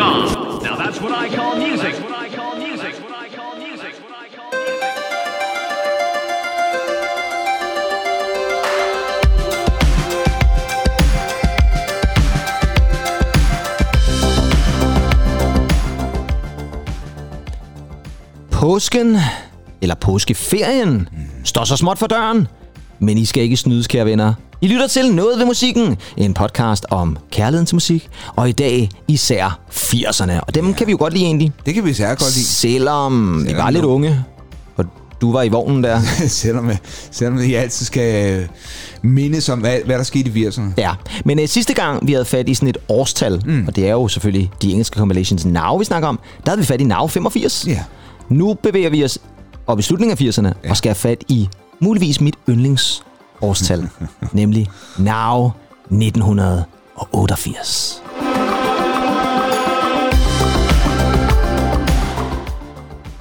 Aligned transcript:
off. 0.00 0.62
Now 0.62 0.76
that's 0.76 1.00
what 1.00 1.12
I 1.12 1.28
call 1.36 1.56
music. 1.56 1.94
What 2.02 2.26
I 2.26 2.28
call 2.36 2.56
music. 2.56 2.94
What 3.02 3.10
What 3.10 3.14
I 3.24 3.28
call 3.36 3.56
music. 3.56 3.94
Påsken, 18.50 19.16
eller 19.82 19.94
påskeferien, 19.94 21.08
står 21.44 21.64
så 21.64 21.76
småt 21.76 21.98
for 21.98 22.06
døren. 22.06 22.48
Men 22.98 23.18
I 23.18 23.24
skal 23.24 23.42
ikke 23.42 23.56
snydes, 23.56 23.86
kære 23.86 24.04
venner. 24.04 24.34
I 24.62 24.68
lytter 24.68 24.86
til 24.86 25.14
Noget 25.14 25.38
ved 25.38 25.46
musikken, 25.46 25.96
en 26.16 26.34
podcast 26.34 26.86
om 26.90 27.16
kærligheden 27.30 27.66
til 27.66 27.76
musik, 27.76 28.08
og 28.36 28.48
i 28.48 28.52
dag 28.52 28.88
især 29.08 29.60
80'erne. 29.70 30.40
Og 30.46 30.54
dem 30.54 30.74
kan 30.74 30.86
vi 30.86 30.92
jo 30.92 30.98
godt 30.98 31.12
lide 31.12 31.24
egentlig, 31.24 31.52
Det 31.66 31.74
kan 31.74 31.84
vi 31.84 31.92
særlig 31.94 32.18
godt 32.18 32.34
lide. 32.34 32.44
selvom 32.46 33.38
vi 33.42 33.48
Selvom 33.48 33.64
var 33.64 33.70
lidt 33.70 33.84
unge. 33.84 34.24
Og 34.76 34.84
du 35.20 35.32
var 35.32 35.42
i 35.42 35.48
vognen 35.48 35.84
der. 35.84 36.00
selvom, 36.28 36.70
selvom 37.10 37.38
I 37.40 37.54
altid 37.54 37.86
skal 37.86 38.38
øh, 38.40 38.46
mindes 39.02 39.48
om, 39.48 39.58
hvad, 39.58 39.78
hvad 39.84 39.98
der 39.98 40.04
skete 40.04 40.30
i 40.40 40.46
80'erne. 40.46 40.62
Ja, 40.78 40.92
men 41.24 41.38
øh, 41.40 41.48
sidste 41.48 41.74
gang 41.74 42.06
vi 42.06 42.12
havde 42.12 42.24
fat 42.24 42.48
i 42.48 42.54
sådan 42.54 42.68
et 42.68 42.78
årstal, 42.88 43.42
mm. 43.46 43.64
og 43.66 43.76
det 43.76 43.86
er 43.88 43.92
jo 43.92 44.08
selvfølgelig 44.08 44.50
de 44.62 44.70
engelske 44.70 44.98
compilations 44.98 45.44
Now, 45.44 45.78
vi 45.78 45.84
snakker 45.84 46.08
om, 46.08 46.20
der 46.44 46.50
havde 46.50 46.60
vi 46.60 46.66
fat 46.66 46.80
i 46.80 46.84
Now 46.84 47.06
85. 47.06 47.64
Ja. 47.68 47.84
Nu 48.28 48.54
bevæger 48.54 48.90
vi 48.90 49.04
os 49.04 49.18
op 49.66 49.78
i 49.78 49.82
slutningen 49.82 50.18
af 50.18 50.30
80'erne 50.30 50.52
ja. 50.64 50.70
og 50.70 50.76
skal 50.76 50.88
have 50.88 50.94
fat 50.94 51.24
i 51.28 51.48
muligvis 51.80 52.20
mit 52.20 52.34
yndlingsårstal, 53.42 53.88
nemlig 54.32 54.66
Now 54.98 55.50
1988. 55.90 58.02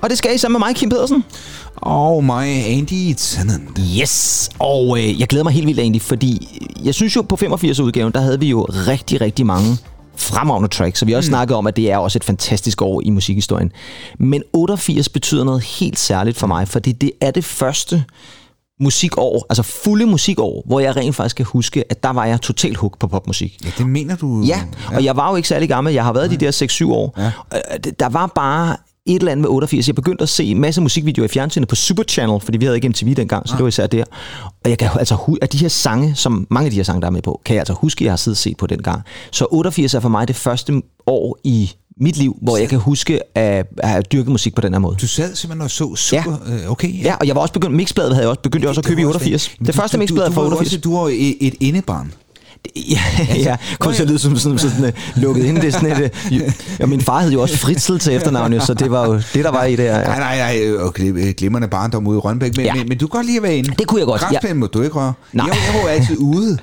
Og 0.02 0.10
det 0.10 0.18
skal 0.18 0.36
I 0.36 0.38
sammen 0.38 0.60
med 0.60 0.68
mig, 0.68 0.76
Kim 0.76 0.90
Pedersen. 0.90 1.24
Og 1.76 2.24
mig, 2.24 2.66
Andy 2.66 3.14
Tennant. 3.18 3.80
Yes, 4.00 4.50
og 4.60 4.98
øh, 4.98 5.20
jeg 5.20 5.28
glæder 5.28 5.44
mig 5.44 5.54
helt 5.54 5.68
vildt 5.68 5.80
egentlig, 5.80 6.02
fordi 6.02 6.60
jeg 6.84 6.94
synes 6.94 7.16
jo 7.16 7.22
på 7.22 7.38
85-udgaven, 7.42 8.12
der 8.12 8.20
havde 8.20 8.40
vi 8.40 8.50
jo 8.50 8.66
rigtig, 8.70 9.22
rigtig 9.22 9.46
mange 9.46 9.78
fremragende 10.16 10.70
tracks, 10.70 11.00
så 11.00 11.06
vi 11.06 11.12
har 11.12 11.18
også 11.18 11.30
mm. 11.30 11.32
snakket 11.32 11.58
om, 11.58 11.68
at 11.68 11.76
det 11.76 11.92
er 11.92 11.98
også 11.98 12.18
et 12.18 12.24
fantastisk 12.24 12.82
år 12.82 13.02
i 13.06 13.10
musikhistorien. 13.10 13.72
Men 14.20 14.44
88 14.54 15.10
betyder 15.10 15.44
noget 15.44 15.64
helt 15.64 16.00
særligt 16.00 16.38
for 16.38 16.48
mig, 16.48 16.68
fordi 16.68 16.92
det 16.92 17.12
er 17.22 17.32
det 17.32 17.46
første 17.46 18.04
musikår, 18.80 19.46
altså 19.50 19.64
fulde 19.64 20.06
musikår, 20.06 20.64
hvor 20.66 20.80
jeg 20.80 20.96
rent 20.96 21.16
faktisk 21.16 21.36
kan 21.36 21.46
huske, 21.46 21.84
at 21.90 22.04
der 22.04 22.10
var 22.10 22.26
jeg 22.26 22.42
totalt 22.42 22.78
hooked 22.78 23.00
på 23.00 23.08
popmusik. 23.08 23.58
Ja, 23.66 23.70
det 23.78 23.88
mener 23.88 24.16
du? 24.16 24.44
Ja, 24.48 24.62
og 24.96 25.04
jeg 25.04 25.16
var 25.16 25.30
jo 25.30 25.36
ikke 25.36 25.48
særlig 25.48 25.70
gammel. 25.70 25.94
Jeg 25.94 26.04
har 26.04 26.14
været 26.14 26.32
de 26.32 26.38
der 26.38 26.52
6-7 26.86 26.92
år. 26.94 27.14
Ja. 27.18 27.32
Øh, 27.54 27.94
Der 28.00 28.10
var 28.10 28.28
bare 28.36 28.76
et 29.06 29.16
eller 29.16 29.32
andet 29.32 29.42
med 29.42 29.50
88. 29.50 29.88
Jeg 29.88 29.96
begyndte 29.96 30.22
at 30.22 30.30
se 30.30 30.44
en 30.46 30.60
masse 30.62 30.82
musikvideoer 30.82 31.26
i 31.26 31.28
fjernsynet 31.28 31.68
på 31.68 31.76
Super 31.76 32.04
Channel, 32.04 32.40
fordi 32.42 32.58
vi 32.58 32.66
havde 32.66 32.78
ikke 32.78 32.90
MTV 32.90 33.14
dengang, 33.16 33.48
så 33.48 33.54
det 33.56 33.62
var 33.64 33.68
især 33.68 33.88
der. 33.88 34.04
Og 34.64 34.70
jeg 34.70 34.78
kan 34.78 34.90
altså 35.00 35.16
hu- 35.16 35.38
at 35.42 35.54
de 35.54 35.58
her 35.58 35.68
sange, 35.68 36.16
som 36.16 36.48
mange 36.50 36.66
af 36.66 36.72
de 36.72 36.76
her 36.78 36.84
sange, 36.84 37.02
der 37.02 37.08
er 37.08 37.12
med 37.12 37.22
på, 37.22 37.42
kan 37.46 37.54
jeg 37.56 37.62
altså 37.62 37.74
huske, 37.74 38.02
at 38.02 38.06
jeg 38.06 38.12
har 38.12 38.18
siddet 38.18 38.36
og 38.36 38.42
set 38.42 38.58
på 38.58 38.68
dengang. 38.68 39.02
Så 39.32 39.46
88 39.52 39.94
er 39.94 40.00
for 40.00 40.10
mig 40.10 40.28
det 40.28 40.36
første 40.36 40.82
år 41.08 41.38
i 41.44 41.72
mit 42.00 42.18
liv, 42.18 42.38
hvor 42.42 42.58
jeg 42.58 42.70
kan 42.70 42.80
huske 42.80 43.38
at, 43.38 43.66
at 43.78 44.12
dyrket 44.12 44.28
musik 44.32 44.56
på 44.56 44.62
den 44.62 44.74
her 44.74 44.80
måde. 44.80 44.96
Du 45.02 45.08
sad 45.08 45.36
simpelthen 45.36 45.62
og 45.62 45.72
så 45.72 45.96
super... 45.96 46.38
Ja. 46.64 46.70
Okay, 46.72 47.04
Ja, 47.04 47.16
og 47.16 47.28
jeg 47.28 47.36
var 47.36 47.42
også 47.42 47.54
begyndt, 47.54 47.76
mixbladet 47.76 48.12
havde 48.14 48.24
jeg 48.24 48.30
også 48.30 48.42
begyndt 48.42 48.62
jeg 48.64 48.70
også 48.70 48.82
at 48.82 48.86
købe 48.86 49.02
i 49.02 49.04
var 49.04 49.10
også 49.10 49.18
88. 49.20 49.52
Men 49.60 49.68
Det 49.68 49.76
første 49.76 49.98
mixblad 49.98 50.32
fra 50.32 50.42
du, 50.42 50.50
var 50.50 50.56
88. 50.58 50.68
Også, 50.68 50.80
du 50.80 50.96
var 50.96 51.02
jo 51.02 51.08
et, 51.42 51.54
indebarn. 51.60 52.14
Ja, 52.76 53.00
ja. 53.50 53.56
Kom 53.80 53.94
til 53.94 54.02
at 54.04 54.08
lyde 54.10 54.20
som 54.20 54.38
sådan, 54.38 54.58
sådan 54.60 54.84
uh, 54.86 55.22
lukket 55.22 55.46
ind. 55.46 55.56
Det 55.58 55.68
er 55.68 55.72
sådan 55.72 56.04
et, 56.04 56.12
uh, 56.32 56.42
ja, 56.80 56.86
min 56.86 57.02
far 57.02 57.22
hed 57.22 57.32
jo 57.32 57.42
også 57.42 57.58
Fritzel 57.58 58.00
til 58.00 58.14
efternavn, 58.16 58.54
jo, 58.54 58.60
så 58.60 58.74
det 58.74 58.92
var 58.92 59.08
jo 59.08 59.14
det, 59.16 59.44
der 59.46 59.52
var 59.52 59.64
i 59.64 59.76
det. 59.76 59.86
Nej, 59.86 60.00
Ja. 60.00 60.04
nej, 60.20 60.38
nej. 60.38 60.60
øh, 60.64 60.82
Okay, 60.86 61.34
glimrende 61.38 61.68
barndom 61.68 62.08
ude 62.08 62.18
i 62.18 62.20
Rønbæk. 62.20 62.58
Men, 62.58 62.66
Ja. 62.66 62.72
ja. 62.76 62.80
men, 62.80 62.90
men 62.90 62.98
du 62.98 63.08
kan 63.08 63.18
godt 63.18 63.26
lide 63.26 63.38
at 63.38 63.44
være 63.44 63.58
inde. 63.58 63.74
Det 63.80 63.88
kunne 63.88 64.00
jeg 64.00 64.08
godt, 64.08 64.22
ja. 64.22 64.28
Græsplænen 64.28 64.60
må 64.60 64.68
du 64.68 64.82
ikke 64.82 64.96
røre. 64.96 65.14
Nej. 65.34 65.46
Jeg, 65.48 65.56
jeg 65.74 65.84
var 65.84 65.90
altid 65.90 66.18
ude. 66.20 66.58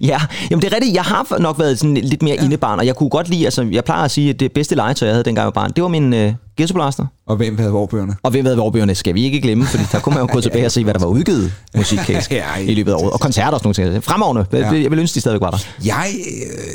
Ja, 0.00 0.20
jamen 0.50 0.62
det 0.62 0.72
er 0.72 0.76
rigtigt. 0.76 0.94
Jeg 0.94 1.02
har 1.02 1.38
nok 1.38 1.58
været 1.58 1.78
sådan 1.78 1.94
lidt 1.94 2.22
mere 2.22 2.36
ja. 2.38 2.44
indebarn, 2.44 2.78
og 2.78 2.86
jeg 2.86 2.96
kunne 2.96 3.08
godt 3.08 3.28
lide, 3.28 3.44
altså 3.44 3.68
jeg 3.72 3.84
plejer 3.84 4.04
at 4.04 4.10
sige, 4.10 4.30
at 4.30 4.40
det 4.40 4.52
bedste 4.52 4.74
legetøj, 4.74 5.06
jeg 5.06 5.14
havde 5.14 5.24
dengang 5.24 5.42
jeg 5.42 5.54
var 5.54 5.60
barn, 5.62 5.72
det 5.76 5.82
var 5.82 5.88
min 5.88 6.14
øh, 6.14 6.32
Ghetto 6.56 6.90
Og 7.26 7.36
hvem 7.36 7.58
havde 7.58 7.70
vorbøgerne? 7.70 8.14
Og 8.22 8.30
hvem 8.30 8.44
havde 8.44 8.56
vorbøgerne, 8.56 8.94
skal 8.94 9.14
vi 9.14 9.24
ikke 9.24 9.40
glemme, 9.40 9.66
for 9.66 9.78
der 9.92 10.00
kunne 10.00 10.14
man 10.14 10.22
jo 10.22 10.28
gå 10.32 10.40
tilbage 10.46 10.66
og 10.66 10.72
se, 10.72 10.84
hvad 10.84 10.94
der 10.94 11.00
var 11.00 11.06
udgivet 11.06 11.52
musikkæsk 11.76 12.32
ja, 12.42 12.56
i 12.60 12.74
løbet 12.74 12.92
af 12.92 12.96
året. 12.96 13.10
Og 13.12 13.20
koncerter 13.20 13.58
og 13.58 13.74
sådan 13.74 13.86
noget. 13.86 14.04
Fremragende. 14.04 14.46
Ja. 14.52 14.70
Jeg 14.70 14.90
vil 14.90 14.98
ønske, 14.98 15.14
de 15.14 15.20
stadig 15.20 15.40
var 15.40 15.50
der. 15.50 15.58
Jeg 15.84 16.06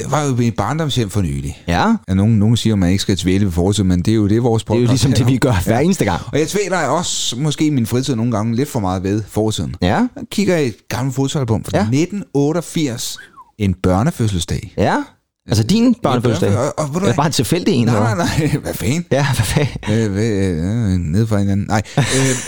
øh, 0.06 0.12
var 0.12 0.24
jo 0.26 0.40
i 0.40 0.52
barndomshjem 0.52 1.10
for 1.10 1.22
nylig. 1.22 1.62
Ja. 1.68 1.96
ja 2.10 2.14
nogen, 2.14 2.40
nogen 2.40 2.58
siger, 2.58 2.74
at 2.74 2.80
man 2.80 2.90
ikke 2.90 3.02
skal 3.02 3.18
tvæle 3.18 3.46
ved 3.46 3.52
fortid, 3.52 3.84
men 3.84 4.00
det 4.00 4.12
er 4.12 4.16
jo 4.16 4.28
det, 4.28 4.44
vores 4.44 4.64
problem. 4.64 4.82
Det 4.82 4.88
er 4.88 4.90
jo 4.90 4.94
ligesom 4.94 5.14
det, 5.14 5.28
vi 5.28 5.38
gør 5.38 5.64
hver 5.66 5.76
ja. 5.76 5.82
eneste 5.82 6.06
gang. 6.06 6.22
Og 6.32 6.40
jeg 6.40 6.48
tvæler 6.48 6.78
også 6.78 7.36
måske 7.40 7.72
min 7.72 7.86
fritid 7.86 8.16
nogle 8.16 8.32
gange 8.32 8.56
lidt 8.56 8.70
for 8.70 8.80
meget 8.80 9.04
ved 9.04 9.24
fortiden. 9.30 9.76
Ja. 9.82 9.88
Jeg 9.88 10.08
kigger 10.32 10.58
i 10.58 10.68
et 10.68 10.76
gammelt 10.90 11.16
fodsalbum 11.16 11.64
fra 11.64 11.78
ja. 11.78 11.82
1988 11.82 12.91
arrangeres 12.92 13.18
en 13.58 13.74
børnefødselsdag. 13.74 14.74
Ja. 14.78 15.04
Altså 15.48 15.64
din 15.64 15.88
øh, 15.88 15.96
børnefødselsdag? 16.04 16.58
Og, 16.58 16.74
og, 16.78 16.90
og, 16.94 17.02
Eller 17.02 17.16
bare 17.16 17.26
en 17.26 17.32
tilfældig 17.32 17.74
en? 17.74 17.86
Nej, 17.86 18.16
nej, 18.16 18.16
nej. 18.16 18.58
Hvad 18.64 18.74
fanden? 18.74 19.06
Ja, 19.12 19.26
hvad 19.36 19.46
fanden? 19.46 19.78
Øh, 19.90 20.18
øh, 20.18 20.88
øh, 20.88 20.94
øh 20.94 21.00
nede 21.00 21.28
fra 21.28 21.38
hinanden. 21.38 21.68
Nej. 21.68 21.82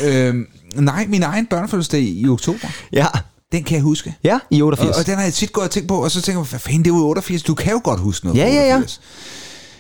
øh, 0.03 0.27
øh, 0.27 0.35
nej, 0.75 1.05
min 1.09 1.23
egen 1.23 1.45
børnefødselsdag 1.45 2.01
i 2.01 2.29
oktober. 2.29 2.67
Ja. 2.93 3.07
Den 3.51 3.63
kan 3.63 3.75
jeg 3.75 3.83
huske. 3.83 4.15
Ja, 4.23 4.39
i 4.51 4.61
88. 4.61 4.95
Og, 4.95 4.99
og 4.99 5.05
den 5.05 5.15
har 5.15 5.23
jeg 5.23 5.33
tit 5.33 5.53
gået 5.53 5.65
og 5.65 5.71
tænkt 5.71 5.87
på, 5.87 6.03
og 6.03 6.11
så 6.11 6.21
tænker 6.21 6.41
jeg, 6.41 6.47
hvad 6.49 6.59
fanden, 6.59 6.83
det 6.83 6.91
er 6.91 6.95
jo 6.95 7.07
88. 7.07 7.43
Du 7.43 7.53
kan 7.53 7.71
jo 7.71 7.81
godt 7.83 7.99
huske 7.99 8.25
noget. 8.25 8.39
Ja, 8.39 8.47
ja, 8.47 8.67
ja. 8.67 8.81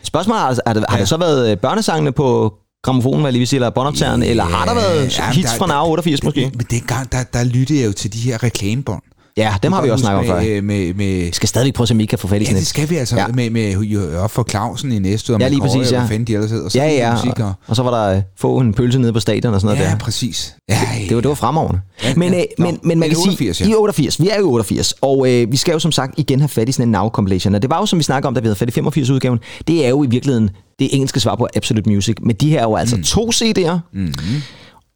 Spørgsmålet 0.03 0.41
er, 0.41 0.45
altså, 0.45 0.61
har, 0.67 0.73
det, 0.73 0.85
har 0.89 0.97
ja. 0.97 1.01
det 1.01 1.09
så 1.09 1.17
været 1.17 1.59
børnesangene 1.59 2.11
på 2.11 2.53
gramofonen, 2.83 3.21
hvad 3.21 3.31
lige 3.31 3.39
vil 3.39 3.47
sige, 3.47 3.57
eller 3.57 3.69
båndoptageren, 3.69 4.23
ja, 4.23 4.29
eller 4.29 4.43
har 4.43 4.65
der 4.65 4.73
været 4.73 5.17
ja, 5.19 5.31
hits 5.31 5.51
der, 5.51 5.57
fra 5.57 5.67
Nav 5.67 5.89
88 5.89 6.23
måske? 6.23 6.51
Men 6.55 6.65
dengang, 6.69 7.11
der, 7.11 7.23
der 7.23 7.43
lyttede 7.43 7.79
jeg 7.79 7.87
jo 7.87 7.93
til 7.93 8.13
de 8.13 8.19
her 8.19 8.43
reklamebånd. 8.43 9.01
Ja, 9.37 9.53
dem 9.63 9.71
har 9.71 9.81
vi 9.81 9.89
også 9.89 10.03
snakket 10.03 10.19
om 10.31 10.37
før. 10.37 10.41
med, 10.43 10.61
med, 10.61 10.93
med, 10.93 11.25
Vi 11.25 11.31
skal 11.33 11.49
stadigvæk 11.49 11.73
prøve 11.73 11.83
at 11.85 11.87
se, 11.87 11.93
om 11.93 11.99
vi 11.99 12.05
kan 12.05 12.19
få 12.19 12.27
fat 12.27 12.35
i 12.35 12.39
Ja, 12.39 12.45
sådan 12.45 12.55
det 12.55 12.61
et. 12.61 12.67
skal 12.67 12.89
vi 12.89 12.95
altså. 12.95 13.15
Ja. 13.15 13.27
Med, 13.27 13.49
med, 13.49 14.15
op 14.17 14.31
for 14.31 14.45
Clausen 14.49 14.91
i 14.91 14.99
næste, 14.99 15.33
og 15.33 15.39
Ja, 15.39 15.47
lige 15.47 15.61
præcis, 15.61 15.75
og 15.87 15.91
ja. 15.91 15.99
hvad 15.99 16.07
fanden 16.07 16.27
de 16.27 16.33
ellers 16.33 16.51
hedder. 16.51 16.65
Og 16.65 16.71
så 16.71 16.77
Ja, 16.77 16.85
ja, 16.89 17.13
Musik, 17.13 17.39
og, 17.39 17.45
og, 17.45 17.53
og 17.67 17.75
så 17.75 17.83
var 17.83 17.91
der 18.07 18.15
øh, 18.17 18.21
få 18.37 18.57
en 18.57 18.73
pølse 18.73 18.99
nede 18.99 19.13
på 19.13 19.19
stadion 19.19 19.53
og 19.53 19.61
sådan 19.61 19.75
noget 19.75 19.87
ja, 19.89 19.91
der. 19.91 19.97
præcis. 19.97 20.55
Ja, 20.69 20.79
Det 21.09 21.15
var, 21.15 21.21
det 21.21 21.29
var 21.29 21.35
fremragende. 21.35 21.81
Ja, 22.03 22.13
men, 22.15 22.33
ja. 22.33 22.39
øh, 22.39 22.45
men, 22.57 22.79
men 22.83 22.99
man 22.99 23.09
kan 23.09 23.17
88, 23.17 23.57
sige, 23.57 23.69
ja. 23.69 23.73
i 23.73 23.75
88, 23.75 24.21
vi 24.21 24.29
er 24.29 24.35
jo 24.39 24.41
i 24.41 24.43
88, 24.49 24.93
og 25.01 25.31
øh, 25.31 25.51
vi 25.51 25.57
skal 25.57 25.71
jo 25.73 25.79
som 25.79 25.91
sagt 25.91 26.13
igen 26.17 26.39
have 26.39 26.49
fat 26.49 26.69
i 26.69 26.71
sådan 26.71 26.87
en 26.87 26.91
Now 26.91 27.09
compilation. 27.09 27.55
Og 27.55 27.61
det 27.61 27.69
var 27.69 27.79
jo, 27.79 27.85
som 27.85 27.99
vi 27.99 28.03
snakker 28.03 28.27
om, 28.27 28.33
da 28.33 28.41
vi 28.41 28.47
havde 28.47 28.55
fat 28.55 28.67
i 28.69 28.71
85 28.71 29.09
udgaven, 29.09 29.39
det 29.67 29.85
er 29.85 29.89
jo 29.89 30.03
i 30.03 30.07
virkeligheden 30.07 30.49
det 30.79 30.89
engelske 30.91 31.19
svar 31.19 31.35
på 31.35 31.47
Absolute 31.55 31.89
Music. 31.89 32.15
Men 32.21 32.35
de 32.35 32.49
her 32.49 32.59
er 32.59 32.63
jo 32.63 32.75
altså 32.75 32.95
mm. 32.95 33.03
to 33.03 33.29
CD'er, 33.29 33.77
mm-hmm. 33.93 34.13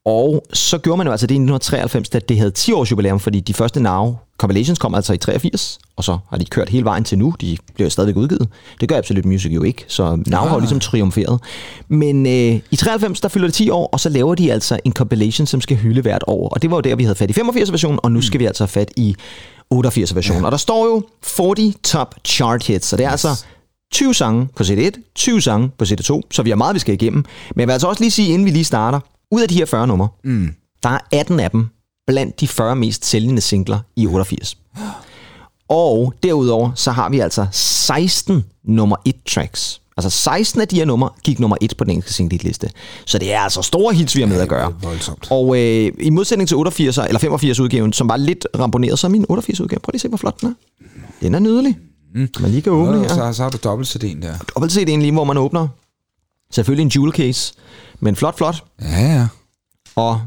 Og 0.08 0.44
så 0.54 0.78
gjorde 0.78 0.98
man 0.98 1.08
jo 1.08 1.12
altså 1.12 1.28
det 1.28 1.36
i 1.36 1.42
1993, 1.42 2.10
da 2.10 2.20
det 2.20 2.38
havde 2.38 2.52
10 2.52 2.72
års 2.72 2.92
jubilæum, 2.92 3.20
fordi 3.20 3.40
de 3.40 3.54
første 3.54 3.80
Now 3.80 4.18
compilations 4.38 4.80
kom 4.80 4.96
altså 4.96 5.14
i 5.14 5.18
83, 5.18 5.80
og 5.96 6.04
så 6.04 6.18
har 6.30 6.38
de 6.38 6.46
kørt 6.46 6.70
hele 6.70 6.86
vejen 6.86 7.04
til 7.04 7.18
nu. 7.18 7.34
De 7.42 7.58
bliver 7.76 7.90
stadigvæk 7.90 8.16
udgivet. 8.16 8.48
Det 8.82 8.90
gør 8.90 8.98
Absolute 8.98 9.28
Music 9.28 9.52
jo 9.52 9.64
ikke, 9.64 9.86
så 9.88 10.24
Now 10.28 10.42
har 10.42 10.54
jo 10.54 10.60
ligesom 10.60 10.80
triumferet. 10.80 11.40
Men 11.88 12.26
øh, 12.26 12.60
i 12.72 12.76
93, 12.76 13.22
der 13.22 13.30
fylder 13.30 13.48
det 13.48 13.54
10 13.54 13.70
år, 13.70 13.90
og 13.92 14.00
så 14.00 14.10
laver 14.10 14.36
de 14.36 14.52
altså 14.52 14.80
en 14.86 14.94
compilation, 14.94 15.48
som 15.48 15.62
skal 15.62 15.78
hylde 15.78 16.02
hvert 16.02 16.24
år. 16.28 16.50
Og 16.50 16.62
det 16.62 16.72
var 16.72 16.78
jo 16.78 16.82
der, 16.82 16.96
vi 16.96 17.04
havde 17.04 17.16
fat 17.16 17.30
i 17.30 17.40
85-versionen, 17.40 18.00
og 18.04 18.12
nu 18.12 18.22
skal 18.22 18.40
vi 18.40 18.46
altså 18.46 18.64
have 18.64 18.70
fat 18.70 18.92
i 18.96 19.16
88-versionen. 19.74 20.42
Ja. 20.42 20.46
Og 20.46 20.52
der 20.52 20.58
står 20.58 20.86
jo 20.86 21.04
40 21.24 21.74
Top 21.84 22.16
Chart 22.26 22.64
Hits, 22.64 22.88
så 22.88 22.98
det 22.98 23.06
er 23.06 23.14
yes. 23.14 23.26
altså 23.26 23.46
20 23.94 24.14
sange 24.14 24.48
på 24.56 24.64
CD1, 24.64 25.14
20 25.16 25.42
sange 25.42 25.70
på 25.78 25.86
CD2, 25.86 26.22
så 26.32 26.44
vi 26.44 26.50
har 26.50 26.58
meget, 26.58 26.74
vi 26.74 26.80
skal 26.80 26.94
igennem. 26.94 27.26
Men 27.56 27.60
jeg 27.60 27.68
vil 27.68 27.74
altså 27.74 27.88
også 27.88 28.04
lige 28.04 28.12
sige, 28.12 28.34
inden 28.34 28.46
vi 28.46 28.52
lige 28.52 28.64
starter, 28.64 29.00
ud 29.32 29.42
af 29.42 29.48
de 29.50 29.56
her 29.56 29.66
40 29.66 29.88
numre, 29.88 30.08
mm. 30.24 30.54
der 30.84 30.90
er 30.90 31.00
18 31.12 31.40
af 31.40 31.52
dem 31.52 31.68
blandt 32.08 32.40
de 32.40 32.48
40 32.48 32.76
mest 32.76 33.06
sælgende 33.06 33.42
singler 33.42 33.80
i 33.96 34.08
88. 34.08 34.58
Og 35.70 36.14
derudover, 36.24 36.72
så 36.76 36.92
har 36.92 37.10
vi 37.10 37.20
altså 37.20 37.46
16 37.52 38.46
nummer 38.64 38.96
1 39.06 39.16
tracks. 39.26 39.82
Altså 39.98 40.10
16 40.10 40.62
af 40.62 40.68
de 40.68 40.76
her 40.76 40.86
numre 40.86 41.10
gik 41.24 41.40
nummer 41.40 41.58
1 41.62 41.74
på 41.78 41.84
den 41.84 41.92
engelske 41.92 42.14
single-liste. 42.14 42.70
Så 43.06 43.18
det 43.18 43.34
er 43.34 43.40
altså 43.40 43.62
store 43.62 43.94
hits, 43.94 44.16
vi 44.16 44.22
har 44.22 44.28
med 44.28 44.42
at 44.42 44.50
gøre. 44.50 44.66
er 44.70 44.74
voldsomt. 44.82 45.28
Og 45.32 45.58
øh, 45.60 45.92
i 46.00 46.10
modsætning 46.10 46.48
til 46.48 46.58
88 46.58 46.98
eller 46.98 47.20
85 47.20 47.60
udgaven, 47.60 47.94
som 47.94 48.10
var 48.10 48.18
lidt 48.18 48.48
ramponeret, 48.60 49.00
så 49.00 49.08
er 49.08 49.12
min 49.12 49.26
88 49.30 49.60
udgave. 49.62 49.80
Prøv 49.80 49.92
lige 49.92 49.98
at 49.98 50.02
se, 50.02 50.08
hvor 50.08 50.18
flot 50.18 50.42
den 50.42 50.50
er. 50.50 50.54
Den 51.22 51.36
er 51.36 51.40
nydelig. 51.40 51.78
Mm. 52.16 52.28
Man 52.40 52.52
lige 52.52 52.62
kan 52.62 52.72
åbne 52.72 52.92
Og 52.98 53.02
her. 53.02 53.08
så, 53.08 53.34
så 53.34 53.44
har 53.44 53.50
du 53.50 53.58
dobbelt 53.64 53.96
CD'en 53.96 54.22
der. 54.22 54.34
Dobbelt 54.56 54.72
set 54.74 54.90
en 54.90 55.02
lige, 55.02 55.12
hvor 55.12 55.24
man 55.24 55.38
åbner. 55.38 55.68
Selvfølgelig 56.52 56.84
en 56.84 56.92
jewel 56.96 57.12
case, 57.14 57.54
men 58.00 58.16
flot, 58.16 58.38
flot. 58.38 58.64
Ja, 58.82 59.14
ja. 59.14 59.28
Og 59.96 60.22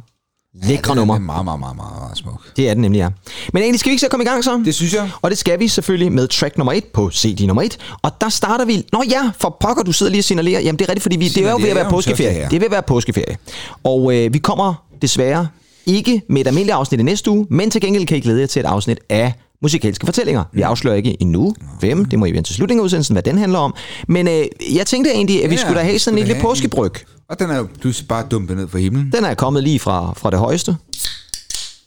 lækre 0.63 0.91
Den 0.91 0.99
nummer. 0.99 1.15
er 1.15 1.19
meget, 1.19 1.45
meget, 1.45 1.61
meget, 1.61 1.77
meget, 1.77 1.93
meget 2.01 2.19
smuk. 2.19 2.57
Det 2.57 2.69
er 2.69 2.75
den 2.75 2.83
nemlig, 2.83 2.99
ja. 2.99 3.09
Men 3.53 3.63
egentlig 3.63 3.81
skal 3.81 3.91
vi 3.91 3.93
ikke 3.93 4.01
så 4.01 4.09
komme 4.09 4.25
i 4.25 4.27
gang 4.27 4.45
så? 4.45 4.63
Det 4.65 4.75
synes 4.75 4.95
jeg. 4.95 5.11
Og 5.23 5.31
det 5.31 5.39
skal 5.39 5.61
vi 5.61 5.69
selvfølgelig 5.69 6.13
med 6.13 6.29
track 6.29 6.59
nummer 6.59 6.73
1 6.73 6.85
på 6.85 7.11
CD 7.15 7.47
nummer 7.47 7.63
1. 7.63 7.79
Og 8.03 8.11
der 8.21 8.29
starter 8.29 8.65
vi... 8.65 8.85
Nå 8.93 9.03
ja, 9.11 9.31
for 9.39 9.57
pokker, 9.61 9.83
du 9.83 9.93
sidder 9.93 10.11
lige 10.13 10.21
og 10.21 10.25
signalerer. 10.25 10.61
Jamen 10.61 10.79
det 10.79 10.85
er 10.85 10.89
rigtigt, 10.89 11.03
fordi 11.03 11.17
vi, 11.17 11.29
det 11.29 11.47
er 11.47 11.51
jo 11.51 11.57
ved 11.57 11.69
at 11.69 11.77
være 11.77 11.91
påskeferie. 11.91 12.39
ja. 12.39 12.45
Det 12.45 12.53
er 12.57 12.59
ved 12.61 12.67
at 12.67 12.71
være 12.73 12.83
påskeferie. 12.83 13.37
Og 13.85 14.17
øh, 14.17 14.35
vi 14.35 14.39
kommer 14.39 14.75
desværre 15.03 15.49
ikke 15.87 16.23
med 16.29 16.41
et 16.41 16.47
almindeligt 16.47 16.75
afsnit 16.75 17.01
i 17.01 17.03
næste 17.03 17.31
uge, 17.31 17.47
men 17.51 17.71
til 17.71 17.81
gengæld 17.81 18.07
kan 18.07 18.17
I 18.17 18.21
glæde 18.21 18.41
jer 18.41 18.47
til 18.47 18.61
et 18.61 18.67
afsnit 18.67 18.99
af 19.09 19.33
musikalske 19.63 20.07
fortællinger. 20.07 20.45
Vi 20.53 20.63
afslører 20.63 20.97
ikke 20.97 21.17
endnu, 21.23 21.55
hvem. 21.81 22.05
Det 22.05 22.19
må 22.19 22.25
I 22.27 22.33
vente 22.33 22.49
til 22.49 22.55
slutningen 22.55 22.81
af 22.81 22.85
udsendelsen, 22.85 23.15
hvad 23.15 23.23
den 23.23 23.39
handler 23.39 23.59
om. 23.59 23.75
Men 24.09 24.29
øh, 24.29 24.45
jeg 24.75 24.87
tænkte 24.87 25.11
egentlig, 25.13 25.45
at 25.45 25.51
vi 25.51 25.55
Ja, 25.55 25.61
skulle 25.61 25.79
da 25.79 25.85
have 25.85 25.99
sådan 25.99 26.19
en 26.19 26.25
lille 26.27 26.43
påskebryg. 26.43 26.93
Og 27.31 27.39
den 27.39 27.51
er 27.51 27.57
jo 27.57 27.69
pludselig 27.81 28.09
bare 28.09 28.27
dumpet 28.31 28.57
ned 28.57 28.69
fra 28.69 28.79
himlen. 28.79 29.13
Den 29.13 29.25
er 29.25 29.35
kommet 29.35 29.63
lige 29.63 29.79
fra, 29.79 30.13
fra 30.17 30.31
det 30.31 30.39
højeste. 30.39 30.77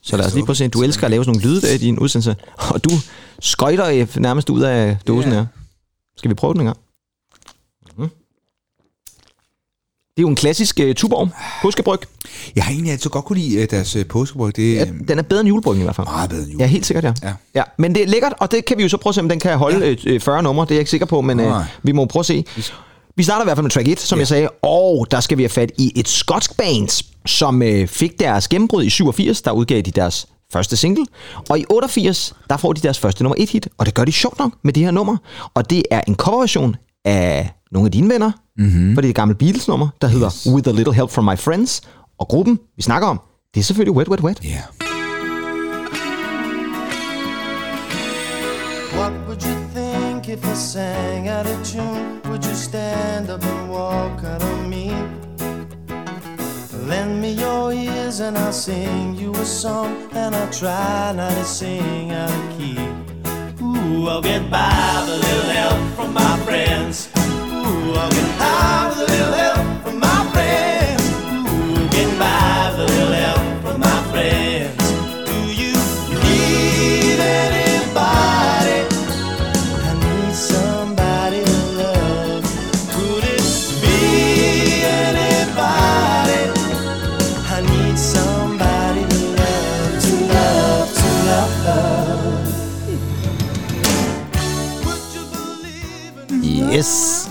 Så 0.01 0.17
lad 0.17 0.25
os 0.25 0.33
lige 0.33 0.45
prøve 0.45 0.53
at 0.53 0.57
se. 0.57 0.67
Du 0.67 0.83
elsker 0.83 1.05
at 1.05 1.11
lave 1.11 1.23
sådan 1.25 1.39
nogle 1.41 1.49
lyde 1.53 1.61
der 1.61 1.73
i 1.73 1.77
din 1.77 1.99
udsendelse. 1.99 2.35
Og 2.57 2.83
du 2.83 2.89
skøjter 3.39 4.19
nærmest 4.19 4.49
ud 4.49 4.61
af 4.61 4.97
dåsen 5.07 5.31
Ja. 5.31 5.37
her. 5.37 5.45
Skal 6.17 6.29
vi 6.29 6.35
prøve 6.35 6.53
den 6.53 6.61
en 6.61 6.65
gang? 6.65 6.77
Mhm. 7.97 8.09
Det 10.15 10.17
er 10.17 10.21
jo 10.21 10.27
en 10.29 10.35
klassisk 10.35 10.79
uh, 10.83 10.93
Tuborg 10.93 11.29
påskebryg. 11.61 11.99
Jeg 12.55 12.63
har 12.63 12.71
egentlig 12.71 12.91
altid 12.91 13.09
godt 13.09 13.25
kunne 13.25 13.39
lide 13.39 13.61
øh, 13.61 13.67
deres 13.71 13.95
øh, 13.95 14.05
påskebryg. 14.05 14.55
Det 14.55 14.75
Ja, 14.75 14.85
den 15.07 15.19
er 15.19 15.23
bedre 15.23 15.39
end 15.41 15.47
julebryggen 15.47 15.81
i 15.81 15.83
hvert 15.83 15.95
fald. 15.95 16.07
meget 16.07 16.29
bedre 16.29 16.41
end 16.43 16.51
jul. 16.51 16.61
Ja, 16.61 16.65
helt 16.67 16.85
sikkert, 16.85 17.03
ja. 17.03 17.13
Ja. 17.23 17.33
ja. 17.55 17.63
Men 17.77 17.95
det 17.95 18.03
er 18.03 18.07
lækkert, 18.07 18.33
og 18.39 18.51
det 18.51 18.65
kan 18.65 18.77
vi 18.77 18.83
jo 18.83 18.89
så 18.89 18.97
prøve 18.97 19.11
at 19.11 19.15
se, 19.15 19.21
om 19.21 19.29
den 19.29 19.39
kan 19.39 19.57
holde 19.57 19.97
ja. 20.05 20.11
øh, 20.11 20.21
40 20.21 20.43
numre. 20.43 20.65
Det 20.65 20.71
er 20.71 20.75
jeg 20.75 20.79
ikke 20.81 20.91
sikker 20.91 21.05
på, 21.05 21.21
men 21.21 21.37
Nej. 21.37 21.63
vi 21.83 21.91
må 21.91 22.05
prøve 22.05 22.21
at 22.21 22.25
se. 22.25 22.45
Vi 23.15 23.23
starter 23.23 23.41
i 23.41 23.45
hvert 23.45 23.57
fald 23.57 23.63
med 23.63 23.71
track 23.71 23.87
1, 23.87 23.99
som 23.99 24.17
ja. 24.17 24.19
jeg 24.19 24.27
sagde, 24.27 24.49
og 24.61 25.07
der 25.11 25.19
skal 25.19 25.37
vi 25.37 25.43
have 25.43 25.49
fat 25.49 25.71
i 25.77 25.91
et 25.95 26.07
skotsk 26.07 26.57
band, 26.57 27.03
som 27.25 27.61
øh, 27.61 27.87
fik 27.87 28.19
deres 28.19 28.47
gennembrud 28.47 28.83
i 28.83 28.89
87, 28.89 29.41
der 29.41 29.51
udgav 29.51 29.81
de 29.81 29.91
deres 29.91 30.27
første 30.53 30.77
single, 30.77 31.05
og 31.49 31.59
i 31.59 31.65
88, 31.69 32.33
der 32.49 32.57
får 32.57 32.73
de 32.73 32.81
deres 32.81 32.99
første 32.99 33.23
nummer 33.23 33.35
1 33.37 33.49
hit, 33.49 33.67
og 33.77 33.85
det 33.85 33.93
gør 33.93 34.05
de 34.05 34.11
sjovt 34.11 34.39
nok 34.39 34.53
med 34.63 34.73
det 34.73 34.83
her 34.83 34.91
nummer, 34.91 35.17
og 35.53 35.69
det 35.69 35.83
er 35.91 36.01
en 36.07 36.15
coverversion 36.15 36.75
af 37.05 37.53
nogle 37.71 37.87
af 37.87 37.91
dine 37.91 38.13
venner, 38.13 38.31
mm-hmm. 38.57 38.93
for 38.93 39.01
det 39.01 39.07
er 39.07 39.09
et 39.09 39.15
gammelt 39.15 39.39
Beatles-nummer, 39.39 39.87
der 40.01 40.07
hedder 40.07 40.27
Yes. 40.27 40.47
With 40.53 40.69
a 40.69 40.71
Little 40.71 40.93
Help 40.93 41.09
From 41.11 41.25
My 41.25 41.37
Friends, 41.37 41.81
og 42.19 42.27
gruppen, 42.27 42.59
vi 42.75 42.81
snakker 42.81 43.07
om, 43.07 43.21
det 43.53 43.59
er 43.59 43.63
selvfølgelig 43.63 43.95
Wet 43.95 44.07
Wet 44.07 44.21
Wet. 44.21 44.39
Ja. 44.43 44.61
What 48.97 49.11
would 49.27 49.43
you 49.43 49.62
if 50.33 50.43
I 50.45 50.53
sang 50.55 51.27
out 51.27 51.45
of 51.45 51.63
tune? 51.63 52.19
Would 52.23 52.43
you 52.43 52.55
stand 52.55 53.29
up 53.29 53.43
and 53.43 53.69
walk 53.69 54.23
out 54.23 54.41
on 54.43 54.67
me? 54.67 54.89
Lend 56.89 57.21
me 57.21 57.33
your 57.33 57.71
ears 57.71 58.19
and 58.19 58.35
I'll 58.37 58.51
sing 58.51 59.15
you 59.15 59.31
a 59.33 59.45
song, 59.45 60.09
and 60.13 60.35
I'll 60.35 60.51
try 60.51 61.13
not 61.15 61.33
to 61.33 61.45
sing 61.45 62.11
out 62.11 62.31
of 62.31 62.57
key. 62.57 62.79
Ooh, 63.61 64.07
I'll 64.07 64.23
get 64.23 64.49
by 64.49 65.03
with 65.05 65.17
a 65.17 65.19
little 65.27 65.51
help 65.59 65.79
from 65.95 66.13
my 66.13 66.35
friends. 66.45 67.09
Ooh, 67.15 67.93
I'll 67.99 68.11
get 68.11 68.39
by 68.39 68.89
with 68.89 69.05
a 69.05 69.11
little 69.13 69.33
help 69.43 69.83
from 69.83 69.99
my 69.99 70.19
friends. 70.33 71.03
Ooh, 71.29 71.89
get 71.95 72.09
by 72.17 72.71
with 72.71 72.79
a 72.79 72.91
little 72.91 73.13
help 73.23 73.61
from 73.63 73.79
my 73.79 73.99
friends. 74.11 74.82
Yes. 96.83 97.29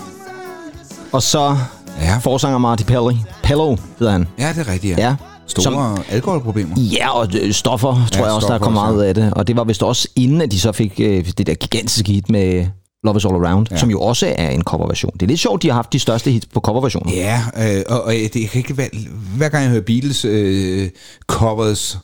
Og 1.11 1.23
så 1.23 1.57
Ja. 2.01 2.17
forsanger 2.17 2.57
Marty 2.57 2.83
Pelly. 2.83 3.13
Pello 3.43 3.77
hedder 3.99 4.11
han. 4.13 4.27
ja, 4.39 4.49
det 4.55 4.67
er 4.67 4.71
rigtigt, 4.71 4.97
ja. 4.97 5.07
Ja. 5.07 5.15
Store 5.47 5.63
Som- 5.63 5.97
alkoholproblemer. 6.09 6.75
Ja, 6.77 7.09
og 7.19 7.27
øh, 7.41 7.53
stoffer, 7.53 7.93
tror 8.11 8.19
Ja, 8.19 8.25
jeg 8.25 8.33
også, 8.33 8.47
der 8.47 8.57
kom 8.59 8.73
meget 8.73 8.95
ud 8.95 9.01
af 9.01 9.15
det. 9.15 9.33
Og 9.33 9.47
det 9.47 9.55
var 9.57 9.63
vist 9.63 9.83
også 9.83 10.07
inden, 10.15 10.41
at 10.41 10.51
de 10.51 10.59
så 10.59 10.71
fik 10.71 10.93
øh, 10.99 11.25
det 11.37 11.47
der 11.47 11.53
gigantiske 11.53 12.11
hit 12.11 12.29
med 12.29 12.67
Love 13.03 13.17
is 13.17 13.25
All 13.25 13.35
Around, 13.45 13.67
ja. 13.69 13.75
Ja. 13.75 13.79
som 13.79 13.89
jo 13.91 14.01
også 14.01 14.33
er 14.37 14.49
en 14.49 14.61
coverversion. 14.63 15.11
Det 15.13 15.21
er 15.21 15.27
lidt 15.27 15.39
sjovt, 15.39 15.63
de 15.63 15.67
har 15.67 15.75
haft 15.75 15.93
de 15.93 15.99
største 15.99 16.31
hits 16.31 16.45
på 16.45 16.59
coverversioner. 16.59 17.11
Ja, 17.13 17.41
øh, 17.77 17.83
og, 17.89 18.03
og 18.03 18.11
det, 18.13 18.31
kan 18.49 18.49
ikke, 18.59 18.73
hver, 18.73 18.87
hver 19.37 19.49
gang 19.49 19.63
jeg 19.63 19.71
hører 19.71 19.81
Beatles 19.81 20.25
øh, 20.25 20.89
covers, 21.27 21.97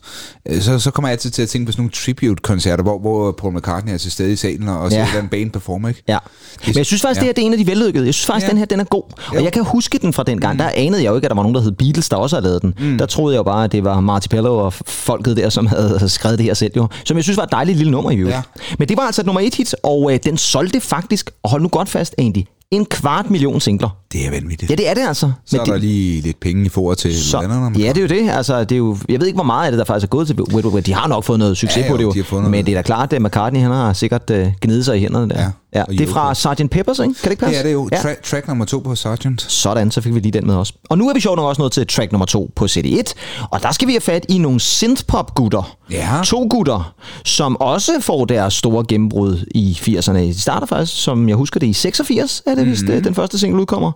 øh, 0.48 0.60
så, 0.60 0.78
så 0.78 0.90
kommer 0.90 1.08
jeg 1.08 1.12
altid 1.12 1.30
til 1.30 1.42
at 1.42 1.48
tænke 1.48 1.66
på 1.66 1.72
sådan 1.72 1.80
nogle 1.82 1.90
tribute-koncerter, 1.92 2.82
hvor, 2.82 2.98
hvor 2.98 3.32
Paul 3.32 3.54
McCartney 3.56 3.92
er 3.92 3.98
til 3.98 4.12
stede 4.12 4.32
i 4.32 4.36
salen 4.36 4.68
og, 4.68 4.90
Ja. 4.90 5.06
ser 5.12 5.20
den 5.20 5.28
band 5.28 5.50
performe, 5.50 5.88
ikke? 5.88 6.02
Ja. 6.08 6.18
Men 6.66 6.76
jeg 6.76 6.86
synes 6.86 7.02
faktisk, 7.02 7.16
ja. 7.16 7.20
det 7.20 7.26
her 7.28 7.32
det 7.32 7.42
er 7.42 7.46
en 7.46 7.52
af 7.52 7.58
de 7.58 7.66
vellykkede. 7.66 8.06
Jeg 8.06 8.14
synes 8.14 8.26
faktisk, 8.26 8.44
ja. 8.44 8.48
Ja. 8.48 8.50
den 8.50 8.58
her 8.58 8.64
den 8.66 8.80
er 8.80 8.84
god. 8.84 9.02
Og 9.28 9.34
Jo. 9.36 9.44
jeg 9.44 9.52
kan 9.52 9.64
huske 9.64 9.98
den 9.98 10.12
fra 10.12 10.22
den 10.22 10.40
gang. 10.40 10.58
Der 10.58 10.70
anede 10.74 11.02
jeg 11.02 11.10
jo 11.10 11.16
ikke, 11.16 11.26
at 11.26 11.30
der 11.30 11.34
var 11.34 11.42
nogen, 11.42 11.54
der 11.54 11.60
hed 11.60 11.72
Beatles, 11.72 12.08
der 12.08 12.16
også 12.16 12.36
havde 12.36 12.44
lavet 12.46 12.62
den. 12.62 12.74
Mm. 12.80 12.98
Der 12.98 13.06
troede 13.06 13.34
jeg 13.34 13.38
jo 13.38 13.42
bare, 13.42 13.64
at 13.64 13.72
det 13.72 13.84
var 13.84 14.00
Marty 14.00 14.28
Pello 14.28 14.58
og 14.58 14.72
folket 14.86 15.36
der, 15.36 15.48
som 15.48 15.66
havde 15.66 16.08
skrevet 16.08 16.38
det 16.38 16.46
her 16.46 16.54
selv 16.54 16.72
jo. 16.76 16.88
Som 17.04 17.16
jeg 17.16 17.24
synes 17.24 17.36
var 17.36 17.42
et 17.44 17.52
dejligt 17.52 17.78
lille 17.78 17.90
nummer 17.90 18.10
i 18.10 18.16
øvrigt. 18.16 18.36
Ja. 18.36 18.42
Men 18.78 18.88
det 18.88 18.96
var 18.96 19.02
altså 19.02 19.22
et 19.22 19.26
nummer 19.26 19.40
et 19.40 19.54
hit, 19.54 19.74
og 19.82 20.12
øh, 20.12 20.18
den 20.24 20.36
solgte 20.36 20.80
faktisk, 20.90 21.30
og 21.42 21.50
hold 21.50 21.62
nu 21.62 21.68
godt 21.68 21.88
fast, 21.88 22.14
Andy, 22.18 22.44
en 22.70 22.84
kvart 22.86 23.30
million 23.30 23.60
singler. 23.60 23.88
Det 24.12 24.26
er 24.26 24.30
vanvittigt. 24.30 24.70
Ja, 24.70 24.74
det 24.74 24.88
er 24.90 24.94
det 24.94 25.02
altså. 25.08 25.32
så 25.46 25.56
Men 25.56 25.60
er 25.60 25.64
det, 25.64 25.72
der 25.72 25.78
lige 25.78 26.20
lidt 26.20 26.40
penge 26.40 26.66
i 26.66 26.68
for 26.68 26.94
til 26.94 27.22
så, 27.24 27.40
vennerne. 27.40 27.78
ja, 27.78 27.88
det 27.88 27.96
er 27.96 28.00
jo 28.00 28.06
det. 28.24 28.30
Altså, 28.30 28.64
det 28.64 28.72
er 28.72 28.76
jo, 28.78 28.96
jeg 29.08 29.20
ved 29.20 29.26
ikke, 29.26 29.36
hvor 29.36 29.44
meget 29.44 29.66
af 29.66 29.72
det, 29.72 29.78
der 29.78 29.84
faktisk 29.84 30.04
er 30.04 30.08
gået 30.08 30.26
til 30.26 30.40
Wet. 30.42 30.86
De 30.86 30.94
har 30.94 31.08
nok 31.08 31.24
fået 31.24 31.38
noget 31.38 31.56
succes 31.56 31.76
Ja, 31.76 31.86
jo, 31.86 31.92
på 31.92 31.96
det 31.96 32.02
jo. 32.04 32.12
de 32.12 32.24
noget. 32.30 32.50
Men 32.50 32.66
det 32.66 32.72
er 32.72 32.76
da 32.78 32.82
klart, 32.82 33.12
at 33.12 33.22
McCartney 33.22 33.60
han 33.60 33.70
har 33.70 33.92
sikkert 33.92 34.30
uh, 34.30 34.36
gnidet 34.60 34.84
sig 34.84 34.96
i 34.96 35.00
hænderne 35.00 35.28
der. 35.34 35.40
Ja, 35.40 35.48
ja. 35.74 35.84
Det 35.90 36.00
er 36.00 36.06
fra. 36.06 36.34
Sgt. 36.34 36.70
Peppers, 36.70 36.98
ikke? 36.98 37.14
Kan 37.14 37.24
det 37.24 37.30
ikke 37.30 37.40
passe? 37.40 37.62
Det 37.62 37.68
er 37.68 37.72
jo. 37.72 37.88
Ja. 37.92 37.96
Tra- 37.96 38.30
track 38.30 38.48
nummer 38.48 38.64
to 38.64 38.78
på 38.78 38.94
Sergeant. 38.94 39.42
Sådan, 39.42 39.90
så 39.90 40.00
fik 40.00 40.14
vi 40.14 40.20
lige 40.20 40.32
den 40.32 40.46
med 40.46 40.54
os. 40.54 40.72
Og 40.90 40.98
nu 40.98 41.08
er 41.08 41.14
vi 41.14 41.20
sjovt 41.20 41.36
nok 41.36 41.46
også 41.48 41.62
nået 41.62 41.72
til 41.72 41.86
track 41.86 42.12
nummer 42.12 42.26
to 42.26 42.50
på 42.56 42.64
CD1. 42.64 43.12
Og 43.50 43.62
der 43.62 43.72
skal 43.72 43.88
vi 43.88 43.92
have 43.92 44.00
fat 44.00 44.26
i 44.28 44.38
nogle 44.38 44.60
synthpop-gutter. 44.60 45.76
Ja. 45.90 46.08
To 46.24 46.46
gutter, 46.50 46.94
som 47.24 47.56
også 47.60 47.92
får 48.00 48.24
deres 48.24 48.54
store 48.54 48.84
gennembrud 48.88 49.46
i 49.54 49.78
80'erne. 49.80 50.18
De 50.18 50.40
starter 50.40 50.66
faktisk, 50.66 51.02
som 51.02 51.28
jeg 51.28 51.36
husker 51.36 51.60
det, 51.60 51.66
i 51.66 51.72
86, 51.72 52.42
er 52.46 52.54
det 52.54 52.59
vist, 52.66 52.82
Mhm. 52.82 52.90
mm-hmm. 52.90 53.04
den 53.04 53.14
første 53.14 53.38
single 53.38 53.60
udkommer. 53.60 53.92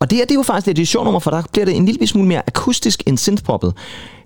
Og 0.00 0.10
det 0.10 0.16
her, 0.18 0.24
det 0.24 0.30
er 0.30 0.34
jo 0.34 0.42
faktisk 0.42 0.66
det, 0.66 0.76
det 0.76 0.82
er 0.82 0.86
sjovt 0.86 1.04
nummer, 1.04 1.20
for 1.20 1.30
der 1.30 1.42
bliver 1.52 1.64
det 1.64 1.76
en 1.76 1.86
lille 1.86 2.06
smule 2.06 2.28
mere 2.28 2.42
akustisk 2.46 3.02
end 3.06 3.18
synthpoppet. 3.18 3.74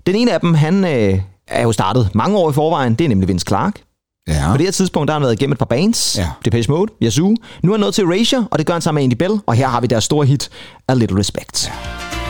Den 0.07 0.15
ene 0.15 0.33
af 0.33 0.39
dem, 0.39 0.53
han 0.53 0.83
øh, 0.85 1.19
er 1.47 1.61
jo 1.63 1.71
startet 1.71 2.09
mange 2.13 2.37
år 2.37 2.49
i 2.49 2.53
forvejen. 2.53 2.93
Det 2.95 3.05
er 3.05 3.09
nemlig 3.09 3.27
Vince 3.27 3.45
Clark. 3.47 3.81
Ja. 4.27 4.51
På 4.51 4.57
det 4.57 4.65
her 4.65 4.71
tidspunkt, 4.71 5.07
der 5.07 5.13
har 5.13 5.19
han 5.19 5.23
været 5.25 5.33
igennem 5.33 5.51
et 5.51 5.57
par 5.57 5.65
bands. 5.65 6.17
Ja. 6.17 6.29
Depeche 6.45 6.71
Mode, 6.73 6.91
Yazoo. 7.03 7.35
Nu 7.63 7.71
er 7.71 7.75
han 7.75 7.79
nået 7.79 7.93
til 7.93 8.03
Erasure, 8.03 8.47
og 8.51 8.59
det 8.59 8.65
gør 8.67 8.73
han 8.73 8.81
sammen 8.81 8.99
med 8.99 9.03
Andy 9.03 9.15
Bell. 9.17 9.39
Og 9.45 9.53
her 9.53 9.67
har 9.67 9.81
vi 9.81 9.87
deres 9.87 10.03
store 10.03 10.25
hit, 10.25 10.49
A 10.87 10.93
Little 10.93 11.19
Respect. 11.19 11.67
I'm 11.67 12.20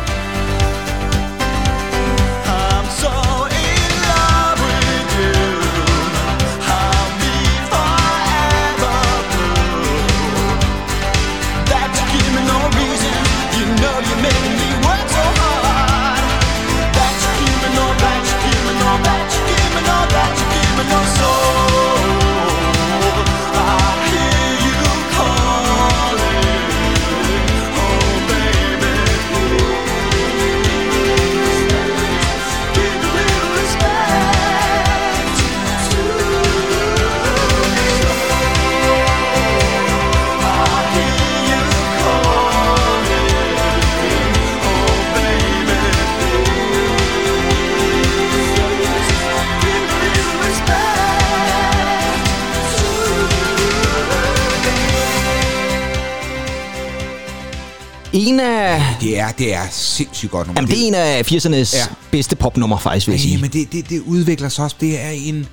En 58.14 58.40
af, 58.40 58.82
Det 59.02 59.20
er, 59.20 59.32
det 59.32 59.54
er 59.54 59.62
sindssygt 59.72 60.32
godt 60.32 60.48
nummer. 60.48 60.62
jamen, 60.62 60.76
det 60.76 60.84
er 60.84 60.88
en 60.88 60.94
af 60.96 61.32
80'ernes 61.32 61.76
Ja. 61.78 61.84
bedste 62.12 62.36
popnummer, 62.36 62.78
faktisk, 62.78 63.08
vil 63.08 63.14
jeg 63.14 63.20
sige. 63.22 63.38
men 63.38 63.50
det, 63.50 63.72
det, 63.72 63.90
det 63.90 64.02
udvikler 64.06 64.50
sig 64.50 64.64
også. 64.64 64.76
Det 64.82 65.02
er 65.06 65.10
en... 65.10 65.48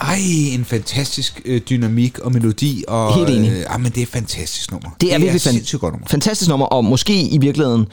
Ej, 0.00 0.18
en 0.52 0.64
fantastisk 0.64 1.40
øh, 1.44 1.60
dynamik 1.70 2.18
og 2.18 2.32
melodi. 2.32 2.84
Og, 2.88 3.14
Helt 3.14 3.30
enig. 3.38 3.50
Øh, 3.50 3.60
ej, 3.60 3.76
men 3.78 3.92
det 3.92 3.98
er 3.98 4.02
et 4.02 4.08
fantastisk 4.08 4.70
nummer. 4.72 4.90
Det 5.00 5.14
er 5.14 5.18
virkelig 5.18 5.36
et 5.36 5.42
fan- 5.42 5.52
sindssygt 5.52 5.80
godt 5.80 5.94
nummer. 5.94 6.06
fantastisk 6.08 6.48
nummer, 6.48 6.66
og 6.66 6.84
måske 6.84 7.20
i 7.22 7.38
virkeligheden 7.38 7.86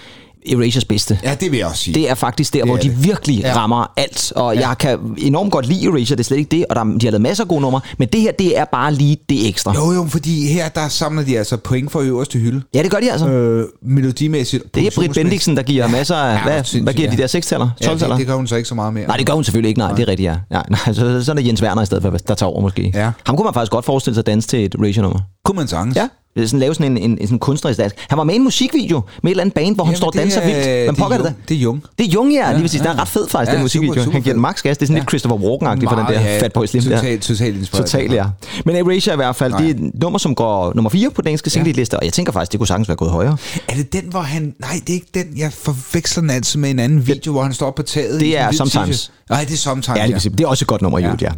Erasures 0.52 0.86
bedste. 0.86 1.20
Ja, 1.24 1.36
det 1.40 1.52
vil 1.52 1.58
jeg 1.58 1.68
også 1.68 1.84
sige. 1.84 1.94
Det 1.94 2.10
er 2.10 2.16
faktisk 2.16 2.54
der, 2.54 2.60
Det 2.60 2.70
hvor 2.70 2.78
de 2.78 2.88
det. 2.90 3.04
virkelig 3.04 3.38
Ja. 3.40 3.56
rammer 3.56 3.92
alt. 3.98 4.32
Og 4.36 4.56
Ja. 4.56 4.68
jeg 4.68 4.78
kan 4.78 5.00
enormt 5.18 5.52
godt 5.52 5.66
lide 5.68 5.86
Erasure, 5.86 6.16
det 6.16 6.20
er 6.20 6.24
slet 6.24 6.38
ikke 6.38 6.50
det. 6.58 6.66
Og 6.70 6.76
der, 6.76 6.84
de 6.84 7.06
har 7.06 7.12
lavet 7.12 7.22
masser 7.22 7.44
af 7.44 7.48
gode 7.48 7.62
numre. 7.62 7.82
Men 8.00 8.08
det 8.14 8.22
her, 8.22 8.32
det 8.32 8.58
er 8.60 8.66
bare 8.66 8.94
lige 8.94 9.18
det 9.30 9.48
ekstra. 9.48 9.74
Jo, 9.76 9.92
jo, 9.92 10.06
fordi 10.10 10.48
her 10.48 10.70
der 10.70 10.88
samler 10.88 11.24
de 11.24 11.38
altså 11.38 11.58
point 11.58 11.92
for 11.92 12.00
øverste 12.00 12.40
hylde. 12.40 12.62
Ja, 12.76 12.84
det 12.84 12.92
gør 12.92 12.98
de 13.00 13.12
altså. 13.12 13.28
Øh, 13.28 13.66
melodimæssigt. 13.82 14.76
det 14.76 14.88
er 14.88 14.92
Britt. 14.96 15.14
Bendiksen, 15.14 15.58
der 15.58 15.64
giver 15.64 15.88
masser 15.88 16.16
af... 16.16 16.36
Ja, 16.38 16.44
hvad, 16.44 16.82
hvad 16.82 16.94
giver 16.94 17.10
de 17.10 17.16
ja. 17.16 17.22
der? 17.22 17.28
6-taller? 17.40 17.70
Ja, 17.82 17.86
12 17.86 18.00
det, 18.00 18.18
det 18.18 18.28
gør 18.28 18.36
hun 18.36 18.48
så 18.48 18.56
ikke 18.56 18.70
så 18.70 18.76
meget 18.76 18.94
mere. 18.94 19.08
Nej, 19.08 19.18
det 19.18 19.26
gør 19.26 19.34
hun 19.34 19.44
selvfølgelig 19.44 19.70
ikke. 19.70 19.80
Nej, 19.80 19.92
det 19.92 20.04
er 20.04 20.08
rigtigt, 20.08 20.28
ja. 20.28 20.36
ja 20.52 20.62
nej, 20.70 20.94
så, 20.94 21.24
så 21.24 21.32
er 21.38 21.42
Jens 21.42 21.62
Werner 21.64 21.82
i 21.82 21.86
stedet 21.86 22.04
for, 22.04 22.10
der 22.10 22.36
tager 22.36 22.50
over 22.50 22.62
måske. 22.62 22.92
Ja. 22.96 23.12
Ham 23.26 23.36
kunne 23.38 23.46
man 23.46 23.54
faktisk 23.54 23.72
godt 23.72 23.86
forestille 23.86 24.16
sig 24.16 24.22
at 24.22 24.26
danse 24.28 24.48
til 24.48 24.66
et 24.66 24.76
Erasure-nummer. 24.76 25.20
Kunne 25.46 25.56
man 25.56 25.68
sagtens. 25.68 25.96
Ja. 25.96 26.08
Det 26.36 26.44
er 26.44 26.48
Sådan, 26.48 26.60
lave 26.60 26.76
sådan 26.76 26.92
en, 26.92 26.98
en, 26.98 27.18
en 27.22 27.28
sådan 27.28 27.40
kunstnerisk 27.40 27.80
dans. 27.80 27.94
Han 28.10 28.18
var 28.18 28.24
med 28.24 28.34
i 28.34 28.38
en 28.38 28.44
musikvideo 28.44 29.02
med 29.24 29.30
et 29.30 29.34
eller 29.34 29.42
andet 29.42 29.54
band, 29.56 29.76
hvor 29.76 29.84
han 29.84 29.92
Jamen, 29.92 29.98
står 29.98 30.08
og 30.08 30.14
det 30.14 30.22
danser 30.22 30.42
er- 30.42 30.46
vildt. 30.46 30.64
Hvem 30.66 30.96
det 30.96 31.02
er 31.02 31.04
pokker 31.04 31.18
det 31.18 31.26
der? 31.26 31.32
Det 31.50 31.56
er 31.58 31.60
Jung. 31.60 31.84
Det 31.98 32.06
er 32.08 32.10
Jung, 32.12 32.32
ja. 32.34 32.48
Lige 32.48 32.56
Ja, 32.56 32.62
præcis. 32.62 32.80
Den 32.82 32.90
er 32.90 32.94
ja. 32.94 33.02
ret 33.02 33.08
fed 33.08 33.28
faktisk, 33.30 33.50
Ja, 33.52 33.56
den 33.56 33.62
musikvideo. 33.64 33.94
super, 33.94 34.04
super 34.04 34.14
han 34.14 34.22
giver 34.22 34.34
den 34.34 34.42
max 34.42 34.62
gas. 34.62 34.78
Det 34.78 34.86
er 34.86 34.88
sådan 34.88 34.98
lidt 35.02 35.10
Christopher 35.10 35.38
Walken-agtig 35.38 35.90
for 35.90 35.96
den 35.96 36.06
der 36.06 36.22
ja, 36.22 36.40
Fat 36.42 36.54
Boy 36.54 36.66
Slim. 36.66 36.84
Totalt, 36.84 37.22
totalt 37.22 37.58
inspireret. 37.58 37.86
Totalt, 37.92 38.14
ja. 38.14 38.26
Men 38.66 38.76
Erasure 38.76 39.14
i 39.14 39.16
hvert 39.16 39.36
fald, 39.36 39.54
det 39.54 39.66
er 39.66 39.70
et 39.70 39.92
nummer, 40.02 40.20
som 40.20 40.36
går 40.36 40.72
nummer 40.76 40.90
4 40.90 41.10
på 41.10 41.22
den 41.22 41.28
engelske 41.28 41.50
single-liste, 41.50 42.00
og 42.00 42.06
jeg 42.06 42.14
tænker 42.14 42.32
faktisk, 42.34 42.52
det 42.52 42.60
kunne 42.60 42.68
sagtens 42.68 42.88
være 42.90 42.98
gået 42.98 43.12
højere. 43.12 43.38
Er 43.68 43.76
det 43.76 43.94
den, 43.94 44.04
hvor 44.10 44.20
han... 44.22 44.54
Nej, 44.60 44.80
det 44.88 44.90
er 44.90 44.94
ikke 44.94 45.08
den. 45.14 45.26
Jeg 45.38 45.54
forveksler 45.54 46.22
den 46.22 46.30
altid 46.30 46.60
med 46.60 46.70
en 46.70 46.80
anden 46.80 47.08
video, 47.08 47.32
hvor 47.32 47.44
han 47.44 47.54
står 47.54 47.72
på 47.72 47.82
taget. 47.84 48.20
Det 48.20 48.38
er 48.40 48.52
Sometimes. 48.52 49.12
Nej, 49.30 49.44
det 49.44 49.54
er 49.54 49.58
Sometimes, 49.58 49.98
Ja, 49.98 50.08
det, 50.08 50.38
det 50.38 50.44
er 50.44 50.48
også 50.48 50.64
et 50.64 50.68
godt 50.68 50.82
nummer, 50.82 51.00
ja. 51.00 51.12
ja. 51.22 51.30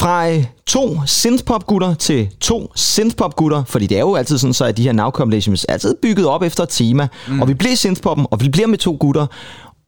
Fra 0.00 0.30
øh, 0.30 0.44
to 0.66 1.00
synthpop-gutter 1.06 1.94
til 1.94 2.28
to 2.40 2.72
synthpop-gutter, 2.74 3.64
fordi 3.64 3.86
det 3.86 3.96
er 3.96 4.00
jo 4.00 4.14
altid 4.14 4.38
sådan, 4.38 4.54
så 4.54 4.64
at 4.64 4.76
de 4.76 4.82
her 4.82 4.92
now 4.92 5.10
compilations 5.10 5.66
er 5.68 5.72
altid 5.72 5.94
bygget 6.02 6.26
op 6.26 6.42
efter 6.42 6.62
et 6.62 6.68
tema, 6.68 7.08
mm. 7.28 7.40
og 7.42 7.48
vi 7.48 7.54
bliver 7.54 7.76
synthpoppen, 7.76 8.26
og 8.30 8.40
vi 8.40 8.48
bliver 8.48 8.66
med 8.68 8.78
to 8.78 8.96
gutter, 9.00 9.26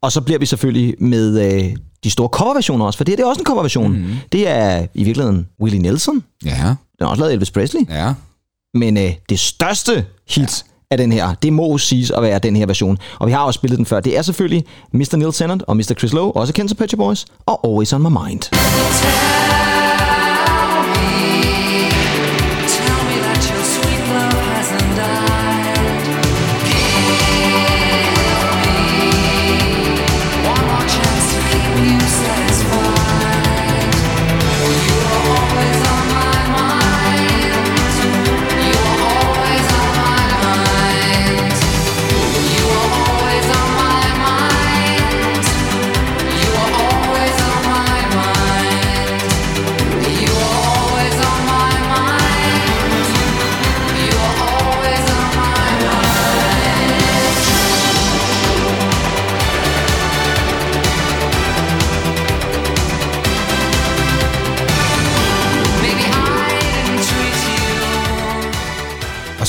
og 0.03 0.13
så 0.13 0.21
bliver 0.21 0.39
vi 0.39 0.47
selvfølgelig 0.47 0.95
med 0.99 1.55
øh, 1.55 1.77
de 2.05 2.11
store 2.11 2.29
coverversioner 2.29 2.85
også, 2.85 2.97
for 2.97 3.05
det, 3.05 3.13
her, 3.13 3.17
det 3.17 3.23
er 3.23 3.29
også 3.29 3.41
en 3.41 3.47
coverversion. 3.47 3.93
Mm. 3.93 4.15
Det 4.33 4.49
er 4.49 4.87
i 4.95 5.05
virkeligheden 5.05 5.49
Willie 5.61 5.83
Nelson, 5.83 6.25
Ja, 6.45 6.51
den 6.51 6.77
har 7.01 7.07
også 7.07 7.21
lavet 7.21 7.33
Elvis 7.33 7.51
Presley, 7.51 7.81
ja. 7.89 8.13
men 8.75 8.97
øh, 8.97 9.13
det 9.29 9.41
største 9.41 10.05
hit 10.29 10.65
af 10.91 10.99
den 10.99 11.13
her, 11.13 11.35
det 11.35 11.53
må 11.53 11.79
siges 11.79 12.11
at 12.11 12.23
være 12.23 12.39
den 12.39 12.57
her 12.57 12.67
version. 12.67 12.99
Og 13.19 13.27
vi 13.27 13.33
har 13.33 13.41
også 13.41 13.59
spillet 13.59 13.79
den 13.79 13.87
før. 13.87 14.01
Det 14.01 14.19
er 14.19 14.23
selvfølgelig 14.23 14.65
Mr. 14.93 15.17
Neil 15.17 15.33
Tennant 15.33 15.63
og 15.63 15.77
Mr. 15.77 15.95
Chris 15.99 16.13
Lowe, 16.13 16.37
også 16.37 16.53
kendt 16.53 16.71
som 16.71 16.89
Shop 16.89 16.99
Boys, 16.99 17.27
og 17.47 17.61
Always 17.65 17.93
On 17.93 18.03
My 18.03 18.09
Mind. 18.09 18.41
Tell 18.41 19.52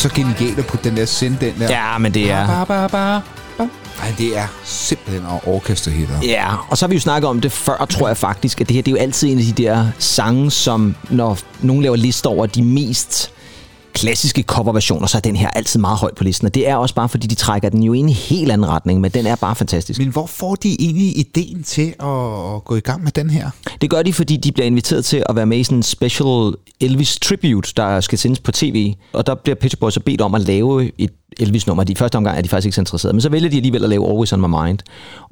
så 0.03 0.09
genialt 0.09 0.59
at 0.59 0.65
putte 0.65 0.89
den 0.89 0.97
der 0.97 1.05
send 1.05 1.37
den 1.37 1.53
der. 1.59 1.69
Ja, 1.69 1.97
men 1.97 2.13
det 2.13 2.31
er... 2.31 2.47
Ba, 2.47 2.63
ba, 2.63 2.87
ba, 2.87 3.19
ba. 3.57 3.63
Ej, 4.01 4.13
det 4.17 4.37
er 4.37 4.47
simpelthen 4.63 5.25
orkesterhitter. 5.45 6.15
Ja, 6.23 6.55
og 6.69 6.77
så 6.77 6.85
har 6.85 6.87
vi 6.89 6.95
jo 6.95 7.01
snakket 7.01 7.29
om 7.29 7.41
det 7.41 7.51
før, 7.51 7.85
tror 7.89 8.07
jeg 8.07 8.17
faktisk, 8.17 8.61
at 8.61 8.67
det 8.67 8.73
her 8.73 8.81
det 8.81 8.91
er 8.91 8.95
jo 8.95 9.01
altid 9.01 9.31
en 9.31 9.37
af 9.39 9.43
de 9.43 9.63
der 9.63 9.87
sange, 9.99 10.51
som 10.51 10.95
når 11.09 11.39
nogen 11.61 11.83
laver 11.83 11.95
lister 11.95 12.29
over 12.29 12.45
de 12.45 12.63
mest 12.63 13.31
klassiske 13.93 14.41
coverversioner, 14.41 15.07
så 15.07 15.17
er 15.17 15.21
den 15.21 15.35
her 15.35 15.49
altid 15.49 15.79
meget 15.79 15.97
højt 15.97 16.15
på 16.15 16.23
listen. 16.23 16.45
Og 16.45 16.53
det 16.53 16.69
er 16.69 16.75
også 16.75 16.95
bare, 16.95 17.09
fordi 17.09 17.27
de 17.27 17.35
trækker 17.35 17.69
den 17.69 17.83
jo 17.83 17.93
i 17.93 17.97
en 17.97 18.09
helt 18.09 18.51
anden 18.51 18.67
retning, 18.67 19.01
men 19.01 19.11
den 19.11 19.25
er 19.25 19.35
bare 19.35 19.55
fantastisk. 19.55 19.99
Men 19.99 20.07
hvor 20.07 20.25
får 20.25 20.55
de 20.55 20.81
egentlig 20.81 21.17
ideen 21.17 21.63
til 21.63 21.87
at, 21.99 22.63
gå 22.65 22.75
i 22.75 22.79
gang 22.79 23.03
med 23.03 23.11
den 23.11 23.29
her? 23.29 23.49
Det 23.81 23.89
gør 23.89 24.01
de, 24.01 24.13
fordi 24.13 24.37
de 24.37 24.51
bliver 24.51 24.65
inviteret 24.65 25.05
til 25.05 25.23
at 25.29 25.35
være 25.35 25.45
med 25.45 25.57
i 25.57 25.63
sådan 25.63 25.77
en 25.77 25.83
special 25.83 26.53
Elvis 26.81 27.19
tribute, 27.19 27.73
der 27.77 28.01
skal 28.01 28.17
sendes 28.17 28.39
på 28.39 28.51
tv. 28.51 28.93
Og 29.13 29.27
der 29.27 29.35
bliver 29.35 29.55
Pitcher 29.55 29.77
Boys 29.79 29.99
bedt 30.05 30.21
om 30.21 30.35
at 30.35 30.41
lave 30.41 30.91
et 30.97 31.11
Elvis-nummer. 31.39 31.83
De 31.83 31.95
første 31.95 32.15
omgang 32.15 32.37
er 32.37 32.41
de 32.41 32.49
faktisk 32.49 32.65
ikke 32.65 32.75
så 32.75 32.81
interesserede, 32.81 33.13
men 33.13 33.21
så 33.21 33.29
vælger 33.29 33.49
de 33.49 33.55
alligevel 33.55 33.83
at 33.83 33.89
lave 33.89 34.09
Always 34.09 34.33
On 34.33 34.41
My 34.41 34.65
Mind. 34.65 34.79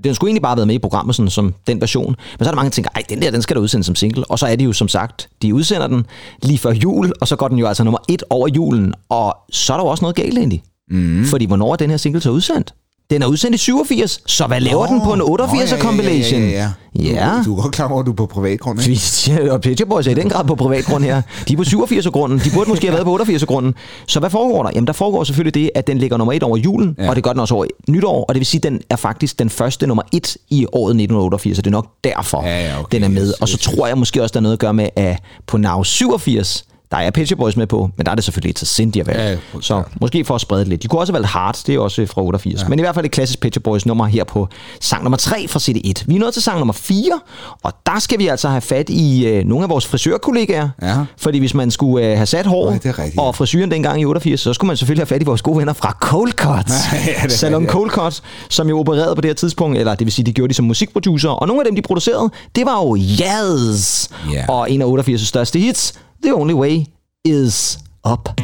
Den 0.03 0.15
skulle 0.15 0.29
egentlig 0.29 0.41
bare 0.41 0.50
have 0.50 0.58
været 0.58 0.67
med 0.67 0.75
i 0.75 0.79
programmet 0.79 1.15
sådan, 1.15 1.29
som 1.29 1.53
den 1.67 1.81
version, 1.81 2.15
men 2.39 2.46
så 2.46 2.50
er 2.50 2.51
der 2.51 2.55
mange, 2.55 2.70
der 2.70 2.74
tænker, 2.74 2.89
ej, 2.96 3.03
den 3.10 3.22
der, 3.22 3.31
den 3.31 3.41
skal 3.41 3.55
der 3.55 3.62
udsendes 3.62 3.86
som 3.86 3.96
single. 3.96 4.31
Og 4.31 4.39
så 4.39 4.48
er 4.48 4.55
det 4.55 4.65
jo 4.65 4.74
som 4.74 4.88
sagt, 4.88 5.29
de 5.41 5.55
udsender 5.55 5.88
den 5.88 6.05
lige 6.43 6.58
før 6.58 6.72
jul, 6.72 7.12
og 7.22 7.27
så 7.27 7.36
går 7.36 7.48
den 7.48 7.58
jo 7.58 7.67
altså 7.67 7.84
nummer 7.84 8.00
et 8.10 8.24
over 8.29 8.48
julen, 8.48 8.93
og 9.10 9.38
så 9.51 9.74
er 9.74 9.77
der 9.77 9.84
jo 9.84 9.89
også 9.89 10.03
noget 10.03 10.15
galt 10.15 10.38
egentlig. 10.38 10.63
Mm. 10.91 11.25
Fordi 11.25 11.46
hvornår 11.46 11.72
er 11.72 11.75
den 11.75 11.89
her 11.89 11.98
single 11.98 12.22
så 12.22 12.29
udsendt? 12.29 12.74
Den 13.11 13.21
er 13.21 13.27
udsendt 13.27 13.55
i 13.55 13.57
87, 13.57 14.21
så 14.25 14.47
hvad 14.47 14.59
laver 14.59 14.85
den 14.87 15.01
på 15.01 15.13
en 15.13 15.21
88'er 15.21 15.79
compilation? 15.81 16.41
Ja, 16.41 16.49
ja, 16.49 16.69
ja. 16.95 17.27
ja. 17.35 17.37
Du, 17.45 17.51
du 17.51 17.57
er 17.57 17.61
godt 17.61 17.73
klar 17.73 17.87
over, 17.91 17.99
at 17.99 18.05
du 18.05 18.11
er 18.11 18.15
på 18.15 18.25
privatgrund, 18.25 18.79
ikke? 18.87 19.51
Og 19.53 19.61
Pitcher 19.61 19.85
Boys 19.85 20.07
er 20.07 20.11
i 20.11 20.13
den 20.13 20.29
grad 20.29 20.45
på 20.45 20.55
privatgrund 20.55 21.03
her. 21.03 21.21
De 21.47 21.53
er 21.53 21.57
på 21.57 21.63
87-grunden. 21.63 22.39
De 22.39 22.49
burde 22.53 22.69
måske 22.69 22.87
have 22.87 22.93
været 22.93 23.05
på 23.05 23.17
88-grunden. 23.31 23.73
Så 24.07 24.19
hvad 24.19 24.29
foregår 24.29 24.63
der? 24.63 24.69
Jamen, 24.75 24.87
der 24.87 24.93
foregår 24.93 25.23
selvfølgelig 25.23 25.53
det, 25.53 25.69
at 25.75 25.87
den 25.87 25.97
ligger 25.97 26.17
nummer 26.17 26.33
et 26.33 26.43
over 26.43 26.57
julen, 26.57 26.95
ja. 26.97 27.03
Ja. 27.03 27.09
og 27.09 27.15
det 27.15 27.23
gør 27.23 27.31
den 27.31 27.39
også 27.39 27.55
over 27.55 27.65
nytår, 27.89 28.25
og 28.29 28.35
det 28.35 28.39
vil 28.39 28.45
sige, 28.45 28.59
at 28.59 28.63
den 28.63 28.81
er 28.89 28.95
faktisk 28.95 29.39
den 29.39 29.49
første 29.49 29.87
nummer 29.87 30.03
et 30.13 30.37
i 30.49 30.65
året 30.73 30.91
1988, 30.91 31.55
så 31.55 31.61
det 31.61 31.67
er 31.67 31.71
nok 31.71 31.87
derfor, 32.03 32.43
Ja, 32.43 32.65
ja, 32.65 32.79
okay. 32.79 32.95
den 32.95 33.03
er 33.03 33.07
med. 33.09 33.33
Og 33.41 33.49
så 33.49 33.57
tror 33.57 33.87
jeg 33.87 33.97
måske 33.97 34.21
også, 34.23 34.33
der 34.33 34.39
er 34.39 34.41
noget 34.41 34.53
at 34.53 34.59
gøre 34.59 34.73
med, 34.73 34.89
at 34.95 35.19
på 35.47 35.57
Now 35.57 35.83
87, 35.83 36.65
der 36.91 36.98
er 36.98 37.12
Pitcher 37.12 37.38
Boys 37.38 37.57
med 37.57 37.67
på, 37.67 37.89
men 37.98 38.05
der 38.05 38.12
er 38.12 38.15
det 38.15 38.24
selvfølgelig 38.24 38.50
et 38.50 38.60
så 38.60 38.65
sindigt 38.65 39.07
valg. 39.07 39.19
Ja, 39.19 39.29
ja, 39.29 39.38
så 39.62 39.83
måske 40.01 40.25
for 40.25 40.36
at 40.36 40.41
sprede 40.41 40.60
det 40.60 40.67
lidt. 40.67 40.83
De 40.83 40.88
kunne 40.88 41.01
også 41.01 41.13
have 41.13 41.19
valgt 41.19 41.29
Hard, 41.29 41.60
det 41.67 41.75
er 41.75 41.79
også 41.79 42.05
fra 42.05 42.21
88. 42.21 42.62
Ja. 42.62 42.67
Men 42.67 42.79
i 42.79 42.81
hvert 42.81 42.95
fald 42.95 43.05
et 43.05 43.12
klassisk 43.12 43.39
Pitcher 43.39 43.62
Boys 43.62 43.86
nummer 43.86 44.05
her 44.05 44.24
på 44.24 44.48
sang 44.79 45.03
nummer 45.03 45.17
3 45.17 45.48
fra 45.48 45.60
CD1. 45.60 46.03
Vi 46.07 46.15
er 46.15 46.19
nået 46.19 46.33
til 46.33 46.41
sang 46.41 46.57
nummer 46.57 46.74
4, 46.74 47.19
og 47.63 47.74
der 47.86 48.00
skal 48.00 48.19
vi 48.19 48.27
altså 48.27 48.50
have 48.50 48.62
fat 48.62 48.89
i 48.89 49.27
øh, 49.27 49.45
nogle 49.45 49.63
af 49.63 49.69
vores 49.69 49.86
frisørkollegaer. 49.86 50.69
Ja. 50.81 50.98
Fordi 51.17 51.39
hvis 51.39 51.53
man 51.53 51.71
skulle 51.71 52.07
øh, 52.07 52.15
have 52.17 52.25
sat 52.25 52.45
hår 52.45 52.77
og 53.17 53.36
frisyren 53.36 53.71
dengang 53.71 54.01
i 54.01 54.05
88, 54.05 54.39
så 54.39 54.53
skulle 54.53 54.67
man 54.67 54.77
selvfølgelig 54.77 55.01
have 55.01 55.15
fat 55.15 55.21
i 55.21 55.25
vores 55.25 55.41
gode 55.41 55.57
venner 55.57 55.74
fra 55.74 55.98
Cold 56.01 56.31
Cut. 56.31 56.71
Ja, 57.07 57.27
Salon 57.27 57.62
rigtigt. 57.62 57.71
Cold 57.71 57.89
Cut, 57.89 58.21
som 58.50 58.69
jo 58.69 58.79
opererede 58.79 59.15
på 59.15 59.21
det 59.21 59.29
her 59.29 59.36
tidspunkt, 59.36 59.77
eller 59.77 59.95
det 59.95 60.05
vil 60.05 60.12
sige, 60.13 60.25
de 60.25 60.33
gjorde 60.33 60.50
de 60.50 60.53
som 60.53 60.65
musikproducer, 60.65 61.29
og 61.29 61.48
nogle 61.48 61.62
af 61.62 61.65
dem, 61.65 61.75
de 61.75 61.81
producerede, 61.81 62.29
det 62.55 62.65
var 62.65 62.83
jo 62.83 62.95
Jazz. 62.95 64.10
Ja. 64.33 64.45
Og 64.48 64.71
en 64.71 64.81
af 64.81 64.86
88's 64.86 65.25
største 65.25 65.60
hits, 65.60 65.93
The 66.21 66.29
Only 66.29 66.53
Way 66.53 66.85
Is 67.23 67.79
Up. 68.03 68.39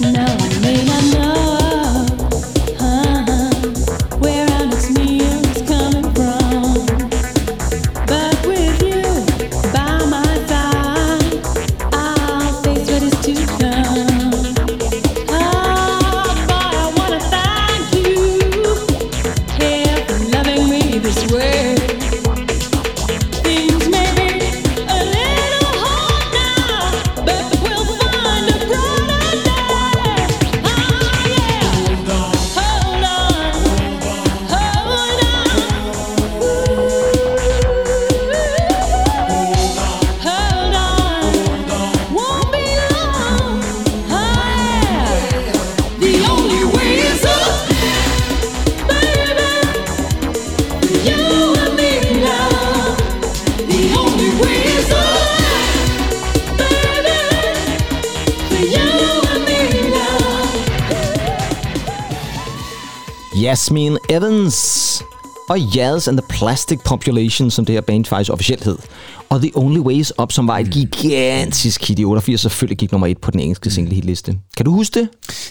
Now 0.00 0.36
Yasmin 63.52 63.96
Evans 64.08 65.02
og 65.48 65.58
Yaz 65.76 66.08
and 66.08 66.18
the 66.18 66.26
Plastic 66.28 66.78
Population, 66.84 67.50
som 67.50 67.64
det 67.64 67.72
her 67.72 67.80
band 67.80 68.04
faktisk 68.04 68.30
officielt 68.32 68.64
hed. 68.64 68.76
Og 69.28 69.40
The 69.40 69.50
Only 69.54 69.78
Way 69.78 69.94
is 69.94 70.12
Up, 70.22 70.32
som 70.32 70.48
var 70.48 70.58
et 70.58 70.70
gigantisk 70.70 71.88
hit 71.88 71.98
i 71.98 72.04
88, 72.04 72.40
selvfølgelig 72.40 72.78
gik 72.78 72.92
nummer 72.92 73.06
et 73.06 73.18
på 73.18 73.30
den 73.30 73.40
engelske 73.40 73.70
single 73.70 73.94
hitliste. 73.94 74.34
Kan 74.56 74.66
du 74.66 74.72
huske 74.72 75.00
det? 75.00 75.08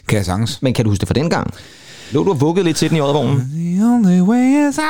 Kan 0.08 0.18
jeg 0.18 0.26
sagtens? 0.26 0.62
Men 0.62 0.74
kan 0.74 0.86
du 0.86 0.92
huske 0.92 1.00
det 1.00 1.08
fra 1.08 1.14
dengang? 1.14 1.54
Lå 2.12 2.24
du 2.24 2.30
og 2.30 2.42
vuggede 2.42 2.66
lidt 2.66 2.78
til 2.78 2.90
den 2.90 2.98
i 2.98 3.00
årvognen? 3.00 3.36
The 3.56 3.86
only 3.86 4.22
way 4.22 4.70
is 4.70 4.78
up. 4.78 4.84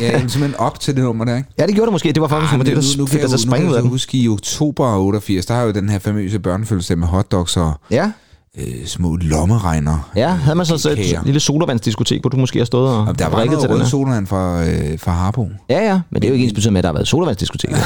ja, 0.00 0.10
er 0.10 0.18
simpelthen 0.18 0.54
op 0.54 0.80
til 0.80 0.96
det 0.96 1.04
nummer 1.04 1.24
der, 1.24 1.36
ikke? 1.36 1.48
Ja, 1.58 1.66
det 1.66 1.74
gjorde 1.74 1.86
det 1.86 1.92
måske. 1.92 2.12
Det 2.12 2.22
var 2.22 2.28
faktisk, 2.28 2.52
Ah, 2.52 2.58
det, 2.58 2.74
nu, 2.74 2.80
der 2.80 2.98
nu, 2.98 3.06
fik 3.06 3.10
kan 3.10 3.16
dig 3.18 3.22
jeg, 3.22 3.28
til 3.28 3.36
at 3.36 3.40
springe 3.40 3.66
nu 3.66 3.70
ud 3.72 3.76
af 3.76 3.82
den. 3.82 3.90
huske 3.90 4.18
i 4.18 4.28
oktober 4.28 4.96
88, 4.96 5.46
der 5.46 5.54
har 5.54 5.62
jo 5.62 5.70
den 5.70 5.88
her 5.88 5.98
famøse 5.98 6.38
børnefødselsdag 6.38 6.98
med 6.98 7.08
hotdogs 7.08 7.56
og 7.56 7.72
Ja, 7.90 8.10
øh, 8.58 8.86
små 8.86 9.16
lommeregner. 9.16 10.10
ja. 10.16 10.28
Havde 10.28 10.56
man 10.56 10.66
så, 10.66 10.78
så 10.78 10.94
Kager. 10.94 11.20
et 11.20 11.26
lille 11.26 11.40
sodavandsdiskotek, 11.40 12.20
hvor 12.20 12.30
du 12.30 12.36
måske 12.36 12.58
har 12.58 12.66
stået 12.66 12.90
og, 12.90 13.04
Og 13.04 13.18
der 13.18 13.28
var 13.28 13.44
noget 13.44 13.60
til 13.60 13.68
rød 13.70 13.84
sodavand 13.86 14.26
fra, 14.26 14.64
øh, 14.64 14.98
fra 14.98 15.12
Harbo. 15.12 15.48
Ja, 15.70 15.84
ja, 15.88 16.00
men 16.10 16.22
det 16.22 16.28
er 16.28 16.28
jo 16.28 16.34
ikke 16.34 16.44
ens 16.44 16.52
betydende 16.52 16.72
med, 16.72 16.78
at 16.78 16.82
der 16.82 16.88
har 16.88 16.94
været 16.94 17.08
sodavandsdiskotek. 17.08 17.70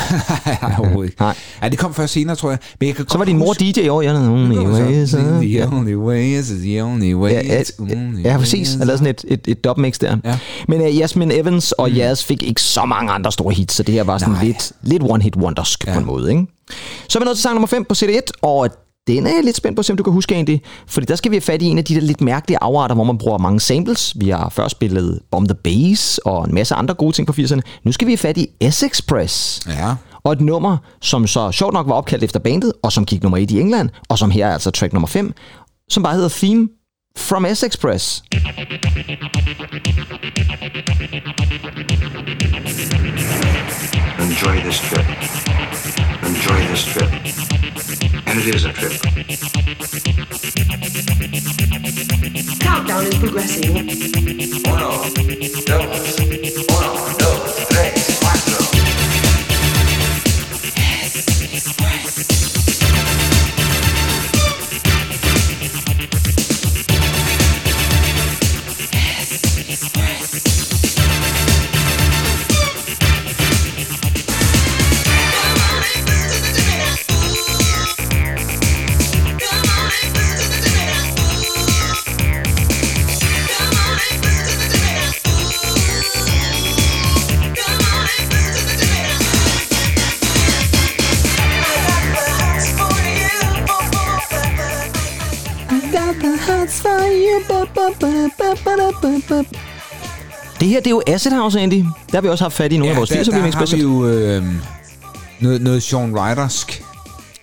Nej, 0.46 0.74
overhovedet 0.78 1.10
ikke. 1.10 1.22
Nej. 1.22 1.34
Ja, 1.62 1.68
det 1.68 1.78
kom 1.78 1.94
først 1.94 2.12
senere, 2.12 2.36
tror 2.36 2.50
jeg. 2.50 2.58
Men 2.80 2.86
jeg 2.86 2.96
kan 2.96 3.08
Så 3.08 3.18
var 3.18 3.24
din 3.24 3.38
mor 3.38 3.52
DJ 3.52 3.80
i 3.80 3.88
år, 3.88 4.02
ja. 4.02 4.14
Only 4.14 4.56
way 4.56 5.02
is. 5.02 5.10
The 5.10 5.66
only 5.66 5.94
way 5.94 6.38
is 6.40 6.46
the 6.48 6.82
only 6.84 7.14
way 7.14 7.30
Ja, 7.30 8.30
way 8.30 8.38
præcis. 8.38 8.68
is 8.68 8.76
Jeg 8.78 8.86
lavede 8.86 8.98
sådan 8.98 9.14
et, 9.14 9.24
et, 9.28 9.40
et 9.48 9.64
dubmix 9.64 9.98
der. 9.98 10.16
Ja. 10.24 10.38
Men 10.68 10.80
uh, 10.80 10.98
Jasmine 10.98 11.34
Evans 11.34 11.72
og 11.72 11.88
mm. 11.88 11.94
Jazz 11.96 12.24
fik 12.24 12.42
ikke 12.42 12.62
så 12.62 12.84
mange 12.84 13.12
andre 13.12 13.32
store 13.32 13.54
hits, 13.54 13.74
så 13.74 13.82
det 13.82 13.94
her 13.94 14.04
var 14.04 14.18
sådan 14.18 14.34
Nej. 14.34 14.44
lidt, 14.44 14.72
lidt 14.82 15.02
one-hit 15.02 15.36
wondersk 15.42 15.86
ja. 15.86 15.92
på 15.92 15.98
en 15.98 16.06
måde. 16.06 16.30
Ikke? 16.30 16.46
Så 17.08 17.18
er 17.18 17.20
vi 17.20 17.24
nået 17.24 17.36
til 17.36 17.42
sang 17.42 17.54
nummer 17.54 17.68
5 17.68 17.84
på 17.84 17.94
CD1, 17.98 18.20
og 18.42 18.68
den 19.06 19.26
er 19.26 19.30
jeg 19.30 19.44
lidt 19.44 19.56
spændt 19.56 19.76
på, 19.76 19.82
om 19.90 19.96
du 19.96 20.02
kan 20.02 20.12
huske 20.12 20.34
egentlig. 20.34 20.62
Fordi 20.86 21.06
der 21.06 21.16
skal 21.16 21.30
vi 21.30 21.36
have 21.36 21.40
fat 21.40 21.62
i 21.62 21.66
en 21.66 21.78
af 21.78 21.84
de 21.84 21.94
der 21.94 22.00
lidt 22.00 22.20
mærkelige 22.20 22.58
afarter, 22.62 22.94
hvor 22.94 23.04
man 23.04 23.18
bruger 23.18 23.38
mange 23.38 23.60
samples. 23.60 24.14
Vi 24.16 24.28
har 24.28 24.48
først 24.48 24.70
spillet 24.70 25.20
Bomb 25.30 25.48
the 25.48 25.54
Bass 25.64 26.18
og 26.18 26.44
en 26.44 26.54
masse 26.54 26.74
andre 26.74 26.94
gode 26.94 27.12
ting 27.12 27.26
på 27.26 27.32
80'erne. 27.32 27.60
Nu 27.84 27.92
skal 27.92 28.06
vi 28.06 28.12
have 28.12 28.18
fat 28.18 28.38
i 28.38 28.46
S-Express. 28.70 29.62
Ja. 29.68 29.94
Og 30.24 30.32
et 30.32 30.40
nummer, 30.40 30.76
som 31.00 31.26
så 31.26 31.52
sjovt 31.52 31.74
nok 31.74 31.88
var 31.88 31.94
opkaldt 31.94 32.24
efter 32.24 32.38
bandet, 32.40 32.72
og 32.82 32.92
som 32.92 33.04
gik 33.04 33.22
nummer 33.22 33.38
1 33.38 33.50
i 33.50 33.60
England, 33.60 33.90
og 34.08 34.18
som 34.18 34.30
her 34.30 34.46
er 34.46 34.52
altså 34.52 34.70
track 34.70 34.92
nummer 34.92 35.08
5, 35.08 35.32
som 35.88 36.02
bare 36.02 36.14
hedder 36.14 36.28
Theme 36.28 36.68
from 37.14 37.44
S-Express. 37.44 38.22
Enjoy 44.18 44.60
this 44.62 44.80
trip. 44.80 45.06
Enjoy 46.22 46.66
this 46.68 46.84
trip. 46.84 47.10
And 48.26 48.38
it 48.38 48.54
is 48.54 48.64
a 48.64 48.72
trip. 48.72 48.92
Countdown 52.60 53.06
is 53.06 53.18
progressing. 53.18 53.76
Uno, 54.66 55.02
dos, 55.66 56.18
uno, 56.68 57.16
dos, 57.18 57.66
tres, 57.68 58.18
cuatro. 58.20 58.59
Det 100.60 100.68
her, 100.68 100.78
det 100.80 100.86
er 100.86 100.90
jo 100.90 101.02
Acid 101.06 101.32
House, 101.32 101.60
Andy. 101.60 101.74
Der 101.74 101.84
har 102.14 102.20
vi 102.20 102.28
også 102.28 102.44
haft 102.44 102.54
fat 102.54 102.72
i 102.72 102.76
nogle 102.78 102.90
af 102.90 102.96
vores 102.96 103.10
der, 103.10 103.22
80'er 103.22 103.30
der 103.30 103.38
remix 103.38 103.54
har 103.54 103.76
vi 103.76 103.82
jo 103.82 104.06
øh, 104.06 104.44
noget, 105.40 105.62
noget 105.62 105.82
Sean 105.82 106.16
Rydersk. 106.18 106.84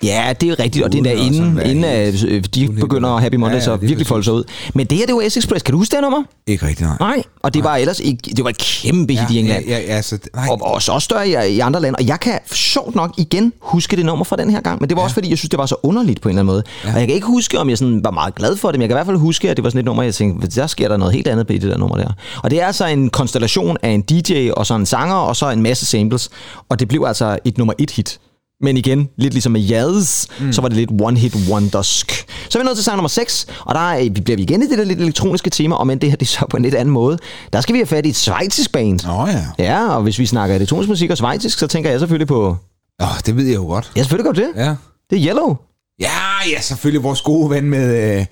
Ja, 0.03 0.33
det 0.41 0.49
er 0.49 0.59
rigtigt, 0.59 0.85
og 0.85 0.91
det 0.91 0.99
er 0.99 1.03
da 1.03 1.09
at 1.09 1.17
inden, 1.17 1.59
inden 1.65 1.83
at 1.83 2.23
øh, 2.23 2.43
de 2.55 2.69
uden 2.69 2.79
begynder 2.79 3.09
helt- 3.09 3.23
Happy 3.23 3.35
Ja, 3.35 3.49
ja, 3.49 3.73
at 3.73 3.79
lige 3.79 3.87
virkelig 3.87 4.07
folde 4.07 4.23
sig 4.23 4.33
ud. 4.33 4.43
Men 4.73 4.87
det 4.87 4.97
her, 4.97 5.05
det 5.05 5.15
var 5.15 5.29
S-Express. 5.29 5.63
Kan 5.63 5.71
du 5.71 5.77
huske 5.77 5.91
det 5.95 6.01
nummer? 6.01 6.23
Ikke 6.47 6.67
rigtig, 6.67 6.85
nej. 6.85 6.95
Nej, 6.99 7.23
og 7.43 7.53
det 7.53 7.63
var 7.63 7.75
ellers 7.75 7.99
ikke, 7.99 8.19
det 8.35 8.43
var 8.43 8.49
et 8.49 8.57
kæmpe 8.57 9.13
hit 9.13 9.29
i 9.31 9.39
England. 9.39 9.65
Ja, 9.65 9.79
ja, 9.79 9.83
altså, 9.95 10.17
nej. 10.35 10.47
Og 10.49 10.61
også 10.61 10.91
også 10.91 11.05
større 11.05 11.29
i, 11.29 11.55
i 11.55 11.59
andre 11.59 11.81
lande. 11.81 11.97
Og 11.99 12.07
jeg 12.07 12.19
kan 12.19 12.39
sjovt 12.53 12.95
nok 12.95 13.13
igen 13.17 13.53
huske 13.59 13.95
det 13.95 14.05
nummer 14.05 14.25
fra 14.25 14.35
den 14.35 14.49
her 14.49 14.61
gang. 14.61 14.81
Men 14.81 14.89
det 14.89 14.95
var 14.95 15.01
ja. 15.01 15.03
også 15.03 15.13
fordi, 15.13 15.29
jeg 15.29 15.37
synes, 15.37 15.49
det 15.49 15.59
var 15.59 15.65
så 15.65 15.75
underligt 15.83 16.21
på 16.21 16.29
en 16.29 16.31
eller 16.33 16.41
anden 16.41 16.53
måde. 16.53 16.63
Ja. 16.85 16.93
Og 16.93 16.99
jeg 16.99 17.07
kan 17.07 17.15
ikke 17.15 17.27
huske, 17.27 17.59
om 17.59 17.69
jeg 17.69 17.77
sådan 17.77 18.03
var 18.03 18.11
meget 18.11 18.35
glad 18.35 18.55
for 18.57 18.71
det. 18.71 18.77
Men 18.79 18.81
jeg 18.81 18.89
kan 18.89 18.93
i 18.95 18.97
hvert 18.97 19.05
fald 19.05 19.17
huske, 19.17 19.49
at 19.49 19.57
det 19.57 19.63
var 19.63 19.69
sådan 19.69 19.79
et 19.79 19.85
nummer, 19.85 20.03
jeg 20.03 20.13
tænkte, 20.15 20.47
der 20.47 20.67
sker 20.67 20.87
der 20.87 20.97
noget 20.97 21.13
helt 21.13 21.27
andet 21.27 21.47
på 21.47 21.53
det 21.53 21.61
der 21.61 21.77
nummer 21.77 21.97
der. 21.97 22.09
Og 22.43 22.51
det 22.51 22.61
er 22.61 22.65
altså 22.67 22.85
en 22.85 23.09
konstellation 23.09 23.77
af 23.83 23.89
en 23.89 24.01
DJ 24.01 24.49
og 24.51 24.65
så 24.65 24.75
en 24.75 24.85
sanger 24.85 25.15
og 25.15 25.35
så 25.35 25.49
en 25.49 25.61
masse 25.61 25.85
samples. 25.85 26.29
Og 26.69 26.79
det 26.79 26.87
blev 26.87 27.03
altså 27.07 27.39
et 27.45 27.57
nummer 27.57 27.73
et 27.77 27.91
hit. 27.91 28.19
Men 28.61 28.77
igen, 28.77 29.09
lidt 29.17 29.33
ligesom 29.33 29.51
med 29.51 29.61
Jazz, 29.61 30.27
mm. 30.39 30.53
så 30.53 30.61
var 30.61 30.67
det 30.67 30.77
lidt 30.77 30.91
one-hit 31.01 31.49
wondersk. 31.51 32.25
Så 32.49 32.59
er 32.59 32.63
vi 32.63 32.65
nået 32.65 32.77
til 32.77 32.83
sang 32.83 32.97
nummer 32.97 33.09
6, 33.09 33.47
og 33.65 33.75
der 33.75 33.91
er, 33.91 34.03
vi 34.03 34.21
bliver 34.21 34.37
vi 34.37 34.43
igen 34.43 34.63
i 34.63 34.67
det 34.67 34.77
der 34.77 34.83
lidt 34.83 34.99
elektroniske 34.99 35.49
tema, 35.49 35.75
og 35.75 35.87
men 35.87 35.97
det 35.97 36.09
her 36.09 36.17
det 36.17 36.25
er 36.25 36.29
så 36.29 36.45
på 36.49 36.57
en 36.57 36.63
lidt 36.63 36.75
anden 36.75 36.93
måde. 36.93 37.17
Der 37.53 37.61
skal 37.61 37.73
vi 37.73 37.79
have 37.79 37.85
fat 37.87 38.05
i 38.05 38.09
et 38.09 38.15
svejtisk 38.15 38.71
band. 38.71 38.99
Nå 39.07 39.27
ja. 39.27 39.45
Ja, 39.59 39.89
og 39.89 40.01
hvis 40.01 40.19
vi 40.19 40.25
snakker 40.25 40.55
elektronisk 40.55 40.89
musik 40.89 41.11
og 41.11 41.17
svejtisk, 41.17 41.59
så 41.59 41.67
tænker 41.67 41.89
jeg 41.89 41.99
selvfølgelig 41.99 42.27
på... 42.27 42.57
Åh, 43.01 43.07
det 43.25 43.35
ved 43.37 43.45
jeg 43.45 43.55
jo 43.55 43.65
godt. 43.65 43.91
Ja, 43.95 44.01
selvfølgelig 44.01 44.25
godt 44.25 44.37
det. 44.37 44.49
Ja. 44.55 44.75
Det 45.09 45.19
er 45.19 45.27
Yellow. 45.27 45.57
Ja, 46.01 46.07
ja, 46.51 46.61
selvfølgelig 46.61 47.03
vores 47.03 47.21
gode 47.21 47.49
ven 47.49 47.69
med, 47.69 48.17
øh, 48.19 48.25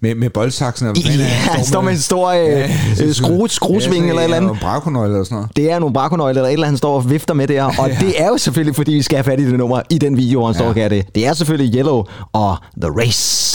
med, 0.00 0.14
med 0.14 0.30
boldsaksen. 0.30 0.86
og 0.88 0.96
Ja, 0.96 1.12
det, 1.12 1.24
han 1.26 1.64
står 1.64 1.80
med 1.80 1.92
en 1.92 1.98
stor 1.98 2.28
øh, 2.30 2.70
øh, 3.02 3.14
skrue, 3.14 3.48
skruesving 3.48 4.08
eller 4.08 4.20
et 4.20 4.24
eller 4.24 4.36
andet. 4.36 4.50
Ja, 4.54 4.58
brakonøgle 4.60 5.12
eller 5.12 5.24
sådan 5.24 5.34
noget. 5.36 5.56
Det 5.56 5.70
er 5.70 5.78
nogle 5.78 5.92
brakonøgler 5.92 6.30
eller 6.30 6.48
et 6.48 6.52
eller 6.52 6.66
andet, 6.66 6.72
han 6.72 6.78
står 6.78 6.94
og 6.94 7.10
vifter 7.10 7.34
med 7.34 7.48
der. 7.48 7.64
Og 7.64 7.90
det 8.00 8.22
er 8.22 8.28
jo 8.28 8.38
selvfølgelig, 8.38 8.76
fordi 8.76 8.92
vi 8.92 9.02
skal 9.02 9.16
have 9.16 9.24
fat 9.24 9.40
i 9.40 9.50
det 9.50 9.58
nummer 9.58 9.82
i 9.90 9.98
den 9.98 10.16
video, 10.16 10.38
hvor 10.38 10.46
han 10.46 10.54
står 10.54 10.66
og 10.66 10.74
gør 10.74 10.88
det. 10.88 11.14
Det 11.14 11.26
er 11.26 11.32
selvfølgelig 11.32 11.78
Yellow 11.78 12.04
og 12.32 12.56
The 12.82 12.90
Race. 12.90 13.52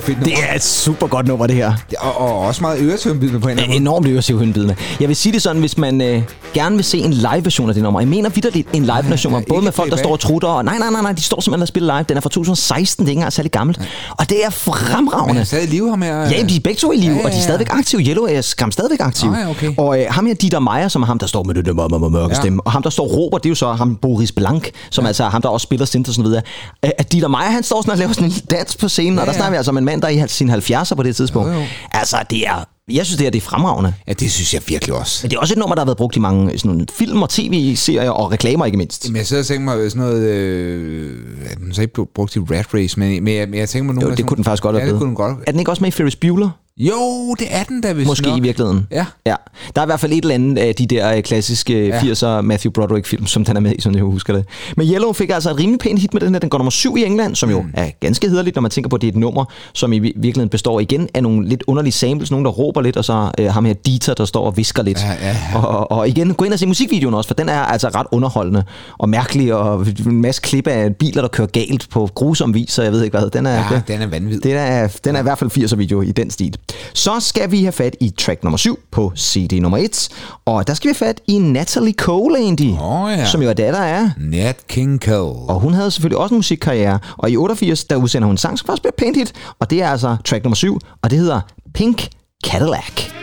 Super 0.00 0.06
fedt 0.06 0.18
Det 0.18 0.26
nummer. 0.34 0.48
er 0.50 0.54
et 0.56 0.62
super 0.62 1.06
godt 1.06 1.26
nummer, 1.28 1.46
det 1.46 1.56
her. 1.56 1.72
Og, 1.98 2.20
og 2.20 2.38
også 2.38 2.60
meget 2.62 2.80
øretømbidende 2.80 3.40
på 3.40 3.48
en 3.48 3.50
eller 3.50 3.62
anden 3.62 3.70
måde. 3.70 3.80
Enormt 3.80 4.06
øresivhønbidende. 4.08 4.76
Jeg 5.00 5.08
vil 5.08 5.16
sige 5.16 5.32
det 5.32 5.42
sådan, 5.42 5.60
hvis 5.60 5.78
man 5.78 6.00
øh, 6.00 6.22
gerne 6.54 6.76
vil 6.76 6.84
se 6.84 6.98
en 6.98 7.12
live-version 7.12 7.68
af 7.68 7.74
det 7.74 7.82
nummer. 7.82 8.00
Jeg 8.00 8.08
mener 8.08 8.28
vidderligt 8.28 8.68
en 8.72 8.82
live-version, 8.82 9.32
Ja, 9.32 9.38
ja, 9.38 9.44
både 9.48 9.62
med 9.64 9.72
folk, 9.72 9.90
der 9.90 9.96
står 9.96 10.12
og 10.12 10.20
trutter. 10.20 10.48
Og 10.48 10.64
nej, 10.64 10.78
nej, 10.78 10.90
nej, 10.90 11.02
nej, 11.02 11.12
de 11.12 11.22
står 11.22 11.40
simpelthen 11.40 11.62
og 11.62 11.68
spiller 11.68 11.96
live. 11.96 12.04
Den 12.08 12.16
er 12.16 12.20
fra 12.20 12.28
2016, 12.30 13.04
det 13.04 13.08
er 13.08 13.10
ikke 13.10 13.18
engang 13.18 13.32
særlig 13.32 13.52
gammelt. 13.52 13.80
Og 14.18 14.30
det 14.30 14.38
er 14.44 14.48
Men 14.48 14.52
fremragende. 14.52 15.32
han 15.34 15.40
er 15.40 15.44
stadig 15.44 15.64
i 15.68 15.70
live 15.70 15.90
ham 15.90 16.02
her. 16.02 16.16
Ja, 16.20 16.36
men 16.40 16.48
de 16.48 16.56
er 16.56 16.60
begge 16.60 16.78
to 16.78 16.92
i 16.92 16.96
live, 16.96 17.10
Ja, 17.10 17.16
ja, 17.16 17.18
ja, 17.18 17.24
og 17.24 17.30
de 17.30 17.34
er 17.34 17.38
ja. 17.38 17.42
stadigvæk 17.44 17.68
aktive. 17.70 18.00
Yellow 18.02 18.24
er 18.24 18.40
skam 18.40 18.70
stadigvæk 18.72 19.00
aktiv. 19.00 19.30
Ja, 19.30 19.50
okay. 19.50 19.70
Og 19.78 20.00
øh, 20.00 20.06
ham 20.10 20.26
her, 20.26 20.34
Dieter 20.34 20.58
Meier, 20.58 20.88
som 20.88 21.02
er 21.02 21.06
ham, 21.06 21.18
der 21.18 21.26
står 21.26 21.42
med 21.42 21.54
det 21.54 21.64
der 21.66 21.72
mørke, 21.72 21.98
mørke 22.10 22.34
Ja. 22.34 22.40
stemme. 22.40 22.60
Og 22.64 22.72
ham, 22.72 22.82
der 22.82 22.90
står 22.90 23.04
råber, 23.06 23.38
det 23.38 23.46
er 23.46 23.50
jo 23.50 23.54
så 23.54 23.72
ham, 23.72 23.96
Boris 23.96 24.32
Blank, 24.32 24.70
som 24.90 25.04
ja. 25.04 25.08
altså 25.08 25.24
er 25.24 25.28
ham, 25.30 25.42
der 25.42 25.48
også 25.48 25.64
spiller 25.64 25.86
synth 25.86 26.08
og 26.10 26.14
sådan 26.14 26.28
videre. 26.28 26.42
Øh, 26.84 26.90
At 26.98 27.12
Dieter 27.12 27.28
Meier, 27.28 27.50
han 27.50 27.62
står 27.62 27.80
sådan 27.82 27.92
og 27.92 27.98
laver 27.98 28.12
sådan 28.12 28.28
en 28.28 28.34
dans 28.50 28.76
på 28.76 28.88
scenen, 28.88 29.14
ja, 29.14 29.20
og 29.20 29.26
der 29.26 29.32
Ja, 29.32 29.36
ja. 29.36 29.38
snakker 29.38 29.50
vi 29.50 29.56
altså 29.56 29.70
om 29.70 29.78
en 29.78 29.84
mand, 29.90 30.02
der 30.02 30.08
er 30.08 30.24
i 30.24 30.28
sine 30.28 30.54
70'er 30.54 30.94
på 30.94 31.02
det 31.02 31.16
tidspunkt. 31.16 31.48
Jo, 31.48 31.54
jo. 31.54 31.64
Altså, 31.92 32.16
det 32.30 32.46
er, 32.46 32.64
jeg 32.92 33.06
synes, 33.06 33.16
det 33.16 33.24
her 33.24 33.30
det 33.30 33.38
er 33.38 33.42
fremragende. 33.46 33.94
Ja, 34.08 34.12
det 34.12 34.32
synes 34.32 34.54
jeg 34.54 34.62
virkelig 34.66 34.94
også. 34.94 35.18
Men 35.22 35.30
det 35.30 35.36
er 35.36 35.40
også 35.40 35.54
et 35.54 35.58
nummer, 35.58 35.74
der 35.74 35.80
har 35.82 35.86
været 35.86 35.96
brugt 35.98 36.16
i 36.16 36.18
mange 36.18 36.58
sådan 36.58 36.68
nogle 36.70 36.86
film 36.92 37.22
og 37.22 37.30
tv-serier 37.30 38.10
og 38.10 38.32
reklamer 38.32 38.64
ikke 38.66 38.78
mindst. 38.78 39.08
Men 39.08 39.16
jeg 39.16 39.26
sidder 39.26 39.42
og 39.42 39.46
tænker 39.46 39.64
mig 39.76 39.90
sådan 39.90 40.06
noget... 40.06 40.22
Øh, 40.22 41.16
er 41.50 41.54
den 41.54 41.74
så 41.74 41.82
ikke 41.82 42.04
brugt 42.14 42.36
i 42.36 42.38
Rat 42.38 42.74
Race, 42.74 42.98
men, 43.00 43.24
men, 43.24 43.34
jeg, 43.34 43.48
men 43.48 43.58
jeg 43.58 43.68
tænker 43.68 43.84
mig 43.86 43.94
nogle 43.94 44.06
Jo, 44.06 44.10
det 44.10 44.18
sådan- 44.18 44.28
kunne 44.28 44.36
den 44.36 44.44
faktisk 44.44 44.62
godt 44.62 44.76
ja, 44.76 44.80
have 44.80 44.92
det 44.92 44.98
blevet. 45.00 45.16
kunne 45.16 45.26
den 45.26 45.36
godt. 45.36 45.44
Er 45.46 45.50
den 45.52 45.58
ikke 45.58 45.70
også 45.70 45.82
med 45.82 45.88
i 45.88 45.90
Ferris 45.92 46.16
Bueller? 46.16 46.50
Jo, 46.88 47.34
det 47.38 47.46
er 47.50 47.62
den 47.64 47.80
da, 47.80 47.92
hvis 47.92 48.06
Måske 48.06 48.30
i 48.36 48.40
virkeligheden. 48.40 48.86
Ja. 48.90 49.06
ja. 49.26 49.34
Der 49.76 49.80
er 49.82 49.86
i 49.86 49.88
hvert 49.88 50.00
fald 50.00 50.12
et 50.12 50.18
eller 50.22 50.34
andet 50.34 50.58
af 50.58 50.74
de 50.74 50.86
der 50.86 51.14
øh, 51.16 51.22
klassiske 51.22 51.86
Ja. 51.86 51.98
80'er 52.00 52.40
Matthew 52.40 52.72
Broderick-film, 52.72 53.26
som 53.26 53.44
den 53.44 53.56
er 53.56 53.60
med 53.60 53.72
i, 53.78 53.80
som 53.80 53.94
jeg 53.94 54.02
husker 54.02 54.32
det. 54.34 54.44
Men 54.76 54.88
Yellow 54.88 55.12
fik 55.12 55.30
altså 55.30 55.50
et 55.50 55.58
rimelig 55.58 55.78
pænt 55.80 56.00
hit 56.00 56.14
med 56.14 56.20
den 56.20 56.34
her. 56.34 56.38
Den 56.38 56.48
går 56.50 56.58
nummer 56.58 56.70
syv 56.70 56.96
i 56.96 57.04
England, 57.04 57.34
som 57.36 57.50
jo 57.50 57.60
Mm. 57.60 57.70
er 57.74 57.90
ganske 58.00 58.28
hederligt, 58.28 58.56
når 58.56 58.60
man 58.62 58.70
tænker 58.70 58.88
på, 58.88 58.96
at 58.96 59.02
det 59.02 59.08
er 59.08 59.12
et 59.12 59.16
nummer, 59.18 59.44
som 59.72 59.92
i 59.92 59.98
vi- 59.98 60.12
virkeligheden 60.16 60.48
består 60.48 60.80
igen 60.80 61.08
af 61.14 61.22
nogle 61.22 61.48
lidt 61.48 61.64
underlige 61.66 61.92
samples. 61.92 62.30
Nogen, 62.30 62.44
der 62.44 62.50
råber 62.50 62.80
lidt, 62.80 62.96
og 62.96 63.04
så 63.04 63.30
øh, 63.38 63.46
ham 63.52 63.64
her 63.64 63.72
Dieter, 63.74 64.14
der 64.14 64.24
står 64.24 64.46
og 64.46 64.56
visker 64.56 64.82
lidt. 64.82 64.98
Ja, 65.02 65.12
ja, 65.28 65.36
ja. 65.52 65.58
Og, 65.58 65.90
og 65.92 66.08
igen, 66.08 66.34
gå 66.34 66.44
ind 66.44 66.52
og 66.52 66.58
se 66.58 66.66
musikvideoen 66.66 67.14
også, 67.14 67.28
for 67.28 67.34
den 67.34 67.48
er 67.48 67.60
altså 67.60 67.88
ret 67.88 68.06
underholdende 68.12 68.64
og 68.98 69.08
mærkelig, 69.08 69.54
og 69.54 69.86
en 70.06 70.20
masse 70.22 70.40
klip 70.42 70.66
af 70.66 70.96
biler, 70.96 71.22
der 71.22 71.28
kører 71.28 71.48
galt 71.48 71.86
på 71.90 72.10
grusom 72.14 72.54
vis, 72.54 72.70
så 72.72 72.82
jeg 72.82 72.92
ved 72.92 73.04
ikke 73.04 73.18
hvad. 73.18 73.30
Den 73.30 73.46
er, 73.46 73.50
Ja, 73.54 73.64
den, 73.70 73.80
den 73.88 74.02
er 74.02 74.06
vanvittig. 74.06 74.42
den 74.44 74.56
er, 74.56 74.88
den 75.04 75.16
er 75.16 75.20
i 75.20 75.22
hvert 75.22 75.38
fald 75.38 75.50
80'er 75.58 75.76
video 75.76 76.02
i 76.02 76.12
den 76.12 76.30
stil. 76.30 76.54
Så 76.94 77.20
skal 77.20 77.50
vi 77.50 77.62
have 77.62 77.72
fat 77.72 77.96
i 78.00 78.10
track 78.18 78.44
nummer 78.44 78.56
7 78.58 78.78
på 78.90 79.12
CD 79.16 79.52
nummer 79.60 79.78
1. 79.78 80.08
Og 80.44 80.66
der 80.66 80.74
skal 80.74 80.88
vi 80.88 80.94
have 80.98 81.06
fat 81.08 81.20
i 81.28 81.38
Natalie 81.38 81.92
Cole, 81.92 82.38
Andy. 82.38 82.74
Åh, 82.80 83.10
ja. 83.10 83.24
Som 83.26 83.42
jo 83.42 83.48
er 83.48 83.52
datter 83.52 83.80
af. 83.80 84.10
Nat 84.18 84.66
King 84.68 85.00
Cole. 85.02 85.48
Og 85.48 85.60
hun 85.60 85.74
havde 85.74 85.90
selvfølgelig 85.90 86.18
også 86.18 86.34
en 86.34 86.38
musikkarriere. 86.38 86.98
Og 87.18 87.30
i 87.30 87.36
88, 87.36 87.84
der 87.84 87.96
udsender 87.96 88.26
hun 88.26 88.34
en 88.34 88.38
sang, 88.38 88.58
som 88.58 88.66
faktisk 88.66 88.82
bliver 88.82 88.94
pænt 88.98 89.16
hit. 89.16 89.32
Og 89.58 89.70
det 89.70 89.82
er 89.82 89.88
altså 89.88 90.16
track 90.24 90.44
nummer 90.44 90.56
7. 90.56 90.78
Og 91.02 91.10
det 91.10 91.18
hedder 91.18 91.40
Pink 91.74 92.08
Cadillac. 92.46 93.19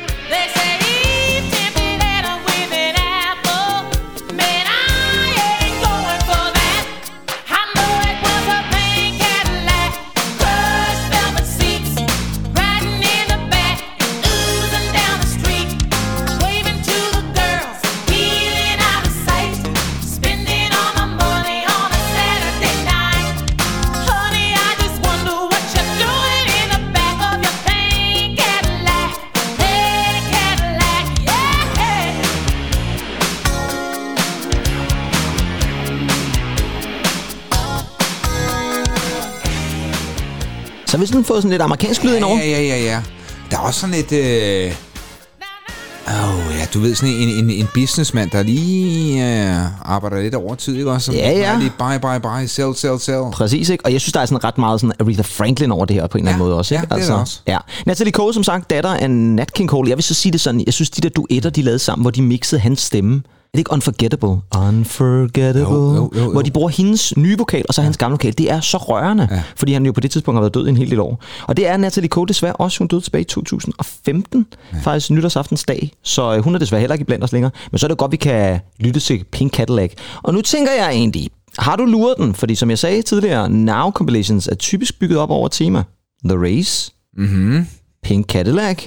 Så 40.97 40.99
hvis 40.99 41.09
den 41.09 41.23
får 41.25 41.35
sådan 41.35 41.49
lidt 41.49 41.61
amerikansk 41.61 42.03
lyd 42.03 42.15
indover. 42.15 42.37
Ja, 42.37 42.45
ja, 42.45 42.61
ja, 42.61 42.77
ja. 42.83 43.01
Der 43.51 43.57
er 43.57 43.61
også 43.61 43.79
sådan 43.79 43.95
et... 43.95 44.11
Øh... 44.11 44.73
Oh, 46.07 46.55
ja, 46.59 46.65
du 46.73 46.79
ved, 46.79 46.95
sådan 46.95 47.13
en, 47.13 47.29
en, 47.29 47.49
en 47.49 47.67
businessmand, 47.73 48.31
der 48.31 48.43
lige 48.43 49.23
øh, 49.49 49.91
arbejder 49.91 50.21
lidt 50.21 50.35
over 50.35 50.55
tid, 50.55 50.75
ikke 50.77 50.91
også? 50.91 51.11
Ja, 51.11 51.31
ja. 51.31 51.57
Lige 51.59 51.71
buy, 51.79 51.99
buy, 52.01 52.21
buy, 52.21 52.45
sell, 52.47 52.75
sell, 52.75 52.99
sell. 52.99 53.23
Præcis, 53.33 53.69
ikke? 53.69 53.85
Og 53.85 53.93
jeg 53.93 54.01
synes, 54.01 54.13
der 54.13 54.19
er 54.19 54.25
sådan 54.25 54.43
ret 54.43 54.57
meget 54.57 54.81
sådan 54.81 54.93
Aretha 54.99 55.21
Franklin 55.21 55.71
over 55.71 55.85
det 55.85 55.95
her 55.95 56.07
på 56.07 56.17
en 56.17 56.23
eller 56.23 56.31
anden 56.31 56.41
Ja, 56.41 56.45
måde 56.47 56.57
også. 56.57 56.75
Ikke? 56.75 56.87
ja, 56.91 56.95
det 56.95 57.03
er 57.03 57.13
der 57.13 57.19
også. 57.21 57.39
Ja. 57.47 57.57
Natalie 57.85 58.11
Cole, 58.11 58.33
som 58.33 58.43
sagt, 58.43 58.69
datter 58.69 58.89
af 58.89 59.09
Nat 59.11 59.53
King 59.53 59.69
Cole. 59.69 59.89
Jeg 59.89 59.97
vil 59.97 60.03
så 60.03 60.13
sige 60.13 60.31
det 60.31 60.41
sådan, 60.41 60.63
jeg 60.65 60.73
synes, 60.73 60.89
de 60.89 61.01
der 61.01 61.09
duetter, 61.09 61.49
de 61.49 61.61
lavede 61.61 61.79
sammen, 61.79 62.03
hvor 62.03 62.11
de 62.11 62.21
mixede 62.21 62.61
hans 62.61 62.81
stemme. 62.81 63.21
Er 63.57 63.59
det 63.59 63.61
ikke 63.61 63.73
Unforgettable? 63.73 64.37
Unforgettable. 64.57 65.73
Jo, 65.75 65.95
jo, 65.95 66.11
jo, 66.15 66.21
jo. 66.23 66.31
Hvor 66.31 66.41
de 66.41 66.51
bruger 66.51 66.69
hendes 66.69 67.17
nye 67.17 67.37
vokal, 67.37 67.65
og 67.67 67.73
så 67.73 67.81
hans 67.81 67.97
gamle 67.97 68.13
vokal. 68.13 68.33
Det 68.37 68.51
er 68.51 68.59
så 68.59 68.77
rørende, 68.77 69.27
ja. 69.31 69.43
fordi 69.55 69.73
han 69.73 69.85
jo 69.85 69.91
på 69.91 69.99
det 69.99 70.11
tidspunkt 70.11 70.35
har 70.35 70.41
været 70.41 70.53
død 70.53 70.67
i 70.67 70.69
en 70.69 70.77
hel 70.77 70.89
del 70.89 70.99
år. 70.99 71.23
Og 71.47 71.57
det 71.57 71.67
er 71.67 71.77
Natalie 71.77 72.09
Cole 72.09 72.27
desværre 72.27 72.53
også. 72.53 72.79
Hun 72.79 72.87
døde 72.87 73.01
tilbage 73.01 73.21
i 73.21 73.25
2015, 73.25 74.45
ja. 74.73 74.77
faktisk 74.83 75.11
nytårsaftensdag. 75.11 75.91
Så 76.03 76.35
øh, 76.35 76.43
hun 76.43 76.55
er 76.55 76.59
desværre 76.59 76.79
heller 76.79 76.93
ikke 76.93 77.05
blandt 77.05 77.23
os 77.23 77.31
længere. 77.31 77.51
Men 77.71 77.79
så 77.79 77.85
er 77.85 77.87
det 77.87 77.97
godt, 77.97 78.11
vi 78.11 78.17
kan 78.17 78.59
lytte 78.79 78.99
til 78.99 79.23
Pink 79.31 79.53
Cadillac. 79.53 79.91
Og 80.23 80.33
nu 80.33 80.41
tænker 80.41 80.71
jeg 80.71 80.89
egentlig, 80.91 81.29
har 81.57 81.75
du 81.75 81.85
luret 81.85 82.15
den? 82.17 82.33
Fordi 82.33 82.55
som 82.55 82.69
jeg 82.69 82.79
sagde 82.79 83.01
tidligere, 83.01 83.49
Now 83.49 83.91
Compilations 83.91 84.47
er 84.47 84.55
typisk 84.55 84.99
bygget 84.99 85.19
op 85.19 85.29
over 85.29 85.47
tema. 85.47 85.83
The 86.25 86.37
Race, 86.37 86.91
Mm-hmm. 87.17 87.67
Pink 88.03 88.25
Cadillac. 88.25 88.83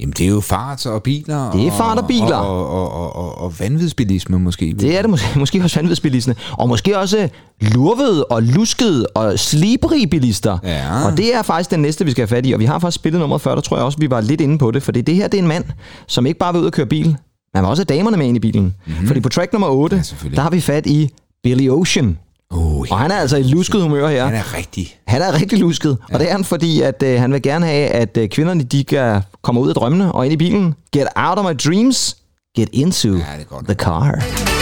Jamen, 0.00 0.12
det 0.18 0.26
er 0.26 0.30
jo 0.30 0.40
fart 0.40 0.86
og 0.86 1.02
biler. 1.02 1.50
Det 1.50 1.66
er 1.66 1.72
fart 1.72 1.98
og 1.98 2.06
biler. 2.06 2.36
Og, 2.36 2.70
og, 2.70 2.92
og, 2.92 3.16
og, 3.16 3.38
og 3.38 3.60
vanvidsbilisme 3.60 4.38
måske. 4.38 4.74
Det 4.80 4.96
er 4.96 5.00
det 5.00 5.10
måske, 5.10 5.26
måske 5.38 5.62
også 5.62 5.80
vanvidsbilisterne. 5.80 6.36
Og 6.52 6.68
måske 6.68 6.98
også 6.98 7.28
lurvede 7.60 8.24
og 8.24 8.42
luskede 8.42 9.06
og 9.06 9.38
slibrige 9.38 10.06
bilister. 10.06 10.58
Ja. 10.64 11.06
Og 11.06 11.16
det 11.16 11.34
er 11.34 11.42
faktisk 11.42 11.70
den 11.70 11.80
næste, 11.80 12.04
vi 12.04 12.10
skal 12.10 12.22
have 12.22 12.36
fat 12.36 12.46
i. 12.46 12.52
Og 12.52 12.60
vi 12.60 12.64
har 12.64 12.78
faktisk 12.78 12.94
spillet 12.94 13.20
nummer 13.20 13.38
før, 13.38 13.54
der 13.54 13.62
tror 13.62 13.76
jeg 13.76 13.84
også, 13.84 13.98
vi 13.98 14.10
var 14.10 14.20
lidt 14.20 14.40
inde 14.40 14.58
på 14.58 14.70
det. 14.70 14.82
Fordi 14.82 15.00
det 15.00 15.14
her, 15.14 15.28
det 15.28 15.38
er 15.38 15.42
en 15.42 15.48
mand, 15.48 15.64
som 16.06 16.26
ikke 16.26 16.38
bare 16.38 16.52
vil 16.52 16.60
ud 16.60 16.66
og 16.66 16.72
køre 16.72 16.86
bil, 16.86 17.16
men 17.54 17.64
også 17.64 17.80
har 17.80 17.84
damerne 17.84 18.16
med 18.16 18.26
ind 18.26 18.36
i 18.36 18.40
bilen. 18.40 18.74
Mm-hmm. 18.86 19.06
Fordi 19.06 19.20
på 19.20 19.28
track 19.28 19.52
nummer 19.52 19.68
8, 19.68 19.96
Ja, 19.96 20.28
der 20.28 20.40
har 20.40 20.50
vi 20.50 20.60
fat 20.60 20.86
i 20.86 21.10
Billy 21.42 21.68
Ocean. 21.68 22.18
Oh, 22.50 22.80
Og 22.90 22.98
han 22.98 23.10
er 23.10 23.16
altså 23.16 23.36
i 23.36 23.42
lusket 23.42 23.82
humør 23.82 24.08
her. 24.08 24.24
han 24.24 24.34
er 24.34 24.54
rigtig. 24.56 24.98
Han 25.06 25.22
er 25.22 25.32
rigtig 25.40 25.58
lusket, 25.58 25.98
ja. 26.08 26.14
og 26.14 26.20
det 26.20 26.28
er 26.28 26.32
han, 26.32 26.44
fordi 26.44 26.80
at, 26.82 27.02
øh, 27.02 27.20
han 27.20 27.32
vil 27.32 27.42
gerne 27.42 27.66
have, 27.66 27.88
at 27.88 28.16
øh, 28.16 28.28
kvinderne 28.28 28.62
de 28.62 28.84
kan 28.84 29.22
komme 29.42 29.60
ud 29.60 29.68
af 29.68 29.74
drømmene 29.74 30.12
og 30.12 30.24
ind 30.26 30.32
i 30.32 30.36
bilen. 30.36 30.74
Get 30.92 31.06
out 31.16 31.38
of 31.38 31.44
my 31.44 31.56
dreams, 31.68 32.16
get 32.56 32.68
into 32.72 33.08
Ja, 33.08 33.24
the 33.68 33.74
car. 33.74 34.55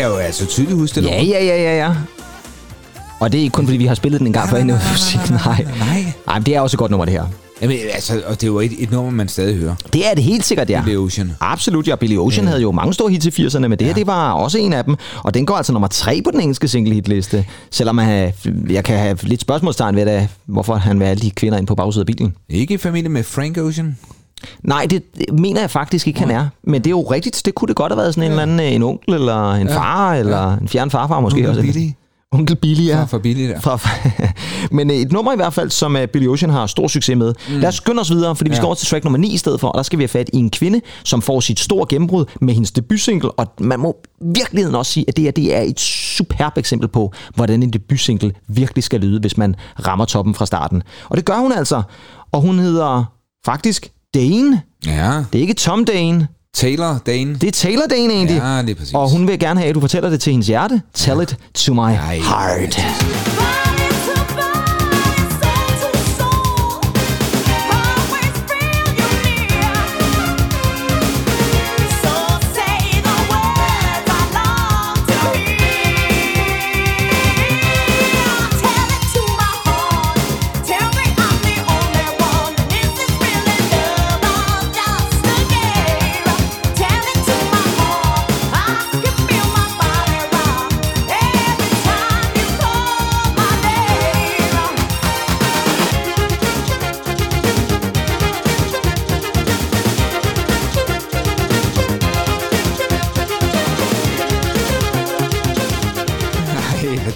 Kan 0.00 0.08
jeg 0.10 0.14
jo 0.14 0.20
altså 0.20 0.46
tydeligt 0.46 0.78
huske 0.78 1.00
det 1.00 1.06
Ja, 1.06 1.22
ja, 1.22 1.44
ja, 1.44 1.62
ja, 1.62 1.76
ja. 1.76 1.94
Og 3.20 3.32
det 3.32 3.38
er 3.38 3.42
ikke 3.42 3.54
kun, 3.54 3.64
fordi 3.66 3.78
vi 3.78 3.86
har 3.86 3.94
spillet 3.94 4.18
den 4.20 4.26
en 4.26 4.32
gang 4.32 4.50
før 4.50 4.64
musik. 4.92 5.30
Nej. 5.30 5.66
Nej. 5.78 6.04
Nej, 6.26 6.38
men 6.38 6.46
det 6.46 6.56
er 6.56 6.60
også 6.60 6.74
et 6.74 6.78
godt 6.78 6.90
nummer, 6.90 7.04
det 7.04 7.14
her. 7.14 7.24
Jamen, 7.62 7.76
altså, 7.94 8.22
og 8.26 8.34
det 8.34 8.42
er 8.42 8.46
jo 8.46 8.60
et, 8.60 8.72
et 8.78 8.90
nummer, 8.90 9.10
man 9.10 9.28
stadig 9.28 9.56
hører. 9.56 9.74
Det 9.92 10.10
er 10.10 10.14
det 10.14 10.24
helt 10.24 10.44
sikkert, 10.44 10.70
ja. 10.70 10.82
Billy 10.84 10.96
Ocean. 10.96 11.32
Absolut, 11.40 11.88
ja. 11.88 11.96
Billy 11.96 12.16
Ocean 12.16 12.46
havde 12.46 12.62
jo 12.62 12.72
mange 12.72 12.94
store 12.94 13.10
hits 13.10 13.26
i 13.38 13.46
80'erne, 13.46 13.58
men 13.58 13.78
det 13.78 13.86
her, 13.86 13.94
det 13.94 14.06
var 14.06 14.32
også 14.32 14.58
en 14.58 14.72
af 14.72 14.84
dem. 14.84 14.96
Og 15.22 15.34
den 15.34 15.46
går 15.46 15.54
altså 15.56 15.72
nummer 15.72 15.88
tre 15.88 16.22
på 16.24 16.30
den 16.30 16.40
engelske 16.40 16.68
single 16.68 16.94
hitliste. 16.94 17.46
Selvom 17.70 17.98
jeg, 17.98 18.34
jeg 18.70 18.84
kan 18.84 18.98
have 18.98 19.18
lidt 19.22 19.40
spørgsmålstegn 19.40 19.96
ved, 19.96 20.06
det, 20.06 20.28
hvorfor 20.46 20.74
han 20.74 21.00
vil 21.00 21.06
alle 21.06 21.22
de 21.22 21.30
kvinder 21.30 21.58
ind 21.58 21.66
på 21.66 21.74
bagsiden 21.74 22.02
af 22.02 22.06
bilen. 22.06 22.34
Ikke 22.48 22.74
i 22.74 22.78
familie 22.78 23.08
med 23.08 23.22
Frank 23.22 23.58
Ocean? 23.58 23.96
Nej, 24.62 24.86
det 24.90 25.02
mener 25.32 25.60
jeg 25.60 25.70
faktisk 25.70 26.06
ikke, 26.08 26.20
han 26.20 26.30
er. 26.30 26.48
Men 26.64 26.74
det 26.80 26.86
er 26.86 26.90
jo 26.90 27.02
rigtigt. 27.02 27.42
Det 27.44 27.54
kunne 27.54 27.68
det 27.68 27.76
godt 27.76 27.92
have 27.92 27.98
været 27.98 28.14
sådan 28.14 28.24
en 28.24 28.30
eller 28.30 28.42
anden 28.42 28.60
øh, 28.60 28.72
en 28.72 28.82
onkel, 28.82 29.14
eller 29.14 29.52
en 29.52 29.68
far, 29.68 30.14
eller 30.14 30.56
en 30.56 30.68
fjern 30.68 30.90
farfar 30.90 31.20
måske 31.20 31.36
Onkel 31.38 31.48
også. 31.48 31.60
Billy. 31.60 31.90
Onkel 32.32 32.56
Billy, 32.56 32.86
ja. 32.86 33.04
Fra- 33.04 33.18
Billy 33.18 33.48
der. 33.48 33.60
Fra, 33.60 33.78
men 34.76 34.90
øh, 34.90 34.96
et 34.96 35.12
nummer 35.12 35.32
i 35.32 35.36
hvert 35.36 35.54
fald, 35.54 35.70
som 35.70 35.94
uh, 35.94 36.04
Billy 36.12 36.26
Ocean 36.26 36.50
har 36.50 36.66
stor 36.66 36.88
succes 36.88 37.16
med. 37.16 37.34
Mm. 37.48 37.54
Lad 37.58 37.68
os 37.68 37.74
skynde 37.74 38.00
os 38.00 38.10
videre, 38.10 38.36
fordi 38.36 38.50
vi 38.50 38.54
skal 38.56 38.62
Ja. 38.62 38.66
over 38.66 38.74
til 38.74 38.86
track 38.88 39.04
nummer 39.04 39.18
9 39.18 39.32
i 39.32 39.36
stedet 39.36 39.60
for, 39.60 39.68
og 39.68 39.76
der 39.76 39.82
skal 39.82 39.98
vi 39.98 40.02
have 40.02 40.08
fat 40.08 40.30
i 40.32 40.36
en 40.36 40.50
kvinde, 40.50 40.80
som 41.04 41.22
får 41.22 41.40
sit 41.40 41.60
store 41.60 41.86
gennembrud 41.88 42.24
med 42.40 42.54
hendes 42.54 42.70
debutsingle, 42.70 43.30
og 43.30 43.46
man 43.60 43.80
må 43.80 43.96
virkeligheden 44.20 44.76
også 44.76 44.92
sige, 44.92 45.04
at 45.08 45.16
det, 45.16 45.24
her, 45.24 45.30
det 45.30 45.56
er 45.56 45.60
et 45.60 45.80
superb 45.80 46.58
eksempel 46.58 46.88
på, 46.88 47.12
hvordan 47.34 47.62
en 47.62 47.70
debutsingle 47.72 48.32
virkelig 48.48 48.84
skal 48.84 49.00
lyde, 49.00 49.20
hvis 49.20 49.36
man 49.36 49.56
rammer 49.86 50.04
toppen 50.04 50.34
fra 50.34 50.46
starten. 50.46 50.82
Og 51.08 51.16
det 51.16 51.24
gør 51.24 51.36
hun 51.38 51.52
altså, 51.52 51.82
og 52.32 52.40
hun 52.40 52.58
hedder 52.58 53.04
faktisk 53.46 53.88
Dane. 54.14 54.62
Ja, 54.86 55.12
Det 55.32 55.38
er 55.38 55.42
ikke 55.42 55.54
Tom 55.54 55.84
Dane. 55.84 56.28
Taylor 56.54 56.98
Dane. 57.06 57.34
Det 57.34 57.46
er 57.46 57.50
Taylor 57.52 57.86
Dane 57.90 58.12
egentlig. 58.12 58.36
Ja, 58.36 58.62
det 58.62 58.70
er 58.70 58.74
præcis. 58.74 58.94
Og 58.94 59.10
hun 59.10 59.28
vil 59.28 59.38
gerne 59.38 59.60
have, 59.60 59.68
at 59.68 59.74
du 59.74 59.80
fortæller 59.80 60.10
det 60.10 60.20
til 60.20 60.30
hendes 60.30 60.46
hjerte. 60.46 60.82
Tell 60.94 61.22
it 61.22 61.36
to 61.54 61.74
my 61.74 61.78
Ej, 61.80 62.18
heart. 62.18 62.78
Ja, 62.78 63.39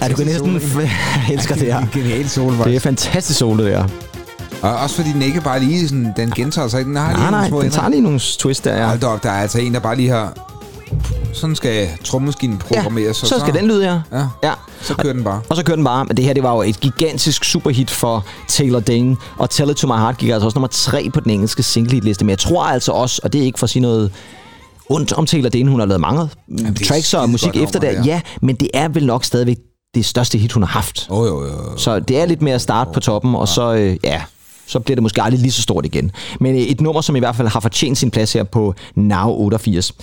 du 0.09 0.15
kan 0.15 0.25
næsten... 0.25 0.53
Jeg 1.27 1.33
elsker 1.33 1.55
det 1.55 1.73
her. 1.73 1.85
Genial 1.93 2.29
solo, 2.29 2.63
Det 2.63 2.75
er 2.75 2.79
fantastisk 2.79 3.39
solo, 3.39 3.63
det 3.63 3.71
her. 3.71 3.87
Og 4.61 4.75
også 4.75 4.95
fordi 4.95 5.09
den 5.09 5.21
ikke 5.21 5.41
bare 5.41 5.59
lige 5.59 5.87
sådan, 5.87 6.13
den 6.17 6.31
gentager 6.31 6.67
sig. 6.67 6.85
Den 6.85 6.95
har 6.95 7.07
lige 7.11 7.17
Nej, 7.21 7.31
nogle 7.31 7.37
nej, 7.41 7.47
små 7.49 7.57
den 7.57 7.65
ændringer. 7.65 7.79
tager 7.81 7.89
lige 7.89 8.01
nogle 8.01 8.19
twist 8.39 8.63
der, 8.65 8.75
ja. 8.77 8.87
Hold 8.87 9.03
op, 9.03 9.23
der 9.23 9.29
er 9.29 9.41
altså 9.41 9.59
en, 9.59 9.73
der 9.73 9.79
bare 9.79 9.95
lige 9.95 10.09
har... 10.09 10.33
Sådan 11.33 11.55
skal 11.55 11.87
trommemaskinen 12.03 12.57
programmeres. 12.57 13.23
Ja, 13.23 13.27
så 13.27 13.39
skal 13.39 13.53
den 13.53 13.67
lyde, 13.67 13.85
ja. 13.85 13.99
Ja. 14.19 14.25
ja. 14.43 14.53
Så 14.81 14.93
kører 14.93 15.13
den 15.13 15.23
bare. 15.23 15.41
Og 15.49 15.55
så 15.55 15.63
kører 15.63 15.75
den 15.75 15.85
bare. 15.85 16.05
Men 16.05 16.17
det 16.17 16.25
her, 16.25 16.33
det 16.33 16.43
var 16.43 16.53
jo 16.55 16.61
et 16.61 16.79
gigantisk 16.79 17.43
superhit 17.43 17.91
for 17.91 18.25
Taylor 18.47 18.79
Dane. 18.79 19.17
Og 19.37 19.49
Tell 19.49 19.69
It 19.71 19.77
To 19.77 19.87
My 19.87 19.93
Heart 19.99 20.17
gik 20.17 20.29
altså 20.29 20.45
også 20.45 20.55
nummer 20.55 20.67
tre 20.67 21.09
på 21.13 21.19
den 21.19 21.31
engelske 21.31 21.63
singlehitliste. 21.63 22.25
Men 22.25 22.29
jeg 22.29 22.39
tror 22.39 22.63
altså 22.63 22.91
også, 22.91 23.21
og 23.23 23.33
det 23.33 23.41
er 23.41 23.45
ikke 23.45 23.59
for 23.59 23.63
at 23.63 23.69
sige 23.69 23.81
noget 23.81 24.11
ondt 24.89 25.13
om 25.13 25.25
Taylor 25.25 25.49
Dane, 25.49 25.69
hun 25.71 25.79
har 25.79 25.87
lavet 25.87 26.01
mange 26.01 26.21
er 26.21 26.27
tracks 26.87 27.13
og 27.13 27.29
musik 27.29 27.55
efter 27.55 27.79
det. 27.79 27.89
her. 27.89 28.03
Ja, 28.05 28.21
men 28.41 28.55
det 28.55 28.67
er 28.73 28.87
vel 28.87 29.05
nok 29.05 29.23
stadigvæk 29.25 29.57
det 29.95 30.05
største 30.05 30.37
hit, 30.37 30.51
hun 30.51 30.63
har 30.63 30.67
haft. 30.67 31.07
Oh, 31.09 31.27
jo, 31.27 31.41
jo, 31.41 31.47
jo. 31.47 31.77
Så 31.77 31.99
det 31.99 32.19
er 32.21 32.25
lidt 32.25 32.41
mere 32.41 32.55
at 32.55 32.61
starte 32.61 32.91
på 32.93 32.99
toppen, 32.99 33.35
og 33.35 33.47
så, 33.47 33.73
øh, 33.73 33.97
ja, 34.03 34.21
så 34.67 34.79
bliver 34.79 34.95
det 34.95 35.03
måske 35.03 35.21
aldrig 35.21 35.39
lige 35.41 35.51
så 35.51 35.61
stort 35.61 35.85
igen. 35.85 36.11
Men 36.39 36.55
øh, 36.55 36.61
et 36.61 36.81
nummer, 36.81 37.01
som 37.01 37.15
i 37.15 37.19
hvert 37.19 37.35
fald 37.35 37.47
har 37.47 37.59
fortjent 37.59 37.97
sin 37.97 38.11
plads 38.11 38.33
her 38.33 38.43
på 38.43 38.73
Now 38.95 39.29
88. 39.29 39.93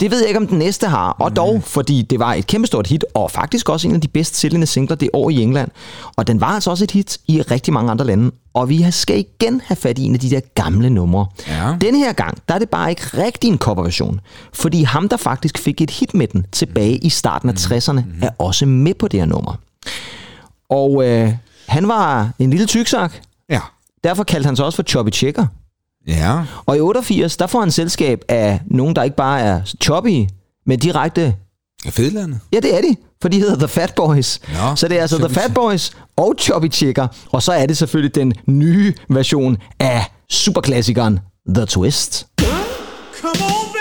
Det 0.00 0.10
ved 0.10 0.18
jeg 0.18 0.28
ikke, 0.28 0.40
om 0.40 0.46
den 0.46 0.58
næste 0.58 0.86
har, 0.86 1.10
og 1.10 1.36
dog, 1.36 1.62
fordi 1.62 2.02
det 2.02 2.18
var 2.18 2.34
et 2.34 2.46
kæmpestort 2.46 2.86
hit, 2.86 3.04
og 3.14 3.30
faktisk 3.30 3.68
også 3.68 3.88
en 3.88 3.94
af 3.94 4.00
de 4.00 4.08
bedst 4.08 4.36
sælgende 4.36 4.66
singler 4.66 4.96
det 4.96 5.10
år 5.12 5.30
i 5.30 5.42
England. 5.42 5.70
Og 6.16 6.26
den 6.26 6.40
var 6.40 6.46
altså 6.46 6.70
også 6.70 6.84
et 6.84 6.90
hit 6.90 7.18
i 7.28 7.42
rigtig 7.42 7.72
mange 7.72 7.90
andre 7.90 8.06
lande, 8.06 8.30
og 8.54 8.68
vi 8.68 8.90
skal 8.90 9.18
igen 9.18 9.60
have 9.64 9.76
fat 9.76 9.98
i 9.98 10.02
en 10.02 10.14
af 10.14 10.20
de 10.20 10.30
der 10.30 10.40
gamle 10.54 10.90
numre. 10.90 11.26
Ja. 11.48 11.76
Den 11.80 11.94
her 11.94 12.12
gang, 12.12 12.38
der 12.48 12.54
er 12.54 12.58
det 12.58 12.68
bare 12.68 12.90
ikke 12.90 13.02
rigtig 13.02 13.48
en 13.48 13.58
coverversion, 13.58 14.20
fordi 14.52 14.82
ham, 14.82 15.08
der 15.08 15.16
faktisk 15.16 15.58
fik 15.58 15.80
et 15.80 15.90
hit 15.90 16.14
med 16.14 16.26
den 16.26 16.46
tilbage 16.52 16.96
i 16.96 17.08
starten 17.08 17.48
af 17.48 17.54
60'erne, 17.54 18.02
er 18.22 18.30
også 18.38 18.66
med 18.66 18.94
på 18.94 19.08
det 19.08 19.20
her 19.20 19.26
nummer. 19.26 19.54
Og 20.70 21.08
øh, 21.08 21.32
han 21.66 21.88
var 21.88 22.30
en 22.38 22.50
lille 22.50 22.66
tyksak. 22.66 23.12
Derfor 24.04 24.24
kaldte 24.24 24.46
han 24.46 24.56
sig 24.56 24.64
også 24.64 24.76
for 24.76 24.82
Choppy 24.82 25.10
Checker. 25.12 25.46
Ja. 26.06 26.44
Og 26.66 26.76
i 26.76 26.80
88, 26.80 27.36
der 27.36 27.46
får 27.46 27.60
han 27.60 27.70
selskab 27.70 28.20
af 28.28 28.60
nogen, 28.66 28.96
der 28.96 29.02
ikke 29.02 29.16
bare 29.16 29.40
er 29.40 29.60
choppy, 29.82 30.26
men 30.66 30.78
direkte... 30.78 31.34
Fedlandet. 31.90 32.40
Ja, 32.52 32.60
det 32.60 32.76
er 32.76 32.80
de, 32.80 32.96
for 33.22 33.28
de 33.28 33.38
hedder 33.38 33.56
The 33.56 33.68
Fat 33.68 33.92
Boys. 33.96 34.40
Nå, 34.48 34.76
så 34.76 34.88
det 34.88 34.96
er 34.96 35.00
altså 35.02 35.18
The 35.18 35.28
Fat 35.28 35.54
Boys 35.54 35.90
og 36.16 36.34
Choppy 36.40 36.72
Checker. 36.72 37.06
Og 37.32 37.42
så 37.42 37.52
er 37.52 37.66
det 37.66 37.76
selvfølgelig 37.76 38.14
den 38.14 38.32
nye 38.46 38.94
version 39.08 39.56
af 39.80 40.12
superklassikeren 40.30 41.20
The 41.54 41.66
Twist. 41.66 42.26
Come 43.20 43.44
on, 43.44 43.71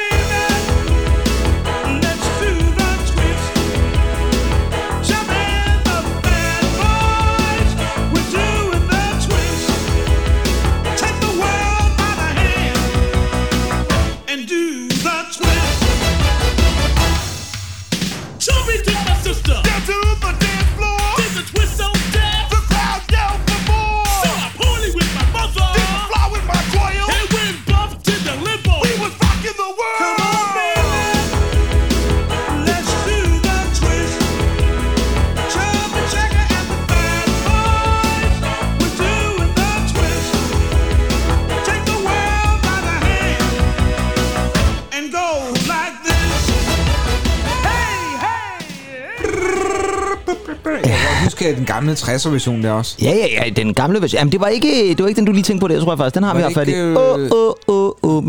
huske 51.41 51.56
den 51.58 51.65
gamle 51.65 51.93
60'er 51.93 52.30
version 52.30 52.63
der 52.63 52.71
også. 52.71 52.95
Ja, 53.01 53.12
ja, 53.12 53.43
ja, 53.45 53.49
den 53.49 53.73
gamle 53.73 54.01
version. 54.01 54.17
Jamen, 54.19 54.32
det 54.32 54.41
var 54.41 54.47
ikke, 54.47 54.89
det 54.89 54.99
var 54.99 55.08
ikke 55.08 55.19
den, 55.19 55.25
du 55.25 55.32
lige 55.32 55.43
tænkte 55.43 55.62
på 55.63 55.67
det, 55.67 55.82
tror 55.82 55.91
jeg 55.91 55.97
faktisk. 55.97 56.15
Den 56.15 56.23
har 56.23 56.34
Var 56.34 56.49
vi 56.49 56.71
i. 56.71 56.73
ikke, 56.73 56.82
øh, 56.82 56.95
Åh, 56.95 57.19
åh, 57.67 57.91
åh, 58.04 58.17
åh, 58.17 58.23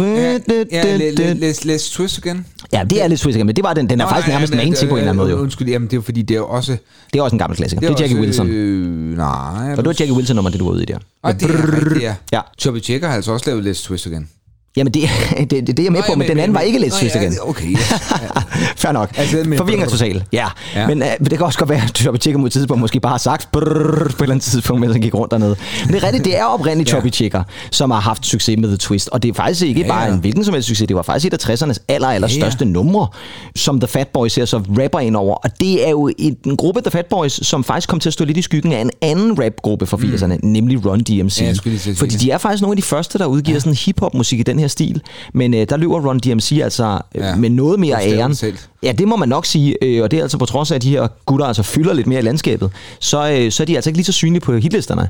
læs 1.64 1.90
Twist 1.90 2.18
igen. 2.18 2.46
Ja, 2.72 2.84
det 2.90 3.02
er 3.02 3.08
lidt 3.08 3.20
Twist 3.20 3.38
men 3.38 3.56
det 3.56 3.64
var 3.64 3.74
den. 3.74 3.90
Den 3.90 4.00
er 4.00 4.08
faktisk 4.08 4.28
nærmest 4.28 4.54
main 4.54 4.74
til 4.74 4.86
på 4.86 4.94
en 4.94 4.98
eller 4.98 5.10
anden 5.10 5.24
måde, 5.24 5.30
jo. 5.30 5.42
Undskyld, 5.42 5.68
jamen 5.68 5.88
det 5.88 5.96
er 5.96 6.00
fordi, 6.02 6.22
det 6.22 6.36
er 6.36 6.40
også... 6.40 6.76
Det 7.12 7.18
er 7.18 7.22
også 7.22 7.34
en 7.34 7.38
gammel 7.38 7.56
klassiker. 7.56 7.80
Det 7.80 7.90
er, 7.90 7.94
Jackie 8.00 8.20
Wilson. 8.20 8.48
Øh, 8.48 9.16
nej. 9.16 9.70
Og 9.70 9.76
det 9.76 9.86
var 9.86 9.94
Jackie 10.00 10.12
Wilson 10.12 10.36
nummer, 10.36 10.50
det 10.50 10.60
du 10.60 10.64
var 10.64 10.72
ude 10.72 10.82
i 10.82 10.86
der. 10.86 10.98
Det 10.98 11.42
er 11.42 11.76
rigtigt, 11.76 12.12
ja. 12.32 12.40
Choppy 12.58 12.82
Checker 12.82 13.08
har 13.08 13.14
altså 13.14 13.32
også 13.32 13.50
lavet 13.50 13.76
Let's 13.76 13.84
Twist 13.86 14.06
igen. 14.06 14.28
Jamen, 14.76 14.94
det, 14.94 15.02
det, 15.38 15.50
det, 15.50 15.66
det 15.66 15.78
er 15.78 15.82
jeg 15.82 15.92
med 15.92 16.02
på, 16.06 16.14
men 16.14 16.28
den 16.28 16.38
anden 16.38 16.54
var 16.54 16.60
ikke 16.60 16.78
lidt 16.78 16.94
Nå, 17.02 17.08
ja, 17.14 17.20
igen. 17.20 17.34
Okay, 17.42 17.72
ja. 17.72 17.76
Fair 18.82 18.92
nok. 18.92 19.10
Altså, 19.16 19.36
Forvirring 19.56 19.82
er 19.82 19.88
total. 19.88 20.24
Ja. 20.32 20.46
Ja. 20.74 20.86
Men 20.86 21.02
uh, 21.02 21.08
det 21.20 21.30
kan 21.30 21.40
også 21.40 21.58
godt 21.58 21.70
være, 21.70 21.82
at 21.82 21.98
Choppy 21.98 22.18
Checker 22.20 22.38
mod 22.38 22.46
et 22.46 22.52
tidspunkt 22.52 22.80
måske 22.80 23.00
bare 23.00 23.10
har 23.10 23.18
sagt 23.18 23.48
brrr, 23.52 23.62
på 23.62 24.04
et 24.04 24.12
eller 24.20 24.30
andet 24.30 24.42
tidspunkt, 24.42 24.80
mens 24.80 24.92
han 24.92 25.02
gik 25.02 25.14
rundt 25.14 25.30
dernede. 25.30 25.56
Men 25.84 25.94
det 25.94 26.02
er 26.02 26.06
rigtigt, 26.06 26.24
det 26.24 26.38
er 26.38 26.44
oprindeligt. 26.44 26.90
Choppy 26.90 27.12
Checker, 27.12 27.42
som 27.70 27.90
har 27.90 28.00
haft 28.00 28.26
succes 28.26 28.58
med 28.58 28.68
The 28.68 28.76
Twist. 28.76 29.08
Og 29.08 29.22
det 29.22 29.28
er 29.28 29.34
faktisk 29.34 29.62
ikke 29.62 29.80
Ja, 29.80 29.88
bare 29.88 30.04
ja. 30.04 30.12
en 30.12 30.18
hvilken 30.18 30.44
som 30.44 30.54
helst 30.54 30.68
succes, 30.68 30.86
det 30.86 30.96
var 30.96 31.02
faktisk 31.02 31.32
et 31.32 31.48
af 31.48 31.54
60'ernes 31.54 31.76
aller, 31.88 32.08
aller 32.08 32.28
Ja, 32.28 32.34
ja. 32.34 32.40
største 32.40 32.64
numre, 32.64 33.08
som 33.56 33.80
The 33.80 33.86
Fat 33.88 34.08
Boys 34.08 34.34
her 34.34 34.44
så 34.44 34.56
rapper 34.56 34.98
ind 34.98 35.16
over. 35.16 35.34
Og 35.34 35.60
det 35.60 35.86
er 35.86 35.90
jo 35.90 36.10
en, 36.18 36.56
gruppe, 36.56 36.80
The 36.80 36.90
Fat 36.90 37.06
Boys, 37.06 37.46
som 37.46 37.64
faktisk 37.64 37.88
kom 37.88 38.00
til 38.00 38.08
at 38.08 38.12
stå 38.12 38.24
lidt 38.24 38.38
i 38.38 38.42
skyggen 38.42 38.72
af 38.72 38.80
en 38.80 38.90
anden 39.00 39.44
rapgruppe 39.44 39.86
fra 39.86 39.96
80'erne, 39.96 40.38
nemlig 40.42 40.86
Run 40.86 41.00
DMC. 41.00 41.40
Mm. 41.40 41.72
Ja, 41.72 41.92
Fordi 41.96 42.16
de 42.16 42.30
er 42.30 42.38
faktisk 42.38 42.62
nogle 42.62 42.72
af 42.72 42.76
de 42.76 42.82
første, 42.82 43.18
der 43.18 43.26
udgiver 43.26 43.56
ja. 43.56 43.60
sådan 43.60 43.76
hip-hop-musik 43.76 44.40
i 44.40 44.42
den 44.42 44.61
her 44.62 44.68
stil. 44.68 45.02
Men 45.34 45.54
øh, 45.54 45.66
der 45.68 45.76
løber 45.76 46.08
Run 46.08 46.18
DMC 46.18 46.60
altså 46.64 46.98
øh, 47.14 47.20
Ja. 47.22 47.36
med 47.36 47.50
noget 47.50 47.80
mere 47.80 48.06
æren. 48.06 48.34
selv. 48.34 48.56
Ja, 48.82 48.92
det 48.92 49.08
må 49.08 49.16
man 49.16 49.28
nok 49.28 49.46
sige, 49.46 49.84
øh, 49.84 50.02
og 50.02 50.10
det 50.10 50.18
er 50.18 50.22
altså 50.22 50.38
på 50.38 50.46
trods 50.46 50.70
af, 50.70 50.74
at 50.74 50.82
de 50.82 50.90
her 50.90 51.08
gutter 51.26 51.46
altså 51.46 51.62
fylder 51.62 51.92
lidt 51.92 52.06
mere 52.06 52.18
i 52.18 52.22
landskabet, 52.22 52.70
så, 53.00 53.30
øh, 53.32 53.52
så 53.52 53.62
er 53.62 53.64
de 53.64 53.74
altså 53.76 53.90
ikke 53.90 53.98
lige 53.98 54.04
så 54.04 54.12
synlige 54.12 54.40
på 54.40 54.56
hitlisterne. 54.56 55.08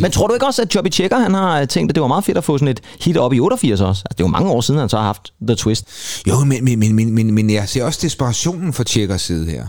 Men 0.00 0.10
tror 0.10 0.26
du 0.26 0.34
ikke 0.34 0.46
også, 0.46 0.62
at 0.62 0.74
Joby 0.74 0.92
Checker, 0.92 1.18
han 1.18 1.34
har 1.34 1.64
tænkt, 1.64 1.90
at 1.90 1.94
det 1.94 2.00
var 2.00 2.06
meget 2.08 2.24
fedt 2.24 2.38
at 2.38 2.44
få 2.44 2.58
sådan 2.58 2.68
et 2.68 2.80
hit 3.00 3.16
op 3.16 3.32
i 3.32 3.40
88 3.40 3.80
også? 3.80 3.88
Altså, 3.88 4.04
det 4.10 4.20
er 4.20 4.24
jo 4.24 4.30
mange 4.32 4.50
år 4.50 4.60
siden, 4.60 4.80
han 4.80 4.88
så 4.88 4.96
har 4.96 5.04
haft 5.04 5.32
The 5.46 5.54
Twist. 5.56 5.84
Jo, 6.28 6.38
men, 6.44 6.64
men, 6.64 6.78
men, 6.78 6.94
men, 6.94 7.12
men, 7.14 7.34
men 7.34 7.50
jeg 7.50 7.68
ser 7.68 7.84
også 7.84 7.98
desperationen 8.02 8.72
fra 8.72 8.84
Tjekkers 8.84 9.22
side 9.22 9.46
her. 9.50 9.66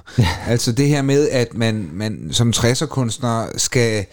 altså 0.48 0.72
det 0.72 0.88
her 0.88 1.02
med, 1.02 1.30
at 1.30 1.48
man, 1.56 1.90
man 1.94 2.30
som 2.32 2.54
60'er-kunstner 2.56 3.46
skal, 3.58 4.06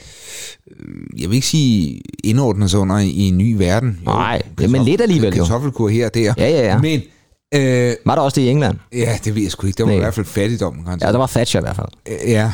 øh, 0.71 1.21
jeg 1.23 1.29
vil 1.31 1.35
ikke 1.37 1.47
sige 1.47 2.01
indordne 2.25 2.69
sig 2.69 2.81
under 2.81 2.99
i, 2.99 3.19
en 3.29 3.39
ny 3.39 3.55
verden. 3.57 3.99
Jo, 4.07 4.11
Nej, 4.11 4.43
men 4.69 4.85
lidt 4.85 5.01
alligevel 5.09 5.37
jo. 5.37 5.45
Kartoffelkur 5.45 5.89
her 5.89 6.07
og 6.07 6.15
der. 6.15 6.35
Ja, 6.39 6.49
ja, 6.49 6.63
ja. 6.67 6.79
Men, 6.79 7.01
øh, 7.55 7.95
Var 8.07 8.15
der 8.15 8.23
også 8.23 8.35
det 8.41 8.47
i 8.47 8.49
England? 8.49 8.77
ja, 8.93 9.19
det 9.25 9.35
ved 9.35 9.43
jeg 9.43 9.51
sgu 9.51 9.67
ikke. 9.67 9.77
Det 9.77 9.83
var 9.85 9.91
Nej. 9.91 9.97
i 9.97 10.01
hvert 10.01 10.15
fald 10.15 10.27
fattigdommen, 10.27 10.85
kan 10.85 10.99
Ja, 11.03 11.13
der 11.13 11.19
var 11.19 11.27
Thatcher 11.27 11.61
i 11.61 11.63
hvert 11.63 11.77
fald. 11.77 11.89
Øh, 12.09 12.31
Ja, 12.31 12.53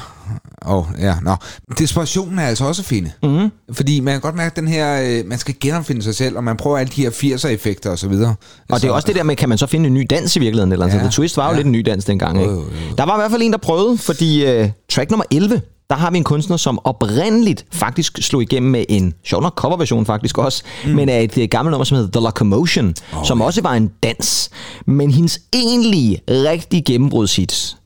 og 0.63 0.87
ja, 1.01 1.15
nå. 1.23 1.35
Desperationen 1.79 2.39
er 2.39 2.43
altså 2.47 2.65
også 2.65 2.83
at 2.83 2.87
finde. 2.87 3.11
Mm-hmm. 3.23 3.51
Fordi 3.73 4.01
man 4.01 4.15
kan 4.15 4.21
godt 4.21 4.35
mærke, 4.35 4.51
at 4.51 4.57
den 4.57 4.69
her, 4.69 5.03
øh, 5.21 5.27
man 5.29 5.39
skal 5.39 5.55
genopfinde 5.61 6.03
sig 6.03 6.15
selv, 6.15 6.37
og 6.37 6.45
man 6.45 6.57
prøver 6.57 6.79
alle 6.79 6.93
de 6.97 7.03
her 7.03 7.11
80'er-effekter 7.11 7.91
og 7.91 7.99
så 7.99 8.09
videre. 8.09 8.35
Og 8.71 8.83
det 8.83 8.89
er 8.89 8.93
også 8.93 9.07
det 9.07 9.17
der 9.17 9.23
med, 9.23 9.37
kan 9.37 9.49
man 9.49 9.59
så 9.59 9.67
finde 9.67 9.87
en 9.87 9.95
ny 9.95 10.07
dans 10.11 10.37
i 10.37 10.39
virkeligheden? 10.39 10.73
Eller 10.73 10.87
ja, 10.87 10.93
Ja, 10.95 10.99
The 10.99 11.11
Twist 11.11 11.37
var 11.37 11.45
jo 11.47 11.51
ja. 11.51 11.57
lidt 11.57 11.67
en 11.67 11.73
ny 11.73 11.81
dans 11.87 12.05
dengang. 12.05 12.39
Ikke? 12.41 12.53
Jo, 12.53 12.59
jo, 12.59 12.65
jo. 12.91 12.95
Der 12.99 13.05
var 13.05 13.17
i 13.17 13.19
hvert 13.21 13.31
fald 13.31 13.43
en, 13.43 13.53
der 13.53 13.59
prøvede, 13.59 13.99
fordi 13.99 14.61
uh, 14.63 14.69
track 14.93 15.11
nummer 15.11 15.25
11, 15.31 15.61
der 15.91 15.97
har 15.97 16.11
vi 16.11 16.19
en 16.19 16.25
kunstner, 16.25 16.57
som 16.57 16.79
oprindeligt 16.85 17.67
faktisk 17.73 18.19
slog 18.23 18.43
igennem 18.43 18.71
med 18.71 18.85
en, 18.89 19.15
sjov 19.25 19.43
nok 19.43 19.55
coverversion 19.55 20.07
faktisk 20.07 20.39
også, 20.39 20.63
mm. 20.85 20.91
men 20.91 21.09
af 21.09 21.23
et 21.23 21.39
øh, 21.39 21.49
gammelt 21.51 21.71
nummer, 21.71 21.85
som 21.85 21.97
hedder 21.97 22.11
The 22.11 22.25
Locomotion, 22.25 22.95
oh, 23.13 23.25
som 23.25 23.41
også 23.41 23.63
var 23.63 23.73
en 23.73 23.91
dans. 24.03 24.51
Men 24.87 25.11
hendes 25.11 25.41
egentlige, 25.53 26.21
rigtig 26.29 26.85
gennembrudshit 26.85 27.77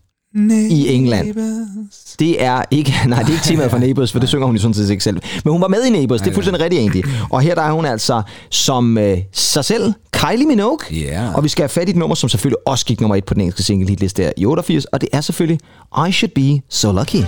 i 0.70 0.94
England, 0.94 1.34
det 2.18 2.42
er 2.44 2.62
ikke, 2.70 2.94
nej, 3.06 3.18
det 3.22 3.28
er 3.28 3.32
ikke 3.32 3.44
temaet 3.44 3.70
for 3.70 3.78
Neighbours, 3.78 4.12
for 4.12 4.18
det 4.18 4.28
synger 4.28 4.46
hun 4.46 4.56
jo 4.56 4.60
sådan 4.62 4.74
set 4.74 4.90
ikke 4.90 5.04
selv. 5.04 5.20
Men 5.44 5.52
hun 5.52 5.60
var 5.60 5.68
med 5.68 5.84
i 5.84 5.90
Neighbours, 5.90 6.20
det 6.20 6.30
er 6.30 6.34
fuldstændig 6.34 6.62
rigtigt 6.62 6.80
egentlig. 6.80 7.04
Og 7.30 7.40
her 7.40 7.54
der 7.54 7.62
er 7.62 7.72
hun 7.72 7.84
altså 7.84 8.22
som 8.50 8.98
øh, 8.98 9.18
sig 9.32 9.64
selv, 9.64 9.92
Kylie 10.12 10.46
Minogue. 10.46 10.78
Ja. 10.90 11.34
Og 11.34 11.44
vi 11.44 11.48
skal 11.48 11.62
have 11.62 11.68
fat 11.68 11.88
i 11.88 11.90
et 11.90 11.96
nummer, 11.96 12.14
som 12.14 12.28
selvfølgelig 12.28 12.68
også 12.68 12.86
gik 12.86 13.00
nummer 13.00 13.16
et 13.16 13.24
på 13.24 13.34
den 13.34 13.40
engelske 13.40 13.62
single 13.62 13.88
hitliste 13.88 14.22
der 14.22 14.32
i 14.36 14.46
88, 14.46 14.84
og 14.84 15.00
det 15.00 15.08
er 15.12 15.20
selvfølgelig 15.20 15.60
I 16.08 16.12
Should 16.12 16.32
Be 16.34 16.62
So 16.68 16.92
Lucky. 16.92 17.24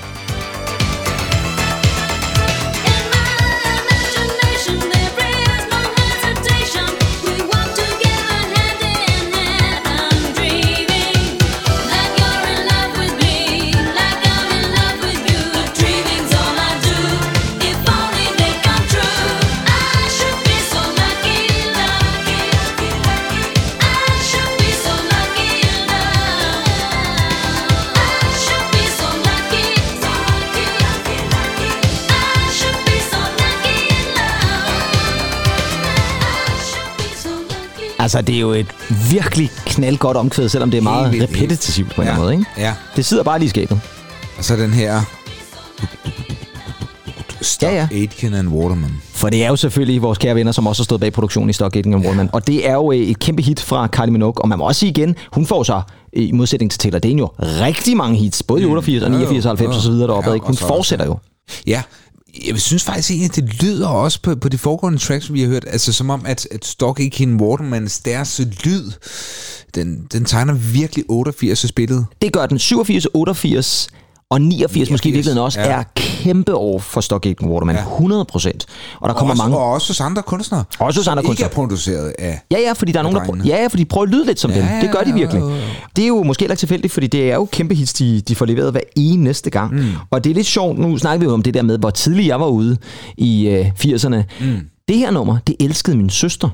Altså, 38.11 38.23
det 38.23 38.37
er 38.37 38.41
jo 38.41 38.51
et 38.53 38.67
virkelig 39.11 39.51
knaldgodt 39.67 40.17
omkvæd, 40.17 40.49
selvom 40.49 40.71
det 40.71 40.79
er 40.79 40.83
meget 40.83 41.11
Helt 41.11 41.21
vildt. 41.31 41.43
repetitivt 41.43 41.95
på 41.95 42.03
en 42.03 42.09
Ja. 42.09 42.17
måde, 42.17 42.33
ikke? 42.33 42.45
Ja. 42.59 42.75
Det 42.97 43.05
sidder 43.05 43.23
bare 43.23 43.39
lige 43.39 43.47
i 43.47 43.51
skabet. 43.51 43.81
Og 44.39 44.45
så 44.45 44.57
den 44.57 44.71
her... 44.73 45.03
Stock 47.43 47.73
Ja, 47.73 47.77
ja. 47.77 47.89
Aitken 47.93 48.35
and 48.35 48.49
Waterman. 48.49 48.91
For 49.13 49.29
det 49.29 49.45
er 49.45 49.49
jo 49.49 49.57
selvfølgelig 49.57 50.03
vores 50.03 50.19
kære 50.19 50.35
venner, 50.35 50.53
som 50.53 50.67
også 50.67 50.83
har 50.83 50.85
stået 50.85 51.01
bag 51.01 51.13
produktionen 51.13 51.51
i 51.51 51.53
Stock 51.53 51.77
Aitken 51.77 51.95
and 51.95 52.03
Waterman. 52.05 52.31
Og 52.33 52.47
det 52.47 52.69
er 52.69 52.73
jo 52.75 52.93
øh, 52.93 52.99
et 52.99 53.19
kæmpe 53.19 53.43
hit 53.43 53.61
fra 53.63 53.87
Kylie 53.87 54.11
Minogue. 54.11 54.43
Og 54.43 54.49
man 54.49 54.59
må 54.59 54.65
også 54.65 54.79
sige 54.79 54.91
igen, 54.91 55.17
hun 55.33 55.47
får 55.47 55.63
så 55.63 55.83
i 56.13 56.33
modsætning 56.33 56.71
til 56.71 56.79
Taylor 56.81 56.99
Dane 56.99 57.19
jo 57.19 57.29
rigtig 57.41 57.97
mange 57.97 58.19
hits. 58.19 58.43
Både 58.43 58.63
i 58.63 58.65
88 58.65 59.03
og 59.03 59.11
89 59.11 59.45
og 59.45 59.51
90 59.51 59.77
og 59.77 59.83
så 59.83 59.91
videre 59.91 60.09
deroppe. 60.09 60.29
Ja, 60.31 60.35
ikke? 60.35 60.47
Hun 60.47 60.53
og 60.55 60.59
så- 60.59 60.67
fortsætter 60.67 61.05
jo. 61.07 61.19
Ja, 61.67 61.83
jeg 62.47 62.61
synes 62.61 62.85
faktisk 62.85 63.11
egentlig, 63.11 63.31
at 63.31 63.37
det 63.37 63.63
lyder 63.63 63.89
også 63.89 64.23
på, 64.23 64.37
på 64.37 64.49
de 64.49 64.59
foregående 64.59 64.99
tracks, 64.99 65.33
vi 65.33 65.41
har 65.41 65.49
hørt, 65.49 65.65
altså 65.69 65.93
som 65.93 66.11
om, 66.11 66.27
at, 66.27 66.49
at 66.51 66.65
Stock 66.65 67.01
Aitken 67.01 67.41
Watermans 67.41 67.99
deres 67.99 68.41
lyd, 68.65 68.93
den, 69.75 70.07
den 70.13 70.25
tegner 70.25 70.55
virkelig 70.55 71.05
88 71.09 71.69
spillet. 71.69 72.07
Det 72.23 72.33
gør 72.33 72.47
den 72.47 72.59
87, 72.59 73.07
88 73.15 73.89
og 74.31 74.41
89, 74.41 74.91
måske 74.91 75.09
i 75.09 75.13
89, 75.13 75.15
virkeligheden 75.15 75.45
også, 75.45 75.61
ja. 75.61 75.67
er 75.67 75.83
kæmpe 75.95 76.55
år 76.55 76.79
for 76.79 77.01
Stock 77.01 77.27
Aitken 77.27 77.49
Waterman. 77.49 77.77
Ja. 77.77 77.83
100 77.83 78.25
procent. 78.25 78.67
Og 79.01 79.09
der 79.09 79.15
kommer 79.15 79.33
også, 79.33 79.43
mange... 79.43 79.57
Og 79.59 79.73
også 79.73 79.89
hos 79.89 80.01
andre 80.01 80.23
kunstnere. 80.23 80.65
Også 80.79 81.01
hos 81.01 81.09
andre 81.09 81.23
kunstnere. 81.23 81.47
Ikke 81.49 81.53
er 81.53 81.55
produceret 81.55 82.15
af... 82.19 82.41
Ja, 82.51 82.59
ja, 82.59 82.73
fordi 82.73 82.93
der 82.93 82.99
er 82.99 83.03
nogen, 83.03 83.19
der 83.19 83.25
prøver, 83.25 83.45
ja, 83.45 83.61
ja, 83.63 83.67
fordi 83.67 83.83
de 83.83 83.89
prøver 83.89 84.05
at 84.07 84.11
lyde 84.11 84.27
lidt 84.27 84.41
som 84.41 84.51
Ja, 84.51 84.57
dem. 84.57 84.67
Det 84.81 84.91
gør 84.93 85.01
de 85.01 85.11
ja, 85.11 85.15
virkelig. 85.15 85.43
Det 85.97 86.05
er 86.05 86.09
jo 86.09 86.23
måske 86.23 86.43
heller 86.43 86.53
ikke 86.53 86.61
tilfældigt, 86.61 86.93
fordi 86.93 87.07
det 87.07 87.31
er 87.31 87.35
jo 87.35 87.49
kæmpe 87.53 87.75
hits, 87.75 87.93
de, 87.93 88.21
de 88.21 88.37
får 88.37 88.47
leveret 88.47 88.71
hver 88.73 88.81
eneste 88.97 89.51
gang. 89.51 89.75
Mm. 89.75 89.89
Og 90.11 90.25
det 90.25 90.31
er 90.31 90.35
lidt 90.35 90.47
sjovt, 90.47 90.79
nu 90.79 90.99
snakker 90.99 91.19
vi 91.19 91.25
jo 91.25 91.33
om 91.33 91.43
det 91.43 91.55
der 91.55 91.63
med, 91.63 91.79
hvor 91.79 91.91
tidligt 91.91 92.29
jeg 92.29 92.41
var 92.41 92.47
ude 92.47 92.77
i 93.17 93.49
øh, 93.49 93.67
80'erne. 93.85 94.17
Mm. 94.41 94.61
Det 94.89 94.97
her 94.99 95.11
nummer, 95.11 95.39
det 95.47 95.57
elskede 95.61 95.97
min 95.97 96.11
søster 96.11 96.49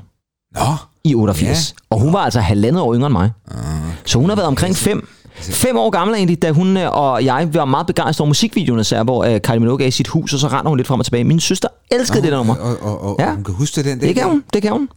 Nå, 0.55 0.75
i 1.03 1.15
88. 1.15 1.47
Ja. 1.69 1.95
Og 1.95 1.99
hun 1.99 2.13
var 2.13 2.19
altså 2.19 2.39
halvandet 2.39 2.81
år 2.81 2.93
yngre 2.95 3.07
end 3.07 3.13
mig. 3.13 3.31
Okay. 3.51 3.59
Så 4.05 4.19
hun 4.19 4.29
har 4.29 4.35
været 4.35 4.47
omkring 4.47 4.75
fem. 4.75 5.07
Fem 5.41 5.77
år 5.77 5.89
gammel 5.89 6.15
egentlig, 6.15 6.41
da 6.41 6.51
hun 6.51 6.77
øh, 6.77 6.91
og 6.91 7.25
jeg 7.25 7.49
var 7.53 7.65
meget 7.65 7.87
begejstrede 7.87 8.23
over 8.23 8.27
musikvideoen, 8.29 8.83
så 8.83 9.03
hvor 9.03 9.23
øh, 9.23 9.39
Kylie 9.41 9.59
Minogue 9.59 9.83
er 9.83 9.87
i 9.87 9.91
sit 9.91 10.07
hus, 10.07 10.33
og 10.33 10.39
så 10.39 10.47
render 10.47 10.69
hun 10.69 10.77
lidt 10.77 10.87
frem 10.87 10.99
og 10.99 11.05
tilbage. 11.05 11.23
Min 11.23 11.39
søster 11.39 11.67
elskede 11.91 12.21
det 12.21 12.31
der 12.31 12.37
nummer. 12.37 12.55
og, 12.55 12.77
og, 12.81 13.01
og, 13.01 13.15
Ja. 13.19 13.33
hun 13.33 13.43
kan 13.43 13.53
huske 13.53 13.83
den 13.83 13.99
der. 13.99 14.07
Det 14.07 14.15
kan 14.15 14.23
hun, 14.29 14.43
det 14.53 14.61
kan 14.61 14.71
hun. 14.71 14.89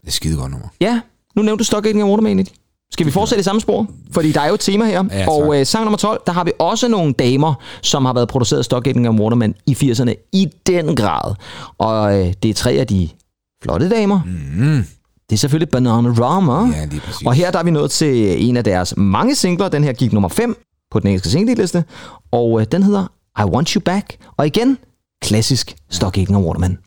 Det 0.00 0.06
er 0.08 0.10
skide 0.10 0.36
godt 0.36 0.50
nummer. 0.50 0.68
Ja, 0.80 1.00
nu 1.36 1.42
nævnte 1.42 1.58
du 1.58 1.64
Stock 1.64 1.86
Aitken 1.86 2.04
Waterman 2.04 2.26
egentlig. 2.26 2.46
Skal 2.92 3.06
vi 3.06 3.10
fortsætte 3.10 3.40
i 3.40 3.42
samme 3.44 3.60
spor? 3.60 3.86
Fordi 4.12 4.32
der 4.32 4.40
er 4.40 4.48
jo 4.48 4.54
et 4.54 4.60
tema 4.60 4.84
her. 4.84 5.04
Ja, 5.10 5.18
tak. 5.18 5.28
og 5.28 5.60
øh, 5.60 5.66
sang 5.66 5.84
nummer 5.84 5.98
12, 5.98 6.22
der 6.26 6.32
har 6.32 6.44
vi 6.44 6.52
også 6.58 6.88
nogle 6.88 7.12
damer, 7.12 7.54
som 7.82 8.04
har 8.04 8.12
været 8.12 8.28
produceret 8.28 8.58
af 8.58 8.64
Stock 8.64 8.86
Aitken 8.86 9.20
Waterman 9.20 9.54
i 9.66 9.72
80'erne 9.72 10.28
i 10.32 10.48
den 10.66 10.96
grad. 10.96 11.34
Og 11.78 12.18
øh, 12.20 12.32
det 12.42 12.48
er 12.50 12.54
tre 12.54 12.72
af 12.72 12.86
de 12.86 13.08
flotte 13.62 13.88
damer. 13.90 14.20
Mm. 14.56 14.84
Det 15.32 15.36
er 15.36 15.40
selvfølgelig 15.40 15.68
Bananarama. 15.68 16.76
Ja, 16.76 16.84
lige 16.84 17.00
præcis. 17.00 17.26
Og 17.26 17.34
her 17.34 17.50
der 17.50 17.58
er 17.58 17.62
vi 17.62 17.70
nået 17.70 17.90
til 17.90 18.42
en 18.48 18.56
af 18.56 18.64
deres 18.64 18.94
mange 18.96 19.34
singler. 19.34 19.68
Den 19.68 19.84
her 19.84 19.92
gik 19.92 20.12
nummer 20.12 20.28
5 20.28 20.56
på 20.90 20.98
den 21.00 21.08
engelske 21.08 21.28
singleliste. 21.28 21.84
Og 22.32 22.60
øh, 22.60 22.66
den 22.72 22.82
hedder 22.82 23.06
I 23.38 23.42
Want 23.42 23.68
You 23.70 23.80
Back. 23.80 24.16
Og 24.36 24.46
igen, 24.46 24.78
klassisk 25.22 25.76
Stock 25.90 26.16
Aitken 26.16 26.36
Waterman. 26.36 26.78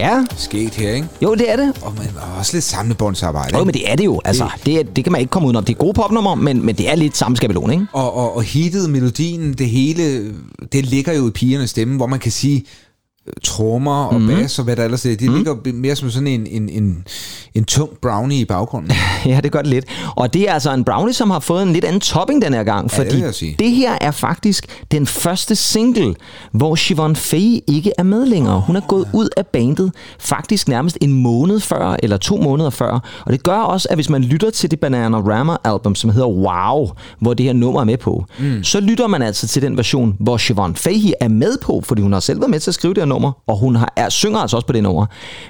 Ja, 0.00 0.24
Sket 0.36 0.74
her, 0.74 0.92
ikke? 0.94 1.08
jo 1.22 1.34
det 1.34 1.50
er 1.50 1.56
det. 1.56 1.72
Og 1.82 1.94
man 1.98 2.06
har 2.18 2.38
også 2.38 2.56
lidt 2.56 2.64
samlebåndsarbejde. 2.64 3.58
Jo, 3.58 3.64
men 3.64 3.74
det 3.74 3.90
er 3.92 3.96
det 3.96 4.04
jo. 4.04 4.20
Altså, 4.24 4.48
det, 4.66 4.80
er, 4.80 4.82
det 4.82 5.04
kan 5.04 5.12
man 5.12 5.20
ikke 5.20 5.30
komme 5.30 5.46
udenom. 5.46 5.64
Det 5.64 5.72
er 5.74 5.78
gode 5.78 5.94
popnummer, 5.94 6.34
men, 6.34 6.66
men 6.66 6.74
det 6.76 6.90
er 6.90 6.94
lidt 6.96 7.16
samme 7.16 7.36
skabelon, 7.36 7.70
ikke? 7.72 7.86
Og, 7.92 8.16
og, 8.16 8.36
og 8.36 8.42
hittet, 8.42 8.90
melodien, 8.90 9.52
det 9.54 9.68
hele, 9.68 10.34
det 10.72 10.86
ligger 10.86 11.12
jo 11.12 11.28
i 11.28 11.30
pigernes 11.30 11.70
stemme, 11.70 11.96
hvor 11.96 12.06
man 12.06 12.18
kan 12.18 12.32
sige, 12.32 12.64
trommer 13.44 14.04
og 14.04 14.14
Mhm. 14.14 14.22
mm-hmm. 14.22 14.40
bass 14.42 14.58
og 14.58 14.64
hvad 14.64 14.76
der 14.76 14.84
ellers 14.84 15.06
er, 15.06 15.16
det 15.16 15.28
mm. 15.30 15.34
ligger 15.36 15.56
mere 15.74 15.96
som 15.96 16.10
sådan 16.10 16.26
en, 16.26 16.46
en, 16.46 16.68
en, 16.68 17.04
en 17.54 17.64
tung 17.64 17.90
brownie 18.02 18.38
i 18.40 18.44
baggrunden. 18.44 18.92
Ja, 19.26 19.40
det 19.42 19.52
gør 19.52 19.58
det 19.62 19.70
lidt. 19.70 19.84
Og 20.16 20.34
det 20.34 20.48
er 20.48 20.52
altså 20.52 20.74
en 20.74 20.84
brownie, 20.84 21.12
som 21.14 21.30
har 21.30 21.38
fået 21.40 21.62
en 21.62 21.72
lidt 21.72 21.84
anden 21.84 22.00
topping 22.00 22.42
den 22.42 22.54
her 22.54 22.62
gang, 22.64 22.84
det 22.84 22.92
fordi 22.92 23.20
jeg 23.22 23.34
sige. 23.34 23.56
det 23.58 23.70
her 23.70 23.98
er 24.00 24.10
faktisk 24.10 24.66
den 24.92 25.06
første 25.06 25.56
single, 25.56 26.14
hvor 26.52 26.74
Siobhan 26.74 27.16
Fay 27.16 27.58
ikke 27.66 27.92
er 27.98 28.02
med 28.02 28.26
længere. 28.26 28.60
Hun 28.66 28.76
er 28.76 28.80
gået 28.80 29.08
ud 29.12 29.28
af 29.36 29.46
bandet 29.46 29.92
faktisk 30.18 30.68
nærmest 30.68 30.98
en 31.00 31.12
måned 31.12 31.60
før, 31.60 31.96
eller 32.02 32.16
to 32.16 32.36
måneder 32.36 32.70
før. 32.70 33.22
Og 33.26 33.32
det 33.32 33.42
gør 33.42 33.56
også, 33.58 33.88
at 33.90 33.96
hvis 33.96 34.08
man 34.10 34.22
lytter 34.22 34.50
til 34.50 34.70
det 34.70 34.80
Bananarama 34.80 35.56
album, 35.64 35.94
som 35.94 36.10
hedder 36.10 36.28
Wow, 36.28 36.88
hvor 37.18 37.34
det 37.34 37.46
her 37.46 37.52
nummer 37.52 37.80
er 37.80 37.84
med 37.84 37.96
på, 37.96 38.24
mm. 38.38 38.64
så 38.64 38.80
lytter 38.80 39.06
man 39.06 39.22
altså 39.22 39.48
til 39.48 39.62
den 39.62 39.76
version, 39.76 40.16
hvor 40.20 40.36
Siobhan 40.36 40.76
Fahey 40.76 41.10
er 41.20 41.28
med 41.28 41.58
på, 41.62 41.82
fordi 41.84 42.02
hun 42.02 42.12
har 42.12 42.20
selv 42.20 42.40
været 42.40 42.50
med 42.50 42.60
til 42.60 42.70
at 42.70 42.74
skrive 42.74 42.94
det 42.94 43.00
her 43.02 43.06
nummer, 43.06 43.19
og 43.46 43.56
hun 43.58 43.76
har, 43.76 43.92
er, 43.96 44.08
synger 44.08 44.38
altså 44.38 44.56
også 44.56 44.66
på 44.66 44.72
det 44.72 44.82
nummer. 44.82 45.06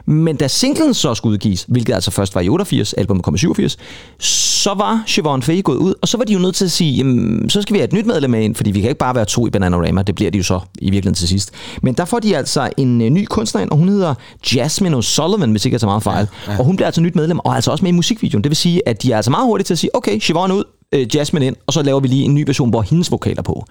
Men 0.06 0.37
da 0.37 0.48
singlen 0.48 0.94
så 0.94 1.14
skulle 1.14 1.33
udgives, 1.33 1.64
hvilket 1.68 1.94
altså 1.94 2.11
først 2.11 2.35
var 2.35 2.40
i 2.40 2.48
88, 2.48 2.92
albumet 2.92 3.24
kom 3.24 3.35
i 3.35 3.38
87, 3.38 3.76
så 4.18 4.74
var 4.74 5.02
Siobhan 5.06 5.42
Fahey 5.42 5.62
gået 5.62 5.76
ud, 5.76 5.94
og 6.02 6.09
så 6.09 6.16
var 6.16 6.24
de 6.24 6.33
jo 6.33 6.38
nødt 6.38 6.54
til 6.54 6.64
at 6.64 6.70
sige, 6.70 6.92
jamen, 6.92 7.50
så 7.50 7.62
skal 7.62 7.74
vi 7.74 7.78
have 7.78 7.85
et 7.85 7.92
nyt 7.92 8.06
medlem 8.06 8.30
med 8.30 8.42
ind, 8.42 8.54
fordi 8.54 8.70
vi 8.70 8.80
kan 8.80 8.90
ikke 8.90 8.98
bare 8.98 9.14
være 9.14 9.24
to 9.24 9.46
i 9.46 9.50
Bananarama, 9.50 10.02
det 10.02 10.14
bliver 10.14 10.30
de 10.30 10.38
jo 10.38 10.44
så 10.44 10.61
i 10.78 10.90
virkeligheden 10.90 11.14
til 11.14 11.28
sidst. 11.28 11.50
Men 11.83 11.94
der 11.94 12.04
får 12.04 12.18
de 12.18 12.37
altså 12.37 12.70
en 12.76 13.00
øh, 13.02 13.11
ny 13.11 13.24
kunstner 13.24 13.62
ind, 13.62 13.70
og 13.70 13.76
hun 13.76 13.88
hedder 13.88 14.14
Jasmine 14.54 14.96
O'Sullivan, 14.96 15.50
hvis 15.50 15.64
ikke 15.64 15.74
jeg 15.74 15.80
tager 15.80 15.90
meget 15.90 16.02
fejl. 16.02 16.28
Ja, 16.46 16.52
ja. 16.52 16.59
Og 16.59 16.64
hun 16.64 16.76
bliver 16.76 16.87
altså 16.87 17.00
nyt 17.00 17.16
medlem, 17.16 17.38
og 17.38 17.54
altså 17.54 17.70
også 17.70 17.85
med 17.85 17.92
i 17.92 17.94
musikvideoen. 17.94 18.44
Det 18.44 18.50
vil 18.50 18.56
sige, 18.56 18.88
at 18.88 19.02
de 19.02 19.12
er 19.12 19.16
altså 19.16 19.30
meget 19.30 19.46
hurtige 19.46 19.64
til 19.64 19.74
at 19.74 19.78
sige, 19.78 19.96
okay, 19.96 20.18
Siobhan 20.18 20.52
ud, 20.52 20.64
øh, 20.94 21.16
Jasmine 21.16 21.46
ind, 21.46 21.57
og 21.66 21.72
så 21.72 21.83
laver 21.83 22.00
vi 22.00 22.09
lige 22.09 22.24
en 22.24 22.35
ny 22.35 22.44
version, 22.46 22.70
hvor 22.70 22.83
hendes 22.83 23.11
vokaler 23.11 23.42
på. 23.42 23.64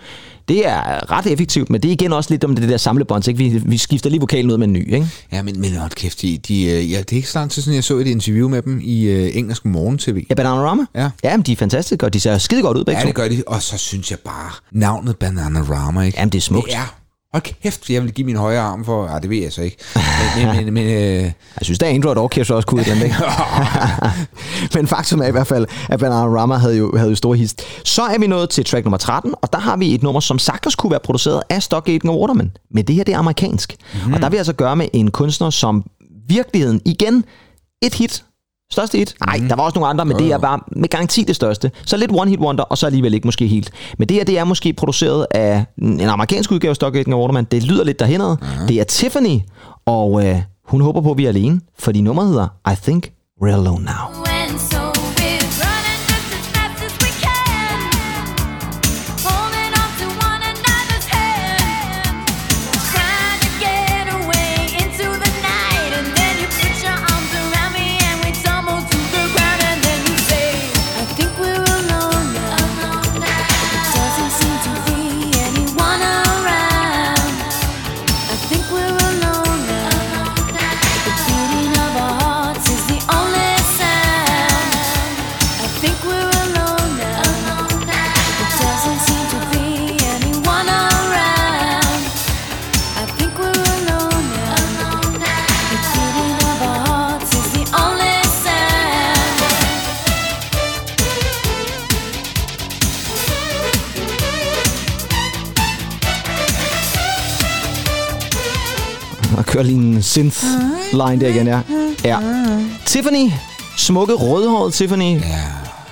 Det 0.48 0.68
er 0.68 1.12
ret 1.12 1.28
effektivt, 1.28 1.70
men 1.70 1.82
det 1.82 1.90
er 1.90 1.94
igen 1.94 2.14
også 2.14 2.30
lidt 2.34 2.44
om 2.44 2.56
det 2.56 2.70
der 2.70 2.78
samlebånd, 2.78 3.28
ikke? 3.28 3.38
Vi, 3.38 3.62
vi 3.66 3.78
skifter 3.78 4.10
lige 4.10 4.20
vokalen 4.20 4.52
ud 4.52 4.58
med 4.58 4.68
en 4.68 4.74
ny, 4.74 4.94
ikke? 4.94 5.08
Ja, 5.32 5.42
men, 5.42 5.62
men 5.62 5.76
hold 5.76 5.92
kæft, 5.92 6.22
de, 6.22 6.38
de, 6.38 6.64
øh, 6.64 6.92
ja, 6.92 7.00
det 7.00 7.12
er 7.12 7.16
ikke 7.16 7.30
så 7.30 7.40
lang 7.40 7.52
tid 7.52 7.62
siden, 7.62 7.76
jeg 7.76 7.84
så 7.84 7.98
et 7.98 8.08
interview 8.08 8.50
med 8.50 8.62
dem 8.62 8.82
i 8.84 9.04
øh, 9.04 9.38
engelsk 9.38 9.66
morgen-tv. 9.66 10.26
Ja, 10.30 10.36
Bananarama? 10.36 10.86
Ja. 10.96 11.10
Ja, 11.24 11.38
men 11.38 11.44
de 11.44 11.52
er 11.52 11.56
fantastiske, 11.56 12.06
og 12.06 12.14
de 12.14 12.20
ser 12.20 12.38
skide 12.38 12.62
godt 12.62 12.78
ud 12.78 12.84
begge 12.84 13.02
Ja, 13.02 13.08
det 13.08 13.16
gør 13.16 13.28
de. 13.28 13.44
Og 13.48 13.62
så 13.62 13.78
synes 13.78 14.12
jeg 14.12 14.20
bare, 14.20 14.52
navnet 14.72 15.18
Bananarama, 15.18 16.02
ikke? 16.02 16.18
Jamen, 16.20 16.32
det 16.32 16.38
er 16.38 16.42
smukt. 16.42 16.68
Det 16.68 16.76
er, 16.76 16.96
hold 17.34 17.44
kæft, 17.62 17.90
jeg 17.90 18.04
vil 18.04 18.12
give 18.12 18.26
min 18.26 18.36
højre 18.36 18.62
arm 18.62 18.86
for, 18.86 19.08
ah, 19.08 19.22
det 19.22 19.30
ved 19.30 19.38
jeg 19.38 19.54
så 19.54 19.62
ikke. 19.62 19.78
Men, 20.38 20.56
men, 20.56 20.74
men, 20.74 20.86
øh, 20.86 21.24
Jeg 21.24 21.34
synes, 21.62 21.80
der 21.80 21.86
er 21.88 21.92
Android 21.92 22.18
Orchestra 22.18 22.56
også 22.56 22.68
kunne 22.68 22.86
andet, 22.88 23.04
ikke? 23.04 23.16
Men 24.76 24.88
faktum 24.88 25.22
er 25.22 25.26
i 25.28 25.32
hvert 25.32 25.48
fald, 25.48 25.68
at 25.90 26.00
Bananarama 26.00 26.56
havde 26.56 26.78
jo, 26.78 26.98
havde 26.98 27.10
jo 27.10 27.16
store 27.16 27.38
hits. 27.38 27.56
Så 27.84 28.02
er 28.02 28.20
vi 28.20 28.28
nået 28.28 28.50
til 28.50 28.66
track 28.66 28.86
nummer 28.86 28.98
13, 28.98 29.34
og 29.42 29.54
der 29.54 29.60
har 29.60 29.78
vi 29.78 29.94
et 29.94 30.04
nummer, 30.04 30.20
som 30.20 30.40
sagtens 30.40 30.76
kunne 30.76 30.92
være 30.92 31.00
produceret 31.00 31.42
af 31.50 31.64
Stockgate 31.64 32.10
og 32.10 32.22
Waterman. 32.22 32.52
Men 32.72 32.88
det 32.88 32.96
her, 32.96 33.04
det 33.04 33.14
er 33.14 33.18
amerikansk. 33.18 33.76
Mm. 34.06 34.14
Og 34.14 34.20
der 34.20 34.26
har 34.26 34.30
vi 34.30 34.38
altså 34.38 34.54
gøre 34.54 34.76
med 34.76 34.88
en 34.94 35.12
kunstner, 35.12 35.50
som 35.50 35.84
virkeligheden 36.28 36.82
igen, 36.86 37.24
et 37.82 37.94
hit, 37.94 38.24
Største 38.72 38.98
hit? 38.98 39.16
Nej, 39.26 39.42
der 39.50 39.56
var 39.56 39.64
også 39.64 39.76
nogle 39.80 39.88
andre, 39.90 40.06
men 40.06 40.18
det 40.18 40.32
er 40.32 40.38
bare 40.38 40.60
med 40.76 40.90
garanti 40.90 41.24
det 41.24 41.36
største. 41.36 41.72
Så 41.86 41.98
lidt 41.98 42.12
one 42.12 42.30
hit 42.30 42.40
wonder, 42.40 42.64
og 42.64 42.78
så 42.78 42.86
alligevel 42.86 43.14
ikke 43.14 43.28
måske 43.28 43.48
helt. 43.48 43.72
Men 43.98 44.10
det 44.10 44.18
her, 44.18 44.24
det 44.24 44.38
er 44.40 44.44
måske 44.44 44.74
produceret 44.74 45.28
af 45.32 45.66
en 45.82 46.02
amerikansk 46.02 46.52
udgave 46.52 46.70
af 46.70 46.76
Stockgate 46.76 47.14
og 47.14 47.20
Waterman. 47.22 47.44
Det 47.44 47.64
lyder 47.64 47.84
lidt 47.84 48.00
derhenad. 48.00 48.36
Det 48.68 48.80
er 48.80 48.84
Tiffany, 48.84 49.40
og 49.86 50.26
øh, 50.28 50.42
hun 50.68 50.82
håber 50.82 51.02
på, 51.02 51.12
at 51.12 51.18
vi 51.18 51.26
er 51.26 51.30
alene, 51.30 51.62
fordi 51.80 52.02
nummeret 52.02 52.30
hedder 52.30 52.48
I 52.72 52.76
Think 52.84 53.12
We're 53.44 53.48
Alone 53.48 53.86
Now. 53.86 54.39
Kører 109.60 109.68
lige 109.68 109.78
en 109.98 110.04
synth 110.04 110.44
line 110.92 111.22
der 111.22 111.28
igen, 111.28 111.48
ja. 111.48 111.62
ja. 112.06 112.18
Tiffany, 112.86 113.32
smukke 113.78 114.14
rødhåret 114.14 114.74
Tiffany. 114.74 115.14
ja, 115.14 115.20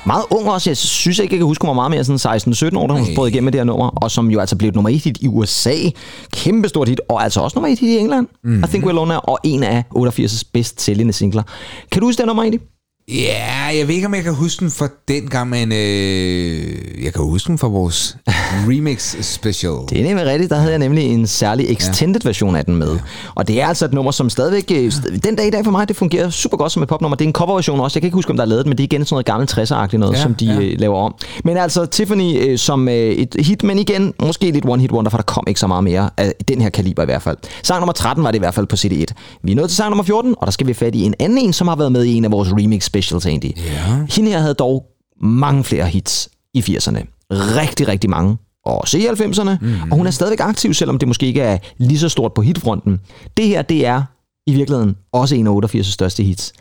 Meget 0.06 0.24
ung 0.30 0.50
også. 0.50 0.70
Jeg 0.70 0.78
synes 0.78 1.20
ikke, 1.20 1.34
jeg 1.34 1.40
kan 1.40 1.46
huske, 1.46 1.62
hun 1.62 1.68
var 1.68 1.74
meget 1.74 1.92
mere 1.92 2.04
sådan 2.20 2.74
16-17 2.74 2.78
år, 2.78 2.88
da 2.88 2.94
hun 2.94 3.08
brød 3.16 3.28
igennem 3.28 3.44
med 3.44 3.52
det 3.52 3.60
her 3.60 3.66
nummer. 3.66 3.88
Og 3.88 4.12
som 4.12 4.32
jo 4.32 4.40
altså 4.40 4.56
blev 4.56 4.72
nummer 4.76 4.90
1 4.90 5.00
hit 5.04 5.18
i 5.22 5.28
USA. 5.28 5.74
Kæmpe 6.34 6.70
stort 6.70 6.90
hit. 6.90 7.02
Og 7.10 7.24
altså 7.24 7.40
også 7.42 7.56
nummer 7.56 7.68
1 7.68 7.80
hit 7.80 7.90
i 7.90 7.98
England. 7.98 8.28
Mm-hmm. 8.44 8.64
I 8.64 8.68
Think 8.68 8.86
We're 8.86 8.90
Alone 8.90 9.10
Now. 9.10 9.20
Og 9.24 9.40
en 9.44 9.64
af 9.64 9.84
88's 9.96 10.44
bedst 10.54 10.82
sælgende 10.82 11.14
singler. 11.14 11.44
Kan 11.92 12.00
du 12.02 12.08
huske 12.08 12.18
det 12.20 12.28
nummer 12.28 12.44
egentlig? 12.44 12.62
Ja, 13.12 13.66
jeg 13.78 13.88
ved 13.88 13.96
ikke, 13.96 14.08
om 14.08 14.14
jeg 14.16 14.24
kan 14.24 14.34
huske 14.34 14.60
den 14.60 14.72
fra 14.72 14.88
den 15.08 15.28
gang, 15.28 15.50
men 15.50 15.72
øh, 15.72 17.04
jeg 17.04 17.14
kan 17.14 17.24
huske 17.24 17.48
den 17.48 17.58
fra 17.58 17.68
vores 17.68 18.18
remix 18.70 19.16
special. 19.26 19.72
Det 19.90 20.00
er 20.00 20.04
nemlig 20.04 20.26
rigtigt. 20.26 20.50
Der 20.50 20.56
havde 20.56 20.72
jeg 20.72 20.80
nemlig 20.80 21.04
en 21.04 21.28
særlig 21.28 21.66
extended 21.72 22.22
ja. 22.24 22.28
version 22.30 22.56
af 22.56 22.66
den 22.66 22.76
med. 22.76 23.00
Og 23.36 23.48
det 23.48 23.62
er 23.62 23.68
altså 23.68 23.86
et 23.86 23.94
nummer, 23.94 24.12
som 24.12 24.30
stadigvæk... 24.30 24.72
øh, 24.72 24.88
st- 24.88 25.18
Den 25.24 25.36
dag 25.36 25.48
i 25.48 25.50
dag 25.50 25.64
for 25.64 25.72
mig, 25.72 25.88
det 25.88 25.96
fungerer 25.96 26.30
super 26.30 26.58
godt 26.58 26.72
som 26.72 26.84
et 26.84 26.90
popnummer. 26.90 27.16
Det 27.18 27.26
er 27.26 27.30
en 27.30 27.34
coverversion 27.34 27.80
også. 27.80 27.98
Jeg 27.98 28.02
kan 28.02 28.08
ikke 28.08 28.16
huske, 28.16 28.32
om 28.32 28.38
der 28.38 28.44
er 28.44 28.48
lavet 28.48 28.66
det, 28.66 28.70
men 28.70 28.78
det 28.78 28.84
er 28.84 28.88
igen 28.96 29.06
sådan 29.06 29.14
noget 29.14 29.26
gammelt 29.26 29.58
60'er-agtigt 29.58 29.98
noget, 29.98 30.14
ja, 30.14 30.18
Ja, 30.18 30.24
som 30.24 30.36
de 30.36 30.46
ja. 30.46 30.60
ja. 30.60 30.76
laver 30.76 30.98
om. 30.98 31.16
Men 31.44 31.58
altså 31.58 31.86
Tiffany 31.86 32.48
øh, 32.48 32.58
som 32.58 32.88
øh, 32.90 32.94
et 32.96 33.36
hit, 33.40 33.64
men 33.64 33.80
igen, 33.80 34.14
måske 34.22 34.52
lidt 34.52 34.66
one 34.70 34.82
hit 34.82 34.92
wonder, 34.92 35.10
for 35.10 35.18
der 35.18 35.24
kom 35.24 35.44
ikke 35.48 35.60
så 35.60 35.68
meget 35.68 35.84
mere 35.84 36.10
af 36.18 36.34
den 36.48 36.62
her 36.62 36.70
kaliber 36.70 37.04
i 37.04 37.06
hvert 37.06 37.22
fald. 37.22 37.38
Sang 37.64 37.80
nummer 37.80 37.94
13 37.94 38.24
var 38.24 38.32
det 38.32 38.36
i 38.36 38.40
hvert 38.40 38.54
fald 38.54 38.66
på 38.68 38.76
CD1. 38.76 39.40
Vi 39.44 39.52
er 39.52 39.56
nået 39.56 39.70
til 39.70 39.76
sang 39.78 39.90
nummer 39.90 40.04
14, 40.04 40.36
og 40.38 40.48
der 40.48 40.52
skal 40.52 40.68
vi 40.68 40.74
fat 40.74 40.96
i 40.96 41.02
en 41.04 41.14
anden 41.20 41.38
en, 41.38 41.54
som 41.54 41.68
har 41.68 41.76
været 41.76 41.92
med 41.92 42.04
i 42.04 42.14
en 42.14 42.26
af 42.26 42.32
vores 42.32 42.50
remix 42.52 42.90
specials 42.98 43.26
egentlig. 43.26 43.54
Ja. 43.58 44.06
Hende 44.16 44.32
her 44.32 44.40
havde 44.40 44.54
dog 44.54 44.86
mange 45.22 45.64
flere 45.64 45.86
hits 45.86 46.30
i 46.54 46.60
80'erne. 46.60 47.28
Rigtig, 47.32 47.88
rigtig 47.88 48.10
mange. 48.10 48.38
Også 48.66 48.98
i 48.98 49.08
90'erne. 49.08 49.50
Mm. 49.62 49.92
Og 49.92 49.98
hun 49.98 50.08
er 50.08 50.12
stadigvæk 50.12 50.40
aktiv, 50.40 50.74
selvom 50.74 50.98
det 51.00 51.08
måske 51.08 51.26
ikke 51.26 51.42
er 51.42 51.58
lige 51.78 52.00
så 52.00 52.10
stort 52.10 52.34
på 52.34 52.42
hitfronten. 52.42 53.00
Det 53.38 53.48
her, 53.48 53.62
det 53.62 53.86
er 53.86 54.04
i 54.48 54.54
virkeligheden 54.54 54.96
også 55.14 55.36
en 55.36 55.48
af 55.48 55.52
88's 55.66 55.92
største 55.92 56.24
hits. 56.24 56.54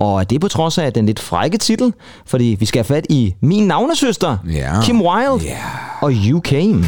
Og 0.00 0.30
det 0.30 0.36
er 0.36 0.40
på 0.40 0.48
trods 0.48 0.78
af 0.78 0.92
den 0.92 1.06
lidt 1.06 1.20
frække 1.20 1.58
titel, 1.58 1.92
fordi 2.26 2.56
vi 2.60 2.66
skal 2.66 2.78
have 2.78 2.84
fat 2.96 3.06
i 3.10 3.34
min 3.42 3.66
navnesøster, 3.66 4.36
Ja. 4.52 4.82
Kim 4.82 5.00
Wilde, 5.02 5.44
Ja. 5.44 5.58
og 6.00 6.12
You 6.12 6.40
Came. 6.40 6.84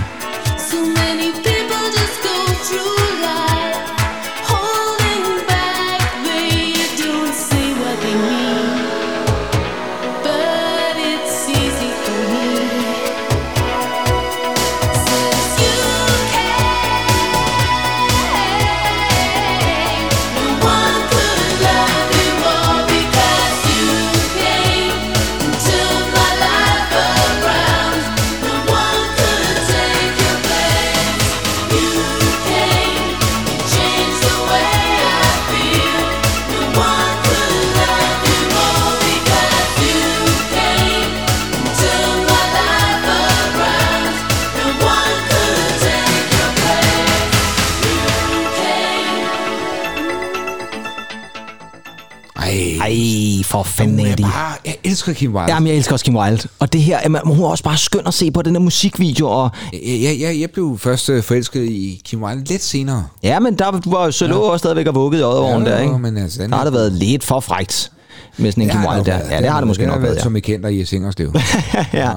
Ej, 52.93 53.43
for 53.45 53.63
fanden 53.63 54.01
er 54.07 54.17
de. 54.17 54.23
bare, 54.23 54.53
jeg 54.67 54.77
elsker 54.85 55.13
Kim 55.13 55.35
Wilde. 55.35 55.55
Jamen, 55.55 55.67
jeg 55.67 55.77
elsker 55.77 55.93
også 55.93 56.05
Kim 56.05 56.17
Wilde. 56.17 56.49
Og 56.59 56.73
det 56.73 56.83
her, 56.83 56.99
jamen, 57.03 57.21
hun 57.25 57.41
er 57.41 57.45
også 57.49 57.65
bare 57.65 57.77
skøn 57.77 58.07
at 58.07 58.15
se 58.15 58.31
på 58.31 58.43
den 58.43 58.55
der 58.55 58.61
musikvideo. 58.61 59.29
Og, 59.29 59.51
Jeg, 59.73 60.17
jeg, 60.21 60.41
jeg, 60.41 60.51
blev 60.51 60.79
først 60.79 61.09
øh, 61.09 61.23
forelsket 61.23 61.65
i 61.65 62.01
Kim 62.05 62.23
Wilde 62.23 62.45
lidt 62.45 62.63
senere. 62.63 63.05
ja, 63.23 63.39
men 63.41 63.59
der 63.59 63.81
var 63.91 64.11
så 64.11 64.27
lå 64.27 64.37
også 64.39 64.59
stadigvæk 64.59 64.87
og 64.87 64.95
vugget 64.95 65.19
i 65.19 65.23
øjevognen 65.23 65.67
Ja, 65.67 65.73
der, 65.75 65.81
ikke? 65.81 65.99
men 65.99 66.17
altså, 66.19 66.43
der 66.43 66.57
har 66.57 66.65
det 66.65 66.73
været 66.73 66.93
lidt 66.93 67.25
for 67.25 67.41
frægt 67.41 67.93
med 68.37 68.51
sådan 68.53 68.63
en 68.65 68.71
Kim 68.71 68.81
Wilde 68.89 69.05
der. 69.05 69.19
Ja, 69.31 69.39
det 69.43 69.49
har 69.49 69.61
det 69.61 69.67
måske 69.69 69.87
nok 69.87 70.03
været, 70.03 70.17
ja. 70.17 70.23
Som 70.23 70.35
jeg 70.35 70.43
kender 70.43 70.69
i 70.69 70.85
Singerslev. 70.85 71.33
ja. 71.93 72.11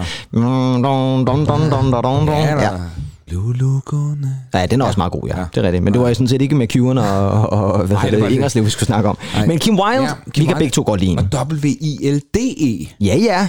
Ja. 2.61 2.69
Lulu 3.31 3.79
Gunne. 3.85 4.35
Ja, 4.53 4.65
den 4.65 4.81
er 4.81 4.85
også 4.85 4.99
meget 4.99 5.11
god, 5.11 5.27
ja. 5.27 5.39
Ja. 5.39 5.45
Det 5.55 5.57
er 5.61 5.63
rigtigt. 5.63 5.83
Men 5.83 5.93
det 5.93 6.01
var 6.01 6.13
sådan 6.13 6.27
set 6.27 6.41
ikke 6.41 6.55
med 6.55 6.67
Q'erne 6.75 6.99
og, 6.99 7.49
og 7.49 7.77
hvad 7.85 7.97
Nej, 7.97 8.09
det 8.09 8.21
det. 8.23 8.31
Ingerslev, 8.31 8.65
vi 8.65 8.69
skulle 8.69 8.87
snakke 8.87 9.09
om. 9.09 9.17
Nej. 9.35 9.45
Men 9.47 9.59
Kim 9.59 9.79
Wilde, 9.79 10.03
Ja, 10.03 10.09
vi 10.25 10.31
Kim 10.31 10.45
kan 10.45 10.47
Wilde. 10.47 10.59
begge 10.59 10.71
to 10.71 10.83
godt 10.85 11.01
lide. 11.01 11.17
Og 11.17 11.47
W-I-L-D-E. 11.53 12.87
Ja, 13.01 13.15
ja. 13.17 13.47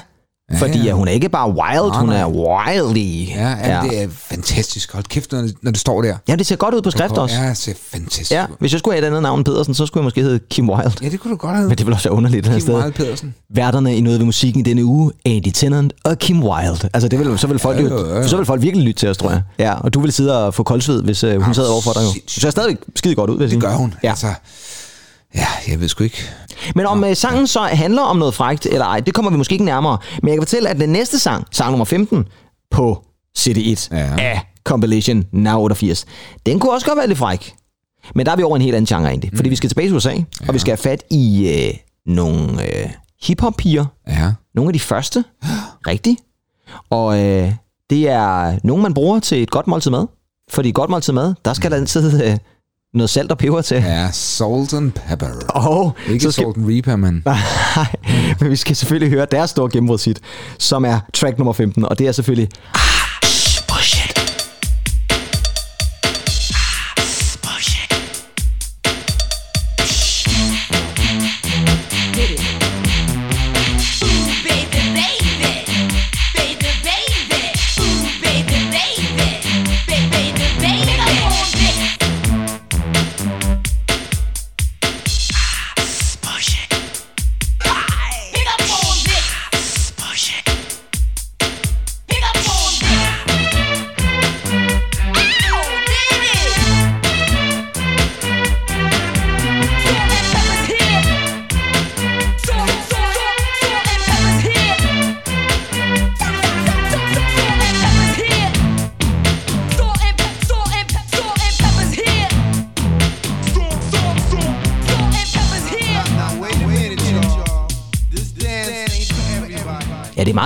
Fordi 0.59 0.79
ja. 0.79 0.85
ja, 0.85 0.93
hun 0.93 1.09
er 1.09 1.13
ikke 1.13 1.29
bare 1.29 1.49
wild, 1.49 1.91
Nej, 1.91 2.01
hun 2.01 2.09
nej. 2.09 2.21
er 2.21 2.27
wildy. 2.27 3.29
Ja, 3.29 3.49
ja. 3.49 3.81
det 3.89 4.03
er 4.03 4.09
fantastisk. 4.11 4.93
Hold 4.93 5.05
kæft, 5.05 5.33
når 5.33 5.41
det, 5.41 5.55
når 5.63 5.71
det 5.71 5.81
står 5.81 6.03
der. 6.03 6.17
ja, 6.29 6.37
det 6.37 6.47
ser 6.47 6.57
godt 6.57 6.75
ud 6.75 6.83
på 6.83 6.91
skrift 6.91 7.13
også. 7.19 7.37
Ja, 7.37 7.49
det 7.49 7.57
ser 7.57 7.73
fantastisk 7.93 8.31
Ja, 8.31 8.47
hvis 8.59 8.73
jeg 8.73 8.79
skulle 8.79 8.95
have 8.95 9.03
et 9.03 9.07
andet 9.07 9.23
navn 9.23 9.45
Pedersen, 9.45 9.75
så 9.75 9.87
skulle 9.87 10.03
jeg 10.03 10.05
måske 10.05 10.23
hedde 10.23 10.39
Kim 10.51 10.71
Wilde. 10.71 10.93
Ja, 11.03 11.09
det 11.09 11.21
kunne 11.21 11.31
du 11.31 11.37
godt 11.37 11.57
have. 11.57 11.69
Men 11.69 11.79
det 11.79 11.87
vil 11.87 11.95
også 11.95 12.09
være 12.09 12.17
underligt 12.17 12.45
Kim. 12.47 12.75
Wilde 12.75 12.93
Pedersen. 12.93 13.35
Værterne 13.55 13.97
i 13.97 14.01
noget 14.01 14.19
ved 14.19 14.27
musikken 14.27 14.61
i 14.61 14.65
denne 14.65 14.85
uge, 14.85 15.13
Andy 15.25 15.51
Tennant 15.55 15.93
og 16.05 16.19
Kim 16.19 16.43
Wilde. 16.43 16.89
Altså, 16.95 17.09
det 17.09 17.19
vil, 17.19 17.39
så, 17.39 17.47
vil 17.47 17.59
folk, 17.59 17.79
Ja, 17.79 17.83
jo, 17.83 18.07
ja, 18.09 18.17
ja. 18.21 18.29
så 18.29 18.37
vil 18.37 18.47
folk 18.47 18.63
virkelig 18.63 18.85
lytte 18.87 19.01
til 19.01 19.09
os, 19.09 19.17
tror 19.17 19.31
jeg. 19.31 19.43
Ja, 19.59 19.75
og 19.75 19.95
du 19.95 20.01
vil 20.01 20.13
sidde 20.13 20.47
og 20.47 20.55
få 20.55 20.63
koldsved, 20.63 21.03
hvis 21.03 21.25
uh, 21.25 21.43
hun 21.43 21.55
sad 21.55 21.65
overfor 21.67 21.93
dig. 21.93 22.03
Jo. 22.03 22.21
Så 22.27 22.47
er 22.47 22.51
stadig 22.51 22.77
skide 22.97 23.15
godt 23.15 23.31
ud, 23.31 23.37
vil 23.37 23.43
jeg 23.45 23.51
sige. 23.51 23.61
Det 23.61 23.69
gør 23.69 23.77
hun. 23.77 23.95
Ja. 24.03 24.09
Altså, 24.09 24.27
Ja, 25.35 25.47
jeg 25.69 25.81
ved 25.81 25.89
sgu 25.89 26.05
ikke. 26.05 26.23
Men 26.75 26.87
om 26.87 27.05
øh, 27.05 27.17
sangen 27.17 27.47
så 27.47 27.61
handler 27.61 28.03
om 28.03 28.17
noget 28.17 28.35
frægt 28.35 28.67
eller 28.67 28.87
ej, 28.87 29.01
det 29.01 29.15
kommer 29.15 29.31
vi 29.31 29.37
måske 29.37 29.53
ikke 29.53 29.65
nærmere. 29.65 29.99
Men 30.23 30.29
jeg 30.29 30.37
kan 30.37 30.43
fortælle, 30.43 30.69
at 30.69 30.77
den 30.79 30.89
næste 30.89 31.19
sang, 31.19 31.47
sang 31.53 31.71
nummer 31.71 31.85
15 31.85 32.29
på 32.71 33.05
CD1 33.39 33.89
Ja. 33.93 34.15
af 34.19 34.41
Compilation 34.65 35.25
Now 35.33 35.61
88, 35.61 36.07
den 36.47 36.61
kunne 36.61 36.73
også 36.73 36.87
godt 36.87 36.97
være 36.99 37.07
lidt 37.07 37.19
fræk. 37.19 37.55
Men 38.15 38.27
der 38.27 38.33
er 38.33 38.37
vi 38.37 38.43
over 38.43 38.57
en 38.57 38.63
helt 38.63 38.75
anden 38.75 38.87
genre 38.97 39.09
egentlig. 39.09 39.31
Fordi 39.37 39.49
vi 39.49 39.57
skal 39.57 39.71
tilbage 39.71 39.89
til 39.89 39.97
USA, 39.97 40.11
ja. 40.11 40.23
og 40.49 40.55
vi 40.55 40.59
skal 40.59 40.71
have 40.71 40.77
fat 40.83 41.05
i 41.11 41.49
øh, 41.69 41.75
nogle 42.15 42.63
øh, 42.81 42.91
hiphop-piger. 43.23 43.85
Ja. 44.09 44.33
Nogle 44.55 44.69
af 44.69 44.73
de 44.73 44.81
første. 44.81 45.25
Rigtigt. 45.89 46.21
Og 46.91 47.25
øh, 47.25 47.53
det 47.91 48.09
er 48.09 48.59
nogen, 48.65 48.83
man 48.83 48.95
bruger 48.95 49.21
til 49.21 49.43
et 49.43 49.51
godt 49.51 49.67
måltid 49.67 49.91
mad. 49.91 50.07
Fordi 50.51 50.69
et 50.69 50.75
godt 50.75 50.91
måltid 50.91 51.13
mad, 51.13 51.35
der 51.45 51.53
skal 51.55 51.71
der 51.71 51.77
altid 51.77 52.25
øh, 52.25 52.37
noget 52.97 53.11
salt 53.11 53.31
og 53.31 53.39
peber 53.39 53.63
til. 53.63 53.77
Ja, 53.77 54.09
Salt 54.13 54.75
and 54.75 54.93
Pepper. 54.93 55.27
Og 55.49 55.97
Ikke 56.09 56.25
så 56.25 56.33
skal, 56.33 56.45
Salt 56.45 56.57
and 56.57 56.67
Reaper, 56.67 56.97
men... 56.97 57.23
Nej, 57.77 57.87
men 58.41 58.51
vi 58.51 58.57
skal 58.57 58.77
selvfølgelig 58.77 59.11
høre 59.11 59.27
deres 59.31 59.51
store 59.51 59.71
gennembrudshit, 59.73 60.21
som 60.59 60.85
er 60.85 61.01
track 61.15 61.39
nummer 61.39 61.53
15, 61.53 61.85
og 61.85 61.99
det 61.99 62.07
er 62.07 62.13
selvfølgelig 62.13 62.49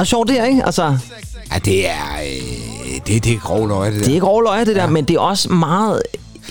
meget 0.01 0.09
sjovt 0.09 0.29
det 0.29 0.37
her, 0.37 0.45
ikke? 0.45 0.67
Altså, 0.67 0.99
Ja, 1.53 1.59
det 1.59 1.89
er... 1.89 1.93
Øh, 2.25 3.01
det, 3.07 3.25
det 3.25 3.33
er 3.33 3.39
grov 3.39 3.69
løg, 3.69 3.87
det 3.87 3.95
der. 3.95 3.99
det 4.05 4.11
er 4.11 4.15
ikke 4.15 4.27
overløje 4.27 4.65
det 4.65 4.77
der, 4.77 4.87
men 4.87 5.05
det 5.05 5.17
er 5.17 5.21
også 5.21 5.53
meget 5.53 6.03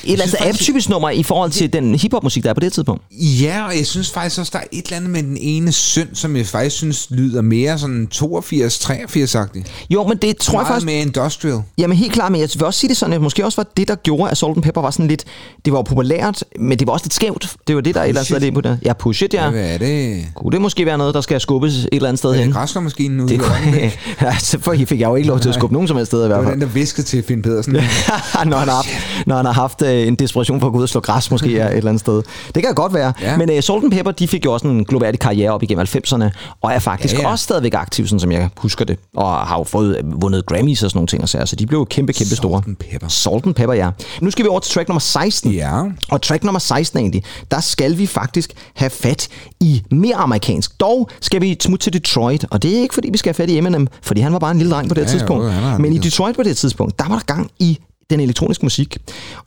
et 0.10 0.14
eller 0.14 0.24
andet 0.26 0.38
faktisk- 0.39 0.62
atypisk 0.70 0.89
nummer 0.89 1.10
i 1.10 1.24
forhold 1.24 1.51
til 1.51 1.74
den 1.74 1.95
hiphop-musik, 1.95 2.43
der 2.43 2.49
er 2.49 2.53
på 2.53 2.60
det 2.60 2.74
tidspunkt. 2.74 3.01
Ja, 3.12 3.66
og 3.68 3.78
jeg 3.78 3.86
synes 3.86 4.12
faktisk 4.12 4.39
også, 4.39 4.49
der 4.53 4.60
er 4.60 4.64
et 4.72 4.86
eller 4.86 4.97
andet 4.97 5.10
med 5.10 5.24
den 5.24 5.38
ene 5.41 5.72
synd, 5.72 6.10
som 6.14 6.36
jeg 6.36 6.45
faktisk 6.45 6.76
synes 6.76 7.07
lyder 7.12 7.41
mere 7.41 7.78
sådan 7.80 8.07
82-83-agtig. 8.16 9.64
Jo, 9.89 10.07
men 10.07 10.18
det 10.18 10.38
tror 10.38 10.60
jeg 10.60 10.68
faktisk... 10.68 10.86
mere 10.86 11.01
industrial. 11.01 11.62
Jamen 11.78 11.97
helt 11.97 12.14
klart, 12.14 12.32
men 12.32 12.41
jeg 12.41 12.49
vil 12.55 12.66
også 12.66 12.80
sige 12.80 12.89
det 12.89 12.97
sådan, 12.97 13.14
at 13.14 13.22
måske 13.22 13.45
også 13.45 13.55
var 13.55 13.68
det, 13.78 13.88
der 13.88 13.95
gjorde, 13.95 14.32
at 14.32 14.38
Salt 14.38 14.62
Pepper 14.64 14.82
var 14.82 14.91
sådan 14.91 15.07
lidt... 15.07 15.24
Det 15.66 15.74
var 15.74 15.80
jo 15.80 15.84
populært, 15.84 16.43
men 16.60 16.80
det 16.80 16.88
var 16.88 16.93
også 16.93 17.05
lidt 17.05 17.14
skævt. 17.14 17.55
Det 17.68 17.76
var 17.76 17.82
det, 17.82 17.95
der 17.95 18.01
et 18.03 18.07
eller 18.10 18.22
andet 18.22 18.30
Push 18.30 18.39
sted 18.39 18.41
it. 18.41 18.47
er 18.47 18.53
på 18.53 18.62
det. 18.62 18.80
Ja, 18.86 18.93
push 18.93 19.24
it, 19.24 19.34
ja. 19.34 19.49
Hvad 19.49 19.74
er 19.74 19.78
det? 19.78 20.26
Kunne 20.36 20.51
det 20.51 20.62
måske 20.62 20.86
være 20.86 20.97
noget, 20.97 21.14
der 21.16 21.22
skal 21.22 21.41
skubbes 21.41 21.74
et 21.76 21.89
eller 21.91 22.07
andet 22.10 22.20
sted 22.20 22.34
hen? 22.36 22.45
det 22.47 22.53
græslermaskinen 22.53 23.20
ude? 23.20 23.30
Det 23.30 23.36
i 23.36 23.38
kunne, 23.38 23.91
altså, 24.20 24.60
for 24.64 24.76
fik 24.88 24.99
jeg 24.99 25.07
jo 25.10 25.16
ikke 25.16 25.28
lov 25.28 25.39
til 25.39 25.49
at 25.49 25.55
skubbe 25.55 25.74
nogen 25.74 25.88
som 25.88 25.97
helst 25.97 26.10
sted 26.10 26.20
i 26.20 26.22
Det 26.22 26.30
hvert 26.30 26.39
var 26.39 26.43
fald. 26.45 26.53
den, 26.53 26.62
der 26.62 26.68
viskede 26.74 27.07
til 27.07 27.24
Finn 27.24 27.41
Pedersen. 27.41 27.74
når, 28.45 28.57
han 28.57 28.68
har 28.70 28.86
når 29.26 29.36
han 29.36 29.45
har 29.45 29.53
haft 29.53 29.82
øh, 29.82 29.98
en 30.07 30.15
desperation 30.15 30.59
for 30.59 30.67
at 30.67 30.73
gå 30.73 30.77
ud 30.77 30.83
og 30.83 30.89
slå 30.89 31.01
græs 31.01 31.31
måske 31.31 31.57
er 31.59 31.69
et 31.69 31.77
eller 31.77 31.89
andet 31.89 31.99
sted. 32.01 32.21
Det 32.55 32.63
kan 32.63 32.73
godt 32.75 32.93
være. 32.93 33.13
Ja. 33.21 33.37
Men 33.37 33.49
uh, 33.49 33.59
Salt 33.59 33.83
and 33.83 33.91
Pepper, 33.91 34.11
de 34.11 34.27
fik 34.27 34.45
jo 34.45 34.53
også 34.53 34.67
en 34.67 34.85
global 34.85 35.17
karriere 35.17 35.51
op 35.51 35.63
igennem 35.63 35.85
90'erne, 35.95 36.23
og 36.61 36.71
er 36.73 36.79
faktisk 36.79 37.13
Ja, 37.15 37.19
ja, 37.21 37.31
også 37.31 37.43
stadigvæk 37.43 37.73
aktiv, 37.73 38.07
sådan 38.07 38.19
som 38.19 38.31
jeg 38.31 38.49
husker 38.57 38.85
det, 38.85 38.97
og 39.15 39.33
har 39.37 39.57
jo 39.57 39.63
fået 39.63 39.97
øh, 39.97 40.21
vundet 40.21 40.45
Grammys 40.45 40.83
og 40.83 40.89
sådan 40.89 40.97
nogle 40.97 41.07
ting. 41.07 41.21
og 41.21 41.29
sager, 41.29 41.45
Så 41.45 41.55
de 41.55 41.65
blev 41.67 41.79
jo 41.79 41.85
kæmpe, 41.85 42.13
kæmpe 42.13 42.35
store. 42.35 42.61
Salt 42.65 42.77
Pepper. 42.79 43.07
Salt 43.07 43.45
and 43.45 43.55
Pepper, 43.55 43.73
ja. 43.73 43.89
Nu 44.21 44.31
skal 44.31 44.45
vi 44.45 44.49
over 44.49 44.59
til 44.59 44.73
track 44.73 44.87
nummer 44.89 44.99
16. 44.99 45.51
Ja. 45.51 45.81
Og 46.11 46.21
track 46.21 46.43
nummer 46.43 46.59
16 46.59 46.99
egentlig, 46.99 47.23
der 47.51 47.59
skal 47.59 47.97
vi 47.97 48.07
faktisk 48.07 48.53
have 48.73 48.89
fat 48.89 49.27
i 49.59 49.83
mere 49.91 50.15
amerikansk. 50.15 50.79
Dog 50.79 51.09
skal 51.21 51.41
vi 51.41 51.57
smutte 51.61 51.83
til 51.85 51.93
Detroit, 51.93 52.45
og 52.51 52.63
det 52.63 52.77
er 52.77 52.81
ikke 52.81 52.93
fordi, 52.93 53.09
vi 53.11 53.17
skal 53.17 53.29
have 53.29 53.43
fat 53.43 53.49
i 53.49 53.57
Eminem, 53.57 53.87
fordi 54.01 54.21
han 54.21 54.33
var 54.33 54.39
bare 54.39 54.51
en 54.51 54.57
lille 54.57 54.73
dreng 54.73 54.87
på 54.89 54.93
det 54.95 55.01
Ja, 55.01 55.07
tidspunkt. 55.07 55.45
jo, 55.45 55.51
Men 55.79 55.93
i. 55.93 55.97
Detroit 55.97 56.35
på 56.35 56.43
det 56.43 56.57
tidspunkt, 56.57 56.99
der 56.99 57.05
var 57.09 57.15
der 57.15 57.33
gang 57.33 57.51
i 57.59 57.79
den 58.10 58.20
elektroniske 58.20 58.66
musik. 58.66 58.97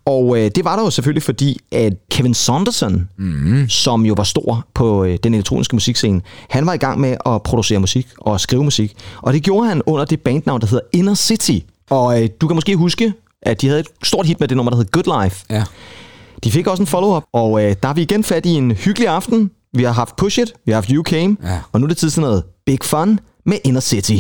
Og 0.05 0.39
øh, 0.39 0.51
det 0.55 0.65
var 0.65 0.77
der 0.77 0.83
jo 0.83 0.91
selvfølgelig, 0.91 1.23
fordi 1.23 1.59
at 1.73 1.93
Kevin 2.11 2.35
Saunderson, 2.35 3.09
mm. 3.19 3.69
som 3.69 4.07
jo 4.07 4.15
var 4.17 4.25
stor 4.25 4.67
på 4.75 5.05
øh, 5.05 5.19
den 5.23 5.35
elektroniske 5.35 5.77
musikscene, 5.77 6.21
han 6.51 6.67
var 6.67 6.73
i 6.73 6.77
gang 6.77 7.01
med 7.01 7.17
at 7.27 7.43
producere 7.43 7.79
musik 7.79 8.09
og 8.19 8.41
skrive 8.41 8.65
musik. 8.65 8.95
Og 9.23 9.33
det 9.33 9.43
gjorde 9.43 9.69
han 9.69 9.83
under 9.87 10.05
det 10.05 10.21
bandnavn, 10.21 10.61
der 10.61 10.67
hedder 10.67 10.85
Inner 10.93 11.15
City. 11.15 11.59
Og 11.91 12.23
øh, 12.23 12.29
du 12.41 12.47
kan 12.47 12.55
måske 12.55 12.77
huske, 12.77 13.13
at 13.43 13.61
de 13.61 13.67
havde 13.67 13.81
et 13.81 13.87
stort 14.03 14.27
hit 14.27 14.41
med 14.41 14.49
det 14.49 14.57
nummer, 14.57 14.71
der 14.71 14.77
hed 14.77 14.87
Good 14.91 15.23
Life. 15.23 15.45
Ja. 15.51 15.65
De 16.45 16.51
fik 16.51 16.67
også 16.67 16.83
en 16.83 16.87
follow-up, 16.87 17.23
og 17.33 17.65
øh, 17.65 17.77
der 17.83 17.89
er 17.89 17.95
vi 17.95 18.03
igen 18.03 18.25
fat 18.25 18.47
i 18.47 18.51
en 18.51 18.71
hyggelig 18.73 19.09
aften. 19.09 19.51
Vi 19.75 19.83
har 19.83 19.93
haft 19.93 20.17
Push 20.17 20.39
It, 20.41 20.53
vi 20.67 20.73
har 20.73 20.77
haft 20.77 20.89
You 20.91 21.03
Came, 21.05 21.37
Ja. 21.45 21.59
og 21.73 21.81
nu 21.81 21.85
er 21.87 21.89
det 21.89 21.97
tid 21.97 22.11
til 22.11 22.21
noget 22.21 22.43
Big 22.67 22.79
Fun 22.85 23.21
med 23.47 23.59
Inner 23.65 23.81
City. 23.81 24.17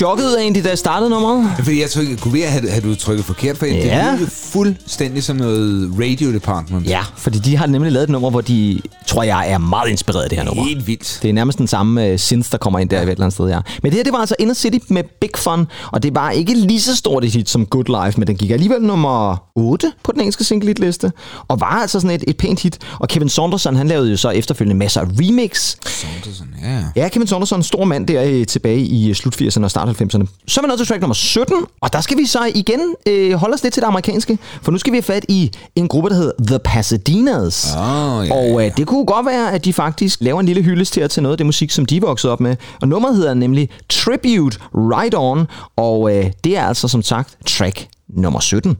Chokket 0.00 0.40
egentlig, 0.40 0.64
da 0.64 0.68
jeg 0.68 0.78
startede 0.78 1.10
nummeret. 1.10 1.50
Fordi 1.56 1.80
jeg 1.80 1.90
trykkede, 1.90 2.16
kunne 2.16 2.34
være, 2.34 2.48
havde, 2.48 2.70
havde 2.70 2.88
du 2.88 2.94
trykket 2.94 3.24
forkert, 3.24 3.56
for 3.56 3.66
Ja. 3.66 3.72
det 4.10 4.18
lyder 4.20 4.30
fuldstændig 4.30 5.22
som 5.22 5.36
noget 5.36 5.90
radio 6.00 6.32
department. 6.32 6.86
Ja, 6.86 7.00
fordi 7.16 7.38
de 7.38 7.56
har 7.56 7.66
nemlig 7.66 7.92
lavet 7.92 8.04
et 8.04 8.10
nummer, 8.10 8.30
hvor 8.30 8.40
de, 8.40 8.80
tror 9.06 9.22
jeg, 9.22 9.50
er 9.52 9.58
meget 9.58 9.88
inspireret 9.90 10.22
af 10.22 10.28
det 10.30 10.38
her 10.38 10.44
nummer. 10.44 10.64
Helt 10.64 10.86
vildt. 10.86 11.18
Det 11.22 11.28
er 11.28 11.32
nærmest 11.32 11.58
den 11.58 11.66
samme 11.66 12.12
uh, 12.12 12.18
synth, 12.18 12.50
der 12.52 12.58
kommer 12.58 12.78
ind 12.78 12.88
der 12.88 12.96
ja. 12.96 13.02
et 13.02 13.10
eller 13.10 13.24
andet 13.24 13.34
sted, 13.34 13.48
ja. 13.48 13.60
Men 13.82 13.92
det 13.92 13.98
her, 13.98 14.04
det 14.04 14.12
var 14.12 14.18
altså 14.18 14.34
Inner 14.38 14.54
City 14.54 14.78
med 14.88 15.02
Big 15.20 15.30
Fun, 15.36 15.66
og 15.92 16.02
det 16.02 16.14
var 16.14 16.30
ikke 16.30 16.54
lige 16.54 16.80
så 16.80 16.96
stort 16.96 17.24
et 17.24 17.30
hit 17.32 17.48
som 17.50 17.66
Good 17.66 18.04
Life, 18.06 18.18
men 18.20 18.26
den 18.26 18.36
gik 18.36 18.50
alligevel 18.50 18.82
nummer 18.82 19.36
8 19.54 19.92
på 20.04 20.12
den 20.12 20.20
engelske 20.20 20.44
single 20.44 20.72
liste 20.72 21.12
og 21.48 21.60
var 21.60 21.66
altså 21.80 22.00
sådan 22.00 22.16
et, 22.16 22.24
et 22.28 22.36
pænt 22.36 22.60
hit. 22.60 22.78
Og 22.98 23.08
Kevin 23.08 23.28
Saunderson, 23.28 23.76
han 23.76 23.88
lavede 23.88 24.10
jo 24.10 24.16
så 24.16 24.30
efterfølgende 24.30 24.78
masser 24.78 25.00
af 25.00 25.04
remix. 25.20 25.76
Saunderson, 25.86 26.46
ja. 26.62 27.02
Ja, 27.02 27.08
Kevin 27.08 27.26
Saunderson, 27.26 27.58
en 27.58 27.62
stor 27.62 27.84
mand 27.84 28.06
der 28.06 28.22
øh, 28.24 28.46
tilbage 28.46 28.80
i 28.80 29.08
øh, 29.08 29.14
slut 29.14 29.40
80'erne 29.42 29.64
og 29.64 29.70
start 29.70 29.88
90'erne. 29.90 30.26
Så 30.48 30.60
er 30.60 30.62
vi 30.62 30.66
nået 30.66 30.78
til 30.78 30.86
track 30.88 31.00
nummer 31.00 31.14
17, 31.14 31.56
og 31.80 31.92
der 31.92 32.00
skal 32.00 32.18
vi 32.18 32.26
så 32.26 32.52
igen 32.54 32.80
øh, 33.06 33.32
holde 33.32 33.54
os 33.54 33.62
lidt 33.62 33.74
til 33.74 33.80
det 33.80 33.86
amerikanske, 33.86 34.38
for 34.62 34.72
nu 34.72 34.78
skal 34.78 34.92
vi 34.92 34.96
have 34.96 35.02
fat 35.02 35.24
i 35.28 35.50
en 35.76 35.88
gruppe, 35.88 36.10
der 36.10 36.16
hedder 36.16 36.32
The 36.46 36.58
Pasadenas. 36.58 37.74
Åh, 37.76 38.26
ja, 38.26 38.34
og 38.34 38.66
øh, 38.66 38.76
det 38.76 38.86
kunne 38.86 39.06
godt 39.06 39.26
være, 39.26 39.52
at 39.52 39.64
de 39.64 39.72
faktisk 39.72 40.18
laver 40.20 40.40
en 40.40 40.46
lille 40.46 40.62
hyldest 40.62 40.96
her 40.96 41.06
til 41.06 41.22
noget 41.22 41.32
af 41.32 41.36
det 41.38 41.46
musik, 41.46 41.70
som 41.70 41.86
de 41.86 42.00
voksede 42.00 42.32
op 42.32 42.40
med. 42.40 42.56
Og 42.82 42.88
nummeret 42.88 43.16
hedder 43.16 43.34
nemlig 43.34 43.68
Tribute 43.88 44.58
Right 44.74 45.14
On, 45.16 45.46
og 45.76 46.16
øh, 46.16 46.30
det 46.44 46.56
er 46.56 46.64
altså 46.66 46.88
som 46.88 47.02
sagt 47.02 47.36
track 47.46 47.86
nummer 48.08 48.40
17. 48.40 48.76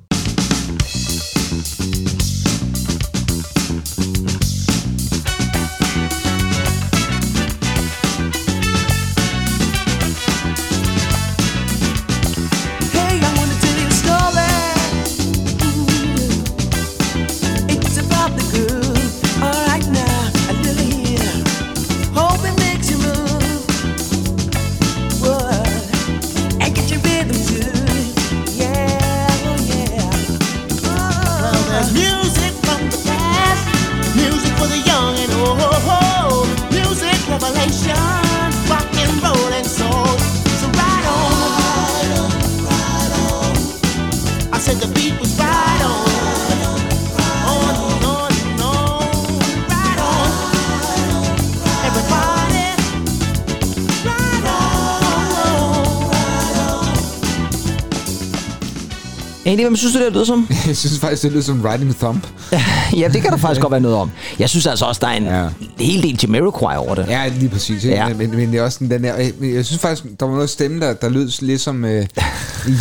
Andy, 59.51 59.61
hvem 59.61 59.76
synes 59.76 59.94
du, 59.94 60.05
det 60.05 60.12
lyder 60.12 60.24
som? 60.24 60.48
Jeg 60.68 60.76
synes 60.76 60.98
faktisk, 60.98 61.22
det 61.22 61.32
lyder 61.32 61.42
som 61.42 61.62
Riding 61.62 61.96
Thump. 61.96 62.26
ja, 63.01 63.09
det 63.12 63.22
kan 63.22 63.30
der 63.30 63.36
faktisk 63.36 63.61
godt 63.61 63.70
være 63.70 63.80
noget 63.80 63.96
om. 63.96 64.11
Jeg 64.38 64.48
synes 64.48 64.66
altså 64.66 64.84
også, 64.84 64.98
der 65.01 65.07
er 65.09 65.12
en 65.16 65.24
Ja. 65.24 65.48
hel 65.78 66.03
del 66.03 66.18
Jamiroquai 66.22 66.76
over 66.76 66.94
det. 66.94 67.07
Ja, 67.09 67.28
lige 67.28 67.48
præcis. 67.48 67.84
Ikke? 67.84 67.96
Ja. 67.96 68.14
Men, 68.14 68.30
men 68.30 68.53
det 68.53 68.59
er 68.59 68.62
også 68.62 68.78
den, 68.80 68.90
der... 68.90 69.14
Jeg, 69.16 69.32
jeg 69.42 69.64
synes 69.64 69.80
faktisk, 69.82 70.05
der 70.20 70.26
var 70.26 70.34
noget 70.34 70.51
stemme, 70.51 70.80
der, 70.80 70.92
der 70.92 71.09
lød 71.09 71.42
lidt 71.46 71.61
som 71.61 71.84
øh, 71.84 72.07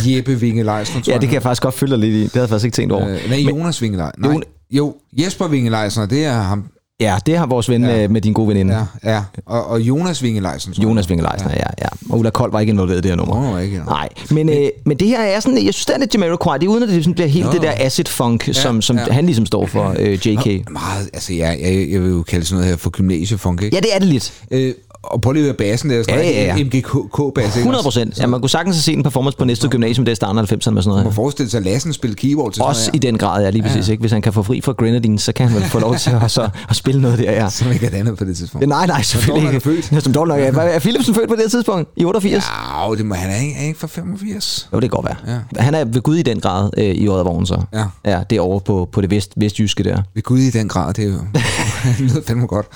Jeppe 0.06 0.40
Vinge 0.40 0.62
Leisner, 0.62 1.02
tror 1.02 1.12
Ja, 1.12 1.18
det 1.18 1.28
kan 1.28 1.34
jeg. 1.34 1.42
faktisk 1.42 1.62
godt 1.62 1.74
følge 1.74 1.96
lidt 1.96 2.14
i. 2.14 2.22
Det 2.22 2.32
havde 2.32 2.42
jeg 2.42 2.48
faktisk 2.48 2.64
ikke 2.64 2.74
tænkt 2.74 2.92
over. 2.92 3.08
Øh, 3.08 3.18
nej, 3.30 3.38
Jonas 3.38 3.82
Vinge 3.82 3.96
Leisner. 3.98 4.28
Nej, 4.28 4.36
Jon- 4.36 4.66
jo, 4.70 4.94
Jesper 5.18 5.48
Vinge 5.48 5.70
Leisner, 5.70 6.06
det 6.06 6.24
er 6.24 6.32
ham. 6.32 6.64
Ja, 7.00 7.16
det 7.26 7.38
har 7.38 7.46
vores 7.46 7.68
ven 7.68 7.84
Ja. 7.84 8.00
ja. 8.00 8.08
med 8.08 8.20
din 8.20 8.32
gode 8.32 8.48
veninde. 8.48 8.86
Ja, 9.04 9.12
ja. 9.12 9.22
Og, 9.46 9.66
og 9.66 9.80
Jonas 9.80 10.22
Vinge 10.22 10.40
Leisner. 10.40 10.74
tror 10.74 10.82
jeg. 10.82 10.88
Jonas 10.88 11.08
Wingeleisner, 11.08 11.50
ja. 11.50 11.56
ja. 11.82 11.88
Og 12.10 12.18
Ulla 12.18 12.30
Kold 12.30 12.52
var 12.52 12.60
ikke 12.60 12.70
involveret 12.70 12.98
i 12.98 13.00
det 13.02 13.10
her 13.10 13.16
nummer. 13.16 13.50
Nå, 13.52 13.58
ikke, 13.58 13.76
nej. 13.76 13.84
Nej, 13.86 14.08
men, 14.30 14.48
øh, 14.48 14.68
men 14.86 14.96
det 14.96 15.08
her 15.08 15.20
er 15.20 15.40
sådan, 15.40 15.64
jeg 15.64 15.74
synes, 15.74 15.86
det 15.86 15.94
er 15.94 15.98
lidt 15.98 16.14
Jamiroquai. 16.14 16.58
Det 16.58 16.66
er 16.66 16.70
uden, 16.70 16.82
at 16.82 16.88
det 16.88 17.14
bliver 17.14 17.28
helt 17.28 17.46
Nå. 17.46 17.52
det 17.52 17.62
der 17.62 17.72
acid 17.76 18.04
funk, 18.04 18.48
ja, 18.48 18.52
som, 18.52 18.82
som 18.82 18.96
ja. 18.98 19.12
han 19.12 19.26
ligesom 19.26 19.46
står 19.46 19.66
for, 19.66 19.94
øh, 19.98 20.12
JK. 20.28 20.70
Meget, 20.70 21.10
altså 21.12 21.34
jeg, 21.34 21.58
jeg, 21.62 21.88
jeg 21.90 22.02
vil 22.02 22.10
jo 22.10 22.22
kalde 22.22 22.44
sådan 22.46 22.56
noget 22.56 22.70
her 22.70 22.76
for 22.76 22.90
gymnasiefunk, 22.90 23.62
ikke? 23.62 23.76
Ja, 23.76 23.80
det 23.80 23.94
er 23.94 23.98
det 23.98 24.08
lidt. 24.08 24.32
Øh, 24.50 24.74
og 25.02 25.20
prøv 25.20 25.32
lige 25.32 25.42
at 25.42 25.46
høre 25.46 25.54
bassen 25.56 25.90
der, 25.90 26.02
sådan 26.02 26.20
Ja, 26.20 26.30
ja, 26.30 26.56
ja. 26.56 26.64
MGK-bass, 26.64 27.56
100 27.56 27.82
procent. 27.82 28.18
Ja, 28.18 28.26
man 28.26 28.40
kunne 28.40 28.50
sagtens 28.50 28.76
have 28.76 28.82
set 28.82 28.96
en 28.96 29.02
performance 29.02 29.38
på 29.38 29.44
næste 29.44 29.68
gymnasium, 29.68 30.04
det 30.04 30.12
er 30.12 30.16
starten 30.16 30.38
af 30.38 30.42
90'erne 30.42 30.54
med 30.54 30.60
sådan 30.60 30.82
noget. 30.84 31.04
Man 31.04 31.12
forestille 31.12 31.50
sig, 31.50 31.58
at 31.58 31.64
Lassen 31.64 31.92
spille 31.92 32.16
keyboard 32.16 32.52
til 32.52 32.56
sådan 32.56 32.68
Også 32.68 32.90
i 32.94 32.96
noget 32.96 33.02
den 33.02 33.18
grad, 33.18 33.42
ja, 33.44 33.50
lige 33.50 33.62
præcis. 33.62 33.88
Ikke? 33.88 34.00
Hvis 34.00 34.12
han 34.12 34.22
kan 34.22 34.32
få 34.32 34.42
fri 34.42 34.60
fra 34.60 34.72
Grenadines, 34.72 35.22
så 35.22 35.32
kan 35.32 35.48
han 35.48 35.56
vel 35.60 35.68
få 35.68 35.78
lov 35.78 35.96
til 35.96 36.10
at, 36.22 36.30
så, 36.30 36.48
at 36.70 36.76
spille 36.76 37.00
noget 37.00 37.18
der, 37.18 37.32
ja. 37.32 37.48
Som 37.50 37.72
ikke 37.72 37.86
er 37.86 37.90
et 37.90 37.94
andet 37.94 38.18
på 38.18 38.24
det 38.24 38.36
tidspunkt. 38.36 38.62
Ja, 38.62 38.68
Nej, 38.68 38.86
nej, 38.86 39.02
selvfølgelig 39.02 39.48
ikke. 39.54 39.60
født? 39.64 39.92
Ja, 39.92 40.00
Som 40.00 40.12
dårligt 40.12 40.54
nok, 40.54 40.64
ja. 40.66 40.70
Er 40.74 40.78
Philipsen 40.78 41.14
født 41.14 41.28
på 41.28 41.36
det 41.36 41.50
tidspunkt? 41.50 41.90
I 41.96 42.04
88? 42.04 42.44
Ja. 42.44 42.88
Ja, 42.90 42.94
det 42.94 43.06
må 43.06 43.14
han 43.14 43.30
er 43.30 43.36
ikke, 43.36 43.54
er 43.58 43.64
ikke 43.66 43.78
fra 43.78 43.86
85. 43.86 44.68
Jo, 44.72 44.80
det 44.80 44.90
kan 44.90 44.96
godt 45.02 45.06
være. 45.06 45.34
Ja. 45.34 45.40
Ja. 45.56 45.62
Han 45.62 45.74
er 45.74 45.84
ved 45.84 46.00
Gud 46.02 46.16
i 46.16 46.22
den 46.22 46.40
grad 46.40 46.70
øh, 46.78 46.84
i 46.84 47.08
Oddervognen, 47.08 47.46
så. 47.46 47.62
Ja. 47.72 47.84
Ja, 48.04 48.20
det 48.30 48.36
er 48.36 48.40
over 48.42 48.58
på, 48.58 48.88
på 48.92 49.00
det 49.00 49.10
vest, 49.10 49.32
vestjyske 49.36 49.84
der. 49.84 50.02
Ved 50.14 50.22
Gud 50.22 50.38
i 50.38 50.50
den 50.50 50.68
grad, 50.68 50.94
det 50.94 51.04
er 51.04 51.08
jo... 51.08 51.18
det 51.84 52.00
lyder 52.00 52.20
fandme 52.26 52.46
godt. 52.46 52.66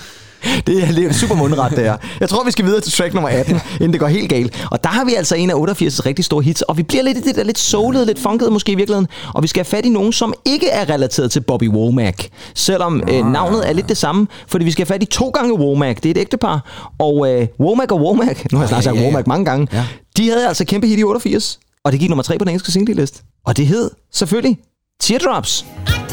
Det 0.67 1.05
er 1.05 1.13
super 1.13 1.35
mundret, 1.35 1.77
det 1.77 1.87
er. 1.87 1.97
Jeg 2.21 2.29
tror, 2.29 2.45
vi 2.45 2.51
skal 2.51 2.65
videre 2.65 2.81
til 2.81 2.93
track 2.93 3.15
nummer 3.15 3.29
18, 3.31 3.61
inden 3.75 3.93
det 3.93 4.01
går 4.01 4.07
helt 4.09 4.29
galt. 4.29 4.67
Og 4.71 4.85
der 4.85 4.91
har 4.91 5.05
vi 5.05 5.15
altså 5.15 5.35
en 5.35 5.51
af 5.51 5.55
88's 5.55 6.07
rigtig 6.07 6.25
store 6.25 6.43
hits, 6.43 6.63
og 6.63 6.77
vi 6.77 6.83
bliver 6.83 7.03
lidt 7.03 7.19
i 7.19 7.21
det 7.21 7.37
der 7.37 7.43
lidt 7.45 7.59
soulede, 7.59 8.07
lidt 8.07 8.19
funkede 8.19 8.51
måske 8.51 8.73
i 8.73 8.75
virkeligheden. 8.75 9.09
Og 9.35 9.43
vi 9.43 9.49
skal 9.49 9.61
have 9.65 9.71
fat 9.77 9.85
i 9.87 9.89
nogen, 9.89 10.13
som 10.13 10.35
ikke 10.45 10.69
er 10.69 10.89
relateret 10.91 11.31
til 11.31 11.41
Bobby 11.41 11.69
Womack. 11.69 12.29
Selvom 12.55 13.03
øh, 13.11 13.33
navnet 13.33 13.69
er 13.69 13.73
lidt 13.73 13.89
det 13.89 13.97
samme, 13.97 14.27
fordi 14.49 14.65
vi 14.65 14.71
skal 14.71 14.87
have 14.87 14.95
fat 14.95 15.03
i 15.03 15.07
to 15.07 15.29
gange 15.29 15.55
Womack. 15.55 16.03
Det 16.03 16.07
er 16.07 16.11
et 16.11 16.19
ægtepar. 16.19 16.91
Og 16.99 17.33
øh, 17.33 17.47
Womack 17.61 17.93
og 17.93 18.01
Womack, 18.01 18.53
nu 18.53 18.59
har 18.59 18.65
jeg 18.65 18.69
snart 18.69 18.85
sagt 18.85 18.97
ja, 18.97 19.01
ja. 19.01 19.07
Womack 19.07 19.27
mange 19.27 19.45
gange, 19.45 19.69
Ja. 19.73 19.85
de 20.17 20.29
havde 20.31 20.49
altså 20.49 20.65
kæmpe 20.65 20.87
hit 20.87 20.99
i 20.99 21.03
88. 21.05 21.59
Og 21.85 21.93
det 21.93 22.01
gik 22.01 22.09
nummer 22.09 22.23
tre 22.23 22.39
på 22.39 22.45
den 22.45 22.49
engelske 22.49 22.73
singleliste. 22.73 23.23
Og 23.47 23.57
det 23.57 23.67
hed 23.67 23.91
selvfølgelig 24.13 24.59
Teardrops. 25.01 25.65
I 25.89 26.04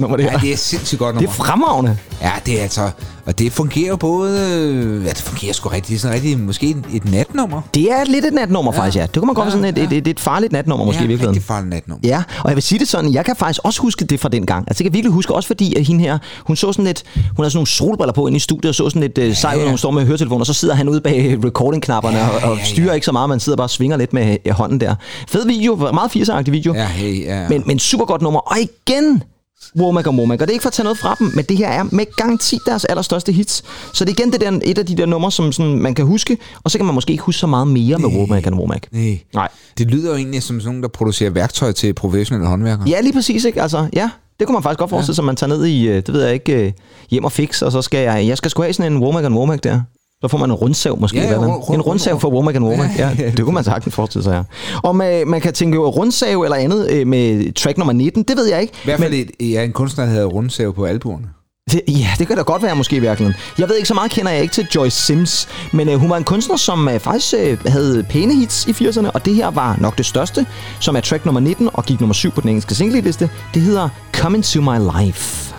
godt 0.00 0.02
nummer, 0.02 0.16
det 0.16 0.24
her. 0.26 0.32
Ja, 0.32 0.38
det 0.46 0.52
er 0.52 0.56
sindssygt 0.56 0.98
godt 0.98 1.14
det 1.14 1.22
nummer. 1.22 1.30
er 1.30 1.44
fremragende. 1.44 1.96
Ja, 2.22 2.30
det 2.46 2.58
er 2.58 2.62
altså... 2.62 2.90
Og 3.26 3.38
det 3.38 3.52
fungerer 3.52 3.96
både... 3.96 4.40
øh, 4.52 5.04
Ja, 5.04 5.08
det 5.08 5.18
fungerer 5.18 5.52
sgu 5.52 5.68
rigtigt. 5.68 5.88
Det 5.88 5.94
er 5.94 6.00
sådan 6.00 6.14
rigtig... 6.14 6.38
Måske 6.38 6.70
et, 6.70 6.84
et 6.94 7.10
natnummer. 7.12 7.60
Det 7.74 7.92
er 7.92 8.04
lidt 8.04 8.24
et 8.24 8.32
natnummer, 8.32 8.72
ja. 8.74 8.80
faktisk, 8.80 8.96
ja. 8.96 9.02
Det 9.02 9.12
kunne 9.14 9.26
man 9.26 9.34
godt 9.34 9.46
ja, 9.46 9.50
sådan 9.50 9.64
et, 9.64 9.78
et, 9.78 9.92
et, 9.92 10.08
et 10.08 10.20
farligt 10.20 10.52
natnummer, 10.52 10.86
måske 10.86 11.00
ja, 11.00 11.04
i 11.04 11.08
virkeligheden. 11.08 11.34
rigtig 11.36 11.46
farligt 11.46 11.70
natnummer. 11.70 12.00
Ja, 12.08 12.22
og 12.42 12.48
jeg 12.48 12.56
vil 12.56 12.62
sige 12.62 12.78
det 12.78 12.88
sådan, 12.88 13.12
jeg 13.12 13.24
kan 13.24 13.36
faktisk 13.36 13.60
også 13.64 13.82
huske 13.82 14.04
det 14.04 14.20
fra 14.20 14.28
den 14.28 14.46
gang. 14.46 14.64
Altså 14.68 14.84
jeg 14.84 14.90
kan 14.90 14.94
virkelig 14.94 15.12
huske, 15.12 15.34
også 15.34 15.46
fordi 15.46 15.74
at 15.74 15.84
hende 15.84 16.00
her, 16.04 16.18
hun 16.44 16.56
så 16.56 16.72
sådan 16.72 16.84
lidt, 16.84 17.02
hun 17.14 17.22
havde 17.36 17.50
sådan 17.50 17.56
nogle 17.56 17.66
solbriller 17.66 18.12
på 18.12 18.26
inde 18.26 18.36
i 18.36 18.40
studiet, 18.40 18.68
og 18.68 18.74
så 18.74 18.90
sådan 18.90 19.02
lidt 19.02 19.18
uh, 19.30 19.36
sej 19.36 19.54
ud, 19.56 19.60
når 19.62 19.68
hun 19.68 19.78
står 19.78 19.90
med 19.90 20.06
høretelefoner, 20.06 20.40
og 20.40 20.46
så 20.46 20.52
sidder 20.54 20.74
han 20.74 20.88
ude 20.88 21.00
bag 21.00 21.38
recording-knapperne 21.44 22.18
og, 22.32 22.50
og 22.50 22.58
styrer 22.64 22.94
ikke 22.94 23.06
så 23.06 23.12
meget, 23.12 23.28
man 23.28 23.40
sidder 23.40 23.56
bare 23.56 23.64
og 23.64 23.70
svinger 23.70 23.96
lidt 23.96 24.12
med 24.12 24.36
øh, 24.44 24.52
hånden 24.52 24.80
der. 24.80 24.94
Fed 25.28 25.46
video, 25.46 25.76
meget 25.76 26.16
80'er-agtig 26.16 26.50
video. 26.50 26.74
Ja, 26.74 26.86
hey, 26.86 27.24
ja. 27.24 27.48
Men, 27.48 27.62
men 27.66 27.78
super 27.78 28.04
godt 28.04 28.22
nummer. 28.22 28.40
Og 28.40 28.56
igen, 28.58 29.22
Womack 29.78 30.06
og 30.06 30.14
Womack. 30.14 30.42
Og 30.42 30.48
det 30.48 30.52
er 30.52 30.54
ikke 30.54 30.62
for 30.62 30.68
at 30.68 30.72
tage 30.72 30.84
noget 30.84 30.98
fra 30.98 31.16
dem, 31.18 31.30
men 31.34 31.44
det 31.44 31.56
her 31.56 31.68
er 31.68 31.84
med 31.92 32.04
garanti 32.16 32.58
deres 32.66 32.84
allerstørste 32.84 33.32
hits. 33.32 33.62
Så 33.92 34.04
det 34.04 34.10
er 34.10 34.22
igen 34.22 34.32
det 34.32 34.40
der, 34.40 34.60
et 34.64 34.78
af 34.78 34.86
de 34.86 34.96
der 34.96 35.06
numre, 35.06 35.32
som 35.32 35.52
sådan, 35.52 35.78
man 35.78 35.94
kan 35.94 36.06
huske, 36.06 36.38
og 36.64 36.70
så 36.70 36.78
kan 36.78 36.86
man 36.86 36.94
måske 36.94 37.10
ikke 37.10 37.22
huske 37.24 37.38
så 37.38 37.46
meget 37.46 37.68
mere 37.68 37.98
med 37.98 38.08
Womack 38.08 38.46
og 38.46 38.52
Womack. 38.52 38.86
Nej. 38.92 39.18
Nej. 39.34 39.48
Det 39.78 39.90
lyder 39.90 40.10
jo 40.10 40.16
egentlig 40.16 40.42
som 40.42 40.60
sådan 40.60 40.68
nogen, 40.68 40.82
der 40.82 40.88
producerer 40.88 41.30
værktøj 41.30 41.72
til 41.72 41.92
professionelle 41.94 42.48
håndværkere. 42.48 42.88
Ja, 42.88 43.00
lige 43.00 43.12
præcis, 43.12 43.44
ikke? 43.44 43.62
Altså, 43.62 43.88
ja, 43.92 44.10
det 44.38 44.46
kunne 44.46 44.54
man 44.54 44.62
faktisk 44.62 44.78
godt 44.78 44.90
forestille 44.90 45.14
sig, 45.14 45.22
at 45.22 45.26
man 45.26 45.36
tager 45.36 45.48
ned 45.56 45.64
i, 45.66 45.88
øh, 45.88 45.94
det 45.94 46.12
ved 46.12 46.22
jeg 46.24 46.34
ikke, 46.34 46.66
øh, 46.66 46.72
hjem 47.10 47.24
og 47.24 47.32
fix, 47.32 47.62
og 47.62 47.72
så 47.72 47.82
skal 47.82 48.00
jeg, 48.00 48.26
jeg 48.26 48.36
skal 48.36 48.50
sgu 48.50 48.62
have 48.62 48.72
sådan 48.72 48.92
en 48.92 48.98
Womack 49.02 49.26
og 49.26 49.32
Womack 49.32 49.64
der. 49.64 49.80
Så 50.22 50.28
får 50.28 50.38
man 50.38 50.50
en 50.50 50.54
rundsav 50.54 51.00
måske. 51.00 51.18
Ja, 51.20 51.26
hvad? 51.26 51.36
rund- 51.38 51.62
rund- 51.62 51.74
en 51.74 51.80
rundsav 51.80 52.20
for 52.20 52.30
Womack 52.30 52.56
and 52.56 52.64
Womack. 52.64 52.98
Ja, 52.98 53.10
det 53.36 53.40
kunne 53.44 53.54
man 53.54 53.64
sagtens 53.64 53.94
forestille 53.94 54.24
sig, 54.24 54.32
ja. 54.32 54.42
Og 54.82 54.96
med, 54.96 55.24
man 55.24 55.40
kan 55.40 55.52
tænke 55.52 55.78
rundsav 55.78 56.42
eller 56.42 56.56
andet 56.56 56.90
øh, 56.90 57.06
med 57.06 57.52
track 57.52 57.78
nummer 57.78 57.92
19, 57.92 58.22
det 58.22 58.36
ved 58.36 58.46
jeg 58.46 58.60
ikke. 58.60 58.72
I 58.74 58.84
hvert 58.84 58.98
fald 59.00 59.14
et, 59.14 59.30
ja, 59.40 59.64
en 59.64 59.72
kunstner, 59.72 60.04
der 60.04 60.12
havde 60.12 60.24
rundsæv 60.26 60.74
på 60.74 60.84
albuerne. 60.84 61.24
Det, 61.70 61.80
ja, 61.88 62.08
det 62.18 62.26
kan 62.26 62.36
da 62.36 62.42
godt 62.42 62.62
være 62.62 62.76
måske 62.76 62.96
i 62.96 62.98
virkeligheden. 63.00 63.40
Jeg 63.58 63.68
ved 63.68 63.76
ikke, 63.76 63.88
så 63.88 63.94
meget 63.94 64.10
kender 64.10 64.32
jeg 64.32 64.42
ikke 64.42 64.54
til 64.54 64.66
Joyce 64.74 65.02
Sims, 65.02 65.48
men 65.72 65.88
øh, 65.88 65.94
hun 65.96 66.10
var 66.10 66.16
en 66.16 66.24
kunstner, 66.24 66.56
som 66.56 66.88
øh, 66.88 67.00
faktisk 67.00 67.34
øh, 67.38 67.58
havde 67.66 68.06
pæne 68.10 68.34
hits 68.34 68.66
i 68.66 68.70
80'erne, 68.70 69.10
og 69.10 69.24
det 69.24 69.34
her 69.34 69.50
var 69.50 69.76
nok 69.80 69.98
det 69.98 70.06
største, 70.06 70.46
som 70.80 70.96
er 70.96 71.00
track 71.00 71.24
nummer 71.24 71.40
19 71.40 71.68
og 71.72 71.84
gik 71.84 72.00
nummer 72.00 72.14
7 72.14 72.30
på 72.30 72.40
den 72.40 72.48
engelske 72.48 72.74
singleliste. 72.74 73.30
Det 73.54 73.62
hedder 73.62 73.88
Come 74.12 74.36
Into 74.36 74.60
My 74.60 74.78
Life. 75.04 75.54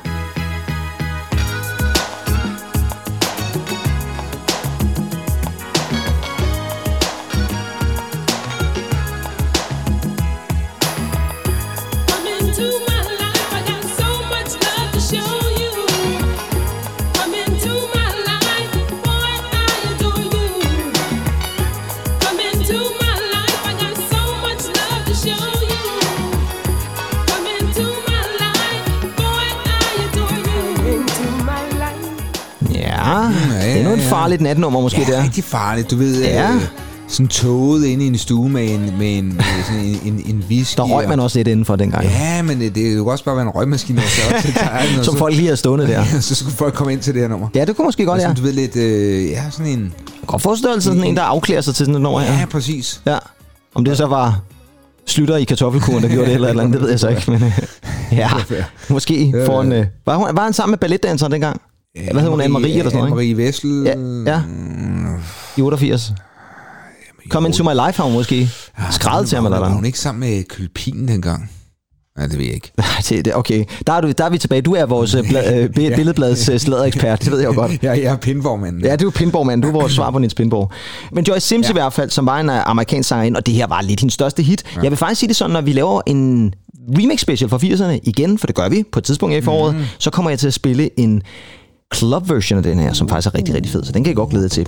Farligt 34.28 34.42
natnummer 34.42 34.82
måske 34.82 35.06
Ja, 35.08 35.14
der. 35.14 35.24
rigtig 35.24 35.44
farligt. 35.44 35.92
Du 35.92 35.96
ved, 35.96 36.24
Ja. 36.24 36.54
øh, 36.54 36.62
sådan 37.08 37.28
toget 37.28 37.86
ind 37.86 38.02
i 38.02 38.08
en 38.08 38.18
stue 38.18 38.50
med 38.50 38.72
en, 38.74 38.94
med 38.98 39.18
en, 39.18 39.28
med 39.28 39.44
sådan 39.66 39.82
en, 39.82 40.00
en, 40.06 40.24
en 40.26 40.44
whisky. 40.50 40.78
Der 40.78 40.84
røg 40.84 41.10
man 41.10 41.20
også 41.20 41.40
lidt 41.40 41.48
indenfor 41.48 41.76
dengang. 41.76 42.06
Ja, 42.06 42.42
men 42.42 42.60
det, 42.62 42.76
det 42.76 42.98
kunne 42.98 43.12
også 43.12 43.24
bare 43.26 43.36
være 43.36 43.44
en 43.46 43.50
røgmaskine. 43.50 44.02
Også, 44.02 44.48
der 44.56 44.62
er 44.62 44.84
noget, 44.92 45.06
Som 45.06 45.14
så, 45.14 45.18
folk 45.18 45.34
lige 45.36 45.46
havde 45.46 45.58
stående 45.58 45.88
der. 45.88 46.04
så 46.22 46.36
skulle 46.36 46.56
folk 46.56 46.74
komme 46.74 46.94
ind 46.94 47.02
til 47.02 47.14
det 47.14 47.22
her 47.22 47.30
nummer. 47.30 47.48
Ja, 47.56 47.66
det 47.66 47.76
kunne 47.76 47.86
måske 47.86 48.06
godt, 48.06 48.18
ja. 48.18 48.24
Sådan, 48.24 48.36
du 48.36 48.42
ved 48.42 48.54
lidt, 48.54 48.76
øh, 48.76 49.26
ja, 49.30 49.44
sådan 49.52 49.72
en... 49.72 49.94
Godt 50.28 50.42
forestille 50.42 50.82
sådan 50.82 51.04
en, 51.04 51.16
der 51.16 51.22
afklæder 51.24 51.62
sig 51.62 51.76
til 51.76 51.86
sådan 51.86 51.96
et 51.96 52.02
nummer 52.02 52.20
her. 52.20 52.40
Ja, 52.40 52.46
præcis. 52.46 53.02
Ja. 53.06 53.18
Om 53.76 53.86
det 53.86 53.98
så 53.98 54.06
var 54.06 54.40
slutter 55.08 55.36
i 55.36 55.44
kartoffelkuren, 55.44 56.04
der 56.04 56.10
gjorde 56.10 56.26
det 56.26 56.34
eller 56.34 56.48
et 56.48 56.50
eller 56.50 56.64
andet, 56.64 56.74
det 56.74 56.82
ved 56.82 56.90
jeg 56.90 57.00
så 57.00 57.08
ikke. 57.08 57.32
Men 57.32 57.44
øh, 57.44 57.60
ja, 58.12 58.30
måske 58.90 59.24
Ja, 59.30 59.48
for 59.48 59.62
en... 59.62 59.72
ja. 59.72 59.80
Øh, 59.80 59.86
var, 60.06 60.16
hun, 60.16 60.28
var 60.34 60.44
han 60.44 60.54
sammen 60.54 60.72
med 60.72 60.78
balletdanseren 60.78 61.32
dengang? 61.32 61.62
Hvad 62.12 62.22
hed 62.22 62.30
hun? 62.30 62.42
Anne-Marie 62.42 62.78
eller 62.78 62.90
sådan 62.90 63.10
noget? 63.10 63.26
Anne-Marie 63.34 63.36
Vessel. 63.38 63.84
Ja, 63.86 63.94
ja. 64.32 64.42
I 65.58 65.62
88. 65.62 66.14
Come 67.30 67.48
into 67.48 67.64
my 67.64 67.74
life 67.88 67.98
har 67.98 68.04
hun 68.04 68.14
måske 68.14 68.50
skrevet 68.92 69.28
til 69.28 69.36
ham 69.36 69.46
eller 69.46 69.58
Var 69.58 69.66
noget. 69.66 69.76
hun 69.76 69.86
ikke 69.86 70.00
sammen 70.00 70.30
med 70.30 70.44
Kølpin 70.44 71.08
dengang? 71.08 71.52
Ja, 72.20 72.24
det 72.28 72.38
ved 72.38 72.46
jeg 72.46 72.54
ikke. 72.54 72.72
Nej, 72.78 72.88
det, 73.10 73.36
okay. 73.36 73.64
Der 73.88 73.94
er, 73.94 74.02
du, 74.02 74.12
der 74.18 74.24
er 74.26 74.30
vi 74.30 74.38
tilbage. 74.38 74.62
Du 74.62 74.74
er 74.76 74.86
vores 74.86 75.16
bla, 75.30 75.60
øh, 75.60 75.70
bi- 75.70 75.90
billedblads 75.96 76.50
øh, 76.50 76.60
sladderekspert, 76.60 77.24
det 77.24 77.32
ved 77.32 77.40
jeg 77.40 77.48
jo 77.48 77.54
godt. 77.54 77.84
Ja, 77.84 77.92
jeg 77.92 78.04
er 78.04 78.16
pindvormanden. 78.16 78.84
Ja, 78.86 78.96
du 78.96 79.08
er 79.08 79.12
Pinborg-mand. 79.12 79.62
Du 79.62 79.68
er 79.68 79.72
vores 79.72 79.92
svar 79.94 80.12
på 80.12 80.20
Nils 80.20 80.34
Pinborg. 80.34 80.72
Men 81.12 81.26
Joyce 81.26 81.48
Sims 81.48 81.66
ja. 81.68 81.70
i 81.72 81.74
hvert 81.74 81.94
fald, 81.94 82.10
som 82.10 82.26
var 82.26 82.40
en 82.40 82.50
øh, 82.50 82.70
amerikansk 82.70 83.10
sangerinde, 83.10 83.38
og 83.38 83.46
det 83.46 83.54
her 83.54 83.68
var 83.68 83.82
lidt 83.82 84.00
hendes 84.00 84.14
største 84.14 84.44
hit. 84.44 84.64
Ja. 84.76 84.82
Jeg 84.82 84.92
vil 84.92 84.98
faktisk 84.98 85.20
sige 85.20 85.28
det 85.28 85.36
sådan, 85.36 85.52
når 85.52 85.62
vi 85.62 85.74
laver 85.74 86.02
en 86.06 86.54
remix 86.98 87.20
special 87.20 87.50
fra 87.50 87.58
80'erne 87.58 88.00
igen, 88.04 88.38
for 88.38 88.48
det 88.48 88.56
gør 88.56 88.70
vi 88.70 88.84
på 88.92 89.00
et 89.00 89.06
tidspunkt 89.06 89.34
her 89.34 89.42
i 89.42 89.44
foråret, 89.44 89.76
mm. 89.76 89.82
så 90.00 90.10
kommer 90.10 90.32
jeg 90.32 90.40
til 90.40 90.48
at 90.48 90.54
spille 90.54 91.00
en 91.00 91.22
club 91.96 92.30
version 92.30 92.58
af 92.58 92.64
den 92.64 92.80
her, 92.80 92.94
som 92.94 93.10
faktisk 93.10 93.34
er 93.34 93.38
rigtig, 93.38 93.56
rigtig 93.56 93.72
fed, 93.72 93.84
så 93.84 93.92
den 93.92 94.04
kan 94.04 94.10
jeg 94.10 94.16
godt 94.16 94.30
glæde 94.30 94.50
til. 94.50 94.66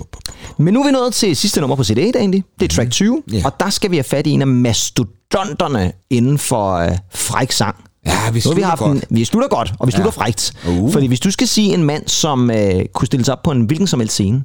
Men 0.58 0.74
nu 0.74 0.80
er 0.80 0.86
vi 0.86 0.92
nået 0.92 1.14
til 1.14 1.36
sidste 1.36 1.60
nummer 1.60 1.76
på 1.76 1.84
CD 1.84 1.98
egentlig. 1.98 2.44
Det 2.60 2.72
er 2.72 2.76
track 2.76 2.90
20, 2.90 3.22
Ja. 3.32 3.42
og 3.44 3.60
der 3.60 3.70
skal 3.70 3.90
vi 3.90 3.96
have 3.96 4.04
fat 4.04 4.26
i 4.26 4.30
en 4.30 4.40
af 4.40 4.46
mastodonterne 4.46 5.92
inden 6.10 6.38
for 6.38 6.74
øh, 6.74 6.98
fræk 7.14 7.52
sang. 7.52 7.76
Ja, 8.06 8.10
vi 8.10 8.16
har 8.16 8.30
vi, 8.32 8.40
slutter 8.40 8.66
haft 8.66 8.78
godt. 8.78 8.96
en, 9.10 9.16
vi 9.16 9.24
slutter 9.24 9.48
godt, 9.48 9.72
og 9.78 9.86
vi 9.86 9.92
slutter 9.92 10.12
ja. 10.16 10.22
frægt. 10.22 10.52
Uh. 10.68 10.92
Fordi 10.92 11.06
hvis 11.06 11.20
du 11.20 11.30
skal 11.30 11.48
sige 11.48 11.74
en 11.74 11.84
mand, 11.84 12.08
som 12.08 12.50
øh, 12.50 12.84
kunne 12.94 13.06
stille 13.06 13.24
sig 13.24 13.32
op 13.34 13.42
på 13.42 13.50
en 13.50 13.62
hvilken 13.62 13.86
som 13.86 14.00
helst 14.00 14.12
scene, 14.12 14.44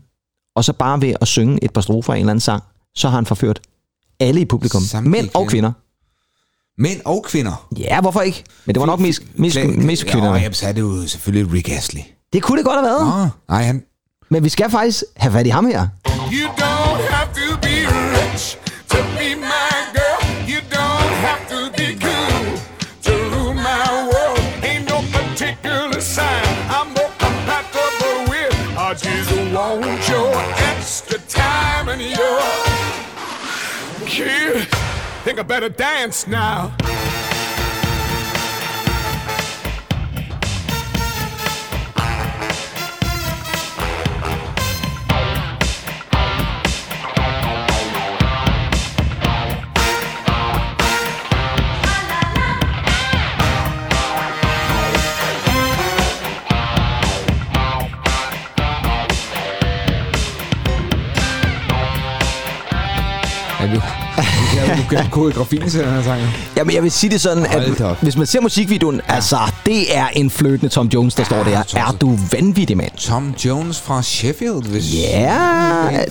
og 0.56 0.64
så 0.66 0.74
bare 0.74 1.02
ved 1.02 1.14
at 1.22 1.28
synge 1.28 1.64
et 1.64 1.74
par 1.74 1.82
strofer 1.82 2.14
af 2.14 2.18
en 2.18 2.22
eller 2.22 2.32
anden 2.32 2.42
sang, 2.42 2.64
så 2.96 3.10
har 3.10 3.16
han 3.16 3.26
forført 3.26 3.60
alle 4.20 4.42
i 4.42 4.46
publikum. 4.46 4.82
Samtlige 4.82 5.12
Mænd 5.12 5.30
og 5.34 5.48
kvinder. 5.48 5.72
Mænd 6.82 7.02
og 7.06 7.24
kvinder. 7.24 7.68
Ja, 7.78 8.02
hvorfor 8.02 8.22
ikke? 8.22 8.44
Men 8.66 8.76
det 8.76 8.80
var 8.80 8.86
nok 8.86 9.00
mest, 9.00 9.22
mest, 9.36 9.58
mest 9.78 10.06
kvinder. 10.06 10.30
Ja, 10.30 10.36
jamen, 10.36 10.54
så 10.54 10.68
er 10.68 10.72
det 10.72 10.82
jo 10.82 11.08
selvfølgelig 11.08 11.54
Rick 11.54 11.70
Astley. 11.70 12.02
Det 12.34 12.44
kunne 12.44 12.58
det 12.58 12.66
godt 12.66 12.76
have 12.80 12.86
været. 12.86 13.02
Åh, 13.02 13.28
nej, 13.50 13.64
han... 13.64 13.84
Men 14.30 14.44
vi 14.44 14.50
skal 14.50 14.72
faktisk 14.72 15.04
have 15.18 15.32
fat 15.34 15.46
i 15.48 15.50
ham 15.50 15.66
her. 15.66 15.88
You 16.32 16.48
don't 16.66 17.02
have 17.14 17.30
to 17.42 17.58
be 17.62 17.76
rich 18.18 18.58
to 18.90 18.98
be 19.18 19.28
my 19.36 19.72
girl. 19.98 20.22
You 20.52 20.60
don't 20.78 21.12
have 21.28 21.44
to 21.54 21.60
be 21.78 21.88
cool 22.06 22.46
to 23.06 23.12
rule 23.32 23.54
my 23.54 23.88
world. 24.12 24.40
Ain't 24.70 24.86
no 24.90 24.98
particular 25.18 26.02
sign 26.02 26.46
I'm 26.78 26.88
more 26.98 27.14
compatible 27.26 28.18
with. 28.32 28.56
I 28.78 28.90
just 29.08 29.32
want 29.56 30.10
your 30.10 30.34
extra 30.72 31.20
time 31.44 31.86
and 31.94 32.02
your 32.02 32.42
kid. 34.08 34.68
Think 35.24 35.40
I 35.40 35.44
better 35.44 35.70
dance 35.70 36.28
now. 36.28 36.74
Du, 64.78 64.96
kan 64.96 65.10
koreografien 65.12 65.70
til 65.70 65.80
den 65.80 65.90
her 65.90 66.04
sang. 66.04 66.22
Jamen, 66.58 66.76
jeg 66.76 66.84
vil 66.84 66.92
sige 66.92 67.10
det 67.10 67.22
sådan, 67.22 67.46
at 67.46 67.98
hvis 68.02 68.18
man 68.18 68.26
ser 68.28 68.42
musikvideoen, 68.42 69.02
ja. 69.10 69.14
altså, 69.14 69.38
det 69.66 69.98
er 69.98 70.08
en 70.08 70.30
fløtende 70.30 70.70
Tom 70.74 70.88
Jones, 70.88 71.16
der 71.16 71.24
står 71.24 71.44
der. 71.44 71.64
Er 71.76 71.98
du 72.02 72.20
vanvittig, 72.32 72.78
mand? 72.78 72.92
Tom 72.98 73.34
Jones 73.46 73.82
fra 73.82 74.02
Sheffield, 74.02 74.64
hvis... 74.70 74.96
Ja, 74.96 75.38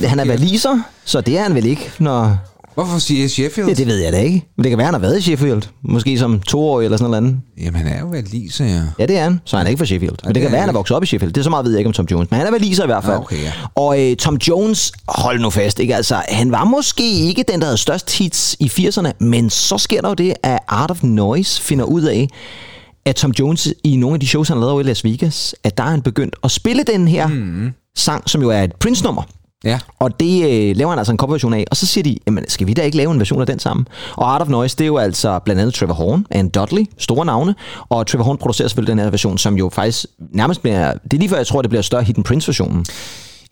han 0.06 0.20
er 0.20 0.24
valiser, 0.24 0.78
så 1.04 1.20
det 1.20 1.38
er 1.38 1.42
han 1.42 1.54
vel 1.54 1.66
ikke, 1.66 1.90
når... 1.98 2.38
Hvorfor 2.74 2.98
siger 2.98 3.20
jeg 3.20 3.30
Sheffield? 3.30 3.68
Ja, 3.68 3.74
det 3.74 3.86
ved 3.86 3.96
jeg 3.96 4.12
da 4.12 4.18
ikke. 4.18 4.46
Men 4.56 4.64
det 4.64 4.70
kan 4.70 4.78
være, 4.78 4.84
han 4.84 4.94
har 4.94 5.00
været 5.00 5.18
i 5.18 5.22
Sheffield. 5.22 5.62
Måske 5.82 6.18
som 6.18 6.40
toårig 6.40 6.84
eller 6.84 6.96
sådan 6.96 7.10
noget 7.10 7.26
andet. 7.26 7.40
Jamen, 7.58 7.74
han 7.74 7.86
er 7.86 8.00
jo 8.00 8.06
valiser, 8.06 8.64
ja. 8.64 8.82
Ja, 8.98 9.06
det 9.06 9.18
er 9.18 9.22
han. 9.22 9.40
Så 9.44 9.56
han 9.56 9.66
er 9.66 9.70
ikke 9.70 9.78
fra 9.78 9.86
Sheffield. 9.86 10.16
Men 10.22 10.28
det, 10.28 10.34
det 10.34 10.42
kan 10.42 10.52
være, 10.52 10.60
han 10.60 10.68
er 10.68 10.72
vokset 10.72 10.96
op 10.96 11.02
i 11.02 11.06
Sheffield. 11.06 11.32
Det 11.32 11.40
er 11.40 11.44
så 11.44 11.50
meget 11.50 11.64
ved 11.64 11.72
jeg 11.72 11.78
ikke 11.78 11.88
om 11.88 11.92
Tom 11.92 12.06
Jones. 12.10 12.30
Men 12.30 12.38
han 12.38 12.46
er 12.46 12.50
valiser 12.50 12.82
i 12.82 12.86
hvert 12.86 13.04
fald. 13.04 13.14
Ah, 13.14 13.20
okay, 13.20 13.42
ja. 13.42 13.52
Og 13.74 14.02
øh, 14.02 14.16
Tom 14.16 14.36
Jones, 14.36 14.92
hold 15.08 15.40
nu 15.40 15.50
fast, 15.50 15.78
ikke? 15.78 15.96
Altså, 15.96 16.22
han 16.28 16.52
var 16.52 16.64
måske 16.64 17.10
ikke 17.10 17.44
den, 17.48 17.60
der 17.60 17.66
havde 17.66 17.78
størst 17.78 18.18
hits 18.18 18.56
i 18.60 18.66
80'erne, 18.66 19.10
men 19.20 19.50
så 19.50 19.78
sker 19.78 20.00
der 20.00 20.08
jo 20.08 20.14
det, 20.14 20.34
at 20.42 20.58
Art 20.68 20.90
of 20.90 21.02
Noise 21.02 21.62
finder 21.62 21.84
ud 21.84 22.02
af, 22.02 22.28
at 23.06 23.16
Tom 23.16 23.30
Jones 23.30 23.68
i 23.84 23.96
nogle 23.96 24.14
af 24.14 24.20
de 24.20 24.26
shows, 24.26 24.48
han 24.48 24.56
lavet 24.56 24.70
over 24.70 24.80
i 24.80 24.84
Las 24.84 25.04
Vegas, 25.04 25.54
at 25.64 25.78
der 25.78 25.84
er 25.84 25.90
han 25.90 26.02
begyndt 26.02 26.36
at 26.44 26.50
spille 26.50 26.82
den 26.82 27.08
her 27.08 27.26
mm. 27.26 27.70
sang, 27.96 28.30
som 28.30 28.42
jo 28.42 28.50
er 28.50 28.62
et 28.62 28.72
Prince-nummer. 28.80 29.22
Ja. 29.64 29.78
Og 29.98 30.20
det 30.20 30.44
øh, 30.70 30.76
laver 30.76 30.90
han 30.90 30.98
altså 30.98 31.12
en 31.12 31.18
coverversion 31.18 31.54
af. 31.54 31.64
Og 31.70 31.76
så 31.76 31.86
siger 31.86 32.02
de, 32.02 32.16
jamen 32.26 32.44
skal 32.48 32.66
vi 32.66 32.72
da 32.74 32.82
ikke 32.82 32.96
lave 32.96 33.12
en 33.12 33.18
version 33.18 33.40
af 33.40 33.46
den 33.46 33.58
sammen? 33.58 33.88
Og 34.16 34.34
Art 34.34 34.42
of 34.42 34.48
Noise, 34.48 34.76
det 34.76 34.84
er 34.84 34.88
jo 34.88 34.96
altså 34.96 35.38
blandt 35.38 35.60
andet 35.60 35.74
Trevor 35.74 35.94
Horn, 35.94 36.26
Anne 36.30 36.50
Dudley, 36.50 36.86
store 36.98 37.26
navne. 37.26 37.54
Og 37.88 38.06
Trevor 38.06 38.24
Horn 38.24 38.38
producerer 38.38 38.68
selvfølgelig 38.68 38.92
den 38.92 38.98
her 39.04 39.10
version, 39.10 39.38
som 39.38 39.56
jo 39.56 39.70
faktisk 39.72 40.06
nærmest 40.32 40.62
bliver... 40.62 40.92
Det 40.92 41.12
er 41.12 41.18
lige 41.18 41.28
før, 41.28 41.36
jeg 41.36 41.46
tror, 41.46 41.62
det 41.62 41.68
bliver 41.70 41.82
større 41.82 42.02
hit 42.02 42.16
end 42.16 42.24
Prince-versionen. 42.24 42.86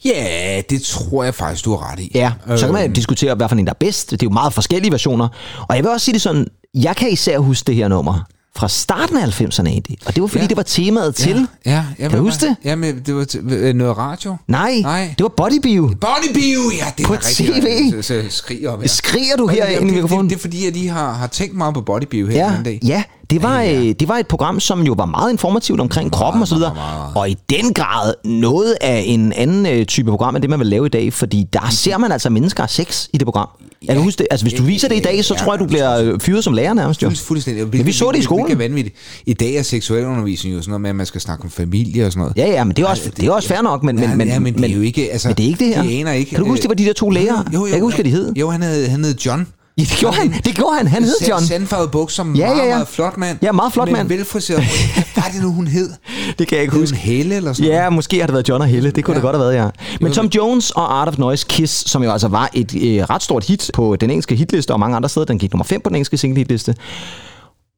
Ja, 0.05 0.61
det 0.71 0.83
tror 0.83 1.25
jeg 1.25 1.35
faktisk, 1.35 1.65
du 1.65 1.71
har 1.77 1.93
ret 1.93 2.01
i. 2.01 2.11
Ja, 2.15 2.33
så 2.57 2.65
kan 2.65 2.73
man 2.75 2.85
Øhm, 2.85 2.93
diskutere, 2.93 3.35
hvad 3.35 3.49
for 3.49 3.57
en 3.57 3.67
der 3.67 3.71
er 3.71 3.77
bedst. 3.81 4.11
Det 4.11 4.23
er 4.23 4.27
jo 4.27 4.31
meget 4.31 4.53
forskellige 4.53 4.93
versioner. 4.93 5.29
Og 5.69 5.77
jeg 5.77 5.85
vil 5.85 5.91
også 5.91 6.05
sige 6.05 6.13
det 6.13 6.23
sådan, 6.23 6.47
jeg 6.75 6.97
kan 6.97 7.11
især 7.13 7.39
huske 7.39 7.67
det 7.67 7.75
her 7.75 7.89
nummer 7.89 8.21
fra 8.57 8.69
starten 8.69 9.17
af 9.19 9.41
90'erne 9.41 9.67
egentlig. 9.69 9.99
Og 10.07 10.15
det 10.15 10.21
var 10.23 10.27
fordi, 10.27 10.43
Ja. 10.43 10.49
det 10.49 10.57
var 10.57 10.63
temaet 10.63 11.15
til... 11.15 11.47
Ja, 11.67 11.85
ja, 11.99 12.09
Kan 12.09 12.11
du 12.19 12.25
huske 12.25 12.47
det? 12.47 12.57
Jamen, 12.65 13.03
det 13.07 13.15
var 13.15 13.25
til, 13.25 13.53
øh, 13.53 13.75
noget 13.75 13.97
radio. 13.97 14.37
Nej, 14.49 14.75
Nej. 14.83 15.15
det 15.19 15.23
var 15.25 15.29
Body 15.37 15.61
Bio. 15.63 15.87
Body 16.01 16.35
Bio, 16.35 16.61
ja, 16.79 16.87
det 16.99 17.07
På 17.07 17.15
er 17.15 17.19
rigtigt. 17.27 17.93
TV. 17.93 18.03
Så, 18.03 18.09
så 18.09 18.23
skriger 18.37 18.81
her. 18.81 18.89
Skriger 18.89 19.37
du 19.37 19.47
her 19.47 19.67
det- 19.67 19.73
ind 19.73 19.83
i 19.83 19.87
det- 19.87 19.95
mikrofonen? 19.95 20.25
Det, 20.25 20.31
det, 20.31 20.37
er 20.37 20.41
fordi, 20.41 20.65
jeg 20.65 20.73
lige 20.73 20.89
har, 20.89 21.13
har 21.13 21.27
tænkt 21.27 21.57
meget 21.57 21.75
på 21.75 21.81
Body 21.81 22.05
Bio 22.11 22.27
her 22.27 22.37
Ja, 22.51 22.57
den 22.57 22.65
dag. 22.65 22.81
ja. 22.87 23.03
Det 23.31 23.43
var, 23.43 23.61
Ja, 23.61 23.71
ja. 23.73 23.79
øh, 23.89 23.95
det 24.01 24.09
var 24.09 24.17
et 24.17 24.27
program, 24.27 24.61
som 24.61 24.83
jo 24.83 24.95
var 24.99 25.07
meget 25.07 25.33
informativt 25.33 25.81
omkring 25.81 26.05
meget, 26.05 26.13
kroppen 26.13 26.43
og 26.43 26.49
så 26.49 26.55
videre. 26.55 26.75
meget, 26.75 26.99
meget. 26.99 27.13
Og 27.17 27.31
i 27.31 27.37
den 27.51 27.75
grad 27.75 28.15
noget 28.25 28.77
af 28.81 29.03
en 29.07 29.33
anden 29.33 29.67
øh, 29.67 29.87
type 29.87 30.11
program, 30.11 30.37
end 30.37 30.43
det 30.43 30.51
man 30.51 30.59
vil 30.59 30.67
lave 30.67 30.87
i 30.87 30.89
dag. 30.89 31.13
Fordi 31.13 31.47
der 31.53 31.69
ser 31.71 31.99
man 31.99 32.13
altså 32.13 32.31
mennesker 32.31 32.63
have 32.63 32.69
sex 32.69 33.07
i 33.13 33.19
det 33.19 33.27
program. 33.27 33.49
Jeg 33.87 33.95
kan 33.95 34.03
huske 34.05 34.19
det. 34.19 34.27
Altså, 34.31 34.45
hvis 34.47 34.53
du 34.55 34.63
viser 34.63 34.89
det 34.89 34.97
i 34.97 35.01
dag, 35.01 35.25
så 35.25 35.35
Ja, 35.35 35.41
tror 35.45 35.53
jeg, 35.53 35.61
du 35.61 35.67
bliver 35.67 35.99
øh, 36.03 36.21
fyret 36.21 36.45
som 36.45 36.53
lærer 36.55 36.75
nærmest. 36.75 37.03
Jo. 37.03 37.09
Fuld- 37.09 37.17
Fuldstændig. 37.19 37.67
Men 37.73 37.87
vi 37.87 37.93
så 37.93 38.11
det 38.13 38.19
i 38.19 38.23
skolen. 38.23 38.47
Det 38.47 38.53
er 38.53 38.57
vanvittigt. 38.57 38.97
I 39.27 39.33
dag 39.35 39.55
er 39.55 39.63
seksualundervisning 39.63 40.55
jo 40.55 40.61
sådan 40.61 40.71
noget 40.71 40.81
med, 40.81 40.91
at 40.91 40.97
man 40.97 41.07
skal 41.07 41.21
snakke 41.21 41.45
om 41.45 41.51
familie 41.51 42.07
og 42.07 42.13
sådan 42.13 42.21
noget. 42.21 42.37
Ja, 42.37 42.47
ja, 42.53 42.65
men 42.65 42.77
det 42.77 42.83
er 42.83 42.87
også, 42.89 43.11
det, 43.17 43.27
er 43.27 43.31
også 43.33 43.49
fair 43.49 43.61
nok, 43.63 43.83
men, 43.83 43.99
Ja, 43.99 44.09
men, 44.09 44.19
men, 44.19 44.29
ja, 44.29 44.39
men 44.39 44.55
det 44.55 44.71
er 44.71 44.75
jo 44.75 44.81
ikke... 44.83 45.13
Altså, 45.13 45.29
men 45.29 45.37
det 45.37 45.43
er 45.45 45.49
ikke 45.49 45.65
det 45.65 45.75
her. 45.75 45.83
De 45.83 45.99
aner 46.01 46.13
ikke. 46.13 46.31
Kan 46.31 46.39
du 46.41 46.47
huske, 46.47 46.63
det 46.63 46.69
var 46.69 46.75
de 46.75 46.85
der 46.85 46.93
to 46.93 47.11
læger? 47.11 47.45
Jo, 47.55 47.59
jo, 47.59 47.65
jeg 47.67 47.73
kan 47.75 47.83
huske, 47.83 47.97
hvad 47.97 48.05
de 48.05 48.11
hed. 48.11 48.33
Jo, 48.37 48.51
han 48.51 48.63
hed, 48.63 48.89
han 48.89 49.05
hed 49.05 49.15
John. 49.27 49.47
Ja, 49.79 49.83
det 49.83 49.97
gjorde 49.99 50.17
han. 50.17 50.33
Det 50.33 50.55
gjorde 50.55 50.77
han. 50.77 50.87
Han 50.87 51.03
hed 51.05 51.15
John. 51.29 51.43
Sandfarvet 51.43 51.91
bukser, 51.91 52.25
Ja, 52.25 52.29
meget, 52.31 52.57
ja, 52.59 52.65
ja. 52.65 52.75
meget 52.75 52.89
flot 52.89 53.17
mand. 53.17 53.39
Ja, 53.43 53.53
meget 53.53 53.73
flot 53.73 53.91
mand. 53.91 54.09
velfriseret. 54.09 54.63
Hvad 54.95 55.05
var 55.17 55.31
det 55.35 55.43
nu, 55.43 55.53
hun 55.53 55.67
hed? 55.67 55.91
Det 56.39 56.49
kan 56.49 56.57
jeg 56.57 56.63
ikke 56.63 56.77
huske. 56.77 56.97
Helle 56.97 57.35
eller 57.35 57.53
sådan 57.53 57.71
Ja, 57.71 57.91
måske 57.91 58.19
har 58.21 58.27
det 58.27 58.35
været 58.35 58.49
John 58.49 58.63
og 58.63 58.69
Helle. 58.69 58.91
Det 58.91 59.05
kunne 59.05 59.13
ja. 59.13 59.17
det 59.17 59.23
godt 59.23 59.37
have 59.37 59.45
været, 59.45 59.55
ja. 59.65 59.69
Men 60.01 60.13
Tom 60.13 60.27
Jones 60.27 60.71
og 60.71 61.01
Art 61.01 61.09
of 61.09 61.19
Noise 61.19 61.47
Kiss, 61.49 61.91
som 61.91 62.03
jo 62.03 62.13
altså 62.13 62.29
var 62.29 62.51
et 62.55 62.75
øh, 62.75 63.03
ret 63.11 63.23
stort 63.23 63.45
hit 63.45 63.71
på 63.75 63.97
den 63.97 64.11
engelske 64.11 64.35
hitliste 64.35 64.71
og 64.73 64.81
mange 64.81 64.97
andre 64.97 65.09
steder. 65.09 65.27
Den 65.27 65.39
gik 65.39 65.53
nummer 65.53 65.65
5 65.65 65.81
på 65.81 65.89
den 65.89 65.97
engelske 65.97 66.17
single 66.19 66.39
hitliste. 66.39 66.75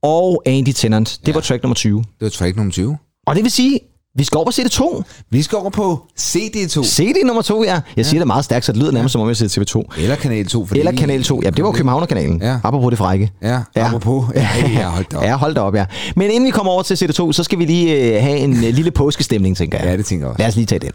Og 0.03 0.43
Andy 0.47 0.73
Tennant. 0.73 1.19
Det 1.21 1.29
ja. 1.29 1.33
var 1.33 1.41
track 1.41 1.63
nummer 1.63 1.75
20. 1.75 1.99
Det 1.99 2.07
var 2.21 2.29
track 2.29 2.57
nummer 2.57 2.73
20. 2.73 2.97
Og 3.27 3.35
det 3.35 3.43
vil 3.45 3.51
sige, 3.53 3.81
vi 4.17 4.25
skal 4.25 4.37
over 4.37 4.45
på 4.45 4.51
CD2. 4.51 5.03
Vi 5.31 5.43
skal 5.43 5.59
over 5.59 5.71
på 5.71 6.03
CD2. 6.21 6.85
CD 6.85 7.25
nummer 7.27 7.43
2, 7.43 7.65
ja. 7.65 7.81
Jeg 7.97 8.07
siger 8.07 8.21
det 8.21 8.27
meget 8.27 8.45
stærkt, 8.45 8.65
så 8.65 8.73
det 8.73 8.81
lyder 8.81 8.93
nærmest 8.93 9.13
som 9.13 9.21
om 9.21 9.29
jeg 9.29 9.37
siger 9.37 9.65
TV2. 9.65 10.01
Eller 10.03 10.17
Kanal 10.17 10.47
2. 10.47 10.67
Fordi 10.67 10.81
Eller 10.81 10.93
Kanal 10.93 11.23
2. 11.25 11.41
Ja, 11.45 11.51
det 11.51 11.63
var 11.65 11.69
jo 11.69 11.73
Københavnerkanalen. 11.73 12.43
Ja. 12.43 12.59
Apropos 12.65 12.91
det 12.91 12.99
frække. 12.99 13.31
Ja, 13.43 13.59
apropos. 13.77 14.25
Ja, 14.35 14.49
ja, 14.69 14.89
hold 14.89 15.05
da 15.13 15.17
op. 15.17 15.23
Ja, 15.29 15.37
hold 15.37 15.55
da 15.55 15.61
op, 15.61 15.75
ja. 15.75 15.85
Men 16.17 16.31
inden 16.31 16.45
vi 16.47 16.51
kommer 16.51 16.73
over 16.73 16.83
til 16.83 16.95
CD2, 16.95 17.33
så 17.33 17.43
skal 17.45 17.59
vi 17.59 17.65
lige 17.65 18.15
øh, 18.17 18.23
have 18.23 18.39
en 18.39 18.53
øh, 18.65 18.75
lille 18.75 18.91
påskestemning, 18.91 19.57
tænker 19.57 19.79
jeg. 19.79 19.87
Ja, 19.87 19.97
det 19.97 20.07
tænker 20.07 20.27
jeg 20.27 20.31
også. 20.31 20.39
Lad 20.43 20.49
os 20.49 20.57
lige 20.57 20.67
tage 20.67 20.79
den. 20.79 20.91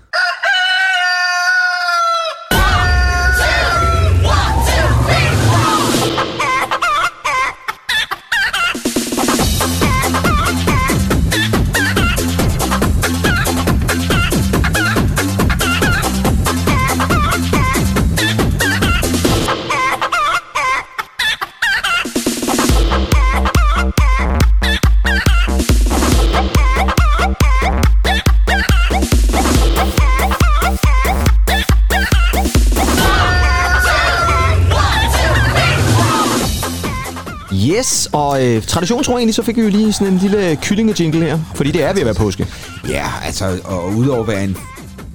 Og 38.11 38.45
øh, 38.45 38.63
tradition 38.63 39.03
tror 39.03 39.13
jeg 39.13 39.17
egentlig, 39.19 39.35
så 39.35 39.43
fik 39.43 39.57
vi 39.57 39.61
jo 39.61 39.69
lige 39.69 39.93
sådan 39.93 40.13
en 40.13 40.19
lille 40.19 40.55
kyllingejingle 40.61 41.25
her. 41.25 41.39
Fordi 41.55 41.71
det 41.71 41.83
er 41.83 41.93
ved 41.93 41.99
at 41.99 42.05
være 42.05 42.15
påske. 42.15 42.47
Ja, 42.89 43.05
altså, 43.25 43.59
og 43.63 43.95
udover 43.95 44.21
at 44.21 44.27
være 44.27 44.43
en... 44.43 44.57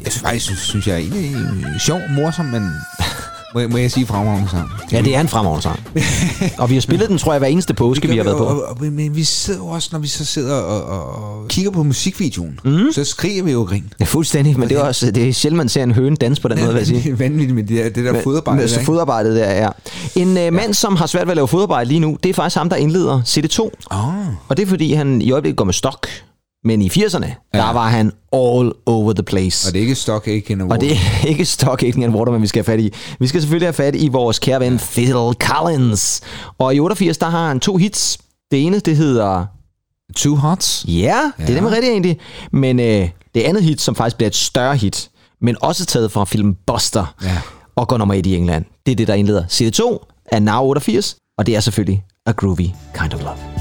Jeg 0.04 0.12
synes 0.12 0.22
faktisk, 0.22 0.56
synes, 0.56 0.86
jeg 0.86 0.94
er 0.94 0.98
en 0.98 1.64
øh, 1.74 1.80
sjov, 1.80 2.00
morsom, 2.10 2.44
men 2.44 2.70
må, 3.54 3.60
jeg- 3.60 3.70
må 3.70 3.76
jeg 3.76 3.90
sige 3.90 4.06
fremragende 4.06 4.48
sang? 4.50 4.68
Ja, 4.92 5.00
det 5.02 5.16
er 5.16 5.20
en 5.20 5.28
fremragende 5.28 5.62
sang. 5.62 5.80
og 6.60 6.70
vi 6.70 6.74
har 6.74 6.80
spillet 6.80 7.08
den, 7.08 7.18
tror 7.18 7.32
jeg, 7.32 7.38
hver 7.38 7.48
eneste 7.48 7.74
påske, 7.74 8.08
vi 8.08 8.16
har 8.16 8.24
været 8.24 8.36
på. 8.36 8.44
Og, 8.44 8.62
og, 8.68 8.76
men 8.92 9.16
vi 9.16 9.24
sidder 9.24 9.60
jo 9.60 9.66
også, 9.66 9.88
når 9.92 9.98
vi 9.98 10.08
så 10.08 10.24
sidder 10.24 10.54
og, 10.54 10.84
og, 10.84 11.48
kigger 11.48 11.70
på 11.70 11.82
musikvideoen, 11.82 12.60
mm. 12.64 12.92
så 12.92 13.04
skriger 13.04 13.42
vi 13.42 13.52
jo 13.52 13.62
grin. 13.62 13.92
Ja, 14.00 14.04
fuldstændig, 14.04 14.58
men 14.58 14.68
det 14.68 14.76
er 14.78 14.82
også 14.82 15.10
det 15.10 15.28
er 15.28 15.32
sjældent, 15.32 15.56
man 15.56 15.68
ser 15.68 15.82
en 15.82 15.92
høne 15.92 16.16
danse 16.16 16.42
på 16.42 16.48
den 16.48 16.58
måde, 16.60 16.68
vil 16.68 16.76
jeg 16.78 16.86
sige. 16.86 17.02
Det 17.02 17.12
er 17.12 17.16
vanvittigt 17.16 17.54
med 17.54 17.64
det 17.64 17.76
der, 17.84 17.90
det 17.90 18.14
der 18.14 18.22
fodarbejde. 18.22 18.60
Med, 18.60 18.68
der, 18.68 18.80
fodarbejdet 18.84 19.36
der, 19.36 19.50
ja. 19.52 19.68
En 20.16 20.38
øh, 20.38 20.52
mand, 20.52 20.74
som 20.74 20.96
har 20.96 21.06
svært 21.06 21.26
ved 21.26 21.30
at 21.32 21.36
lave 21.36 21.48
fodarbejde 21.48 21.88
lige 21.88 22.00
nu, 22.00 22.16
det 22.22 22.28
er 22.28 22.34
faktisk 22.34 22.56
ham, 22.56 22.68
der 22.68 22.76
indleder 22.76 23.20
CD2. 23.20 23.60
Oh. 23.90 24.26
Og 24.48 24.56
det 24.56 24.62
er, 24.62 24.66
fordi 24.66 24.92
han 24.92 25.22
i 25.22 25.30
øjeblikket 25.30 25.56
går 25.56 25.64
med 25.64 25.74
stok. 25.74 26.06
Men 26.64 26.82
i 26.82 26.88
80'erne, 26.88 27.26
ja. 27.54 27.58
der 27.58 27.72
var 27.72 27.88
han 27.88 28.12
all 28.32 28.72
over 28.86 29.12
the 29.12 29.22
place. 29.22 29.68
Og 29.68 29.72
det 29.72 29.78
er 29.78 29.82
ikke 29.82 29.94
Stock 29.94 30.26
Aitken 30.28 30.60
Og 30.60 30.80
det 30.80 30.92
er 30.92 31.26
ikke 31.30 31.44
Stock 31.44 31.82
Aitken 31.82 32.02
and 32.02 32.14
Waterman, 32.14 32.42
vi 32.42 32.46
skal 32.46 32.64
have 32.64 32.72
fat 32.78 32.80
i. 32.84 32.92
Vi 33.20 33.26
skal 33.26 33.40
selvfølgelig 33.40 33.66
have 33.66 33.72
fat 33.72 33.94
i 33.94 34.08
vores 34.08 34.38
kære 34.38 34.60
ven 34.60 34.78
Phil 34.78 35.14
Collins. 35.40 36.20
Og 36.58 36.74
i 36.74 36.80
88, 36.80 37.18
der 37.18 37.26
har 37.28 37.48
han 37.48 37.60
to 37.60 37.76
hits. 37.76 38.18
Det 38.50 38.66
ene, 38.66 38.78
det 38.78 38.96
hedder... 38.96 39.46
Two 40.16 40.36
Hots. 40.36 40.84
Ja, 40.88 41.20
det 41.38 41.50
er 41.50 41.54
nemlig 41.54 41.72
rigtigt 41.72 41.90
egentlig. 41.92 42.18
Men 42.52 42.80
øh, 42.80 43.08
det 43.34 43.40
andet 43.42 43.62
hit, 43.62 43.80
som 43.80 43.94
faktisk 43.94 44.16
bliver 44.16 44.26
et 44.28 44.34
større 44.36 44.76
hit, 44.76 45.10
men 45.40 45.56
også 45.60 45.86
taget 45.86 46.12
fra 46.12 46.24
filmen 46.24 46.56
Buster, 46.66 47.14
Ja. 47.22 47.38
og 47.76 47.88
går 47.88 47.98
nummer 47.98 48.14
et 48.14 48.26
i 48.26 48.36
England. 48.36 48.64
Det 48.86 48.92
er 48.92 48.96
det, 48.96 49.08
der 49.08 49.14
indleder 49.14 49.44
CD2 49.46 50.06
af 50.32 50.42
Now 50.42 50.60
88, 50.62 51.16
og 51.38 51.46
det 51.46 51.56
er 51.56 51.60
selvfølgelig 51.60 52.04
A 52.26 52.30
Groovy 52.32 52.60
Kind 52.98 53.14
of 53.14 53.20
Love. 53.20 53.53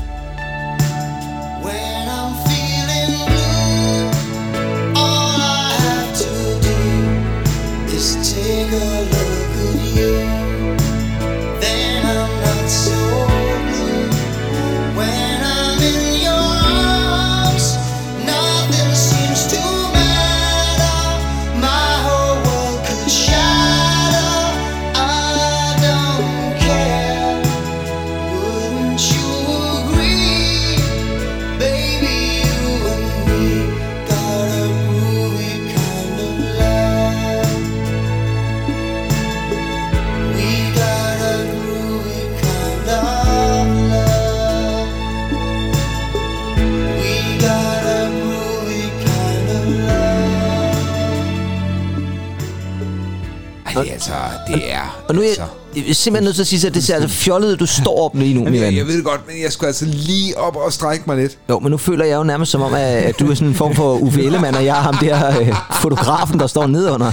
Det 53.81 53.89
er 53.89 53.93
altså, 53.93 54.11
det 54.47 54.73
er... 54.73 55.03
Og 55.09 55.15
nu 55.15 55.21
er 55.21 55.25
altså, 55.25 55.41
jeg, 55.75 55.83
jeg 55.83 55.89
er 55.89 55.93
simpelthen 55.93 56.23
nødt 56.23 56.35
til 56.35 56.43
at 56.43 56.47
sige, 56.47 56.67
at 56.67 56.73
det 56.73 56.83
ser 56.83 56.95
altså 56.95 57.09
fjollet 57.09 57.59
du 57.59 57.65
står 57.65 58.05
op 58.05 58.15
lige 58.15 58.33
nu, 58.33 58.43
Jamen, 58.43 58.61
jeg, 58.61 58.75
jeg 58.75 58.87
ved 58.87 58.95
det 58.97 59.05
godt, 59.05 59.21
men 59.27 59.41
jeg 59.43 59.51
skulle 59.51 59.67
altså 59.67 59.85
lige 59.85 60.37
op 60.37 60.55
og 60.55 60.73
strække 60.73 61.03
mig 61.07 61.17
lidt. 61.17 61.37
Jo, 61.49 61.59
men 61.59 61.71
nu 61.71 61.77
føler 61.77 62.05
jeg 62.05 62.15
jo 62.15 62.23
nærmest 62.23 62.51
som 62.51 62.61
om, 62.61 62.73
at, 62.73 63.19
du 63.19 63.31
er 63.31 63.35
sådan 63.35 63.47
en 63.47 63.55
form 63.55 63.75
for 63.75 63.93
Uffe 63.97 64.23
Ellemann, 64.23 64.55
og 64.55 64.65
jeg 64.65 64.77
er 64.77 64.81
ham 64.81 64.97
der 64.97 65.39
øh, 65.39 65.53
fotografen, 65.81 66.39
der 66.39 66.47
står 66.47 66.67
nedenunder. 66.67 67.11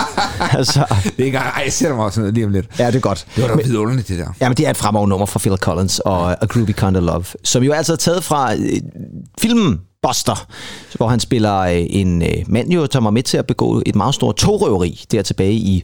altså, 0.58 0.84
Det 1.04 1.12
er 1.18 1.24
ikke. 1.24 1.38
Ej, 1.38 1.62
jeg 1.64 1.72
sætter 1.72 1.96
mig 1.96 2.04
også 2.04 2.20
ned 2.20 2.32
lige 2.32 2.46
om 2.46 2.52
lidt. 2.52 2.66
ja, 2.78 2.86
det 2.86 2.94
er 2.94 3.00
godt. 3.00 3.26
Det 3.36 3.42
var 3.42 3.56
da 3.56 3.62
vidunderligt, 3.62 4.08
det 4.08 4.18
der. 4.18 4.26
Jamen, 4.40 4.56
det 4.56 4.66
er 4.66 4.70
et 4.70 4.76
fremragende 4.76 5.10
nummer 5.10 5.26
fra 5.26 5.38
Phil 5.38 5.56
Collins 5.56 5.98
og 5.98 6.42
A 6.42 6.46
Groovy 6.46 6.72
Kind 6.72 6.96
of 6.96 7.02
Love, 7.02 7.24
som 7.44 7.62
jo 7.62 7.72
altså 7.72 7.92
er 7.92 7.96
taget 7.96 8.24
fra 8.24 8.54
øh, 8.54 8.80
filmen 9.40 9.80
Buster, 10.02 10.46
hvor 10.96 11.08
han 11.08 11.20
spiller 11.20 11.58
øh, 11.58 11.86
en 11.90 12.22
øh, 12.22 12.44
mand, 12.46 12.70
jo, 12.70 12.88
som 12.90 13.04
var 13.04 13.10
med 13.10 13.22
til 13.22 13.36
at 13.36 13.46
begå 13.46 13.82
et 13.86 13.94
meget 13.94 14.14
stort 14.14 14.36
togrøveri 14.36 15.04
der 15.12 15.22
tilbage 15.22 15.52
i, 15.52 15.82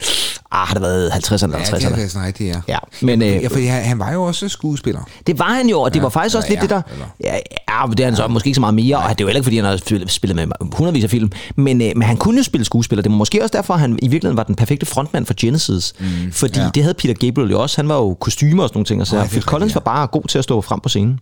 ah, 0.53 0.67
har 0.67 0.75
det 0.75 0.83
været 0.83 1.11
50'erne 1.11 1.45
eller 1.45 1.59
Ja, 1.59 1.65
det 1.65 1.73
er 1.73 1.77
60'erne? 1.77 1.91
faktisk 1.91 2.17
rigtigt, 2.17 2.49
ja. 2.55 2.61
Ja, 2.69 2.79
men 3.03 3.23
øh, 3.23 3.29
Ja, 3.29 3.49
for 3.49 3.71
han, 3.71 3.83
han 3.85 3.99
var 3.99 4.13
jo 4.13 4.23
også 4.25 4.49
skuespiller. 4.49 5.01
det 5.27 5.39
var 5.39 5.45
han 5.55 5.69
jo, 5.69 5.81
og 5.81 5.91
det 5.95 5.99
Ja, 5.99 6.03
var 6.03 6.09
faktisk 6.09 6.37
også 6.37 6.49
lidt 6.49 6.61
det 6.61 6.73
er, 6.73 6.77
der... 6.77 6.93
eller? 6.93 7.07
Ja, 7.21 7.35
ja, 7.35 7.87
det 7.91 8.01
er 8.01 8.05
han 8.05 8.17
så 8.17 8.29
måske 8.29 8.47
ikke 8.47 8.55
så 8.55 8.61
meget 8.61 8.75
mere, 8.75 8.97
og 8.97 9.03
det 9.09 9.11
er 9.11 9.15
jo 9.21 9.27
heller 9.27 9.39
ikke, 9.39 9.45
fordi 9.45 9.57
han 9.57 9.65
har 9.65 9.77
spillet- 10.09 10.37
med 10.37 10.47
hundredvis 10.77 11.05
af 11.05 11.11
film, 11.11 11.33
men, 11.57 11.83
øh, 11.83 11.93
men 11.97 12.03
han 12.03 12.17
kunne 12.17 12.37
jo 12.39 12.43
spille 12.43 12.65
skuespiller. 12.65 13.03
Det 13.03 13.13
var 13.13 13.17
måske 13.19 13.43
også 13.43 13.53
derfor, 13.57 13.75
at 13.75 13.81
han 13.81 13.99
i 14.03 14.09
virkeligheden 14.09 14.37
var 14.37 14.43
den 14.43 14.55
perfekte 14.55 14.87
frontmand 14.87 15.27
for 15.27 15.35
Genesis. 15.41 15.95
Mm, 16.01 16.07
fordi 16.33 16.61
ja. 16.61 16.71
det 16.75 16.83
havde 16.83 16.95
Peter 16.95 17.15
Gabriel 17.27 17.51
jo 17.51 17.61
også. 17.63 17.77
Han 17.79 17.89
var 17.89 17.97
jo 17.97 18.15
kostymer 18.21 18.63
og 18.63 18.69
sådan 18.69 18.77
nogle 18.79 18.87
ting, 18.87 19.01
og 19.01 19.07
så 19.07 19.15
Nej, 19.15 19.23
det 19.23 19.31
Phil 19.31 19.43
Collins 19.43 19.71
ja. 19.73 19.75
var 19.75 19.81
bare 19.81 20.07
god 20.07 20.23
til 20.29 20.39
at 20.39 20.45
stå 20.45 20.61
frem 20.61 20.81
på 20.81 20.89
scenen. 20.89 21.19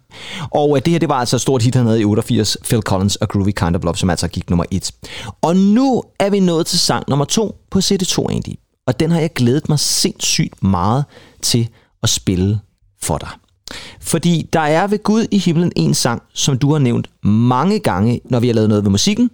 Og 0.50 0.76
øh, 0.76 0.82
det 0.84 0.92
her, 0.92 0.98
det 0.98 1.08
var 1.08 1.14
altså 1.14 1.36
et 1.36 1.42
stort 1.42 1.62
hit, 1.62 1.74
han 1.74 1.86
havde 1.86 2.00
i 2.00 2.04
88, 2.04 2.56
Phil 2.64 2.80
Collins 2.80 3.16
og 3.16 3.28
Groovy 3.28 3.50
Kind 3.56 3.76
of 3.76 3.82
Love, 3.84 3.96
som 3.96 4.10
altså 4.10 4.28
gik 4.28 4.50
nummer 4.50 4.64
et. 4.70 4.90
Og 5.42 5.56
nu 5.56 6.02
er 6.20 6.30
vi 6.30 6.40
nået 6.40 6.66
til 6.66 6.78
sang 6.78 7.04
nummer 7.08 7.24
to 7.24 7.56
på 7.70 7.78
CD2 7.78 8.18
egentlig. 8.30 8.58
Og 8.86 9.00
den 9.00 9.10
har 9.10 9.20
jeg 9.20 9.32
glædet 9.32 9.68
mig 9.68 9.78
sindssygt 9.78 10.62
meget 10.62 11.04
til 11.42 11.68
at 12.02 12.08
spille 12.08 12.58
for 13.02 13.18
dig. 13.18 13.28
Fordi 14.00 14.48
der 14.52 14.60
er 14.60 14.86
ved 14.86 15.02
Gud 15.02 15.26
i 15.30 15.38
himlen 15.38 15.72
en 15.76 15.94
sang, 15.94 16.22
som 16.34 16.58
du 16.58 16.72
har 16.72 16.78
nævnt 16.78 17.10
mange 17.22 17.78
gange, 17.78 18.20
når 18.24 18.40
vi 18.40 18.46
har 18.46 18.54
lavet 18.54 18.68
noget 18.68 18.84
ved 18.84 18.90
musikken. 18.90 19.30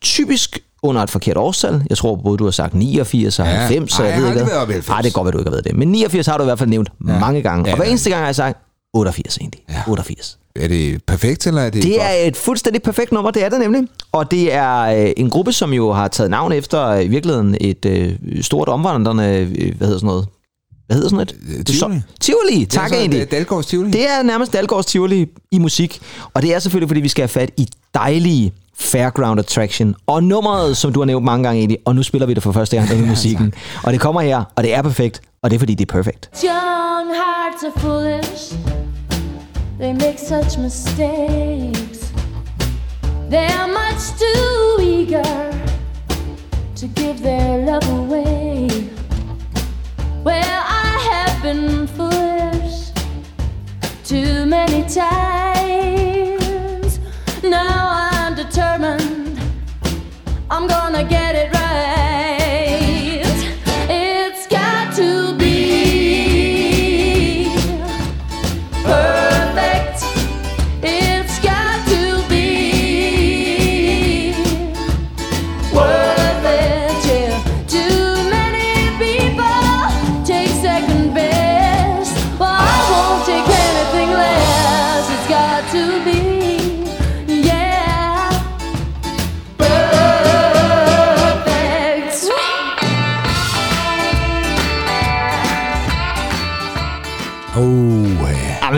Typisk 0.00 0.58
under 0.82 1.02
et 1.02 1.10
forkert 1.10 1.36
årstal. 1.36 1.82
Jeg 1.90 1.98
tror 1.98 2.16
både, 2.16 2.38
du 2.38 2.44
har 2.44 2.50
sagt 2.50 2.74
89 2.74 3.38
og 3.38 3.46
Ja. 3.46 3.52
90. 3.52 3.92
så 3.92 4.02
Ej, 4.02 4.08
jeg 4.08 4.14
jeg 4.14 4.22
ved 4.22 4.28
ikke 4.28 4.40
aldrig 4.40 4.44
hvad. 4.44 4.52
været 4.52 4.62
oppe 4.62 4.72
i 4.72 4.74
90. 4.74 4.94
Ej, 4.96 5.02
det 5.02 5.12
går 5.14 5.22
godt, 5.22 5.28
at 5.28 5.32
du 5.34 5.38
ikke 5.38 5.48
har 5.48 5.54
været 5.54 5.64
det. 5.64 5.76
Men 5.76 5.88
89 5.88 6.26
har 6.26 6.36
du 6.36 6.42
i 6.42 6.46
hvert 6.46 6.58
fald 6.58 6.70
nævnt 6.70 6.88
ja. 7.08 7.18
mange 7.18 7.42
gange. 7.42 7.66
Ja, 7.66 7.72
og 7.72 7.76
hver 7.78 7.86
eneste 7.86 8.10
gang 8.10 8.20
har 8.20 8.26
jeg 8.28 8.34
sagt 8.36 8.58
88 8.94 9.36
egentlig. 9.36 9.60
Ja. 9.68 9.82
88. 9.88 10.38
Er 10.56 10.68
det 10.68 11.04
perfekt, 11.06 11.46
eller 11.46 11.62
er 11.62 11.70
det 11.70 11.82
Det 11.82 11.92
godt? 11.92 12.02
er 12.02 12.26
et 12.26 12.36
fuldstændig 12.36 12.82
perfekt 12.82 13.12
nummer, 13.12 13.30
det 13.30 13.44
er 13.44 13.48
det 13.48 13.58
nemlig. 13.60 13.82
Og 14.12 14.30
det 14.30 14.52
er 14.52 14.80
øh, 14.80 15.10
en 15.16 15.30
gruppe, 15.30 15.52
som 15.52 15.72
jo 15.72 15.92
har 15.92 16.08
taget 16.08 16.30
navn 16.30 16.52
efter 16.52 16.86
øh, 16.86 17.04
i 17.04 17.08
virkeligheden 17.08 17.56
et 17.60 17.84
øh, 17.86 18.12
stort 18.42 18.68
omvandrende, 18.68 19.24
øh, 19.58 19.76
hvad 19.76 19.86
hedder 19.86 19.98
sådan 19.98 20.06
noget? 20.06 20.26
Hvad 20.86 20.96
hedder 20.96 21.08
sådan 21.08 21.22
et? 21.22 21.36
Det 21.66 21.68
er 21.68 21.72
så- 21.72 21.78
Tivoli. 21.86 22.00
Tivoli, 22.20 22.64
tak 22.66 22.84
det 22.84 22.84
er 22.84 22.96
så, 22.96 23.00
egentlig. 23.00 23.20
det 23.20 23.26
er 23.26 23.30
Dalgårds 23.38 23.66
Tivoli. 23.66 23.90
Det 23.90 24.08
er 24.10 24.22
nærmest 24.22 24.52
Dalgårds 24.52 24.86
Tivoli 24.86 25.26
i 25.52 25.58
musik. 25.58 26.00
Og 26.34 26.42
det 26.42 26.54
er 26.54 26.58
selvfølgelig, 26.58 26.88
fordi 26.88 27.00
vi 27.00 27.08
skal 27.08 27.22
have 27.22 27.28
fat 27.28 27.50
i 27.56 27.68
dejlige 27.94 28.52
Fairground 28.78 29.40
Attraction. 29.40 29.94
Og 30.06 30.22
nummeret, 30.24 30.76
som 30.76 30.92
du 30.92 31.00
har 31.00 31.04
nævnt 31.06 31.24
mange 31.24 31.44
gange 31.44 31.58
egentlig. 31.58 31.78
Og 31.84 31.94
nu 31.94 32.02
spiller 32.02 32.26
vi 32.26 32.34
det 32.34 32.42
for 32.42 32.52
første 32.52 32.76
gang 32.76 32.88
med 33.00 33.06
musikken. 33.08 33.54
Og 33.82 33.92
det 33.92 34.00
kommer 34.00 34.20
her, 34.20 34.44
og 34.56 34.62
det 34.64 34.74
er 34.74 34.82
perfekt. 34.82 35.20
Og 35.42 35.50
det 35.50 35.54
er 35.56 35.58
fordi, 35.58 35.74
det 35.74 35.88
er 35.88 35.92
perfekt. 35.92 36.30
Young 36.44 37.08
hearts 37.14 37.64
are 37.64 37.80
foolish. 37.80 38.54
They 39.80 39.94
make 39.94 40.18
such 40.18 40.58
mistakes. 40.58 42.12
They're 43.30 43.66
much 43.66 44.12
too 44.18 44.76
eager 44.78 45.52
to 46.74 46.86
give 46.88 47.22
their 47.22 47.64
love 47.64 47.88
away. 47.88 48.68
Well, 50.22 50.64
I 50.66 50.98
have 51.12 51.42
been 51.42 51.86
foolish 51.86 52.90
too 54.04 54.44
many 54.44 54.82
times. 54.82 56.20
Now 57.42 58.10
I'm 58.12 58.34
determined. 58.34 59.40
I'm 60.50 60.66
gonna 60.66 61.04
get 61.04 61.29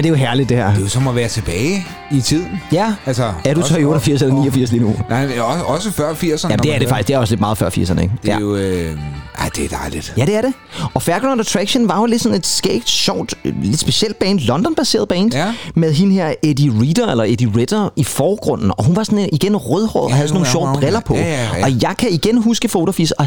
det 0.02 0.08
er 0.08 0.10
jo 0.10 0.14
herligt, 0.14 0.48
det 0.48 0.56
her. 0.56 0.68
Det 0.68 0.76
er 0.76 0.80
jo 0.80 0.88
som 0.88 1.08
at 1.08 1.14
være 1.14 1.28
tilbage 1.28 1.86
i 2.12 2.20
tiden. 2.20 2.48
Ja, 2.72 2.94
Altså, 3.06 3.32
er 3.44 3.54
du 3.54 3.60
så 3.60 3.66
i 3.76 3.84
også- 3.84 3.86
88 3.88 4.22
eller 4.22 4.34
89 4.34 4.70
lige 4.72 4.82
nu? 4.82 4.94
Nej, 5.10 5.24
også, 5.40 5.64
også 5.64 5.90
før 5.90 6.12
80'erne. 6.14 6.50
Ja, 6.50 6.56
det 6.56 6.74
er 6.74 6.78
det 6.78 6.88
faktisk. 6.88 7.08
Det 7.08 7.14
er 7.14 7.18
også 7.18 7.32
lidt 7.32 7.40
meget 7.40 7.58
før 7.58 7.70
80'erne, 7.70 8.00
ikke? 8.02 8.12
Det 8.22 8.30
er 8.30 8.34
ja. 8.34 8.40
jo... 8.40 8.56
Øh, 8.56 8.96
ej, 9.38 9.50
det 9.56 9.64
er 9.64 9.68
dejligt. 9.76 10.14
Ja, 10.16 10.26
det 10.26 10.36
er 10.36 10.40
det. 10.40 10.52
Og 10.94 11.02
Fairground 11.02 11.40
Attraction 11.40 11.88
var 11.88 12.00
jo 12.00 12.06
lidt 12.06 12.22
sådan 12.22 12.38
et 12.38 12.46
skægt, 12.46 12.88
sjovt, 12.88 13.34
lidt 13.62 13.80
specielt 13.80 14.18
band, 14.18 14.38
London-baseret 14.40 15.08
band, 15.08 15.34
Ja. 15.34 15.54
med 15.74 15.92
hende 15.92 16.14
her 16.14 16.34
Eddie 16.42 16.70
Reader, 16.80 17.10
eller 17.10 17.24
Eddie 17.24 17.52
Ritter 17.56 17.88
i 17.96 18.04
forgrunden. 18.04 18.72
Og 18.78 18.84
hun 18.84 18.96
var 18.96 19.04
sådan 19.04 19.18
en, 19.18 19.28
igen 19.32 19.56
rødhåret 19.56 20.04
og 20.04 20.10
Ja, 20.10 20.14
havde 20.16 20.28
sådan 20.28 20.34
nogle 20.40 20.48
sjove 20.52 20.66
hun 20.66 20.76
er- 20.76 20.80
briller 20.80 21.00
på. 21.00 21.14
ja, 21.14 21.20
ja, 21.22 21.56
ja. 21.58 21.64
Og 21.64 21.82
jeg 21.82 21.94
kan 21.98 22.08
igen 22.10 22.42
huske 22.42 22.68
Fotofis, 22.68 23.10
og 23.10 23.26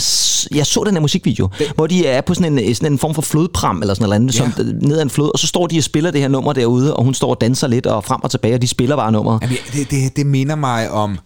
jeg 0.56 0.66
så 0.66 0.84
den 0.86 0.94
her 0.94 1.02
musikvideo, 1.02 1.50
hvor 1.76 1.88
de 1.88 2.08
er 2.08 2.22
på 2.22 2.34
sådan 2.34 2.60
en, 2.60 2.76
sådan 2.76 2.92
en 2.92 3.00
form 3.00 3.14
for 3.14 3.22
flodpram, 3.22 3.82
eller 3.82 3.94
sådan 3.94 4.04
noget 4.10 4.16
andet, 4.16 4.40
Ja. 4.40 4.40
som, 4.40 4.54
ned 4.82 4.98
ad 4.98 5.02
en 5.02 5.10
flod, 5.10 5.30
og 5.34 5.40
så 5.40 5.48
står 5.48 5.68
de 5.68 5.78
og 5.78 5.84
spiller 5.84 6.12
det 6.12 6.22
her 6.22 6.28
nummer 6.28 6.54
derude, 6.54 6.96
og 6.96 7.04
hun 7.04 7.14
står 7.14 7.30
og 7.30 7.42
danser 7.42 7.68
lidt 7.68 7.86
og 7.86 8.04
frem 8.04 8.24
og 8.24 8.32
tilbage, 8.32 8.56
og 8.56 8.62
de 8.62 8.68
spiller 8.76 8.96
bare 8.96 9.12
nummeret. 9.12 9.42
Jamen, 9.42 9.58
ja, 9.74 9.80
det, 9.80 9.92
det, 9.92 10.16
det 10.18 10.26
minder 10.26 10.56
mig 10.56 10.92
om... 10.92 11.20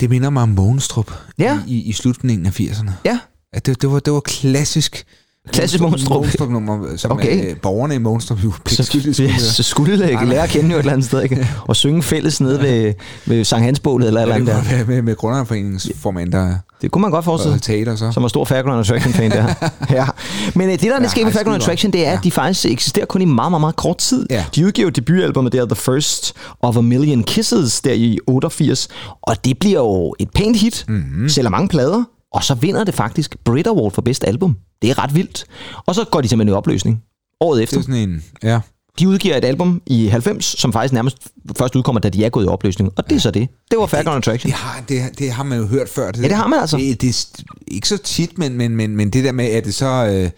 Det 0.00 0.10
minder 0.10 0.30
mig 0.30 0.42
om 0.42 0.48
Mogenstrup 0.48 1.12
Ja. 1.38 1.58
i, 1.66 1.74
i, 1.76 1.82
i 1.82 1.92
slutningen 1.92 2.46
af 2.46 2.60
80'erne. 2.60 2.90
Ja, 3.04 3.18
At 3.52 3.66
det, 3.66 3.82
det, 3.82 3.90
var, 3.90 3.98
det 3.98 4.12
var 4.12 4.20
klassisk... 4.20 5.04
Klassisk 5.48 5.80
Mogenstrup. 5.82 6.10
Mogenstrup-nummer, 6.16 6.96
som 6.96 7.10
Okay. 7.12 7.38
okay. 7.38 7.50
øh, 7.50 7.56
borgerne 7.62 7.94
i 7.94 7.98
Mogenstrup 7.98 8.44
jo 8.44 8.52
så, 8.52 8.58
pligtskyldigt 8.64 9.20
ja, 9.20 9.26
skulle 9.26 9.40
så 9.40 9.62
skulle 9.62 9.98
det 9.98 10.10
ikke 10.10 10.24
lære 10.24 10.42
at 10.42 10.48
kende 10.50 10.70
jo 10.70 10.76
et 10.76 10.78
eller 10.78 10.92
andet 10.92 11.06
sted, 11.06 11.22
ikke? 11.22 11.48
Og 11.68 11.76
synge 11.76 12.02
fælles 12.02 12.40
nede 12.40 12.60
ved, 12.60 12.94
ved 13.26 13.44
Sankt 13.44 13.64
Hansbålet 13.64 14.06
eller 14.06 14.22
eller 14.22 14.34
Ja, 14.34 14.40
det 14.40 14.48
andet 14.50 14.64
der. 14.70 14.76
være 14.76 14.84
med, 14.86 15.02
med 15.02 15.16
Grundejerforeningsformand, 15.16 16.32
der 16.32 16.54
Det 16.82 16.90
kunne 16.90 17.02
man 17.02 17.10
godt 17.10 17.24
forestille 17.24 17.54
sig. 17.54 17.62
teater 17.62 17.96
så. 17.96 18.12
Som 18.12 18.24
er 18.24 18.28
stor 18.28 18.44
Fairground 18.44 18.80
Attraction-fan 18.80 19.30
der. 19.30 19.54
ja. 19.90 20.06
Men 20.54 20.66
øh, 20.66 20.72
det, 20.72 20.82
der 20.82 20.96
er 20.96 21.02
Ja, 21.02 21.08
sket 21.08 21.24
med 21.24 21.32
Fairground 21.32 21.62
Attraction, 21.62 21.92
det 21.92 22.06
er, 22.06 22.12
at 22.12 22.24
de 22.24 22.30
faktisk 22.30 22.64
eksisterer 22.66 23.06
kun 23.06 23.22
i 23.22 23.24
meget, 23.24 23.52
meget, 23.52 23.60
meget 23.60 23.76
kort 23.76 23.98
tid. 23.98 24.26
Ja. 24.30 24.44
De 24.54 24.66
udgiver 24.66 24.86
jo 24.86 24.90
debutalbummet 24.90 25.52
der, 25.52 25.66
The 25.66 25.76
First 25.76 26.34
of 26.62 26.76
a 26.76 26.80
Million 26.80 27.22
Kisses, 27.22 27.80
der 27.80 27.92
i 27.92 28.18
88. 28.26 28.88
Og 29.22 29.44
det 29.44 29.58
bliver 29.58 29.78
jo 29.80 30.14
et 30.18 30.28
pænt 30.34 30.56
hit, 30.56 30.84
Mhm. 30.88 30.96
mm-hmm. 30.96 31.28
sælger 31.28 31.50
mange 31.50 31.68
plader, 31.68 32.04
og 32.34 32.44
så 32.44 32.54
vinder 32.54 32.84
det 32.84 32.94
faktisk 32.94 33.36
Brit 33.44 33.66
Award 33.66 33.92
for 33.92 34.02
bedste 34.02 34.26
album. 34.28 34.56
Det 34.82 34.90
er 34.90 34.98
ret 35.02 35.14
vildt. 35.14 35.44
Og 35.86 35.94
så 35.94 36.04
går 36.04 36.20
de 36.20 36.28
simpelthen 36.28 36.54
i 36.54 36.56
opløsning 36.56 37.02
året 37.40 37.56
Det 37.56 37.62
efter. 37.62 37.78
er 37.78 37.82
sådan 37.82 37.94
en... 38.08 38.24
Ja. 38.42 38.60
De 38.98 39.08
udgiver 39.08 39.36
et 39.36 39.44
album 39.44 39.82
i 39.86 40.06
90, 40.06 40.44
som 40.60 40.72
faktisk 40.72 40.92
nærmest 40.92 41.16
først 41.58 41.76
udkommer, 41.76 42.00
da 42.00 42.08
de 42.08 42.24
er 42.24 42.28
gået 42.30 42.44
i 42.44 42.48
opløsning. 42.48 42.90
Og 42.96 43.10
det 43.10 43.16
er 43.16 43.20
så 43.20 43.30
det. 43.30 43.48
Det 43.70 43.78
var 43.78 43.86
Fairground 43.86 44.16
Attraction. 44.18 44.50
Det 44.50 44.58
har, 44.58 44.84
det, 44.88 45.18
det 45.18 45.30
har 45.32 45.42
man 45.44 45.58
jo 45.58 45.66
hørt 45.66 45.88
før. 45.88 46.10
Det, 46.10 46.22
Ja, 46.22 46.28
det 46.28 46.36
har 46.36 46.46
man 46.46 46.58
altså. 46.60 46.76
Det, 46.76 47.00
det 47.00 47.08
er 47.08 47.42
ikke 47.68 47.88
så 47.88 47.96
tit, 47.96 48.38
men, 48.38 48.56
men, 48.56 48.76
men, 48.76 48.96
men 48.96 49.10
det 49.10 49.24
der 49.24 49.32
med, 49.32 49.44
at 49.44 49.64
det 49.64 49.74
så... 49.74 49.86
Øh, 49.86 50.30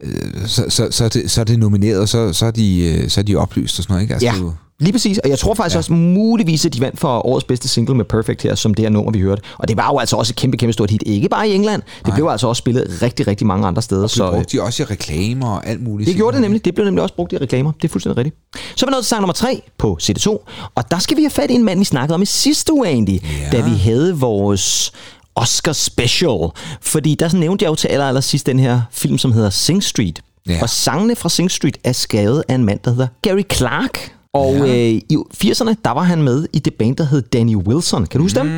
øh, 0.00 0.46
så, 0.46 0.64
så, 0.68 0.88
så, 0.90 1.04
er 1.04 1.08
det, 1.08 1.30
så 1.30 1.40
er 1.40 1.44
det 1.44 1.58
nomineret, 1.58 2.00
og 2.00 2.08
så, 2.08 2.32
så, 2.32 2.46
er 2.46 2.50
de, 2.50 2.84
øh, 3.02 3.08
så 3.10 3.20
er 3.20 3.24
de 3.24 3.36
oplyst 3.36 3.78
og 3.78 3.82
sådan 3.82 3.92
noget, 3.92 4.02
ikke? 4.02 4.14
Altså, 4.14 4.26
Ja, 4.26 4.32
det 4.34 4.54
lige 4.80 4.92
præcis. 4.92 5.18
Og 5.18 5.30
jeg 5.30 5.38
tror 5.38 5.54
faktisk 5.54 5.74
ja. 5.74 5.78
også 5.78 5.92
muligvis, 5.92 6.66
at 6.66 6.74
de 6.74 6.80
vandt 6.80 6.98
for 7.00 7.26
årets 7.26 7.44
bedste 7.44 7.68
single 7.68 7.94
med 7.94 8.04
Perfect 8.04 8.42
her, 8.42 8.54
som 8.54 8.74
det 8.74 8.82
her 8.84 8.90
nummer, 8.90 9.12
vi 9.12 9.20
hørte. 9.20 9.42
Og 9.58 9.68
det 9.68 9.76
var 9.76 9.86
jo 9.92 9.98
altså 9.98 10.16
også 10.16 10.32
et 10.32 10.36
kæmpe, 10.36 10.56
kæmpe 10.56 10.72
stort 10.72 10.90
hit. 10.90 11.02
Ikke 11.06 11.28
bare 11.28 11.48
i 11.48 11.54
England. 11.54 11.82
Det 11.98 12.06
Nej. 12.06 12.16
blev 12.16 12.26
altså 12.28 12.46
også 12.48 12.60
spillet 12.60 12.98
rigtig, 13.02 13.26
rigtig 13.26 13.46
mange 13.46 13.66
andre 13.66 13.82
steder. 13.82 14.06
Så, 14.06 14.14
Så 14.14 14.30
brugte 14.30 14.56
de 14.56 14.62
også 14.62 14.82
i 14.82 14.86
reklamer 14.86 15.48
og 15.54 15.66
alt 15.66 15.82
muligt. 15.82 16.08
det 16.08 16.16
gjorde 16.16 16.34
det 16.34 16.42
nemlig. 16.42 16.64
Det 16.64 16.74
blev 16.74 16.84
nemlig 16.84 17.02
også 17.02 17.14
brugt 17.14 17.32
i 17.32 17.36
reklamer. 17.38 17.72
Det 17.72 17.84
er 17.84 17.88
fuldstændig 17.92 18.16
rigtigt. 18.16 18.36
Så 18.76 18.86
er 18.86 18.90
vi 18.90 18.92
nået 18.92 19.04
til 19.04 19.08
sang 19.08 19.20
nummer 19.20 19.34
tre 19.34 19.62
på 19.78 19.98
CD2. 20.02 20.28
Og 20.74 20.90
der 20.90 20.98
skal 20.98 21.16
vi 21.16 21.22
have 21.22 21.30
fat 21.30 21.50
i 21.50 21.54
en 21.54 21.64
mand, 21.64 21.78
vi 21.78 21.84
snakkede 21.84 22.14
om 22.14 22.22
i 22.22 22.26
sidste 22.26 22.72
uge 22.72 22.86
egentlig, 22.88 23.22
Ja. 23.52 23.56
da 23.58 23.64
vi 23.64 23.76
havde 23.76 24.16
vores 24.16 24.92
Oscar 25.34 25.72
special. 25.72 26.48
Fordi 26.80 27.14
der 27.14 27.36
nævnte 27.36 27.62
jeg 27.64 27.70
jo 27.70 27.74
til 27.74 27.88
aller, 27.88 28.08
aller 28.08 28.20
sidst 28.20 28.46
den 28.46 28.58
her 28.60 28.80
film, 28.92 29.18
som 29.18 29.32
hedder 29.32 29.50
Sing 29.50 29.84
Street. 29.84 30.20
Ja. 30.48 30.58
Og 30.62 30.68
sangene 30.70 31.16
fra 31.16 31.28
Sing 31.28 31.50
Street 31.50 31.78
er 31.84 31.92
skrevet 31.92 32.44
af 32.48 32.54
en 32.54 32.64
mand, 32.64 32.80
der 32.84 32.90
hedder 32.90 33.06
Gary 33.22 33.42
Clark. 33.52 34.12
Og 34.34 34.54
ja. 34.54 34.66
øh, 34.66 35.00
i 35.08 35.16
80'erne, 35.44 35.74
der 35.84 35.90
var 35.90 36.02
han 36.02 36.22
med 36.22 36.46
i 36.52 36.58
det 36.58 36.74
band, 36.74 36.96
der 36.96 37.04
hed 37.04 37.22
Danny 37.22 37.56
Wilson. 37.56 38.06
Kan 38.06 38.18
du 38.18 38.24
huske 38.24 38.38
dem? 38.38 38.48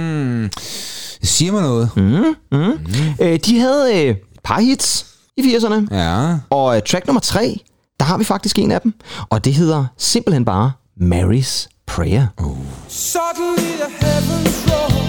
Det 1.21 1.29
siger 1.29 1.53
mig 1.53 1.63
noget. 1.63 1.91
Mm. 1.97 2.25
Øh, 3.21 3.39
de 3.47 3.59
havde 3.59 4.07
øh, 4.09 4.15
par 4.45 4.61
hits 4.61 5.07
i 5.37 5.41
80'erne. 5.57 5.97
Ja. 5.97 6.37
Og 6.51 6.77
øh, 6.77 6.83
track 6.83 7.07
nummer 7.07 7.21
tre, 7.21 7.61
der 8.01 8.05
har 8.07 8.19
vi 8.19 8.25
faktisk 8.25 8.59
en 8.59 8.71
af 8.71 8.81
dem. 8.81 8.95
Og 9.31 9.45
det 9.45 9.55
hedder 9.55 9.85
simpelthen 9.99 10.45
bare 10.45 10.73
Mary's 11.01 11.67
Prayer. 11.87 12.27
Oh. 12.39 12.57
Suddenly 12.89 13.73
the 13.81 14.07
heavens 14.07 14.67
rolled. 14.71 15.03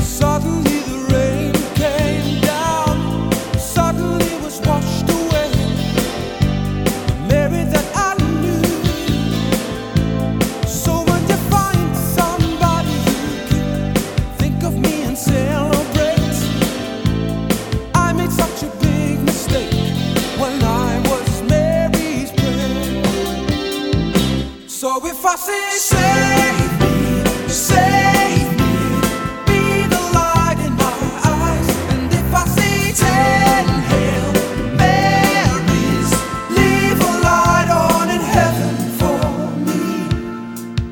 Suddenly 0.00 0.65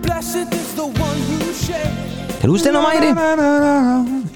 Blessed 0.03 0.53
is 0.55 0.75
the 0.75 0.85
one 0.85 1.19
who 1.29 1.53
shares. 1.53 2.39
Kan 2.41 2.49
du 2.49 2.53
huske 2.53 2.65
det 2.65 2.73
nummer 2.73 2.93
i 2.93 2.97
det? 2.97 3.17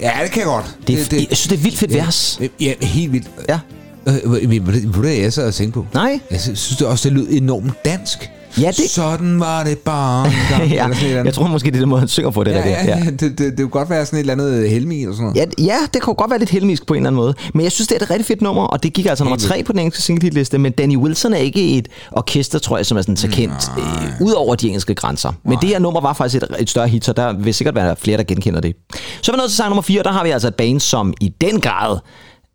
Ja, 0.01 0.11
det 0.23 0.31
kan 0.31 0.39
jeg 0.39 0.45
godt. 0.47 0.77
det, 0.87 0.95
er, 0.95 1.25
jeg 1.29 1.37
synes, 1.37 1.47
det 1.47 1.51
er 1.57 1.63
vildt 1.63 1.77
fedt 1.77 1.93
vers. 1.93 2.39
Ja, 2.59 2.73
helt 2.81 3.11
vildt. 3.13 3.27
Ja. 3.49 3.59
Øh, 4.07 4.49
ved 4.49 4.91
du, 4.93 4.99
hvad 4.99 5.11
jeg 5.11 5.33
sad 5.33 5.47
og 5.47 5.53
tænkte 5.53 5.73
på? 5.79 5.85
Nej. 5.93 6.19
Jeg 6.31 6.41
sy- 6.41 6.45
synes 6.53 6.77
det 6.77 6.87
også, 6.87 7.09
det 7.09 7.17
lød 7.17 7.27
enormt 7.29 7.85
dansk. 7.85 8.29
Ja, 8.61 8.67
det- 8.67 8.89
Sådan 8.89 9.39
var 9.39 9.63
det 9.63 9.77
bare. 9.77 10.31
ja, 10.71 10.87
jeg 11.23 11.33
tror 11.33 11.47
måske, 11.47 11.65
det 11.71 11.75
er 11.75 11.79
den 11.79 11.89
måde, 11.89 11.99
han 11.99 12.07
synger 12.07 12.29
på 12.29 12.43
det 12.43 12.51
Ja, 12.51 12.57
der. 12.57 12.65
ja, 12.65 12.85
ja. 12.85 13.03
Det, 13.11 13.19
det, 13.19 13.37
det 13.39 13.57
kunne 13.57 13.67
godt 13.69 13.89
være 13.89 14.05
sådan 14.05 14.17
et 14.17 14.19
eller 14.19 14.33
andet 14.33 14.69
helmi 14.69 15.01
eller 15.01 15.15
sådan 15.15 15.23
noget. 15.35 15.37
Ja, 15.59 15.63
ja, 15.65 15.77
det 15.93 16.01
jo 16.07 16.13
godt 16.17 16.29
være 16.31 16.39
lidt 16.39 16.49
helmisk 16.49 16.85
på 16.87 16.93
en 16.93 16.97
eller 16.97 17.07
anden 17.09 17.21
måde. 17.21 17.33
Men 17.53 17.63
jeg 17.63 17.71
synes, 17.71 17.87
det 17.87 17.97
er 17.97 18.03
et 18.05 18.09
rigtig 18.09 18.25
fedt 18.25 18.41
nummer, 18.41 18.63
og 18.63 18.83
det 18.83 18.93
gik 18.93 19.05
altså 19.05 19.23
nummer 19.23 19.37
tre 19.37 19.63
på 19.63 19.71
den 19.71 19.79
engelske 19.79 20.01
singlehitliste. 20.01 20.57
Men 20.57 20.71
Danny 20.71 20.97
Wilson 20.97 21.33
er 21.33 21.37
ikke 21.37 21.77
et 21.77 21.87
orkester, 22.11 22.59
tror 22.59 22.77
jeg, 22.77 22.85
som 22.85 22.97
er 22.97 23.01
sådan 23.01 23.17
så 23.17 23.27
kendt 23.27 23.71
øh, 23.77 24.21
ud 24.27 24.31
over 24.31 24.55
de 24.55 24.67
engelske 24.67 24.95
grænser. 24.95 25.31
Men 25.45 25.57
det 25.61 25.69
her 25.69 25.79
nummer 25.79 26.01
var 26.01 26.13
faktisk 26.13 26.43
et, 26.43 26.55
et 26.59 26.69
større 26.69 26.87
hit, 26.87 27.05
så 27.05 27.13
der 27.13 27.33
vil 27.33 27.53
sikkert 27.53 27.75
være 27.75 27.95
flere, 27.95 28.17
der 28.17 28.23
genkender 28.23 28.61
det. 28.61 28.75
Så 29.21 29.31
er 29.31 29.35
vi 29.35 29.37
nået 29.37 29.49
til 29.49 29.57
sang 29.57 29.69
nummer 29.69 29.81
4, 29.81 30.03
der 30.03 30.11
har 30.11 30.23
vi 30.23 30.29
altså 30.29 30.47
et 30.47 30.55
band, 30.55 30.79
som 30.79 31.13
i 31.21 31.33
den 31.41 31.61
grad 31.61 31.97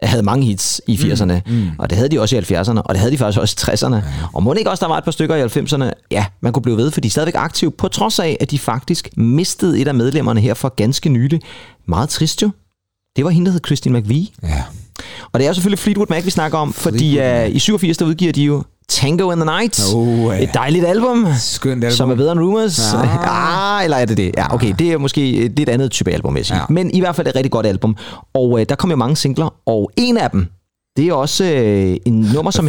havde 0.03 0.23
mange 0.23 0.47
hits 0.47 0.81
i 0.87 0.97
80'erne, 0.97 1.33
mm, 1.47 1.71
og 1.79 1.91
det 1.91 1.99
havde 1.99 2.11
de 2.11 2.21
også 2.21 2.37
i 2.37 2.39
70'erne, 2.39 2.81
og 2.81 2.95
det 2.95 2.99
havde 2.99 3.13
de 3.13 3.19
faktisk 3.19 3.41
også 3.41 3.57
i 3.59 3.75
60'erne. 3.75 4.05
Og 4.33 4.43
må 4.43 4.53
ikke 4.53 4.71
også, 4.71 4.81
der 4.81 4.89
var 4.89 4.99
et 4.99 5.05
par 5.05 5.11
stykker 5.11 5.37
i 5.37 5.43
90'erne? 5.43 5.91
Ja, 6.11 6.27
man 6.41 6.53
kunne 6.53 6.63
blive 6.63 6.77
ved, 6.77 6.91
for 6.91 7.01
de 7.01 7.07
er 7.07 7.11
stadigvæk 7.11 7.35
aktive, 7.35 7.71
på 7.71 7.89
trods 7.89 8.19
af, 8.19 8.37
at 8.41 8.51
de 8.51 8.59
faktisk 8.59 9.09
mistede 9.17 9.81
et 9.81 9.89
af 9.89 9.95
medlemmerne 9.95 10.41
her 10.41 10.55
for 10.55 10.69
ganske 10.69 11.09
nylig. 11.09 11.41
Meget 11.87 12.09
trist 12.09 12.43
jo. 12.43 12.51
Det 13.17 13.25
var 13.25 13.31
hende, 13.31 13.47
der 13.47 13.53
hed 13.53 13.61
Christine 13.67 14.01
McVie. 14.01 14.27
Ja. 14.43 14.63
Og 15.33 15.41
det 15.41 15.47
er 15.47 15.53
selvfølgelig 15.53 15.79
Fleetwood 15.79 16.07
Mac, 16.11 16.25
vi 16.25 16.31
snakker 16.31 16.59
om, 16.59 16.73
fordi 16.73 17.15
Fleetwood 17.15 17.51
uh, 17.51 17.57
i 17.57 17.59
87, 17.59 17.97
der 17.97 18.05
udgiver 18.05 18.33
de 18.33 18.43
jo 18.43 18.63
Tango 18.89 19.31
in 19.31 19.37
the 19.39 19.45
Night. 19.45 19.81
Oh, 19.95 20.19
ja. 20.37 20.43
Et 20.43 20.51
dejligt 20.55 20.85
album. 20.85 21.27
Skønt 21.41 21.85
album. 21.85 21.97
Som 21.97 22.11
er 22.11 22.15
bedre 22.15 22.33
end 22.33 22.41
Rumors. 22.41 22.93
Ja. 22.93 23.79
Ah, 23.79 23.85
eller 23.85 23.97
er 23.97 24.05
det 24.05 24.17
det? 24.17 24.31
Ja, 24.37 24.55
okay. 24.55 24.75
Det 24.79 24.93
er 24.93 24.99
måske 24.99 25.33
et 25.37 25.53
lidt 25.57 25.69
andet 25.69 25.91
type 25.91 26.11
album, 26.11 26.37
jeg. 26.37 26.51
Ja. 26.51 26.61
Men 26.69 26.91
i 26.91 27.01
hvert 27.01 27.17
fald 27.17 27.27
et 27.27 27.37
rigtig 27.37 27.51
godt 27.53 27.67
album. 27.67 27.97
Og 28.35 28.51
uh, 28.51 28.63
der 28.69 28.75
kom 28.75 28.91
jo 28.91 28.97
mange 28.97 29.17
singler, 29.17 29.55
og 29.67 29.91
en 29.97 30.17
af 30.17 30.31
dem, 30.31 30.47
det 30.97 31.09
er 31.09 31.13
også 31.13 31.45
øh, 31.45 31.97
en 32.07 32.21
nummer, 32.35 32.51
som... 32.51 32.69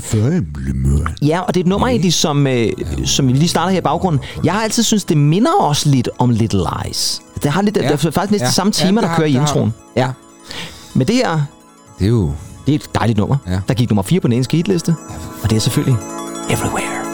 Ja, 1.22 1.40
og 1.40 1.54
det 1.54 1.60
er 1.60 1.64
et 1.64 1.68
nummer 1.68 1.88
egentlig, 1.88 2.14
som, 2.14 2.48
øh, 2.48 2.68
som 3.06 3.28
vi 3.28 3.34
lige 3.34 3.48
starter 3.48 3.72
her 3.72 3.78
i 3.78 3.82
baggrunden. 3.82 4.22
Jeg 4.44 4.54
har 4.54 4.62
altid 4.64 4.84
synes 4.84 5.04
det 5.04 5.18
minder 5.18 5.52
også 5.60 5.90
lidt 5.90 6.10
om 6.20 6.30
Little 6.30 6.60
Lies. 6.84 7.22
Det 7.44 7.52
har 7.52 7.62
lidt, 7.62 7.78
ja. 7.78 7.82
Ja. 7.84 7.92
det 7.92 8.06
er 8.06 8.12
faktisk 8.12 8.32
næsten 8.32 8.46
Ja. 8.48 8.52
samme 8.52 8.74
Ja, 8.80 8.86
tema, 8.88 9.02
det 9.02 9.04
der 9.04 9.10
har- 9.10 9.18
kører 9.18 9.28
i 9.28 9.32
det 9.32 9.40
har 9.40 9.48
introen. 9.48 9.70
du. 9.70 10.00
Ja. 10.02 10.10
Men 10.94 11.08
det 11.08 11.16
her, 11.16 11.42
Det 12.00 12.06
er 12.06 12.10
jo... 12.10 12.32
det 12.66 12.72
er 12.72 12.76
et 12.76 12.90
dejligt 12.96 13.18
nummer. 13.18 13.38
Ja. 13.48 13.60
Der 13.68 13.74
gik 13.74 13.90
nummer 13.90 14.04
4 14.04 14.20
på 14.20 14.28
den 14.28 14.34
engelske 14.34 14.58
hitliste. 14.58 14.96
Og 15.44 15.50
det 15.50 15.56
er 15.56 15.60
selvfølgelig 15.60 15.98
Everywhere. 16.50 17.05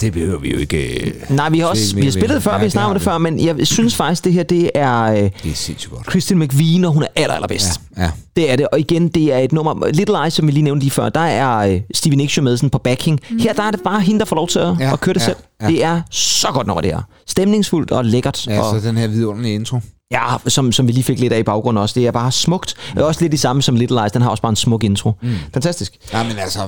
Det 0.00 0.12
behøver 0.12 0.38
vi 0.38 0.52
jo 0.52 0.58
ikke... 0.58 1.06
øh, 1.06 1.12
nej, 1.30 1.48
vi 1.50 1.58
har 1.58 1.66
også 1.66 1.94
vi 1.96 2.04
har 2.04 2.10
spillet 2.10 2.42
før, 2.42 2.52
Ja, 2.52 2.58
vi 2.58 2.64
har 2.64 2.70
snakket 2.70 2.88
om 2.88 2.94
det 2.94 3.02
før, 3.02 3.18
men 3.18 3.40
jeg 3.44 3.66
synes 3.66 3.94
faktisk, 3.96 4.24
det 4.24 4.32
her, 4.32 4.42
det 4.42 4.70
er 4.74 5.02
øh, 5.02 5.16
Det 5.16 5.30
er 5.50 5.54
sindssygt 5.54 5.92
godt. 5.94 6.10
Christine 6.10 6.46
McVie, 6.46 6.78
når 6.78 6.88
hun 6.90 7.02
er 7.02 7.06
aller, 7.16 7.34
allerbedst. 7.34 7.80
Ja, 7.96 8.02
ja. 8.02 8.10
Det 8.36 8.50
er 8.50 8.56
det, 8.56 8.68
og 8.72 8.80
igen, 8.80 9.08
det 9.08 9.32
er 9.32 9.38
et 9.38 9.52
nummer, 9.52 9.86
Little 9.92 10.22
Eyes, 10.22 10.32
som 10.32 10.46
vi 10.46 10.52
lige 10.52 10.62
nævnte 10.62 10.84
lige 10.84 10.90
før, 10.90 11.08
der 11.08 11.20
er 11.20 11.58
øh, 11.72 11.80
Stevie 11.94 12.16
Nicks 12.16 12.36
jo 12.36 12.42
med 12.42 12.56
sådan 12.56 12.70
på 12.70 12.78
backing. 12.78 13.20
Her 13.40 13.52
der 13.52 13.62
er 13.62 13.70
det 13.70 13.80
bare 13.84 14.00
hende, 14.00 14.18
der 14.20 14.24
får 14.26 14.36
lov 14.36 14.48
til 14.48 14.58
at, 14.58 14.74
Ja, 14.80 14.92
at 14.92 15.00
køre 15.00 15.14
det 15.14 15.20
ja, 15.20 15.24
selv. 15.24 15.36
ja. 15.62 15.66
Det 15.66 15.84
er 15.84 16.02
så 16.10 16.48
godt 16.52 16.66
nummer, 16.66 16.80
det 16.80 16.90
her. 16.92 17.00
Stemningsfuldt 17.26 17.90
og 17.90 18.04
lækkert. 18.04 18.46
Ja, 18.46 18.60
og, 18.60 18.80
så 18.80 18.88
den 18.88 18.96
her 18.96 19.06
vidunderlige 19.06 19.54
intro. 19.54 19.80
Ja, 20.10 20.20
som, 20.46 20.72
som 20.72 20.86
vi 20.86 20.92
lige 20.92 21.04
fik 21.04 21.18
lidt 21.20 21.32
af 21.32 21.38
i 21.38 21.42
baggrunden 21.42 21.82
også. 21.82 22.00
Det 22.00 22.06
er 22.06 22.10
bare 22.10 22.32
smukt. 22.32 22.74
Det 22.94 23.00
er 23.00 23.04
også 23.04 23.20
lidt 23.20 23.32
det 23.32 23.40
samme 23.40 23.62
som 23.62 23.76
Little 23.76 24.00
Lies. 24.02 24.12
Den 24.12 24.22
har 24.22 24.30
også 24.30 24.42
bare 24.42 24.50
en 24.50 24.56
smuk 24.56 24.84
intro. 24.84 25.12
Mm. 25.22 25.34
Fantastisk. 25.54 25.96
Ja, 26.12 26.22
men 26.22 26.38
altså... 26.38 26.60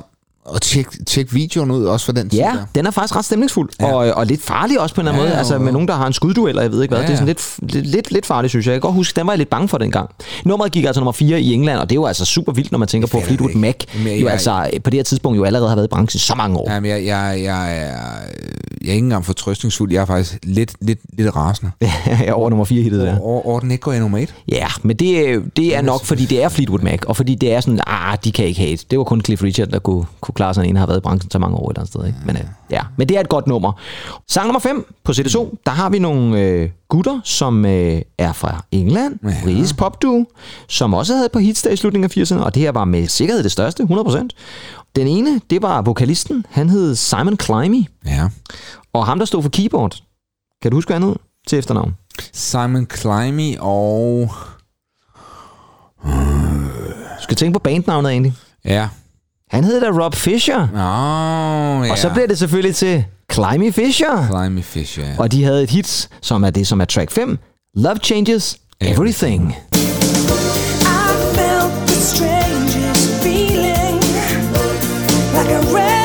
Og 0.45 0.63
tjek, 0.63 0.87
tjek 1.07 1.35
videoen 1.35 1.71
ud 1.71 1.85
også 1.85 2.07
for 2.07 2.13
den 2.13 2.29
tid 2.31 2.39
Ja, 2.39 2.45
der. 2.55 2.65
den 2.75 2.87
er 2.87 2.91
faktisk 2.91 3.17
ret 3.17 3.25
stemningsfuld. 3.25 3.71
Ja. 3.81 3.87
Ja. 3.87 3.95
Og, 3.95 4.13
og 4.15 4.27
lidt 4.27 4.43
farlig 4.43 4.81
også 4.81 4.95
på 4.95 5.01
en 5.01 5.07
eller 5.07 5.13
anden 5.13 5.27
Ja, 5.27 5.31
måde. 5.33 5.39
Altså 5.39 5.59
med 5.59 5.73
nogen, 5.73 5.89
der 5.89 5.95
har 5.95 6.07
en 6.07 6.13
skudduel, 6.13 6.49
eller 6.49 6.63
jeg 6.63 6.73
ved 6.73 6.83
ikke 6.83 6.93
hvad. 6.95 7.01
Ja, 7.03 7.07
Det 7.07 7.13
er 7.13 7.17
sådan 7.17 7.37
ja. 7.63 7.75
lidt, 7.81 7.87
lidt, 7.87 8.11
lidt, 8.13 8.27
farligt, 8.27 8.51
synes 8.51 8.67
jeg. 8.67 8.73
Jeg 8.73 8.81
kan 8.81 8.89
godt 8.89 8.95
huske, 8.95 9.17
den 9.17 9.27
var 9.27 9.33
jeg 9.33 9.39
lidt 9.39 9.51
bange 9.51 9.69
for 9.69 9.79
dengang. 9.79 10.11
Nummeret 10.45 10.73
gik 10.73 10.85
altså 10.85 11.01
nummer 11.01 11.13
4 11.13 11.41
i 11.41 11.53
England, 11.55 11.79
og 11.79 11.91
det 11.91 11.95
er 11.97 12.01
jo 12.01 12.07
altså 12.07 12.25
super 12.25 12.53
vildt, 12.53 12.73
når 12.73 12.79
man 12.79 12.89
tænker 12.89 13.09
på 13.09 13.21
Fleetwood 13.21 13.55
Mac. 13.55 13.75
jeg- 14.05 14.21
Jo 14.21 14.25
jeg- 14.25 14.33
altså 14.33 14.71
på 14.85 14.91
det 14.91 14.99
her 14.99 15.03
tidspunkt 15.05 15.37
jo 15.39 15.45
allerede 15.45 15.69
har 15.69 15.77
været 15.77 15.87
i 15.87 15.91
branchen 15.91 16.19
så 16.19 16.35
mange 16.35 16.57
år. 16.57 16.71
Jamen, 16.73 16.91
jeg, 16.91 17.05
jeg, 17.07 17.41
jeg, 17.43 17.73
er, 17.77 17.91
jeg 18.83 18.89
er 18.89 18.93
ikke 18.93 18.99
engang 18.99 19.25
fortrøstningsfuld. 19.27 19.93
Jeg 19.93 20.01
er 20.01 20.07
faktisk 20.07 20.39
lidt, 20.43 20.73
lidt, 20.81 20.99
lidt 21.19 21.37
rasende. 21.37 21.71
Ja. 22.07 22.33
over 22.33 22.51
nummer 22.51 22.65
4 22.65 22.83
hittet 22.83 23.01
der. 23.01 23.19
Over, 23.19 23.47
over 23.47 23.61
den 23.61 23.71
ikke 23.71 23.83
går 23.83 23.93
i 23.93 23.99
nummer 23.99 24.19
et. 24.19 24.35
Ja, 24.49 24.67
men 24.83 24.97
det, 24.97 25.31
er- 25.31 25.41
det 25.57 25.77
er 25.77 25.83
nok, 25.83 26.05
fordi 26.05 26.25
det 26.25 26.43
er 26.43 26.49
Fleetwood 26.49 26.81
Mac, 26.81 26.99
og 27.07 27.17
fordi 27.17 27.35
det 27.35 27.53
er 27.53 27.61
sådan, 27.61 27.81
ah, 27.87 28.19
de 28.25 28.33
kan 28.33 28.45
ikke 28.45 28.61
hate. 28.61 28.85
Det 28.91 28.99
var 28.99 29.05
kun 29.05 29.21
Cliff 29.25 29.43
Richard, 29.43 29.69
der 29.69 29.79
kunne, 29.79 30.05
kunne 30.31 30.37
klare 30.37 30.55
sådan 30.55 30.71
en, 30.71 30.77
har 30.77 30.87
været 30.87 30.99
i 30.99 31.01
branchen 31.01 31.31
så 31.31 31.39
mange 31.39 31.57
år 31.57 31.71
et 31.71 31.75
eller 31.75 31.81
andet 31.81 31.93
sted. 31.93 32.07
Ikke? 32.07 32.19
Men, 32.27 32.37
øh, 32.37 32.43
ja. 32.71 32.81
men 32.97 33.09
det 33.09 33.17
er 33.17 33.21
et 33.21 33.29
godt 33.29 33.47
nummer. 33.47 33.73
Sang 34.29 34.47
nummer 34.47 34.61
5 34.61 34.95
på 35.05 35.13
CD2, 35.13 35.57
der 35.67 35.71
har 35.73 35.89
vi 35.91 35.99
nogle 35.99 36.41
øh, 36.41 36.71
gutter, 36.89 37.21
som 37.25 37.65
øh, 37.65 38.03
er 38.19 38.33
fra 38.33 38.65
England, 38.73 39.19
ja. 39.25 39.37
Britisk 39.45 39.77
popduo, 39.77 40.25
som 40.69 40.95
også 40.95 41.15
havde 41.15 41.29
på 41.33 41.39
hits 41.39 41.63
der 41.63 41.71
i 41.71 41.77
slutningen 41.77 42.11
af 42.11 42.23
80'erne, 42.23 42.45
og 42.45 42.55
det 42.55 42.63
her 42.63 42.73
var 42.73 42.85
med 42.85 43.07
sikkerhed 43.09 43.43
det 43.43 43.53
største, 43.53 43.83
100%. 43.83 44.29
Den 44.97 45.07
ene, 45.07 45.41
det 45.51 45.63
var 45.63 45.83
vokalisten, 45.83 46.47
han 46.51 46.69
hed 46.69 46.95
Simon 46.95 47.37
Climby, 47.41 47.85
Ja. 48.07 48.29
og 48.93 49.07
ham, 49.07 49.19
der 49.19 49.27
stod 49.27 49.43
for 49.43 49.51
keyboard. 49.51 49.97
Kan 50.63 50.71
du 50.71 50.77
huske, 50.77 50.89
hvad 50.89 51.01
han 51.01 51.09
hed 51.09 51.17
til 51.47 51.59
efternavn? 51.59 51.97
Simon 52.33 52.87
Climby 52.97 53.57
og... 53.61 54.31
Du 56.05 57.23
skal 57.23 57.37
tænke 57.37 57.53
på 57.53 57.59
bandnavnet 57.59 58.11
egentlig. 58.11 58.35
Ja. 58.65 58.89
Han 59.51 59.65
hed 59.65 59.81
da 59.81 59.91
Rob 59.91 60.15
Fisher. 60.15 60.59
Åh, 60.59 61.81
oh, 61.81 61.87
ja. 61.87 61.93
Og 61.93 61.99
så 61.99 62.11
blev 62.15 62.29
det 62.29 62.39
selvfølgelig 62.39 62.77
til 62.77 63.05
Climby 63.33 63.73
Fisher. 63.73 64.27
Climby 64.27 64.65
Fisher, 64.65 65.05
ja. 65.05 65.15
Og 65.19 65.33
de 65.33 65.45
havde 65.45 65.63
et 65.63 65.71
hit, 65.71 66.09
som 66.21 66.45
er 66.45 66.51
det, 66.51 66.67
som 66.67 66.81
er 66.81 66.85
track 66.85 67.11
5. 67.11 67.39
Love 67.75 67.97
Changes 67.97 68.57
Everything. 68.81 69.49
I 69.49 69.55
felt 71.35 71.73
the 71.87 72.01
strangest 72.01 73.23
feeling, 73.23 74.01
like 75.35 75.51
a 75.51 75.75
raging 75.75 76.00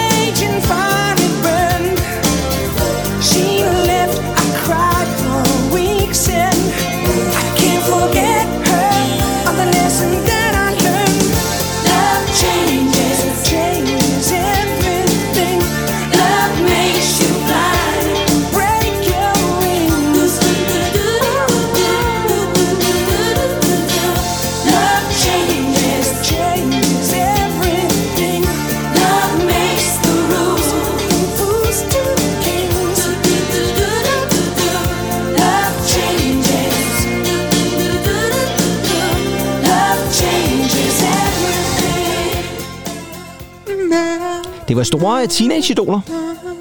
Øh, 45.25 45.29
teenage-idoler. 45.29 45.99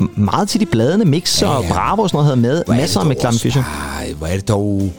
M- 0.00 0.20
Meget 0.20 0.48
til 0.48 0.60
de 0.60 0.66
bladene, 0.66 1.04
Mix 1.04 1.42
og 1.42 1.62
ja. 1.62 1.72
Bravo 1.72 2.02
og 2.02 2.08
sådan 2.10 2.16
noget 2.16 2.26
havde 2.26 2.40
med. 2.40 2.64
Hvor 2.64 2.74
er 2.74 2.78
Masser 2.78 3.00
Climby 3.00 3.24
også- 3.24 3.40
Fisher. 3.40 3.62
Ej, 3.98 4.12
hvor 4.12 4.26
er 4.26 4.34
det 4.36 4.48
dog... 4.48 4.92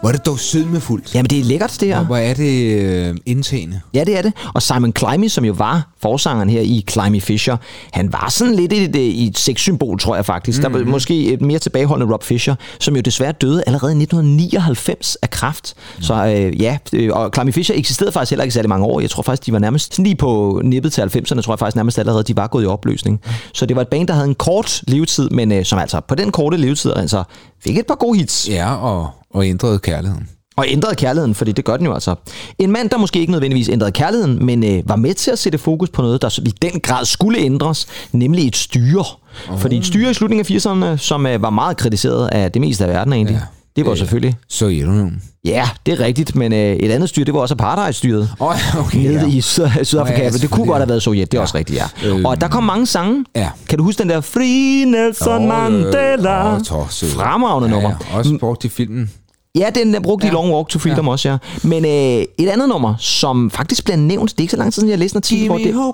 Hvor 0.00 0.08
er 0.08 0.12
det 0.12 0.26
dog 0.26 0.38
sødmefuldt. 0.38 1.14
Jamen, 1.14 1.30
det 1.30 1.38
er 1.38 1.44
lækkert, 1.44 1.76
det 1.80 1.88
her. 1.88 1.98
Og 1.98 2.06
hvor 2.06 2.16
er 2.16 2.34
det 2.34 2.80
øh, 2.80 3.16
indtagende. 3.26 3.80
Ja, 3.94 4.04
det 4.04 4.18
er 4.18 4.22
det. 4.22 4.32
Og 4.54 4.62
Simon 4.62 4.92
Climby, 4.98 5.28
som 5.28 5.44
jo 5.44 5.52
var 5.52 5.88
forsangeren 6.02 6.50
her 6.50 6.60
i 6.60 6.84
Climby 6.90 7.22
Fisher, 7.22 7.56
han 7.92 8.12
var 8.12 8.28
sådan 8.30 8.54
lidt 8.54 8.72
et, 8.72 8.96
et, 8.96 9.26
et 9.28 9.38
sexsymbol, 9.38 9.98
tror 9.98 10.14
jeg 10.14 10.26
faktisk. 10.26 10.58
Mm-hmm. 10.58 10.72
Der 10.72 10.84
var 10.84 10.90
måske 10.90 11.32
et 11.32 11.40
mere 11.40 11.58
tilbageholdende 11.58 12.12
Rob 12.12 12.24
Fisher, 12.24 12.54
som 12.80 12.96
jo 12.96 13.00
desværre 13.00 13.32
døde 13.32 13.62
allerede 13.66 13.92
i 13.92 14.02
1999 14.02 15.16
af 15.22 15.30
kræft. 15.30 15.74
Så 16.00 16.14
øh, 16.14 16.62
ja, 16.62 16.78
øh, 16.92 17.10
og 17.12 17.30
Climby 17.34 17.52
Fisher 17.52 17.76
eksisterede 17.76 18.12
faktisk 18.12 18.30
heller 18.30 18.44
ikke 18.44 18.54
særlig 18.54 18.68
mange 18.68 18.86
år. 18.86 19.00
Jeg 19.00 19.10
tror 19.10 19.22
faktisk, 19.22 19.46
de 19.46 19.52
var 19.52 19.58
nærmest 19.58 19.94
sådan 19.94 20.04
lige 20.04 20.16
på 20.16 20.60
nippet 20.64 20.92
til 20.92 21.02
90'erne, 21.02 21.40
tror 21.40 21.52
jeg 21.52 21.58
faktisk 21.58 21.76
nærmest 21.76 21.98
allerede, 21.98 22.22
de 22.22 22.36
var 22.36 22.46
gået 22.46 22.64
i 22.64 22.66
opløsning. 22.66 23.20
Så 23.54 23.66
det 23.66 23.76
var 23.76 23.82
et 23.82 23.88
band, 23.88 24.08
der 24.08 24.14
havde 24.14 24.28
en 24.28 24.34
kort 24.34 24.82
levetid, 24.86 25.30
men 25.30 25.52
øh, 25.52 25.64
som 25.64 25.78
altså 25.78 26.00
på 26.00 26.14
den 26.14 26.30
korte 26.30 26.56
levetid 26.56 26.92
altså 26.96 27.24
fik 27.64 27.78
et 27.78 27.86
par 27.86 27.94
gode 27.94 28.18
hits. 28.18 28.48
Ja, 28.48 28.74
og, 28.74 29.10
og 29.30 29.46
ændrede 29.46 29.78
kærligheden. 29.78 30.28
Og 30.56 30.64
ændrede 30.68 30.94
kærligheden, 30.94 31.34
fordi 31.34 31.52
det 31.52 31.64
gør 31.64 31.76
den 31.76 31.86
jo 31.86 31.94
altså. 31.94 32.14
En 32.58 32.70
mand, 32.72 32.90
der 32.90 32.98
måske 32.98 33.20
ikke 33.20 33.32
nødvendigvis 33.32 33.68
ændrede 33.68 33.92
kærligheden, 33.92 34.46
men 34.46 34.64
øh, 34.64 34.88
var 34.88 34.96
med 34.96 35.14
til 35.14 35.30
at 35.30 35.38
sætte 35.38 35.58
fokus 35.58 35.88
på 35.90 36.02
noget, 36.02 36.22
der 36.22 36.38
i 36.46 36.52
den 36.62 36.80
grad 36.80 37.04
skulle 37.04 37.38
ændres, 37.38 37.86
nemlig 38.12 38.46
et 38.46 38.56
styre. 38.56 39.04
Oh. 39.50 39.58
Fordi 39.58 39.76
et 39.76 39.86
styre 39.86 40.10
i 40.10 40.14
slutningen 40.14 40.56
af 40.56 40.58
80'erne, 40.66 40.96
som 40.96 41.26
øh, 41.26 41.42
var 41.42 41.50
meget 41.50 41.76
kritiseret 41.76 42.28
af 42.28 42.52
det 42.52 42.60
meste 42.60 42.84
af 42.84 42.90
verden 42.90 43.12
egentlig, 43.12 43.34
ja. 43.34 43.40
Det 43.76 43.84
var 43.86 43.92
Øh. 43.92 43.98
selvfølgelig... 43.98 44.36
Sovjetunionen. 44.48 45.22
Ja, 45.48 45.68
det 45.86 46.00
er 46.00 46.00
rigtigt, 46.04 46.36
men 46.36 46.52
øh, 46.52 46.58
et 46.76 46.90
andet 46.90 47.08
styre, 47.08 47.24
det 47.24 47.34
var 47.34 47.40
også 47.40 47.54
apartheidstyret. 47.54 48.30
Oh, 48.40 48.78
okay, 48.80 48.98
Nede 48.98 49.20
ja. 49.20 49.26
i 49.26 49.40
Syd- 49.40 49.84
Sydafrika, 49.84 50.22
ja, 50.24 50.30
men 50.30 50.40
det 50.40 50.50
kunne 50.50 50.66
godt 50.66 50.76
have 50.76 50.82
ja. 50.82 50.86
været 50.86 51.02
Sovjet, 51.02 51.32
det 51.32 51.38
er 51.38 51.40
Ja. 51.40 51.42
også 51.42 51.58
rigtigt, 51.58 51.78
ja. 52.04 52.08
Øhm. 52.08 52.24
Og 52.24 52.40
der 52.40 52.48
kom 52.48 52.62
mange 52.64 52.86
sange. 52.86 53.24
Ja. 53.36 53.48
Kan 53.68 53.78
du 53.78 53.84
huske 53.84 54.02
den 54.02 54.08
der 54.10 54.20
Free 54.20 54.84
Nelson 54.84 55.42
Åh, 55.42 55.48
Mandela? 55.48 56.54
åh, 56.54 56.62
tosset. 56.62 57.08
Fremragende 57.10 57.68
nummer. 57.68 57.90
Ja, 58.12 58.16
også 58.18 58.36
brugt 58.40 58.64
i 58.64 58.68
filmen. 58.68 59.10
Ja, 59.58 59.66
den 59.74 59.94
er 59.94 60.00
brugt 60.00 60.22
ja. 60.24 60.28
i 60.28 60.30
Ja. 60.30 60.34
Long 60.34 60.52
Walk 60.54 60.68
to 60.68 60.78
Freedom 60.78 61.04
ja. 61.06 61.10
også, 61.12 61.28
ja. 61.28 61.36
Men 61.62 61.84
øh, 61.84 61.90
et 62.38 62.48
andet 62.48 62.68
nummer, 62.68 62.94
som 62.98 63.50
faktisk 63.50 63.84
bliver 63.84 63.96
nævnt, 63.96 64.30
det 64.30 64.38
er 64.38 64.42
ikke 64.42 64.50
så 64.50 64.56
lang 64.56 64.72
tid 64.72 64.80
siden, 64.80 64.90
jeg 64.90 64.98
læste 64.98 65.16
en 65.16 65.18
artikel, 65.18 65.46
hvor 65.48 65.58
det, 65.58 65.64
Joanna. 65.74 65.92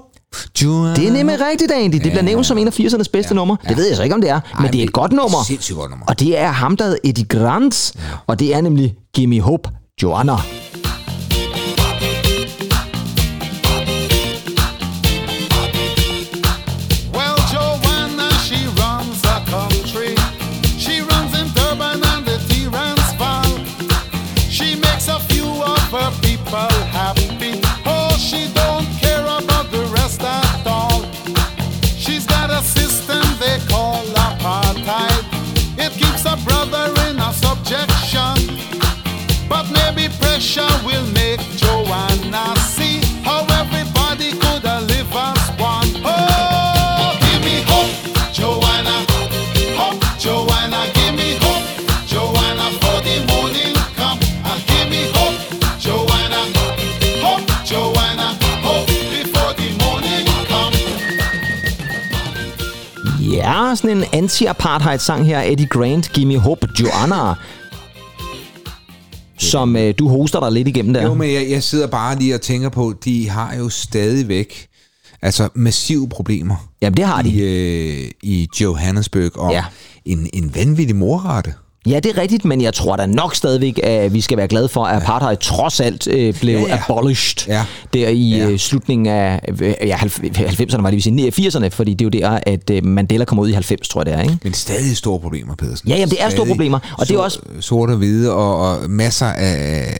Det 0.97 1.09
er 1.09 1.12
nemlig 1.12 1.41
rigtigt 1.41 1.72
egentlig. 1.72 2.05
Det 2.05 2.12
bliver 2.12 2.22
nævnt 2.22 2.47
som 2.47 2.59
en 2.59 2.66
af 2.66 2.80
80'ernes 2.80 3.11
bedste 3.12 3.28
ja. 3.30 3.35
numre. 3.35 3.57
Det 3.68 3.76
ved 3.76 3.87
jeg 3.87 3.97
så 3.97 4.03
ikke, 4.03 4.14
om 4.14 4.20
det 4.20 4.30
er, 4.30 4.41
men 4.57 4.64
Ej, 4.64 4.70
det 4.70 4.80
er 4.80 4.85
et 4.85 4.93
godt 4.93 5.12
nummer. 5.12 5.45
Sindssygt 5.47 5.78
godt 5.78 5.91
nummer. 5.91 6.07
Og 6.07 6.20
det 6.20 6.39
er 6.39 6.49
ham, 6.49 6.76
der 6.76 6.85
hedder 6.85 6.99
Eddie 7.05 7.24
Grant, 7.24 7.93
ja. 7.97 8.01
og 8.26 8.39
det 8.41 8.55
er 8.55 8.61
nemlig 8.61 8.95
Gimme 9.14 9.41
Hope, 9.41 9.70
Joanna. 10.03 10.32
Will 40.84 41.07
make 41.12 41.41
Joanna 41.57 42.54
see 42.76 43.00
how 43.25 43.46
everybody 43.61 44.33
could 44.33 44.62
have 44.62 44.83
live 44.83 45.11
as 45.11 45.49
one. 45.57 45.88
Oh, 46.04 47.16
give 47.25 47.41
me 47.41 47.64
hope, 47.64 47.92
Joanna. 48.30 49.07
Hope, 49.80 50.04
Joanna, 50.21 50.84
give 50.92 51.14
me 51.16 51.38
hope, 51.41 51.64
Joanna, 52.07 52.66
for 52.83 53.00
the 53.00 53.25
morning 53.33 53.72
come. 53.96 54.21
And 54.45 54.61
give 54.68 54.88
me 54.92 55.08
hope, 55.16 55.38
Joanna. 55.80 56.42
Hope, 57.25 57.49
Joanna, 57.64 58.37
hope 58.61 58.87
before 58.87 59.54
the 59.54 59.68
morning 59.83 60.26
come. 60.46 60.75
Ja, 63.18 63.75
sådan 63.76 63.91
en 63.91 64.04
anti-apartheid-sang 64.12 65.25
her, 65.26 65.42
Eddie 65.42 65.68
Grant, 65.68 66.12
Gimme 66.12 66.38
Hope, 66.38 66.66
Joanna. 66.75 67.38
Som 69.38 69.76
øh, 69.76 69.94
du 69.98 70.08
hoster 70.08 70.40
dig 70.40 70.52
lidt 70.52 70.68
igennem 70.68 70.94
der. 70.94 71.02
Jo, 71.02 71.14
men 71.14 71.32
jeg, 71.32 71.50
jeg 71.50 71.62
sidder 71.62 71.86
bare 71.86 72.18
lige 72.18 72.34
og 72.34 72.40
tænker 72.40 72.68
på, 72.68 72.94
de 73.04 73.28
har 73.28 73.54
jo 73.54 73.68
stadigvæk... 73.68 74.66
Altså 75.22 75.48
massive 75.54 76.08
problemer 76.08 76.70
Jamen, 76.82 76.96
det 76.96 77.04
har 77.04 77.22
de. 77.22 77.28
i, 77.28 77.40
øh, 78.04 78.11
i 78.22 78.48
Johannesburg, 78.61 79.38
og 79.38 79.52
Ja. 79.52 79.64
en, 80.04 80.28
en 80.32 80.54
vanvittig 80.54 80.96
morrate. 80.96 81.54
Ja, 81.86 82.00
det 82.00 82.16
er 82.16 82.22
rigtigt, 82.22 82.44
men 82.44 82.61
jeg 82.61 82.74
tror 82.74 82.96
da 82.96 83.06
nok 83.06 83.34
stadigvæk, 83.34 83.80
at 83.82 84.14
vi 84.14 84.20
skal 84.20 84.38
være 84.38 84.48
glade 84.48 84.68
for, 84.68 84.84
at 84.84 85.02
apartheid 85.02 85.36
trods 85.36 85.80
alt 85.80 86.06
øh, 86.08 86.34
blev 86.40 86.54
Ja, 86.58 86.66
ja. 86.68 86.78
abolished 86.88 87.46
Ja. 87.48 87.64
der 87.94 88.08
i 88.08 88.28
Ja. 88.36 88.48
øh, 88.48 88.58
slutningen 88.58 89.06
af 89.06 89.40
øh, 89.61 89.74
ja, 89.84 89.96
90'erne, 89.96 90.82
var 90.82 90.90
det, 90.90 90.96
vi 90.96 91.00
sige 91.00 91.32
80'erne, 91.48 91.68
fordi 91.68 91.94
det 91.94 92.00
er 92.00 92.04
jo 92.04 92.28
der, 92.30 92.38
at 92.46 92.70
øh, 92.70 92.84
Mandela 92.86 93.24
kom 93.24 93.38
ud 93.38 93.48
i 93.48 93.52
90, 93.52 93.88
tror 93.88 94.00
jeg 94.00 94.06
det 94.06 94.14
er, 94.14 94.20
ikke? 94.22 94.38
Men 94.44 94.54
stadig 94.54 94.96
store 94.96 95.20
problemer, 95.20 95.54
Pedersen. 95.54 95.88
Ja, 95.88 95.94
jamen, 95.96 96.08
det 96.11 96.18
er 96.22 96.28
store 96.28 96.30
Stadig 96.30 96.48
problemer, 96.48 96.78
og 96.98 97.08
det 97.08 97.14
er 97.14 97.18
også- 97.18 97.38
Sort 97.61 97.90
og 97.90 97.96
hvide, 97.96 98.32
og, 98.34 98.56
og 98.56 98.90
masser 98.90 99.26
af, 99.26 99.96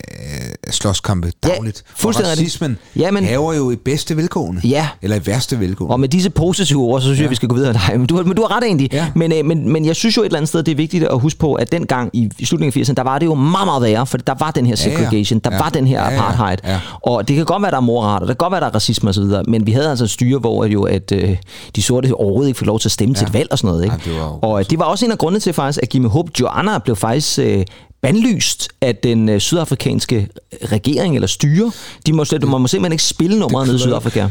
af 0.67 0.75
slåskampe 0.75 1.33
dagligt. 1.43 1.85
fuldstændig 1.97 2.33
og 2.33 2.39
racismen 2.39 2.79
Ja, 2.97 3.11
men- 3.11 3.25
haver 3.25 3.53
jo 3.55 3.71
i 3.71 3.77
bedste 3.77 4.17
velgående. 4.17 4.61
Ja. 4.69 4.89
Eller 5.03 5.17
i 5.17 5.21
værste 5.27 5.61
velgående. 5.61 5.93
Og 5.93 6.01
med 6.01 6.09
disse 6.09 6.31
positive 6.31 6.81
ord, 6.83 7.01
så 7.01 7.05
synes 7.05 7.19
ja. 7.19 7.23
jeg, 7.23 7.31
vi 7.31 7.35
skal 7.37 7.49
gå 7.49 7.55
videre. 7.55 7.73
Nej, 7.73 7.97
men 7.97 8.07
du, 8.07 8.17
har- 8.17 8.23
men 8.23 8.37
du 8.37 8.43
har 8.43 8.57
ret 8.57 8.65
egentlig. 8.65 8.89
Ja. 8.93 9.07
Men, 9.15 9.33
øh, 9.33 9.45
men, 9.45 9.73
men 9.73 9.85
jeg 9.87 9.97
synes 9.97 10.17
jo 10.17 10.23
et 10.23 10.27
eller 10.27 10.37
andet 10.39 10.49
sted, 10.49 10.63
det 10.63 10.73
er 10.73 10.77
vigtigt 10.77 11.05
at 11.05 11.21
huske 11.21 11.39
på, 11.39 11.55
at 11.55 11.73
dengang 11.73 12.11
i, 12.13 12.31
i 12.39 12.45
slutningen 12.45 12.81
af 12.81 12.85
80'erne, 12.85 12.95
der 12.95 13.03
var 13.03 13.19
det 13.19 13.27
jo 13.27 13.35
meget, 13.35 13.67
meget 13.67 13.83
værre, 13.83 14.07
for 14.07 14.19
der 14.19 14.35
var 14.39 14.51
den 14.51 14.67
her 14.67 14.75
Ja, 14.85 14.91
ja. 14.91 14.97
segregation, 14.97 15.39
der 15.39 15.51
Ja. 15.53 15.59
var 15.59 15.69
den 15.69 15.87
her 15.87 16.03
Ja, 16.05 16.11
ja. 16.11 16.15
apartheid. 16.17 16.59
Ja. 16.65 16.81
Og 17.03 17.29
det 17.29 17.37
kan 17.37 17.45
godt 17.45 17.63
være, 17.63 17.71
der 17.71 17.77
er 17.77 17.81
morret, 17.81 18.15
og 18.15 18.21
det 18.21 18.29
kan 18.29 18.37
godt 18.37 18.51
være, 18.53 18.61
der 18.61 18.67
er 18.67 18.75
racisme 18.75 19.11
osv., 19.11 19.23
men 19.49 19.67
vi 19.67 19.73
havde 19.73 19.91
altså 19.91 20.07
styre, 20.07 20.39
hvor 20.39 20.65
jo, 20.65 20.83
at 20.83 21.13
øh, 21.13 21.37
de 21.77 21.83
sorte 21.83 22.15
overhovedet 22.15 22.49
ikke 22.49 22.59
fik 22.59 22.67
lov 22.67 22.81
til 22.81 22.89
at 22.89 22.93
stemme 22.93 23.15
ja. 23.15 23.19
til 23.19 23.27
et 23.27 23.35
valg 23.35 23.49
og 23.53 23.59
sådan 23.59 23.69
noget. 23.69 23.85
Ikke? 23.85 23.97
Ja, 24.07 24.11
det 24.11 24.21
var 24.21 24.45
og 24.45 24.61
øh, 24.61 24.67
det 24.71 24.79
var 24.79 24.85
også 24.85 25.05
en 25.05 25.13
af 25.13 25.19
grundene 25.19 25.41
til 25.41 25.53
faktisk, 25.53 25.79
at 25.83 25.89
Gimme 25.89 26.09
Hope 26.09 26.33
Joanna 26.41 26.79
blev 26.79 26.97
faktisk... 26.97 27.39
Øh, 27.39 27.65
bandlyst 28.05 28.69
af 28.81 28.97
den 28.97 29.29
øh, 29.29 29.41
sydafrikanske 29.41 30.29
regering 30.73 31.15
eller 31.15 31.29
styre. 31.29 31.73
De 32.07 32.13
må, 32.13 32.25
slet, 32.25 32.49
man 32.49 32.61
må 32.61 32.67
simpelthen 32.67 32.93
ikke 32.93 33.05
spille 33.05 33.39
nummeret 33.39 33.67
nede 33.67 33.77
i 33.77 33.81
Sydafrika. 33.81 34.29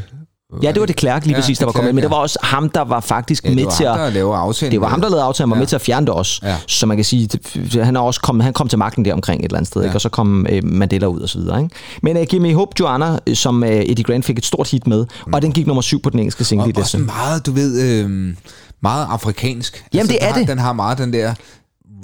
Ja, 0.64 0.72
det 0.72 0.80
var 0.80 0.86
det 0.86 0.96
Klerk 0.96 1.26
lige 1.26 1.36
Ja, 1.36 1.42
præcis, 1.42 1.58
der 1.58 1.66
de 1.66 1.68
var 1.68 1.72
kommet 1.72 1.88
med. 1.88 1.94
Men 1.94 2.02
det 2.04 2.12
var 2.12 2.18
også 2.18 2.40
ham, 2.44 2.70
der 2.70 2.82
var 2.82 3.00
faktisk 3.00 3.44
Ja, 3.44 3.50
det 3.50 3.56
med 3.56 3.64
var 3.64 3.72
til 3.72 3.86
ham, 3.88 4.00
at... 4.00 4.06
der 4.06 4.10
lavede 4.10 4.36
aftalen 4.38 4.72
Det 4.72 4.82
var 4.82 4.88
ham, 4.88 5.02
der 5.02 5.10
lavede 5.10 5.24
aftalen, 5.24 5.50
var 5.50 5.56
Ja. 5.56 5.60
med 5.60 5.68
til 5.68 5.76
at 5.76 5.82
fjerne 5.82 6.06
det 6.06 6.14
også. 6.14 6.40
Ja. 6.44 6.56
Så 6.68 6.86
man 6.86 6.98
kan 6.98 7.06
sige, 7.06 7.28
det- 7.28 7.86
han, 7.86 7.96
er 7.96 8.00
også 8.00 8.22
kom, 8.22 8.40
han 8.40 8.54
kom 8.54 8.68
til 8.68 8.80
magten 8.80 9.06
der 9.06 9.14
omkring 9.14 9.40
et 9.42 9.46
eller 9.46 9.58
andet 9.58 9.68
sted, 9.68 9.82
ja. 9.82 9.88
ikke? 9.88 9.98
og 9.98 10.02
så 10.02 10.10
kom 10.10 10.46
øh, 10.50 10.64
Mandela 10.66 11.06
ud 11.08 11.20
og 11.20 11.30
så 11.30 11.40
videre. 11.40 11.64
Ikke? 11.64 11.76
Men 12.04 12.18
uh, 12.18 12.24
Gimme 12.24 12.54
Hope 12.54 12.72
Joanna, 12.80 13.18
øh, 13.28 13.36
som 13.36 13.64
uh, 13.64 13.70
Eddie 13.70 14.04
Grant 14.04 14.26
fik 14.26 14.38
et 14.38 14.46
stort 14.46 14.72
hit 14.72 14.88
med, 14.88 15.06
og 15.34 15.42
den 15.42 15.52
gik 15.52 15.68
nummer 15.68 15.82
syv 15.82 16.02
på 16.02 16.10
den 16.10 16.20
engelske 16.20 16.44
single 16.44 16.74
og 16.76 16.82
også 16.82 16.98
meget, 16.98 17.46
du 17.46 17.52
ved, 17.52 17.82
øh, 17.82 18.36
meget 18.82 19.08
afrikansk. 19.10 19.86
Jamen, 19.94 20.08
det 20.08 20.16
den 20.22 20.28
er 20.28 20.34
har, 20.34 20.40
det. 20.40 20.48
Den 20.48 20.60
har 20.60 20.74
meget 20.74 20.98
den 20.98 21.14
der 21.14 21.34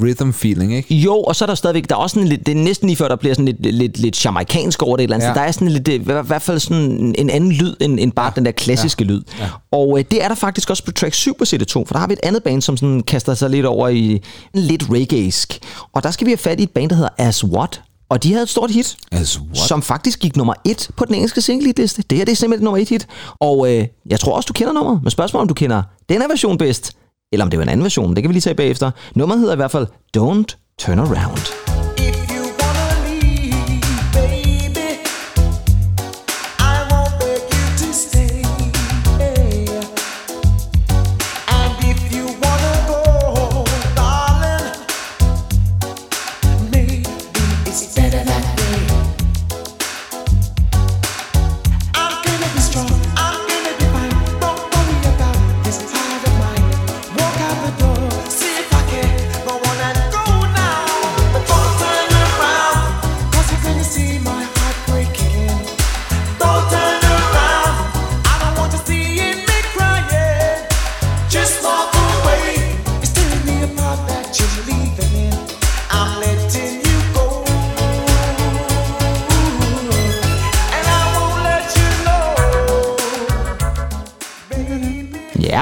rhythm 0.02 0.32
feeling, 0.32 0.76
ikke? 0.76 0.96
Jo, 0.96 1.16
og 1.16 1.36
så 1.36 1.46
er 1.46 1.48
der 1.48 1.56
stadigvæk, 1.56 1.90
der 1.90 1.96
er 1.96 2.00
også 2.00 2.14
sådan 2.14 2.28
lidt, 2.28 2.46
det 2.46 2.52
er 2.52 2.56
næsten 2.56 2.88
lige 2.88 2.98
før, 2.98 3.08
der 3.08 3.16
bliver 3.16 3.34
sådan 3.36 3.46
lidt, 3.46 3.76
lidt, 3.76 4.00
lidt 4.00 4.26
jamaikansk 4.26 4.84
over 4.84 4.98
det 4.98 5.04
et 5.04 5.08
eller 5.08 5.16
andet. 5.16 5.26
Ja. 5.26 5.30
Ja. 5.30 5.40
Der 5.40 5.42
er 5.42 5.52
sådan 5.52 5.68
lidt, 5.68 5.88
i 5.88 5.98
hvert 5.98 6.42
fald 6.42 6.60
sådan 6.60 7.16
en 7.18 7.30
anden 7.30 7.52
lyd, 7.52 7.76
end, 7.82 8.00
end 8.00 8.12
bare 8.12 8.26
ja. 8.26 8.32
den 8.36 8.46
der 8.46 8.52
klassiske 8.52 9.04
ja. 9.04 9.10
lyd. 9.10 9.22
Ja. 9.40 9.46
Og 9.72 10.00
øh, 10.00 10.06
det 10.12 10.24
er 10.24 10.28
der 10.28 10.36
faktisk 10.36 10.70
også 10.70 10.86
på 10.86 10.92
track 10.92 11.14
7 11.14 11.38
på 11.38 11.44
CD2, 11.44 11.74
for 11.74 11.86
der 11.92 11.98
har 11.98 12.08
vi 12.08 12.14
et 12.14 12.20
andet 12.24 12.44
band, 12.44 12.62
som 12.62 12.78
sådan 12.78 13.04
kaster 13.04 13.34
sig 13.34 13.50
lidt 13.50 13.66
over 13.66 13.88
i 13.88 14.22
lidt 14.54 14.84
reggaesk. 14.92 15.60
Og 15.94 16.04
der 16.04 16.12
skal 16.12 16.26
vi 16.26 16.32
have 16.32 16.38
fat 16.38 16.60
i 16.60 16.64
et 16.64 16.72
band, 16.72 16.90
der 16.90 16.96
hedder 16.96 17.10
As 17.18 17.44
What. 17.44 17.82
Og 18.10 18.24
de 18.24 18.32
havde 18.32 18.44
et 18.44 18.50
stort 18.50 18.72
hit, 18.72 18.98
As 19.12 19.40
what? 19.40 19.58
som 19.58 19.82
faktisk 19.82 20.20
gik 20.20 20.36
nummer 20.36 20.54
et 20.66 20.90
på 20.98 21.06
den 21.06 21.16
engelske 21.16 21.42
single-liste. 21.42 22.04
Det 22.10 22.18
her 22.18 22.26
det 22.26 22.32
er 22.32 22.36
simpelthen 22.36 22.64
nummer 22.64 22.78
et 22.78 22.90
hit. 22.90 23.08
Og 23.40 23.74
øh, 23.74 23.88
jeg 24.10 24.20
tror 24.20 24.36
også, 24.36 24.48
du 24.48 24.54
kender 24.54 24.74
nummeret. 24.74 25.00
Men 25.04 25.12
spørgsmålet 25.12 25.42
om 25.42 25.48
du 25.48 25.54
kender 25.54 25.84
den 26.10 26.22
her 26.22 26.28
version 26.28 26.58
bedst, 26.58 26.92
eller 27.32 27.46
om 27.46 27.50
det 27.50 27.60
var 27.60 27.64
en 27.64 27.70
anden 27.70 27.84
version, 27.84 28.16
det 28.16 28.24
kan 28.24 28.30
vi 28.30 28.34
lige 28.34 28.42
tage 28.42 28.56
bagefter. 28.56 28.92
Nummeret 29.16 29.40
hedder 29.40 29.54
i 29.54 29.56
hvert 29.56 29.72
fald 29.72 29.88
Don't 30.18 30.76
Turn 30.80 31.00
Around. 31.00 31.69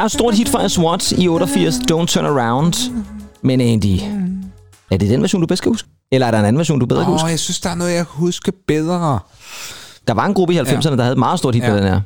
Ja, 0.08 0.10
stort 0.10 0.34
hit 0.36 0.50
fra 0.50 0.70
SWAT 0.70 1.12
i 1.12 1.28
88, 1.28 1.76
Don't 1.76 2.06
Turn 2.06 2.26
Around. 2.26 2.74
Men 3.42 3.62
Andy, 3.62 4.00
er 4.92 4.98
det 4.98 5.10
den 5.10 5.22
version, 5.22 5.42
du 5.42 5.48
bedst 5.48 5.64
kan 5.64 5.72
huske? 5.72 5.90
Eller 6.12 6.28
er 6.28 6.32
der 6.32 6.40
en 6.40 6.46
anden 6.46 6.58
version, 6.58 6.80
du 6.80 6.86
bedre 6.86 7.02
kan 7.04 7.08
Åh, 7.08 7.14
huske? 7.14 7.28
jeg 7.28 7.40
synes, 7.40 7.60
der 7.60 7.70
er 7.70 7.76
noget, 7.76 7.92
jeg 7.92 7.98
kan 8.08 8.14
huske 8.16 8.52
bedre. 8.68 9.20
Der 10.08 10.14
var 10.14 10.26
en 10.26 10.34
gruppe 10.34 10.54
i 10.54 10.60
90'erne, 10.60 10.96
der 10.96 11.02
havde 11.02 11.12
et 11.12 11.18
meget 11.18 11.40
stort 11.40 11.56
hit 11.56 11.64
ja. 11.64 11.68
Ja. 11.68 11.74
med 11.74 11.82
den 11.82 11.90
her. 11.90 12.02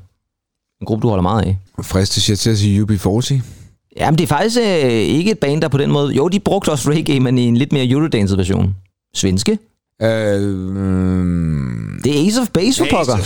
En 0.82 0.86
gruppe, 0.86 1.02
du 1.02 1.08
holder 1.10 1.22
meget 1.22 1.42
af. 1.44 1.58
Fristes 1.82 2.30
jeg 2.30 2.40
til 2.40 2.50
at 2.50 2.58
sige 2.58 2.82
UB40? 2.84 3.40
Jamen, 3.98 4.18
det 4.18 4.24
er 4.24 4.28
faktisk 4.28 4.58
øh, 4.58 4.92
ikke 4.92 5.32
et 5.32 5.40
band, 5.40 5.62
der 5.62 5.68
på 5.68 5.78
den 5.78 5.92
måde... 5.92 6.14
Jo, 6.14 6.28
de 6.28 6.40
brugte 6.40 6.70
også 6.70 6.90
reggae, 6.92 7.20
men 7.20 7.38
i 7.38 7.42
en 7.46 7.58
lidt 7.58 7.72
mere 7.72 7.90
Eurodance 7.90 8.38
version. 8.38 8.76
Svenske. 9.16 9.58
Øh, 10.02 10.42
mm, 10.42 12.00
Det 12.04 12.22
er 12.22 12.28
Ace 12.28 12.42
of 12.42 12.48
Base 12.48 12.78
for 12.78 12.98
pokker. 12.98 13.18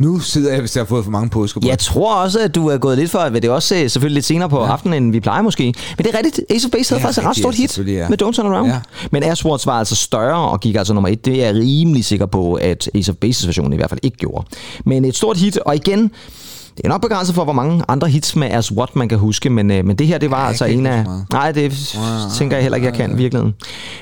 Nu 0.00 0.18
sidder 0.18 0.50
jeg, 0.50 0.60
hvis 0.60 0.76
jeg 0.76 0.80
har 0.80 0.86
fået 0.86 1.04
for 1.04 1.10
mange 1.10 1.30
påsker 1.30 1.60
på. 1.60 1.66
Jeg 1.68 1.78
tror 1.78 2.14
også, 2.14 2.40
at 2.40 2.54
du 2.54 2.68
er 2.68 2.78
gået 2.78 2.98
lidt 2.98 3.10
for, 3.10 3.18
at 3.18 3.32
det 3.32 3.44
er 3.44 3.50
også 3.50 3.68
selvfølgelig 3.88 4.14
lidt 4.14 4.24
senere 4.24 4.48
på 4.48 4.60
ja. 4.60 4.66
aftenen, 4.66 5.02
end 5.02 5.12
vi 5.12 5.20
plejer 5.20 5.42
måske. 5.42 5.74
Men 5.96 6.06
det 6.06 6.14
er 6.14 6.18
rigtigt, 6.18 6.40
Ace 6.50 6.66
of 6.66 6.70
Base 6.70 6.90
havde 6.90 7.00
Ja, 7.00 7.06
faktisk 7.06 7.24
et 7.24 7.28
ret 7.28 7.36
stort 7.36 7.54
hit 7.54 7.78
ja. 7.78 8.08
med 8.08 8.22
Don't 8.22 8.32
Turn 8.32 8.46
Around. 8.46 8.70
Ja. 8.70 8.80
Men 9.12 9.22
Ashworth 9.22 9.66
var 9.66 9.78
altså 9.78 9.96
større 9.96 10.50
og 10.50 10.60
gik 10.60 10.74
altså 10.76 10.94
nummer 10.94 11.08
et. 11.08 11.24
Det 11.24 11.42
er 11.42 11.46
jeg 11.46 11.54
rimelig 11.54 12.04
sikker 12.04 12.26
på, 12.26 12.54
at 12.54 12.90
Ace 12.94 13.12
of 13.12 13.16
Bases 13.16 13.46
version 13.46 13.72
i 13.72 13.76
hvert 13.76 13.90
fald 13.90 14.00
ikke 14.02 14.16
gjorde. 14.16 14.46
Men 14.84 15.04
et 15.04 15.16
stort 15.16 15.36
hit, 15.36 15.58
og 15.58 15.76
igen, 15.76 16.10
det 16.76 16.84
er 16.84 16.88
nok 16.88 17.00
begrænset 17.00 17.34
for, 17.34 17.44
hvor 17.44 17.52
mange 17.52 17.82
andre 17.88 18.08
hits 18.08 18.36
med 18.36 18.50
As 18.50 18.72
What 18.72 18.96
man 18.96 19.08
kan 19.08 19.18
huske, 19.18 19.50
men, 19.50 19.70
øh, 19.70 19.84
men 19.84 19.96
det 19.96 20.06
her, 20.06 20.18
det 20.18 20.30
var 20.30 20.38
jeg 20.38 20.48
altså 20.48 20.64
en 20.64 20.86
af... 20.86 21.04
Nej, 21.32 21.52
det 21.52 21.96
tænker 22.38 22.56
jeg 22.56 22.62
heller 22.62 22.76
ikke, 22.76 22.86
jeg 22.86 22.94
kan 22.94 23.12
i 23.12 23.16
virkeligheden. 23.16 23.54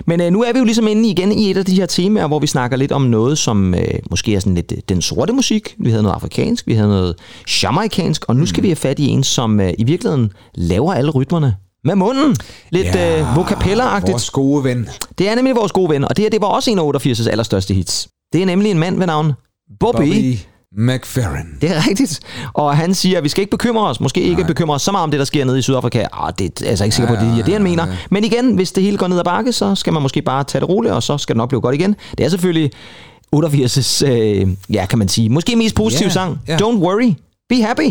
Men 0.07 0.21
øh, 0.21 0.33
nu 0.33 0.43
er 0.43 0.53
vi 0.53 0.59
jo 0.59 0.65
ligesom 0.65 0.87
inde 0.87 1.09
igen 1.09 1.33
i 1.33 1.51
et 1.51 1.57
af 1.57 1.65
de 1.65 1.75
her 1.75 1.87
temaer, 1.87 2.27
hvor 2.27 2.39
vi 2.39 2.47
snakker 2.47 2.77
lidt 2.77 2.93
om 2.93 3.03
noget, 3.03 3.39
som 3.39 3.75
øh, 3.75 3.85
måske 4.11 4.35
er 4.35 4.41
sådan 4.41 4.55
lidt 4.55 4.73
øh, 4.73 4.79
den 4.89 5.03
sorte 5.03 5.33
musik. 5.33 5.75
Vi 5.79 5.91
havde 5.91 6.03
noget 6.03 6.15
afrikansk, 6.15 6.67
vi 6.67 6.75
havde 6.75 6.89
noget 6.89 7.15
jamaikansk, 7.63 8.25
og 8.29 8.37
nu 8.37 8.47
skal 8.47 8.63
vi 8.63 8.69
have 8.69 8.77
fat 8.77 8.99
i 8.99 9.07
en, 9.07 9.25
som 9.25 9.61
øh, 9.61 9.73
i 9.79 9.85
virkeligheden 9.85 10.31
laver 10.55 10.95
alle 10.95 11.11
rytmerne 11.11 11.55
med 11.85 11.95
munden. 11.95 12.37
Lidt 12.71 12.87
ja, 12.87 13.21
øh, 13.21 13.37
vocapella-agtigt. 13.37 14.11
Vores 14.11 14.31
gode 14.31 14.65
ven. 14.65 14.89
Det 15.19 15.29
er 15.29 15.35
nemlig 15.35 15.57
vores 15.57 15.73
gode 15.73 15.91
ven, 15.91 16.05
og 16.05 16.17
det 16.17 16.23
her 16.23 16.31
det 16.31 16.41
var 16.41 16.47
også 16.47 16.71
en 16.71 16.79
af 16.79 16.83
88's 16.83 17.31
allerstørste 17.31 17.75
hits. 17.75 18.09
Det 18.33 18.43
er 18.43 18.47
nemlig 18.47 18.71
en 18.71 18.79
mand 18.79 18.99
ved 18.99 19.07
navn 19.07 19.33
Bobby. 19.81 19.97
Bobby. 19.97 20.37
McFerrin. 20.79 21.47
Det 21.61 21.71
er 21.71 21.89
rigtigt. 21.89 22.21
Og 22.55 22.77
han 22.77 22.95
siger, 22.95 23.19
at 23.19 23.25
vi 23.25 23.29
skal 23.29 23.41
ikke 23.41 23.51
bekymre 23.51 23.89
os. 23.89 24.01
Måske 24.01 24.21
ikke 24.21 24.45
bekymre 24.45 24.75
os 24.75 24.83
så 24.83 24.93
meget 24.93 25.03
om 25.03 25.11
det, 25.11 25.19
der 25.19 25.25
sker 25.25 25.45
nede 25.45 25.59
i 25.59 25.63
Sydafrika. 25.63 26.07
Ah, 26.13 26.33
det 26.39 26.63
er 26.63 26.69
altså 26.71 26.85
ikke 26.85 26.97
sikker 26.97 27.09
på, 27.09 27.15
at 27.15 27.21
det 27.21 27.39
er 27.41 27.45
det, 27.45 27.53
han 27.53 27.63
mener. 27.63 27.87
Men 28.11 28.25
igen, 28.25 28.55
hvis 28.55 28.73
det 28.73 28.83
hele 28.83 28.97
går 28.97 29.09
ned 29.09 29.19
ad 29.19 29.25
bakke, 29.25 29.53
så 29.53 29.75
skal 29.75 29.93
man 29.93 30.03
måske 30.03 30.23
bare 30.23 30.45
tage 30.45 30.61
det 30.61 30.69
roligt, 30.69 30.95
og 30.95 31.03
så 31.03 31.19
skal 31.19 31.35
det 31.35 31.39
nok 31.39 31.49
blive 31.49 31.61
godt 31.61 31.75
igen. 31.75 31.97
Det 32.19 32.27
er 32.27 32.29
selvfølgelig 32.29 32.71
88's, 33.37 34.07
øh, 34.07 34.47
ja, 34.71 34.87
kan 34.87 34.99
man 34.99 35.09
sige, 35.09 35.29
måske 35.31 35.57
mest 35.57 35.75
positive 35.75 36.07
Ja, 36.07 36.13
sang. 36.13 36.39
ja. 36.49 36.57
Don't 36.57 36.79
worry, 36.79 37.15
be 37.49 37.63
happy. 37.63 37.91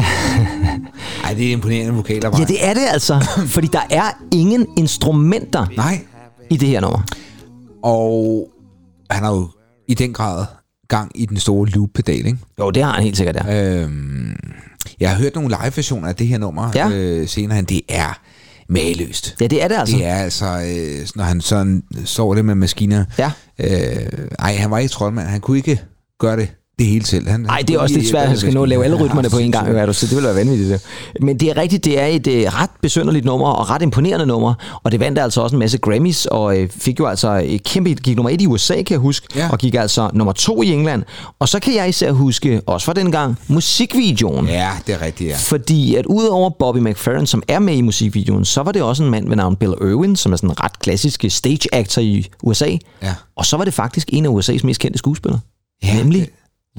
Ej, 1.31 1.37
det 1.37 1.47
er 1.47 1.51
imponerende 1.51 1.93
vokaler. 1.93 2.39
Ja, 2.39 2.43
det 2.45 2.65
er 2.67 2.73
det 2.73 2.83
altså. 2.91 3.25
Fordi 3.55 3.67
der 3.67 3.81
er 3.89 4.11
ingen 4.31 4.67
instrumenter 4.77 5.65
Nej, 5.77 6.01
i 6.49 6.57
det 6.57 6.67
her 6.69 6.79
nummer. 6.81 7.01
og 7.83 8.47
han 9.11 9.23
har 9.23 9.31
jo 9.31 9.49
i 9.87 9.93
den 9.93 10.13
grad 10.13 10.45
gang 10.87 11.11
i 11.15 11.25
den 11.25 11.37
store 11.37 11.67
loop-pedal, 11.69 12.25
ikke? 12.25 12.37
Jo, 12.59 12.69
det 12.71 12.83
har 12.83 12.91
han 12.91 13.03
helt 13.03 13.17
sikkert, 13.17 13.35
ja. 13.35 13.75
Øhm, 13.81 14.35
jeg 14.99 15.09
har 15.09 15.17
hørt 15.17 15.35
nogle 15.35 15.49
live-versioner 15.63 16.07
af 16.07 16.15
det 16.15 16.27
her 16.27 16.37
nummer 16.37 16.71
Ja. 16.75 16.89
øh, 16.89 17.27
senere 17.27 17.55
hen. 17.55 17.65
Det 17.65 17.81
er 17.89 18.19
mageløst. 18.69 19.35
Ja, 19.41 19.47
det 19.47 19.63
er 19.63 19.67
det 19.67 19.75
altså. 19.75 19.97
Det 19.97 20.05
er 20.05 20.15
altså, 20.15 20.45
øh, 20.45 21.07
når 21.15 21.23
han 21.23 21.41
sådan 21.41 21.83
så 22.05 22.33
det 22.33 22.45
med 22.45 22.55
maskiner. 22.55 23.05
Ja. 23.17 23.31
Øh, 23.59 24.27
ej, 24.39 24.55
han 24.55 24.71
var 24.71 24.77
ikke 24.77 24.91
troldmand. 24.91 25.27
Han 25.27 25.41
kunne 25.41 25.57
ikke 25.57 25.81
gøre 26.19 26.37
det 26.37 26.49
det 26.81 26.89
hele 26.89 27.05
selv. 27.05 27.29
Han, 27.29 27.39
Nej, 27.39 27.63
det 27.67 27.75
er 27.75 27.79
også 27.79 27.95
lidt 27.95 28.09
svært, 28.09 28.21
at 28.23 28.29
han 28.29 28.37
skal 28.37 28.53
nå 28.53 28.63
at 28.63 28.69
lave 28.69 28.83
alle 28.83 28.95
rytmerne 28.97 29.29
på 29.29 29.37
en 29.37 29.51
gang. 29.51 29.71
Hvad 29.71 29.87
du, 29.87 29.93
så 29.93 30.07
det 30.07 30.15
vil 30.15 30.23
være 30.23 30.35
vanvittigt. 30.35 30.69
Det. 30.69 30.81
Men 31.21 31.39
det 31.39 31.49
er 31.49 31.57
rigtigt, 31.57 31.85
det 31.85 31.99
er 32.01 32.05
et 32.05 32.27
øh, 32.27 32.43
ret 32.45 32.69
besynderligt 32.81 33.25
nummer, 33.25 33.47
og 33.47 33.69
ret 33.69 33.81
imponerende 33.81 34.25
nummer, 34.25 34.53
og 34.83 34.91
det 34.91 34.99
vandt 34.99 35.19
altså 35.19 35.41
også 35.41 35.55
en 35.55 35.59
masse 35.59 35.77
Grammys, 35.77 36.25
og 36.25 36.57
øh, 36.59 36.69
fik 36.69 36.99
jo 36.99 37.05
altså 37.05 37.41
et 37.45 37.63
kæmpe, 37.63 37.89
gik 37.93 38.15
nummer 38.15 38.29
et 38.29 38.41
i 38.41 38.47
USA, 38.47 38.73
kan 38.75 38.85
jeg 38.89 38.99
huske, 38.99 39.27
Ja. 39.35 39.49
og 39.51 39.57
gik 39.59 39.75
altså 39.75 40.09
nummer 40.13 40.33
to 40.33 40.61
i 40.61 40.67
England. 40.71 41.03
Og 41.39 41.49
så 41.49 41.59
kan 41.59 41.75
jeg 41.75 41.89
især 41.89 42.11
huske, 42.11 42.61
også 42.65 42.85
fra 42.85 42.93
den 42.93 43.11
gang, 43.11 43.37
musikvideoen. 43.47 44.47
Ja, 44.47 44.69
det 44.87 44.95
er 44.95 45.01
rigtigt, 45.01 45.29
ja. 45.29 45.35
Fordi 45.39 45.95
at 45.95 46.05
udover 46.05 46.49
Bobby 46.59 46.77
McFerrin, 46.77 47.25
som 47.27 47.43
er 47.47 47.59
med 47.59 47.75
i 47.75 47.81
musikvideoen, 47.81 48.45
så 48.45 48.63
var 48.63 48.71
det 48.71 48.81
også 48.81 49.03
en 49.03 49.09
mand 49.09 49.27
ved 49.27 49.35
navn 49.35 49.55
Bill 49.55 49.73
Irwin, 49.81 50.15
som 50.15 50.31
er 50.33 50.35
sådan 50.37 50.49
en 50.49 50.63
ret 50.63 50.79
klassisk 50.79 51.25
stage 51.29 51.67
actor 51.73 52.01
i 52.01 52.27
USA. 52.43 52.65
Ja. 53.03 53.13
Og 53.35 53.45
så 53.45 53.57
var 53.57 53.63
det 53.65 53.73
faktisk 53.73 54.09
en 54.13 54.25
af 54.25 54.29
USA's 54.29 54.59
mest 54.65 54.81
kendte 54.81 54.97
skuespillere. 54.97 55.39
Ja, 55.83 55.93
nemlig 55.97 56.27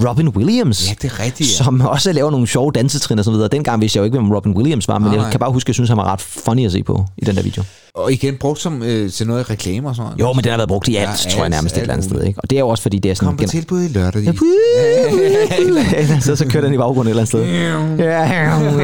Robin 0.09 0.29
Williams. 0.29 0.89
Ja, 0.89 0.95
det 1.03 1.13
er 1.13 1.21
rigtigt, 1.21 1.51
ja. 1.51 1.65
Som 1.65 1.81
også 1.81 2.13
laver 2.13 2.31
nogle 2.31 2.47
sjove 2.47 2.73
dansetrin 2.73 3.19
og 3.19 3.25
så 3.25 3.31
videre. 3.31 3.49
Dengang 3.49 3.81
vidste 3.81 3.97
jeg 3.97 4.01
jo 4.01 4.05
ikke, 4.05 4.19
hvem 4.19 4.33
Robin 4.33 4.57
Williams 4.57 4.89
var, 4.89 4.99
men 4.99 5.11
Nej, 5.11 5.21
jeg 5.21 5.31
kan 5.31 5.41
bare 5.41 5.53
huske, 5.53 5.67
at 5.67 5.69
jeg 5.69 5.75
synes, 5.75 5.89
han 5.89 5.99
var 5.99 6.13
ret 6.13 6.21
funny 6.21 6.67
at 6.67 6.73
se 6.73 6.83
på 6.83 7.07
i 7.19 7.25
den 7.25 7.37
der 7.37 7.43
video. 7.43 7.63
Og 7.95 8.13
igen 8.13 8.37
brugt 8.37 8.61
som 8.61 8.83
øh, 8.83 9.11
til 9.11 9.27
noget 9.27 9.51
reklamer 9.51 9.89
og 9.89 9.97
sådan 9.97 10.07
noget. 10.07 10.21
Jo, 10.21 10.33
men 10.33 10.45
den 10.45 10.51
har 10.51 10.57
været 10.59 10.69
brugt 10.69 10.89
i 10.89 10.97
alt, 10.97 11.09
Ja, 11.11 11.31
tror 11.31 11.37
jeg 11.39 11.45
alt- 11.45 11.51
nærmest 11.55 11.75
et 11.75 11.79
alt 11.79 11.83
eller 11.83 11.93
andet 11.95 12.11
sted. 12.11 12.23
Ikke? 12.25 12.41
Og 12.41 12.51
det 12.51 12.57
er 12.57 12.61
jo 12.61 12.69
også, 12.69 12.83
fordi 12.83 12.99
det 12.99 13.11
er 13.11 13.15
sådan... 13.15 13.27
Kom 13.29 13.37
på 13.37 13.45
tilbud 13.51 13.83
i 13.83 13.89
lørdag. 13.89 14.23
Ja, 14.23 14.33
så, 16.21 16.37
så 16.37 16.47
kører 16.47 16.65
den 16.65 16.75
i 16.75 16.77
baggrunden 16.77 17.07
et 17.07 17.11
eller 17.11 17.21
andet 17.23 17.29
sted. 17.29 17.45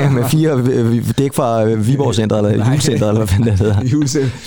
Ja, 0.01 0.11
med 0.11 0.25
fire 0.29 0.51
øh, 0.73 1.05
dæk 1.19 1.35
fra 1.35 1.65
øh, 1.65 1.87
Viborg 1.87 2.15
Center, 2.15 2.37
eller 2.37 2.67
Julecenter, 2.69 3.09
eller 3.09 3.21
hvad 3.21 3.27
fanden 3.27 3.47
det 3.51 3.59
hedder. 3.59 3.83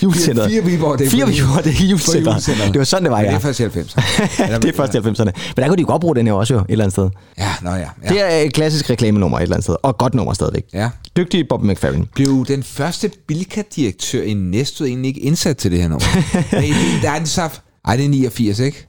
Julecenteret. 0.02 0.50
Fire 0.50 0.64
Viborg 0.64 0.98
dæk. 0.98 1.08
Fire 1.10 1.26
Viborg 1.26 1.64
dæk 1.64 1.80
i. 1.80 1.86
Julecenteret. 1.86 2.44
Det 2.72 2.78
var 2.78 2.84
sådan, 2.84 3.02
det 3.04 3.10
var, 3.12 3.20
Ja, 3.20 3.26
det 3.28 3.34
er 3.34 3.38
først 3.38 3.60
i 3.60 3.64
90'erne. 3.64 4.58
det 4.62 4.64
er 4.68 4.72
først 4.76 4.94
i 4.94 4.98
90'erne. 4.98 5.24
Men 5.24 5.32
der 5.56 5.68
kunne 5.68 5.76
de 5.78 5.84
godt 5.84 6.00
bruge 6.00 6.16
den 6.16 6.26
her 6.26 6.34
også 6.34 6.54
jo, 6.54 6.60
et 6.60 6.66
eller 6.68 6.84
andet 6.84 6.92
sted. 6.92 7.08
Ja, 7.38 7.48
nå 7.62 7.70
ja. 7.70 7.78
ja. 7.78 8.08
Det 8.08 8.22
er 8.22 8.36
et 8.36 8.52
klassisk 8.52 8.90
reklamenummer 8.90 9.38
et 9.38 9.42
eller 9.42 9.56
andet 9.56 9.64
sted, 9.64 9.76
og 9.82 9.90
et 9.90 9.98
godt 9.98 10.14
nummer 10.14 10.32
stadigvæk. 10.32 10.64
Ja. 10.74 10.88
Dygtig 11.16 11.48
Bob 11.48 11.62
McFerrin. 11.62 12.08
Blev 12.14 12.44
den 12.48 12.62
første 12.62 13.10
Bilka-direktør 13.28 14.22
i 14.22 14.34
Næstved 14.52 14.86
egentlig 14.86 15.08
ikke 15.08 15.20
indsat 15.20 15.56
til 15.56 15.70
det 15.70 15.80
her 15.80 15.88
nummer? 15.88 16.06
Nej, 16.52 16.60
det, 16.60 17.02
der 17.02 17.10
er 17.10 17.20
en 17.20 17.26
saf. 17.26 17.58
Ej, 17.84 17.96
det 17.96 18.04
er 18.04 18.08
89, 18.08 18.58
ikke? 18.58 18.86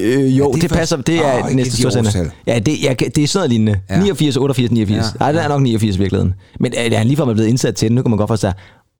Øh, 0.00 0.38
jo, 0.38 0.48
Ja, 0.48 0.52
det 0.54 0.62
det, 0.62 0.70
passer. 0.70 0.96
Det 0.96 1.16
er 1.26 1.44
oh, 1.44 1.50
næste 1.52 1.86
årstal. 1.86 2.30
Ja, 2.46 2.58
det, 2.58 2.82
jeg, 2.82 2.98
det 3.00 3.18
er 3.18 3.26
sådan 3.26 3.38
noget 3.38 3.50
lignende. 3.50 3.80
Ja. 3.90 4.00
89, 4.00 4.36
88, 4.36 4.70
89. 4.70 5.04
Ja, 5.04 5.10
Nej, 5.20 5.32
det 5.32 5.42
er 5.44 5.48
nok 5.48 5.62
89 5.62 5.96
i 5.96 5.98
virkeligheden. 5.98 6.34
Men 6.60 6.72
øh, 6.78 6.92
er 6.92 6.98
han 6.98 7.06
ligefrem 7.06 7.28
er 7.28 7.32
blevet 7.34 7.48
indsat 7.48 7.76
til 7.76 7.88
den? 7.88 7.94
Nu 7.94 8.02
kan 8.02 8.10
man 8.10 8.18
godt 8.18 8.28
forstå. 8.28 8.48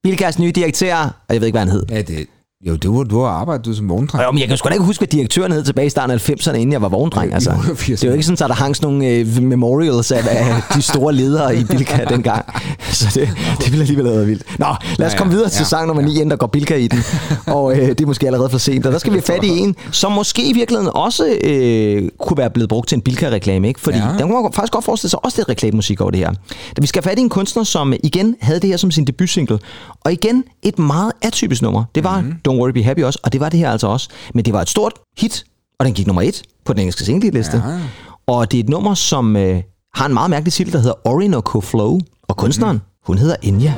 Bilkas 0.03 0.39
nye 0.39 0.51
direktør, 0.51 0.95
og 1.29 1.33
jeg 1.33 1.41
ved 1.41 1.47
ikke, 1.47 1.53
hvad 1.53 1.61
han 1.61 1.69
hed. 1.69 1.83
Ja, 1.89 2.01
det, 2.01 2.27
jo, 2.67 2.75
du, 2.75 2.97
var- 2.97 3.03
du 3.03 3.19
har 3.21 3.27
arbejdet 3.29 3.65
du 3.65 3.73
som 3.73 3.89
vogndreng. 3.89 4.23
Jo, 4.23 4.31
men 4.31 4.39
jeg 4.39 4.47
kan 4.47 4.57
sgu 4.57 4.67
da 4.67 4.73
ikke 4.73 4.85
huske, 4.85 4.99
hvad 4.99 5.07
direktøren 5.07 5.51
hed 5.51 5.63
tilbage 5.63 5.85
i 5.87 5.89
starten 5.89 6.11
af 6.15 6.29
90'erne, 6.29 6.53
inden 6.55 6.71
jeg 6.71 6.81
var 6.81 6.89
vogndreng. 6.89 7.33
Altså. 7.33 7.49
88. 7.51 7.99
Det 7.99 8.03
er 8.03 8.11
jo 8.11 8.13
ikke 8.13 8.23
sådan, 8.25 8.45
at 8.45 8.49
der 8.49 8.55
hang 8.55 8.75
sådan 8.75 8.89
nogle 8.93 9.07
øh, 9.07 9.41
memorials 9.43 10.11
af, 10.11 10.23
af 10.29 10.61
de 10.75 10.81
store 10.81 11.13
ledere 11.13 11.55
i 11.57 11.63
Bilka 11.63 12.03
dengang. 12.13 12.45
Så 12.91 13.05
det, 13.19 13.29
det 13.59 13.71
ville 13.71 13.81
alligevel 13.81 14.05
have 14.05 14.15
været 14.15 14.27
vildt. 14.27 14.59
Nå, 14.59 14.65
lad 14.99 15.07
os 15.07 15.13
Ja, 15.13 15.17
komme 15.17 15.31
ja, 15.31 15.35
videre 15.37 15.49
til 15.49 15.59
ja, 15.59 15.63
sang 15.65 15.87
nummer 15.87 16.03
9, 16.03 16.11
inden 16.13 16.29
der 16.29 16.35
går 16.35 16.47
Bilka 16.47 16.75
i 16.75 16.87
den. 16.87 16.99
Og 17.55 17.77
øh, 17.79 17.89
det 17.89 18.01
er 18.01 18.05
måske 18.05 18.25
allerede 18.27 18.49
for 18.49 18.57
sent. 18.57 18.85
Og 18.85 18.91
der 18.91 18.99
skal 18.99 19.13
vi 19.13 19.17
have 19.17 19.23
fat 19.35 19.43
i 19.43 19.57
en, 19.59 19.75
som 19.91 20.11
måske 20.11 20.49
i 20.49 20.53
virkeligheden 20.53 20.91
også 20.95 21.37
øh, 21.43 22.09
kunne 22.19 22.37
være 22.37 22.49
blevet 22.49 22.69
brugt 22.69 22.89
til 22.89 22.95
en 22.95 23.01
Bilka-reklame. 23.01 23.67
Ikke? 23.67 23.79
Fordi 23.79 23.97
Ja. 23.97 24.07
ja. 24.07 24.17
der 24.17 24.21
kunne 24.27 24.41
man 24.43 24.53
faktisk 24.53 24.73
godt 24.73 24.85
forestille 24.85 25.09
sig 25.09 25.25
også 25.25 25.37
lidt 25.39 25.49
reklamemusik 25.49 26.01
over 26.01 26.11
det 26.11 26.19
her. 26.19 26.31
Da 26.77 26.81
vi 26.81 26.87
skal 26.87 27.03
have 27.03 27.09
fat 27.11 27.19
i 27.19 27.21
en 27.21 27.29
kunstner, 27.29 27.63
som 27.63 27.93
igen 28.03 28.35
havde 28.41 28.59
det 28.59 28.69
her 28.69 28.77
som 28.77 28.91
sin 28.91 29.05
debutsingle. 29.05 29.59
Og 30.01 30.11
igen 30.13 30.43
et 30.63 30.79
meget 30.79 31.11
atypisk 31.21 31.61
nummer. 31.61 31.83
Det 31.95 32.03
var 32.03 32.19
mm-hmm. 32.21 32.35
Don't 32.51 32.59
Worry 32.59 32.71
Be 32.71 32.83
Happy 32.83 33.03
også, 33.03 33.19
og 33.23 33.33
det 33.33 33.41
var 33.41 33.49
det 33.49 33.59
her 33.59 33.71
altså 33.71 33.87
også. 33.87 34.09
Men 34.33 34.45
det 34.45 34.53
var 34.53 34.61
et 34.61 34.69
stort 34.69 34.93
hit, 35.17 35.45
og 35.79 35.85
den 35.85 35.93
gik 35.93 36.07
nummer 36.07 36.21
et 36.21 36.43
på 36.65 36.73
den 36.73 36.79
engelske 36.79 37.05
singleliste. 37.05 37.57
Ja. 37.57 37.79
Og 38.27 38.51
det 38.51 38.59
er 38.59 38.63
et 38.63 38.69
nummer, 38.69 38.93
som 38.93 39.35
øh, 39.35 39.61
har 39.95 40.05
en 40.05 40.13
meget 40.13 40.29
mærkelig 40.29 40.53
titel, 40.53 40.73
der 40.73 40.79
hedder 40.79 41.07
Orinoco 41.07 41.61
Flow. 41.61 41.99
Og 42.23 42.37
kunstneren, 42.37 42.75
mm. 42.75 42.83
hun 43.05 43.17
hedder 43.17 43.35
Enya. 43.41 43.73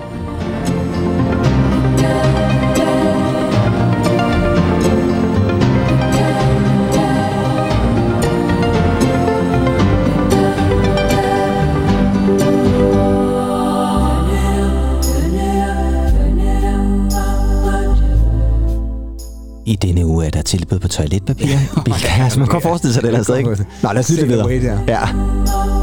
I 19.73 19.75
denne 19.75 20.05
uge 20.05 20.25
er 20.25 20.29
der 20.29 20.41
tilbud 20.41 20.79
på 20.79 20.87
toiletpapir 20.87 21.45
i 21.45 21.79
Bilka. 21.85 22.07
Altså, 22.23 22.39
man 22.39 22.47
kan 22.47 22.61
forestille 22.61 22.93
sig 22.93 23.03
det 23.03 23.09
et 23.09 23.13
eller 23.13 23.23
sted, 23.23 23.37
ikke? 23.37 23.65
Nå, 23.83 23.93
lad 23.93 23.99
os 23.99 24.09
lytte 24.09 24.27
videre. 24.27 24.49
der. 24.49 24.79
Ja. 24.87 25.82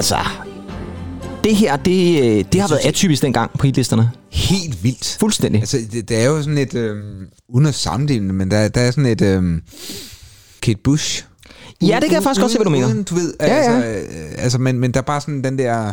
Altså... 0.00 0.16
Det 1.44 1.56
her, 1.56 1.76
det, 1.76 2.22
øh, 2.22 2.44
det 2.52 2.60
har 2.60 2.68
været 2.68 2.80
atypisk 2.84 3.22
dengang 3.22 3.50
på 3.58 3.66
hitlisterne. 3.66 4.10
Helt 4.30 4.84
vildt. 4.84 5.16
Fuldstændig. 5.20 5.60
Altså, 5.60 5.78
det, 5.92 6.08
det 6.08 6.16
er 6.16 6.24
jo 6.24 6.42
sådan 6.42 6.58
et, 6.58 6.74
øh, 6.74 6.96
uden 7.48 7.66
at 7.66 7.74
sammenligne 7.74 8.26
det, 8.26 8.34
men 8.34 8.50
der, 8.50 8.68
der 8.68 8.80
er 8.80 8.90
sådan 8.90 9.06
et 9.06 9.20
øh, 9.22 9.42
Kate 10.62 10.78
Bush. 10.84 11.24
Ja, 11.82 11.94
det 12.00 12.04
kan 12.04 12.12
jeg 12.12 12.22
faktisk 12.22 12.40
godt 12.40 12.52
se, 12.52 12.58
hvad 12.58 12.64
du 12.64 12.70
mener. 12.70 12.86
Uden, 12.86 13.02
du 13.02 13.14
ved, 13.14 13.34
Ja, 13.40 13.46
altså, 13.46 13.70
ja. 13.70 14.00
øh, 14.00 14.04
altså 14.38 14.58
men, 14.58 14.78
men 14.78 14.94
der 14.94 15.00
er 15.00 15.04
bare 15.04 15.20
sådan 15.20 15.44
den 15.44 15.58
der 15.58 15.92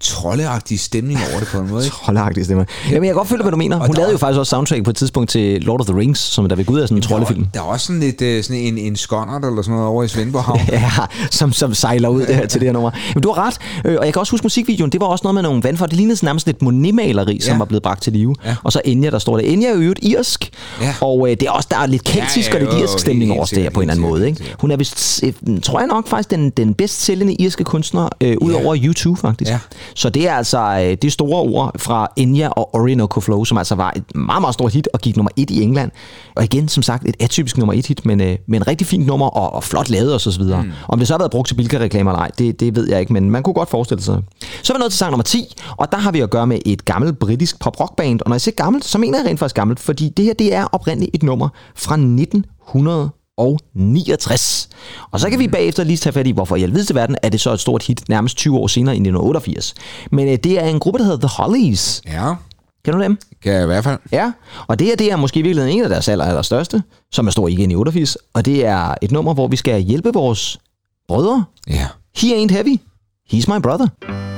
troldeagtige 0.00 0.78
stemning 0.78 1.20
over 1.30 1.38
det 1.40 1.48
på 1.48 1.58
en 1.58 1.68
måde. 1.72 1.84
Ikke? 1.84 1.96
Troldeagtige 1.96 2.44
stemmer. 2.44 2.64
Jamen, 2.90 3.04
jeg 3.04 3.08
kan 3.08 3.14
godt 3.14 3.28
følge, 3.28 3.42
hvad 3.42 3.50
du 3.50 3.56
mener. 3.56 3.76
Hun 3.76 3.86
der- 3.88 3.94
lavede 3.96 4.12
jo 4.12 4.18
faktisk 4.18 4.38
også 4.38 4.50
soundtrack 4.50 4.84
på 4.84 4.90
et 4.90 4.96
tidspunkt 4.96 5.30
til 5.30 5.62
Lord 5.62 5.80
of 5.80 5.86
the 5.86 5.96
Rings, 5.98 6.20
som 6.20 6.48
der 6.48 6.56
ved 6.56 6.64
Gud 6.64 6.80
er 6.80 6.86
sådan 6.86 6.96
en 6.98 7.02
troldefilm. 7.02 7.46
Der 7.54 7.60
er 7.60 7.64
også 7.64 7.86
sådan 7.86 8.00
lidt 8.00 8.22
øh, 8.22 8.42
sådan 8.44 8.62
en, 8.62 8.78
en 8.78 8.96
skonnert 8.96 9.44
eller 9.44 9.62
sådan 9.62 9.74
noget 9.74 9.88
over 9.88 10.02
i 10.04 10.08
Svendborg 10.08 10.44
Havn. 10.44 10.60
Ja, 10.72 10.90
som, 11.30 11.52
som 11.52 11.74
sejler 11.74 12.08
ud 12.08 12.26
der, 12.26 12.46
til 12.46 12.60
det 12.60 12.68
her 12.68 12.72
nummer. 12.72 12.90
Men 13.14 13.22
du 13.22 13.32
har 13.32 13.46
ret, 13.46 13.58
øh, 13.84 13.96
og 13.98 14.04
jeg 14.04 14.12
kan 14.12 14.20
også 14.20 14.30
huske 14.30 14.44
musikvideoen, 14.44 14.92
det 14.92 15.00
var 15.00 15.06
også 15.06 15.22
noget 15.24 15.34
med 15.34 15.42
nogle 15.42 15.62
vandfald. 15.62 15.88
Det 15.90 15.96
lignede 15.96 16.16
sådan 16.16 16.26
nærmest 16.26 16.46
lidt 16.46 16.62
Monet-maleri, 16.62 17.40
som 17.40 17.52
Ja. 17.52 17.58
var 17.58 17.64
blevet 17.64 17.82
bragt 17.82 18.02
til 18.02 18.12
live. 18.12 18.34
Ja. 18.44 18.56
Og 18.64 18.72
så 18.72 18.80
Enya, 18.84 19.10
der 19.10 19.18
står 19.18 19.36
der. 19.38 19.44
Enya 19.52 19.68
er 19.68 19.74
jo 19.74 19.80
øvrigt 19.80 20.00
irsk, 20.02 20.50
Ja. 20.80 20.94
og 21.00 21.30
øh, 21.30 21.36
det 21.40 21.42
er 21.42 21.50
også, 21.50 21.68
der 21.70 21.78
er 21.78 21.86
lidt 21.86 22.04
keltisk 22.04 22.54
Ja, 22.54 22.58
ja, 22.58 22.66
og 22.66 22.72
lidt 22.72 22.82
irsk 22.82 22.98
stemning 22.98 23.32
over 23.32 23.44
det 23.44 23.58
her 23.62 23.70
på 23.70 23.80
en 23.80 23.90
eller 23.90 23.94
anden 24.04 24.10
måde. 24.10 24.26
Ikke? 24.28 24.44
Hun 24.60 24.70
er 24.70 24.76
vist, 24.76 25.24
øh, 25.24 25.60
tror 25.62 25.78
jeg 25.78 25.86
nok 25.88 26.08
faktisk, 26.08 26.30
den, 26.30 26.50
den 26.50 26.74
bedst 26.74 27.02
sælgende 27.02 27.34
irske 27.34 27.64
kunstner, 27.64 28.08
øh, 28.20 28.36
ud 28.40 28.52
Ja. 28.52 28.64
over 28.64 28.76
U2 28.76 29.20
faktisk. 29.20 29.50
Ja. 29.50 29.58
Så 29.94 30.10
det 30.10 30.28
er 30.28 30.34
altså 30.34 30.58
øh, 30.58 30.96
det 31.02 31.12
store 31.12 31.40
ord 31.40 31.78
fra 31.78 32.08
Enya 32.16 32.48
og 32.48 32.74
Orinoco 32.74 33.20
Flow, 33.20 33.44
som 33.44 33.58
altså 33.58 33.74
var 33.74 33.92
et 33.96 34.16
meget, 34.16 34.40
meget 34.40 34.54
stort 34.54 34.72
hit 34.72 34.88
og 34.94 35.00
gik 35.00 35.16
nummer 35.16 35.30
et 35.36 35.50
i 35.50 35.62
England. 35.62 35.90
Og 36.34 36.44
igen, 36.44 36.68
som 36.68 36.82
sagt, 36.82 37.08
et 37.08 37.16
atypisk 37.20 37.58
nummer 37.58 37.72
et 37.72 37.86
hit, 37.86 38.06
men, 38.06 38.20
øh, 38.20 38.36
men 38.46 38.60
en 38.62 38.66
rigtig 38.66 38.86
fint 38.86 39.06
nummer 39.06 39.26
og, 39.26 39.54
og 39.54 39.64
flot 39.64 39.90
lavet 39.90 40.14
og 40.14 40.20
så 40.20 40.38
videre. 40.38 40.62
Mm. 40.62 40.72
Om 40.88 40.98
det 40.98 41.08
så 41.08 41.14
har 41.14 41.18
været 41.18 41.30
brugt 41.30 41.48
til 41.48 41.54
Bilka-reklamer 41.54 42.10
eller 42.10 42.20
ej, 42.20 42.30
det, 42.38 42.60
det 42.60 42.76
ved 42.76 42.88
jeg 42.88 43.00
ikke, 43.00 43.12
men 43.12 43.30
man 43.30 43.42
kunne 43.42 43.54
godt 43.54 43.70
forestille 43.70 44.02
sig. 44.02 44.22
Så 44.62 44.72
er 44.72 44.76
vi 44.76 44.80
nået 44.80 44.92
til 44.92 44.98
sang 44.98 45.10
nummer 45.10 45.24
10, 45.24 45.54
og 45.76 45.92
der 45.92 45.98
har 45.98 46.12
vi 46.12 46.20
at 46.20 46.30
gøre 46.30 46.46
med 46.46 46.58
et 46.66 46.84
gammelt 46.84 47.18
britisk 47.18 47.60
pop-rock-band. 47.60 48.20
Og 48.20 48.28
når 48.28 48.34
jeg 48.34 48.40
siger 48.40 48.54
gammelt, 48.54 48.84
så 48.84 48.98
mener 48.98 49.18
jeg 49.18 49.26
rent 49.26 49.38
faktisk 49.38 49.56
gammelt, 49.56 49.80
fordi 49.80 50.08
det 50.08 50.24
her 50.24 50.34
det 50.34 50.54
er 50.54 50.64
oprindeligt 50.64 51.10
et 51.14 51.22
nummer 51.22 51.48
fra 51.74 51.94
1900 51.94 53.10
og 53.36 53.58
69. 53.74 54.68
Og 55.10 55.20
så 55.20 55.30
kan 55.30 55.38
vi 55.38 55.48
bagefter 55.48 55.84
lige 55.84 55.96
tage 55.96 56.12
fat 56.12 56.26
i, 56.26 56.30
hvorfor 56.30 56.56
i 56.56 56.60
helvede 56.60 56.94
verden 56.94 57.16
er 57.22 57.28
det 57.28 57.40
så 57.40 57.52
et 57.52 57.60
stort 57.60 57.82
hit 57.82 58.08
nærmest 58.08 58.36
20 58.36 58.56
år 58.58 58.66
senere 58.66 58.94
i 58.94 58.98
1988. 58.98 59.74
Men 60.12 60.28
øh, 60.28 60.38
det 60.44 60.60
er 60.62 60.66
en 60.66 60.78
gruppe, 60.80 60.98
der 60.98 61.04
hedder 61.04 61.28
The 61.28 61.42
Hollies. 61.42 62.02
Ja, 62.06 62.34
Kan 62.84 62.94
du 62.94 63.02
dem? 63.02 63.18
kan 63.42 63.52
jeg 63.52 63.62
i 63.62 63.66
hvert 63.66 63.84
fald. 63.84 63.98
Ja, 64.12 64.32
og 64.66 64.78
det 64.78 64.86
her 64.86 64.96
det 64.96 65.12
er 65.12 65.16
måske 65.16 65.38
i 65.40 65.42
virkeligheden 65.42 65.76
en 65.78 65.82
af 65.84 65.88
deres 65.88 66.08
aller, 66.08 66.24
aller 66.24 66.42
største, 66.42 66.82
som 67.12 67.26
er 67.26 67.30
stor 67.30 67.48
igen 67.48 67.70
i 67.70 67.74
88. 67.74 68.16
Og 68.34 68.44
det 68.44 68.64
er 68.66 68.94
et 69.02 69.10
nummer, 69.12 69.34
hvor 69.34 69.48
vi 69.48 69.56
skal 69.56 69.80
hjælpe 69.80 70.12
vores 70.12 70.58
brødre. 71.08 71.44
Ja. 71.70 71.86
He 72.18 72.26
ain't 72.44 72.52
heavy. 72.52 72.80
He's 73.32 73.54
my 73.54 73.60
brother. 73.62 74.35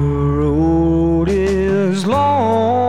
The 0.00 0.06
road 0.06 1.28
is 1.28 2.06
long 2.06 2.79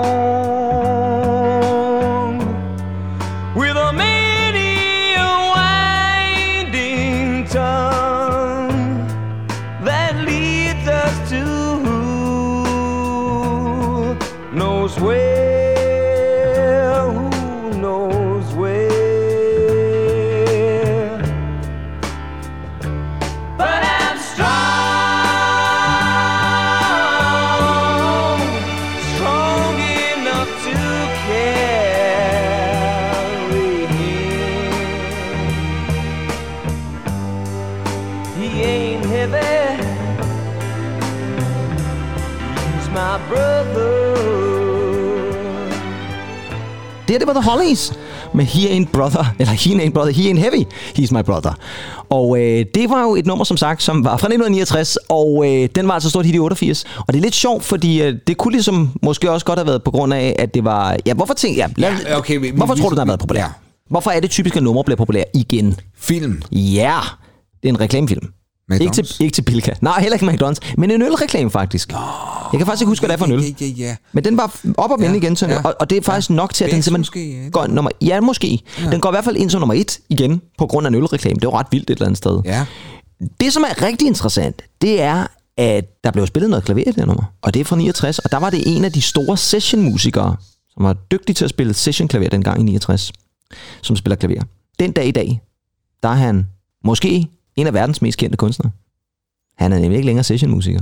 her, 47.12 47.20
det 47.20 47.28
var 47.28 47.34
The 47.42 47.50
Hollies 47.50 47.94
med 48.34 48.46
He 48.46 48.68
Ain't 48.80 48.92
Brother, 48.92 49.26
eller 49.40 49.54
He 49.54 49.86
Ain't 49.86 49.92
Brother, 49.94 50.14
He 50.14 50.32
Ain't 50.32 50.40
Heavy, 50.40 50.64
He's 51.00 51.14
My 51.18 51.22
Brother. 51.24 51.54
Og 52.10 52.40
øh, 52.40 52.66
det 52.76 52.90
var 52.90 53.02
jo 53.04 53.16
et 53.16 53.26
nummer, 53.26 53.44
som 53.46 53.58
sagt, 53.58 53.84
som 53.84 54.04
var 54.06 54.10
fra 54.18 54.28
1969, 54.28 54.98
og 55.10 55.46
øh, 55.48 55.70
den 55.76 55.88
var 55.88 55.94
altså 55.94 56.10
stort 56.10 56.26
hit 56.26 56.36
i 56.36 56.40
88. 56.40 56.86
Og 56.98 57.14
det 57.14 57.16
er 57.20 57.22
lidt 57.22 57.36
sjovt, 57.36 57.64
fordi 57.64 58.02
øh, 58.02 58.16
det 58.28 58.38
kunne 58.38 58.52
ligesom 58.52 58.90
måske 59.02 59.32
også 59.32 59.46
godt 59.46 59.60
have 59.60 59.68
været 59.68 59.84
på 59.84 59.92
grund 59.92 60.14
af, 60.14 60.36
at 60.40 60.54
det 60.54 60.64
var... 60.66 60.98
Ja, 61.06 61.14
hvorfor 61.14 61.34
tænk, 61.34 61.58
ja, 61.58 61.68
lad, 61.78 61.92
Ja, 62.08 62.18
okay, 62.18 62.40
vi- 62.40 62.52
hvorfor 62.56 62.74
vi- 62.76 62.82
tror 62.82 62.90
du, 62.90 62.94
den 62.96 63.00
har 63.00 63.06
været 63.06 63.20
populær? 63.20 63.42
ja. 63.42 63.48
Hvorfor 63.90 64.12
er 64.12 64.20
det 64.20 64.30
typisk, 64.30 64.56
at 64.56 64.64
numre 64.64 64.84
bliver 64.84 64.98
populær 64.98 65.24
igen? 65.34 65.76
Film. 66.00 66.42
Ja, 66.52 66.98
det 67.64 67.70
er 67.70 67.74
en 67.74 67.80
reklamefilm. 67.80 68.28
Ikke 68.80 68.94
til, 68.94 69.08
ikke 69.20 69.34
til 69.34 69.42
Bilka. 69.42 69.72
Nej, 69.82 70.02
heller 70.02 70.14
ikke 70.14 70.26
McDonald's. 70.26 70.74
Men 70.78 70.92
en 70.92 71.02
ølreklame, 71.02 71.52
faktisk. 71.52 71.92
Jeg 71.92 72.58
kan 72.58 72.66
faktisk 72.66 72.82
ikke 72.82 72.90
huske, 72.90 73.06
hvad 73.06 73.10
det 73.10 73.14
er 73.14 73.18
for 73.18 73.26
en 73.26 73.32
øl. 73.32 73.56
Ja, 73.62 73.66
ja, 73.66 73.86
ja. 73.86 73.96
Men 74.12 74.24
den 74.24 74.38
var 74.38 74.60
op 74.78 74.92
og 74.92 75.00
vende 75.00 75.12
Ja, 75.12 75.18
igen, 75.18 75.36
sådan, 75.36 75.56
ja. 75.56 75.62
og, 75.62 75.76
og 75.80 75.90
det 75.90 75.98
er 75.98 76.02
faktisk 76.02 76.30
nok 76.30 76.54
til, 76.54 76.64
at 76.64 76.72
den 76.72 76.82
simpelthen 76.82 77.02
måske, 77.02 77.26
ikke? 77.26 77.52
går 77.52 77.68
nummer... 77.68 77.92
Ja, 78.02 78.22
måske. 78.22 78.60
Den 78.92 79.02
går 79.02 79.10
i 79.10 79.14
hvert 79.14 79.24
fald 79.24 79.38
ind 79.38 79.50
som 79.50 79.62
nummer 79.62 79.74
et 79.74 80.00
igen, 80.10 80.42
på 80.58 80.68
grund 80.68 80.88
af 80.88 80.92
en 80.92 80.96
ølreklame. 80.96 81.36
Det 81.40 81.48
var 81.48 81.60
ret 81.60 81.68
vildt 81.72 81.90
et 81.90 81.96
eller 81.96 82.06
andet 82.06 82.18
sted. 82.18 82.42
Ja. 82.46 82.66
Det, 83.40 83.54
som 83.54 83.64
er 83.64 83.82
rigtig 83.82 84.08
interessant, 84.08 84.62
det 84.82 85.02
er, 85.02 85.28
at 85.58 85.86
der 86.04 86.12
blev 86.12 86.28
spillet 86.28 86.50
noget 86.50 86.66
klaver 86.66 86.80
i 86.88 86.92
det 86.92 87.08
nummer. 87.08 87.24
Og 87.42 87.54
det 87.54 87.60
er 87.60 87.64
fra 87.64 87.76
69, 87.76 88.20
og 88.20 88.32
der 88.32 88.38
var 88.38 88.50
det 88.50 88.64
en 88.66 88.86
af 88.86 88.92
de 88.92 89.02
store 89.02 89.38
sessionmusikere, 89.38 90.36
som 90.74 90.84
var 90.84 90.94
dygtig 90.94 91.36
til 91.36 91.44
at 91.44 91.50
spille 91.50 91.74
sessionklaver 91.74 92.30
dengang 92.30 92.60
i 92.60 92.64
69, 92.64 93.12
som 93.82 93.96
spiller 93.96 94.16
klaver. 94.16 94.44
Den 94.80 94.92
dag 94.92 95.08
i 95.08 95.12
dag, 95.12 95.42
der 96.04 96.10
er 96.10 96.14
han 96.14 96.48
måske 96.86 97.28
en 97.56 97.68
af 97.68 97.74
verdens 97.74 98.02
mest 98.02 98.18
kendte 98.18 98.38
kunstnere. 98.38 98.72
Han 99.58 99.74
er 99.74 99.80
nemlig 99.80 99.98
ikke 99.98 100.06
længere 100.06 100.24
sessionmusiker. 100.24 100.82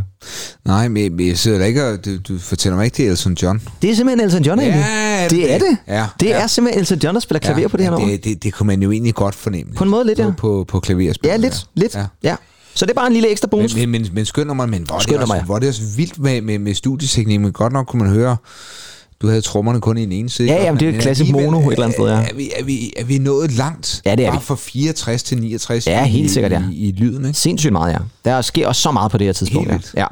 Nej, 0.65 0.87
men, 0.87 1.27
jeg 1.27 1.37
sidder 1.37 1.57
der 1.57 1.65
ikke 1.65 1.85
og... 1.85 2.05
Du, 2.05 2.17
du 2.17 2.39
fortæller 2.39 2.75
mig 2.75 2.85
ikke, 2.85 2.97
det 2.97 3.07
er 3.07 3.11
Elton 3.11 3.33
John. 3.33 3.61
Det 3.81 3.91
er 3.91 3.95
simpelthen 3.95 4.25
Elton 4.25 4.43
John, 4.43 4.59
egentlig. 4.59 4.83
er 4.83 5.27
det 5.27 5.31
det 5.31 5.53
er 5.53 5.57
det? 5.57 5.67
det. 5.67 5.77
Ja, 5.93 6.05
det 6.19 6.25
ja. 6.25 6.43
er 6.43 6.47
simpelthen 6.47 6.81
Elton 6.81 6.97
John, 6.97 7.15
der 7.15 7.19
spiller 7.19 7.39
klaver 7.39 7.67
på 7.67 7.77
det 7.77 7.85
her 7.85 7.91
ja, 7.91 7.97
nummer. 7.97 8.15
det, 8.15 8.23
det, 8.23 8.43
det 8.43 8.53
kunne 8.53 8.67
man 8.67 8.83
jo 8.83 8.91
egentlig 8.91 9.15
godt 9.15 9.35
fornemme. 9.35 9.73
På 9.73 9.83
en 9.83 9.89
måde 9.89 10.05
lidt, 10.05 10.19
ja. 10.19 10.25
På, 10.25 10.31
på, 10.31 10.65
på 10.67 10.79
klaverspil. 10.79 11.29
Ja, 11.29 11.37
lidt. 11.37 11.67
lidt. 11.75 11.95
Ja. 11.95 12.05
Ja. 12.23 12.35
Så 12.75 12.85
det 12.85 12.91
er 12.91 12.95
bare 12.95 13.07
en 13.07 13.13
lille 13.13 13.29
ekstra 13.29 13.47
bonus. 13.47 13.75
Men, 13.75 13.89
men, 13.89 14.01
men, 14.01 14.11
men 14.13 14.25
skøn 14.25 14.47
nummer, 14.47 14.65
men 14.65 14.83
hvor 14.83 14.99
Skøn 14.99 15.13
det 15.13 15.19
nummer, 15.19 15.35
også, 15.35 15.41
ja. 15.41 15.45
hvor 15.45 15.55
er 15.55 15.59
det 15.59 15.69
også 15.69 15.81
vildt 15.97 16.19
med, 16.19 16.41
med, 16.41 16.59
med 16.59 16.73
studieteknik, 16.73 17.39
men 17.39 17.51
godt 17.51 17.73
nok 17.73 17.87
kunne 17.87 18.03
man 18.03 18.13
høre, 18.13 18.37
du 19.21 19.27
havde 19.27 19.41
trommerne 19.41 19.81
kun 19.81 19.97
i 19.97 20.03
en 20.03 20.11
ene 20.11 20.29
side. 20.29 20.47
Ja, 20.47 20.63
jamen, 20.63 20.79
det 20.79 20.89
er 20.89 20.93
et 20.93 21.01
klassisk 21.01 21.31
mono 21.31 21.59
et 21.59 21.71
eller 21.73 21.83
andet 21.85 21.95
sted, 21.97 22.05
ja. 22.07 22.13
Er 22.13 22.33
vi, 22.35 22.51
er, 22.59 22.63
vi, 22.63 22.93
er 22.97 23.03
vi 23.03 23.17
nået 23.17 23.51
langt? 23.51 24.01
Ja, 24.05 24.15
det 24.15 24.25
er 24.25 24.29
Bare 24.29 24.39
vi. 24.39 24.45
fra 24.45 24.55
64 24.55 25.23
til 25.23 25.37
69 25.37 25.87
Ja, 25.87 26.05
i, 26.05 26.09
helt 26.09 26.31
sikkert, 26.31 26.51
ja. 26.51 26.63
i, 26.71 26.75
i 26.87 26.91
lyden, 26.91 27.25
ikke? 27.25 27.39
Sindssygt 27.39 27.71
meget, 27.71 27.93
ja. 27.93 27.97
Der 28.25 28.41
sker 28.41 28.67
også 28.67 28.81
så 28.81 28.91
meget 28.91 29.11
på 29.11 29.17
det 29.17 29.25
her 29.27 29.33
tidspunkt. 29.33 29.71
Helt. 29.71 29.93
Ja. 29.95 30.01
ja. 30.01 30.07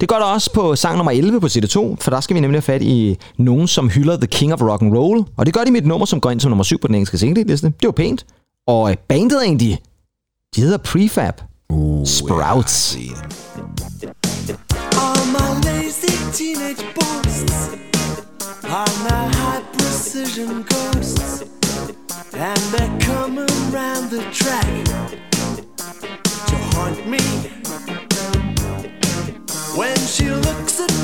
Det 0.00 0.08
gør 0.08 0.16
der 0.16 0.24
også 0.24 0.52
på 0.52 0.76
sang 0.76 0.96
nummer 0.96 1.12
11 1.12 1.40
på 1.40 1.46
CD2, 1.46 1.96
for 2.00 2.10
der 2.10 2.20
skal 2.20 2.34
vi 2.36 2.40
nemlig 2.40 2.56
have 2.56 2.62
fat 2.62 2.82
i 2.82 3.16
nogen, 3.38 3.68
som 3.68 3.88
hylder 3.90 4.16
The 4.16 4.26
King 4.26 4.52
of 4.52 4.62
Rock 4.62 4.82
and 4.82 4.96
Roll. 4.96 5.24
Og 5.36 5.46
det 5.46 5.54
gør 5.54 5.64
de 5.64 5.70
med 5.70 5.80
et 5.80 5.86
nummer, 5.86 6.06
som 6.06 6.20
går 6.20 6.30
ind 6.30 6.40
som 6.40 6.50
nummer 6.50 6.64
7 6.64 6.78
på 6.80 6.86
den 6.86 6.94
engelske 6.94 7.18
single-liste. 7.18 7.66
Det 7.66 7.86
var 7.86 7.90
pænt. 7.92 8.26
Og 8.66 8.90
øh, 8.90 8.96
bandet 9.08 9.42
egentlig, 9.44 9.78
de 10.56 10.60
hedder 10.60 10.78
Prefab. 10.78 11.34
Uh, 11.70 12.06
Sprouts. 12.06 12.96
Ja, 12.96 14.08
All 14.92 15.20
my 15.32 15.64
lazy 15.64 16.32
teenage 16.32 16.84
boasts 16.94 17.91
are 18.72 18.86
the 18.86 19.14
high 19.36 19.60
precision 19.72 20.62
ghosts, 20.62 21.42
and 22.32 22.58
they're 22.72 23.00
coming 23.00 23.46
round 23.70 24.08
the 24.08 24.22
track 24.32 24.64
to 26.46 26.56
haunt 26.72 27.06
me. 27.06 27.18
When 29.76 29.96
she 29.98 30.30
looks 30.30 30.80
at 30.80 31.01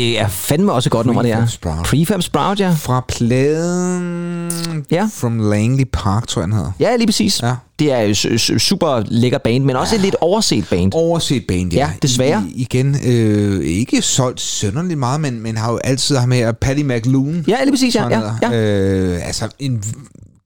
det 0.00 0.20
er 0.20 0.28
fandme 0.28 0.72
også 0.72 0.88
et 0.88 0.92
godt 0.92 1.06
nummer, 1.06 1.22
det 1.22 1.30
er. 1.30 1.46
Sprout. 1.46 1.84
Prefab 1.84 2.22
Sprout, 2.22 2.60
ja. 2.60 2.70
Fra 2.78 3.04
pladen 3.08 4.50
Ja. 4.90 5.08
From 5.14 5.50
Langley 5.50 5.84
Park, 5.92 6.26
tror 6.26 6.42
jeg, 6.42 6.46
den 6.48 6.56
hedder. 6.56 6.72
Ja, 6.80 6.96
lige 6.96 7.06
præcis. 7.06 7.42
Ja. 7.42 7.54
Det 7.78 7.92
er 7.92 8.00
jo 8.00 8.12
su- 8.14 8.28
su- 8.38 8.58
super 8.58 9.02
lækker 9.06 9.38
band, 9.38 9.64
men 9.64 9.76
også 9.76 9.94
et 9.94 10.00
lidt 10.00 10.16
overset 10.20 10.64
band. 10.70 10.92
Overset 10.94 11.44
band, 11.48 11.72
ja. 11.72 11.78
Ja, 11.78 11.90
desværre. 12.02 12.44
I, 12.48 12.60
igen, 12.62 12.96
øh, 13.06 13.64
ikke 13.64 14.02
solgt 14.02 14.40
sønderligt 14.40 14.98
meget, 14.98 15.20
men, 15.20 15.40
men 15.40 15.56
har 15.56 15.72
jo 15.72 15.78
altid 15.84 16.16
ham 16.16 16.30
her, 16.30 16.52
Paddy 16.52 16.82
McLoon. 16.82 17.44
Ja, 17.48 17.56
lige 17.62 17.72
præcis, 17.72 17.94
ja. 17.94 18.02
han 18.02 18.12
ja, 18.42 18.50
ja. 18.50 18.56
Øh, 18.56 19.26
altså 19.26 19.48
en 19.58 19.82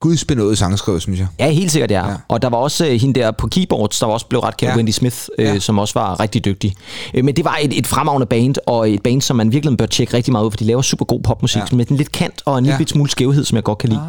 gudsbenået 0.09 0.59
sangskriver, 0.59 0.98
synes 0.98 1.18
jeg. 1.18 1.26
Ja, 1.39 1.51
helt 1.51 1.72
sikkert, 1.72 1.90
ja. 1.90 2.09
Ja. 2.09 2.14
Og 2.28 2.43
der 2.43 2.48
var 2.48 2.56
også 2.56 2.86
øh, 2.86 2.93
hende 3.01 3.20
der 3.20 3.31
på 3.31 3.47
keyboards, 3.47 3.98
der 3.98 4.06
var 4.06 4.12
også 4.12 4.26
blev 4.26 4.40
ret 4.40 4.56
kendt, 4.56 4.70
Ja. 4.72 4.76
Wendy 4.76 4.90
Smith, 4.90 5.16
øh, 5.39 5.44
Ja. 5.44 5.59
som 5.59 5.78
også 5.78 5.98
var 5.98 6.20
rigtig 6.20 6.44
dygtig. 6.44 6.74
Øh, 7.14 7.24
men 7.24 7.36
det 7.36 7.44
var 7.44 7.59
et, 7.62 7.78
et 7.78 7.86
fremragende 7.86 8.26
band, 8.26 8.55
og 8.66 8.90
et 8.90 9.02
band, 9.02 9.22
som 9.22 9.36
man 9.36 9.52
virkelig 9.52 9.76
bør 9.78 9.86
tjekke 9.86 10.14
rigtig 10.16 10.32
meget 10.32 10.44
ud, 10.44 10.51
for 10.51 10.56
de 10.59 10.64
laver 10.64 10.82
super 10.82 11.05
god 11.05 11.20
popmusik, 11.22 11.62
Ja. 11.72 11.76
med 11.76 11.90
en 11.90 11.97
lidt 11.97 12.12
kant 12.12 12.43
og 12.47 12.59
en 12.59 12.64
lille 12.64 12.74
Ja. 12.74 12.81
ja. 12.81 12.86
smule 12.86 13.10
skævhed, 13.10 13.44
som 13.44 13.56
jeg 13.56 13.64
godt 13.64 13.78
kan 13.78 13.89
lide. 13.89 14.02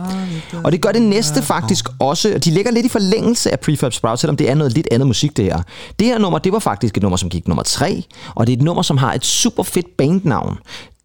Og 0.64 0.72
det 0.72 0.82
gør 0.82 0.92
det 0.92 1.02
næste 1.02 1.42
faktisk 1.42 1.86
også, 2.00 2.32
og 2.36 2.46
de 2.46 2.52
ligger 2.52 2.72
lidt 2.72 2.86
i 2.86 2.90
forlængelse 2.90 3.52
af 3.52 3.60
Prefab 3.60 3.94
Sprout, 3.94 4.20
selvom 4.20 4.38
det 4.38 4.50
er 4.50 4.56
noget 4.56 4.74
lidt 4.74 4.88
andet 4.92 5.08
musik, 5.08 5.38
det 5.38 5.46
her. 5.46 5.62
Det 6.00 6.08
her 6.08 6.20
nummer, 6.20 6.40
det 6.40 6.52
var 6.54 6.60
faktisk 6.60 6.98
et 6.98 7.04
nummer, 7.04 7.18
som 7.18 7.30
gik 7.30 7.48
nummer 7.48 7.64
tre, 7.64 8.04
og 8.36 8.48
det 8.48 8.54
er 8.54 8.58
et 8.58 8.64
nummer, 8.64 8.82
som 8.84 8.98
har 8.98 9.14
et 9.14 9.26
super 9.26 9.64
fedt 9.64 9.98
bandnavn. 9.98 10.58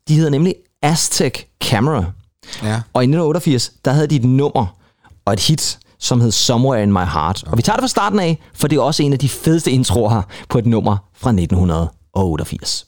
De 0.08 0.14
hedder 0.14 0.30
nemlig 0.30 0.54
Aztec 0.82 1.32
Camera. 1.64 2.04
Ja. 2.62 2.80
Og 2.92 3.02
i 3.02 3.06
1988, 3.06 3.72
der 3.84 3.90
havde 3.92 4.06
de 4.06 4.16
et 4.16 4.24
nummer 4.24 4.66
og 5.24 5.32
et 5.32 5.40
hit, 5.40 5.78
som 5.98 6.20
hed 6.20 6.30
Somewhere 6.30 6.82
in 6.82 6.92
My 6.92 7.04
Heart. 7.12 7.44
Og 7.46 7.56
vi 7.56 7.62
tager 7.62 7.76
det 7.76 7.82
fra 7.82 7.88
starten 7.88 8.18
af, 8.18 8.38
for 8.54 8.68
det 8.68 8.76
er 8.76 8.82
også 8.82 9.02
en 9.02 9.12
af 9.12 9.18
de 9.18 9.28
fedeste 9.28 9.70
introer 9.70 10.10
her 10.10 10.22
på 10.48 10.58
et 10.58 10.66
nummer 10.66 10.96
fra 11.14 11.30
1988. 11.30 12.86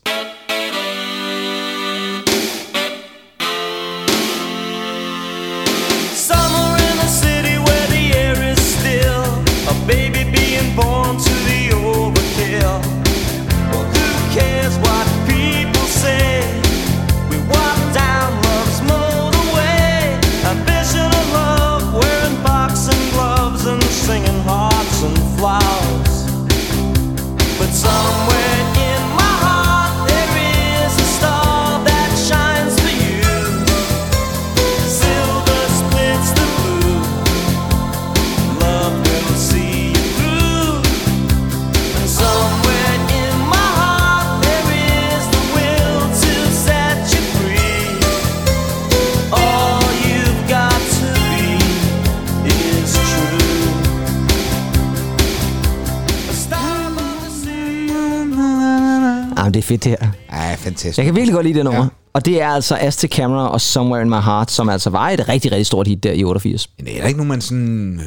det 59.55 59.61
er 59.61 59.63
fedt 59.63 59.85
det 59.85 59.97
her. 60.01 60.09
Ja, 60.33 60.55
fantastisk. 60.55 60.99
Jeg 60.99 61.05
kan 61.05 61.15
virkelig 61.15 61.35
godt 61.35 61.47
lide 61.47 61.57
det 61.59 61.65
nummer. 61.65 61.83
Ja. 61.83 61.89
Og 62.13 62.27
det 62.27 62.43
er 62.43 62.49
altså 62.49 62.77
Aztec 62.81 63.11
Camera 63.11 63.49
og 63.49 63.61
Somewhere 63.61 64.03
in 64.03 64.09
My 64.11 64.21
Heart, 64.21 64.51
som 64.51 64.69
altså 64.69 64.91
var 64.91 65.11
et 65.11 65.29
rigtig, 65.29 65.53
rigtig 65.53 65.67
stort 65.67 65.87
hit 65.87 66.03
der 66.03 66.13
i 66.13 66.25
88. 66.25 66.69
Men 66.79 66.87
det 66.87 66.97
er 66.97 67.01
der 67.01 67.09
ikke 67.09 67.19
nogen, 67.19 67.29
man 67.29 67.41
sådan 67.41 68.01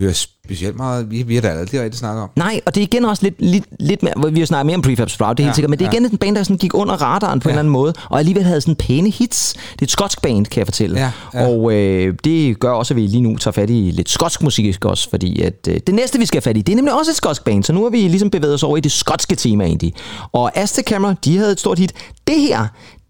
hører 0.00 0.12
specielt 0.12 0.76
meget. 0.76 1.10
Vi, 1.10 1.22
vi 1.22 1.34
har 1.34 1.42
da 1.42 1.48
aldrig 1.48 1.80
rigtig 1.80 1.98
snakket 1.98 2.22
om. 2.22 2.30
Nej, 2.36 2.60
og 2.66 2.74
det 2.74 2.80
er 2.80 2.84
igen 2.84 3.04
også 3.04 3.22
lidt, 3.22 3.34
lidt, 3.38 3.64
lidt 3.80 4.02
mere, 4.02 4.32
vi 4.32 4.38
har 4.38 4.46
snakket 4.46 4.66
mere 4.66 4.76
om 4.76 4.82
Prefab 4.82 5.10
Sprout, 5.10 5.36
det 5.36 5.42
er 5.42 5.46
Ja, 5.46 5.48
helt 5.48 5.56
sikkert, 5.56 5.70
men 5.70 5.78
det 5.78 5.84
er 5.84 5.90
ja. 5.92 5.98
igen 5.98 6.14
et 6.14 6.20
band, 6.20 6.36
der 6.36 6.42
sådan 6.42 6.56
gik 6.56 6.74
under 6.74 6.94
radaren 7.02 7.40
på 7.40 7.48
ja. 7.48 7.52
en 7.52 7.54
eller 7.54 7.60
anden 7.60 7.72
måde, 7.72 7.94
og 8.10 8.18
alligevel 8.18 8.44
havde 8.44 8.60
sådan 8.60 8.74
pæne 8.74 9.10
hits. 9.10 9.52
Det 9.52 9.80
er 9.80 9.82
et 9.82 9.90
skotsk 9.90 10.22
band, 10.22 10.46
kan 10.46 10.58
jeg 10.58 10.66
fortælle. 10.66 11.00
Ja, 11.00 11.10
ja. 11.34 11.46
Og 11.46 11.72
øh, 11.72 12.14
det 12.24 12.60
gør 12.60 12.70
også, 12.70 12.94
at 12.94 12.96
vi 12.96 13.06
lige 13.06 13.20
nu 13.20 13.36
tager 13.36 13.52
fat 13.52 13.70
i 13.70 13.90
lidt 13.94 14.10
skotsk 14.10 14.42
musik 14.42 14.84
også, 14.84 15.10
fordi 15.10 15.42
at, 15.42 15.68
øh, 15.68 15.80
det 15.86 15.94
næste, 15.94 16.18
vi 16.18 16.26
skal 16.26 16.36
have 16.36 16.42
fat 16.50 16.56
i, 16.56 16.62
det 16.62 16.72
er 16.72 16.76
nemlig 16.76 16.94
også 16.98 17.10
et 17.10 17.16
skotsk 17.16 17.44
band, 17.44 17.64
så 17.64 17.72
nu 17.72 17.82
har 17.82 17.90
vi 17.90 17.98
ligesom 17.98 18.30
bevæget 18.30 18.54
os 18.54 18.62
over 18.62 18.76
i 18.76 18.80
det 18.80 18.92
skotske 18.92 19.34
tema 19.36 19.64
egentlig. 19.64 19.94
Og 20.32 20.58
Aztec 20.58 20.84
Camera, 20.84 21.14
de 21.24 21.36
havde 21.38 21.52
et 21.52 21.60
stort 21.60 21.78
hit. 21.78 21.92
Det 22.26 22.40
her, 22.40 22.66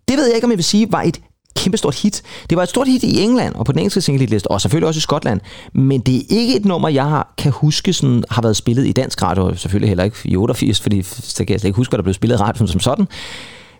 det 0.08 0.16
ved 0.16 0.26
jeg 0.26 0.34
ikke, 0.34 0.44
om 0.44 0.50
jeg 0.50 0.58
vil 0.58 0.64
sige, 0.64 0.92
var 0.92 1.02
et 1.02 1.20
kæmpestort 1.60 1.94
hit. 1.94 2.22
Det 2.50 2.56
var 2.56 2.62
et 2.62 2.68
stort 2.68 2.88
hit 2.88 3.02
i 3.02 3.20
England 3.20 3.54
og 3.54 3.66
på 3.66 3.72
den 3.72 3.78
engelske 3.78 4.00
singlehitliste, 4.00 4.50
og 4.50 4.60
selvfølgelig 4.60 4.88
også 4.88 4.98
i 4.98 5.00
Skotland. 5.00 5.40
Men 5.74 6.00
det 6.00 6.16
er 6.16 6.22
ikke 6.28 6.56
et 6.56 6.64
nummer, 6.64 6.88
jeg 6.88 7.04
har, 7.04 7.34
kan 7.38 7.52
huske 7.52 7.92
sådan, 7.92 8.24
har 8.30 8.42
været 8.42 8.56
spillet 8.56 8.86
i 8.86 8.92
dansk 8.92 9.22
radio, 9.22 9.46
og 9.46 9.58
selvfølgelig 9.58 9.88
heller 9.88 10.04
ikke 10.04 10.16
i 10.24 10.36
88, 10.36 10.80
fordi 10.80 11.02
så 11.02 11.44
kan 11.44 11.52
jeg 11.52 11.60
slet 11.60 11.68
ikke 11.68 11.76
huske, 11.76 11.90
hvad 11.90 11.98
der 11.98 12.02
blev 12.02 12.14
spillet 12.14 12.36
i 12.36 12.42
radioen 12.42 12.68
som 12.68 12.80
sådan. 12.80 13.08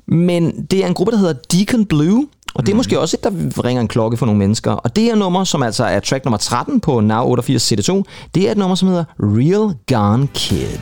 Men 0.09 0.67
det 0.71 0.85
er 0.85 0.87
en 0.87 0.95
gruppe, 0.95 1.13
der 1.13 1.19
hedder 1.19 1.35
Deacon 1.53 1.85
Blue, 1.85 2.27
og 2.55 2.67
det 2.67 2.73
er 2.73 2.77
måske 2.77 3.01
også 3.01 3.17
et, 3.17 3.25
der 3.25 3.65
ringer 3.65 3.81
en 3.81 3.89
klokke 3.89 4.17
for 4.17 4.27
nogle 4.27 4.39
mennesker. 4.39 4.73
Og 4.73 4.97
det 4.97 5.11
er 5.11 5.15
nummer, 5.15 5.45
som 5.45 5.63
altså 5.63 5.85
er 5.85 6.01
track 6.01 6.25
nummer 6.25 6.39
13 6.39 6.81
på 6.81 7.01
Now 7.01 7.25
88 7.25 7.73
CD2, 7.73 8.03
det 8.35 8.49
er 8.49 8.51
et 8.51 8.59
nummer, 8.59 8.75
som 8.75 8.89
hedder 8.89 9.05
Real 9.19 9.75
Gone 9.89 10.27
Kid. 10.35 10.79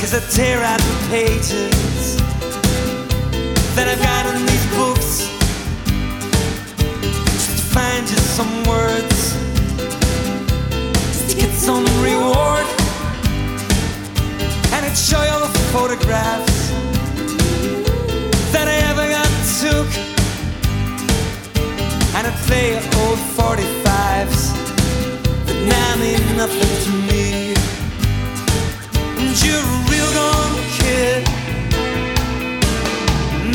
Cause 0.00 0.16
I 0.16 0.20
tear 0.30 0.72
out 0.72 0.80
the 0.80 0.96
pages 1.10 2.16
that 3.76 4.05
some 8.36 8.64
words, 8.64 9.32
to 11.26 11.34
get 11.34 11.50
some 11.54 11.86
reward. 12.04 12.66
And 14.74 14.84
I'd 14.84 14.94
show 14.94 15.22
you 15.22 15.38
the 15.40 15.52
photographs 15.72 16.70
that 18.52 18.68
I 18.68 18.76
ever 18.92 19.06
got 19.16 19.30
took. 19.60 19.88
And 22.16 22.26
I'd 22.26 22.38
play 22.44 22.72
your 22.72 22.84
old 23.00 23.20
45s 23.38 24.52
that 25.46 25.58
now 25.72 25.96
mean 25.96 26.20
nothing 26.36 26.74
to 26.84 26.90
me. 27.08 27.54
And 29.16 29.32
you're 29.42 29.64
a 29.64 29.88
real 29.88 30.10
gone 30.12 30.56
kid. 30.76 31.24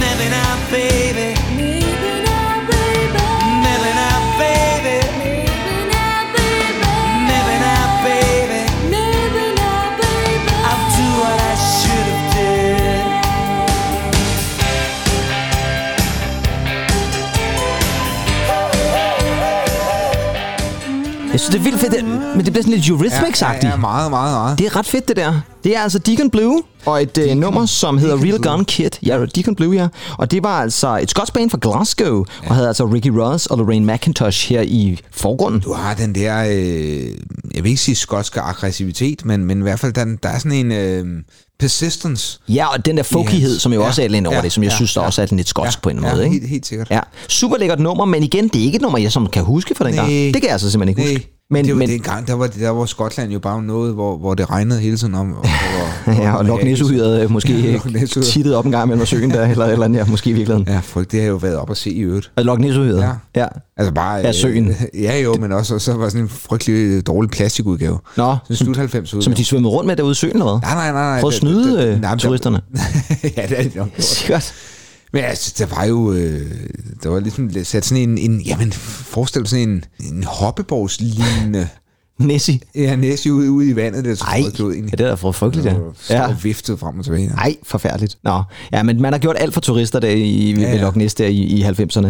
Maybe 0.02 0.28
not, 0.32 0.72
baby. 0.72 1.51
Synes, 21.42 21.54
det 21.56 21.60
er 21.60 21.64
vildt 21.64 21.80
fedt, 21.80 21.92
det- 21.94 22.06
men 22.36 22.46
det 22.46 22.54
bliver 22.54 22.64
sådan 22.64 22.74
lidt 22.80 22.86
Eurythmics-agtigt. 22.86 23.64
Ja, 23.66 23.70
ja, 23.70 23.76
meget, 23.78 24.10
meget, 24.12 24.34
meget. 24.34 24.58
Det 24.60 24.66
er 24.66 24.76
ret 24.76 24.86
fedt, 24.86 25.08
det 25.08 25.16
der. 25.16 25.42
Det 25.64 25.76
er 25.78 25.82
altså 25.82 26.00
Deacon 26.00 26.30
Blue, 26.30 26.62
og 26.86 27.02
et 27.04 27.18
øh, 27.18 27.36
nummer, 27.38 27.66
som 27.66 27.98
hedder 27.98 28.16
Deacon 28.16 28.30
Real 28.32 28.42
Blue. 28.42 28.52
Gun 28.56 28.66
Kid. 28.66 28.90
Ja, 29.06 29.26
Deacon 29.36 29.56
Blue, 29.56 29.76
ja. 29.76 29.88
Og 30.18 30.32
det 30.32 30.44
var 30.44 30.62
altså 30.62 30.98
et 31.02 31.10
skotsk 31.10 31.34
band 31.34 31.50
fra 31.50 31.58
Glasgow, 31.62 32.26
ja. 32.44 32.50
og 32.50 32.56
havde 32.56 32.68
altså 32.68 32.86
Ricky 32.86 33.08
Ross 33.08 33.46
og 33.46 33.58
Lorraine 33.58 33.94
McIntosh 33.94 34.50
her 34.50 34.62
i 34.62 35.00
forgrunden. 35.12 35.62
Du 35.62 35.74
har 35.74 35.94
den 35.94 36.16
der, 36.16 36.44
øh, 36.50 37.06
jeg 37.56 37.64
vil 37.64 37.70
ikke 37.70 37.82
sige 37.82 37.96
skotske 37.96 38.40
aggressivitet, 38.42 39.26
men, 39.26 39.46
men 39.46 39.60
i 39.60 39.62
hvert 39.62 39.80
fald, 39.80 39.94
den, 39.94 40.20
der 40.24 40.30
er 40.30 40.38
sådan 40.38 40.52
en 40.52 40.72
øh, 40.72 41.06
persistence. 41.60 42.40
Ja, 42.50 42.66
og 42.68 42.86
den 42.86 42.98
der 42.98 43.04
folkighed, 43.04 43.60
som 43.60 43.74
jo 43.74 43.82
Ja, 43.82 43.88
også 43.88 44.04
er 44.04 44.08
lidt 44.08 44.28
over 44.28 44.36
ja, 44.36 44.42
det, 44.42 44.52
som 44.52 44.64
jeg 44.64 44.72
ja, 44.72 44.76
synes, 44.76 44.94
der 44.94 45.02
ja. 45.02 45.08
også 45.08 45.22
er 45.22 45.28
lidt 45.32 45.48
skotsk 45.50 45.82
på 45.82 45.90
en 45.90 46.04
ja, 46.04 46.12
måde. 46.12 46.24
Ikke? 46.24 46.34
Helt, 46.40 46.50
helt 46.50 46.66
sikkert. 46.68 46.88
Ja, 46.92 47.00
super 47.28 47.58
lækkert 47.58 47.80
nummer, 47.80 48.06
men 48.06 48.24
igen, 48.24 48.48
det 48.48 48.62
er 48.62 48.66
ikke 48.66 48.76
et 48.76 48.82
nummer, 48.82 49.00
jeg 49.00 49.12
som 49.12 49.28
kan 49.28 49.44
huske 49.44 49.76
fra 49.76 49.86
den 49.86 49.94
gang. 49.94 50.08
Nej. 50.08 50.18
Det 50.18 50.34
kan 50.34 50.44
jeg 50.44 50.52
altså 50.52 50.72
simpelthen 50.72 50.90
ikke 51.00 51.02
Nej, 51.12 51.14
huske. 51.22 51.31
Men, 51.52 51.66
det 51.66 51.74
var 51.74 51.78
men, 51.80 51.90
dengang, 51.90 52.28
der 52.28 52.34
var, 52.34 52.48
der 52.48 52.70
var 52.70 52.86
Skotland 52.86 53.32
jo 53.32 53.40
bare 53.40 53.64
noget, 53.64 53.94
hvor, 53.94 54.18
hvor 54.18 54.34
det 54.34 54.50
regnede 54.50 54.80
hele 54.80 54.98
tiden 54.98 55.16
om. 55.16 55.34
Og, 55.34 55.48
hvor, 56.06 56.14
ja, 56.24 56.36
og 56.36 56.46
Loch 56.46 56.64
Ness-uhyret 56.64 57.24
øh, 57.24 57.32
måske 57.32 57.54
Ja, 58.46 58.54
op 58.58 58.66
en 58.66 58.72
gang 58.72 58.88
mellem 58.90 59.06
søen 59.06 59.30
der, 59.32 59.46
eller, 59.48 59.66
eller 59.66 59.86
andet, 59.86 60.00
ja, 60.00 60.06
måske 60.06 60.30
i 60.30 60.34
virkeligheden. 60.34 60.68
Ja, 60.74 60.80
folk, 60.84 61.12
det 61.12 61.22
har 61.22 61.28
jo 61.30 61.36
været 61.36 61.58
op 61.58 61.72
at 61.72 61.78
se 61.78 61.90
i 61.92 62.00
øvrigt. 62.00 62.32
Og 62.36 62.46
Loch 62.46 62.60
Ness-uhyret. 62.62 63.02
Ja. 63.02 63.12
ja. 63.36 63.48
Altså 63.78 63.94
bare... 63.94 64.16
Ja, 64.16 64.32
søen. 64.32 64.76
ja, 64.94 65.20
jo, 65.20 65.36
men 65.40 65.52
også 65.52 65.80
så 65.80 65.94
var 65.94 66.10
sådan 66.10 66.22
en 66.22 66.30
frygtelig 66.30 66.76
øh, 66.76 67.04
dårlig 67.08 67.32
plastikudgave. 67.32 68.00
Nå, 68.18 68.36
Sådan 68.44 68.56
slut 68.56 68.78
90 68.78 69.14
udgave. 69.14 69.24
som 69.24 69.34
de 69.34 69.46
svømmede 69.46 69.72
rundt 69.74 69.88
med 69.88 69.96
derude 69.96 70.12
i 70.12 70.16
søen, 70.16 70.34
eller 70.34 70.60
hvad? 70.60 70.62
Nej, 70.62 70.74
nej, 70.76 70.92
nej. 70.92 71.12
nej. 71.12 71.20
Prøv 71.22 71.28
at 71.28 71.34
snyde 71.34 71.78
det- 71.78 71.88
øh, 71.88 72.02
nej, 72.02 72.18
turisterne. 72.18 72.62
ja, 73.38 73.46
det 73.50 73.60
er 73.60 73.64
det 73.64 73.76
nok. 73.76 73.88
Sikkert. 73.98 74.54
Men 75.14 75.24
altså, 75.24 75.56
der 75.58 75.76
var 75.76 75.86
jo... 75.86 76.14
Øh, 76.14 76.52
der 77.04 77.10
var 77.10 77.20
ligesom 77.20 77.50
sat 77.64 77.86
sådan 77.86 78.10
en... 78.10 78.18
en 78.18 78.42
jamen, 78.42 78.72
forestil 78.72 79.42
dig 79.42 79.50
sådan 79.50 79.70
en, 79.70 79.84
en 80.14 80.24
hoppebogslignende... 80.24 81.68
Nessie. 82.20 82.60
Ja, 82.76 82.96
næste 82.96 83.34
ude, 83.34 83.52
ude 83.52 83.70
i 83.70 83.76
vandet, 83.76 84.06
det 84.06 84.22
er 84.22 84.26
Ej, 84.26 84.42
frygteligt 84.42 84.60
ud 84.60 84.72
ja, 84.72 84.76
egentlig. 84.76 84.98
det 84.98 85.04
er 85.04 85.10
da 85.10 85.14
for 85.14 85.32
frygteligt, 85.32 85.68
ja. 85.68 85.76
Ja. 86.10 86.28
Og 86.28 86.44
viftet 86.44 86.80
frem 86.80 87.00
og 87.00 87.06
tilbage. 87.06 87.28
Nej, 87.28 87.56
forfærdeligt. 87.64 88.18
Nå, 88.24 88.44
ja, 88.74 88.84
men 88.84 89.02
man 89.02 89.14
har 89.14 89.20
gjort 89.20 89.36
alt 89.40 89.54
for 89.54 89.62
turister 89.62 90.00
der 90.00 90.10
i, 90.10 90.52
ja, 90.52 90.62
Ja, 90.62 90.76
ja. 90.76 90.82
Loch 90.82 90.98
Ness 90.98 91.16
der 91.16 91.28
i, 91.28 91.38
i 91.38 91.64
90'erne. 91.64 92.08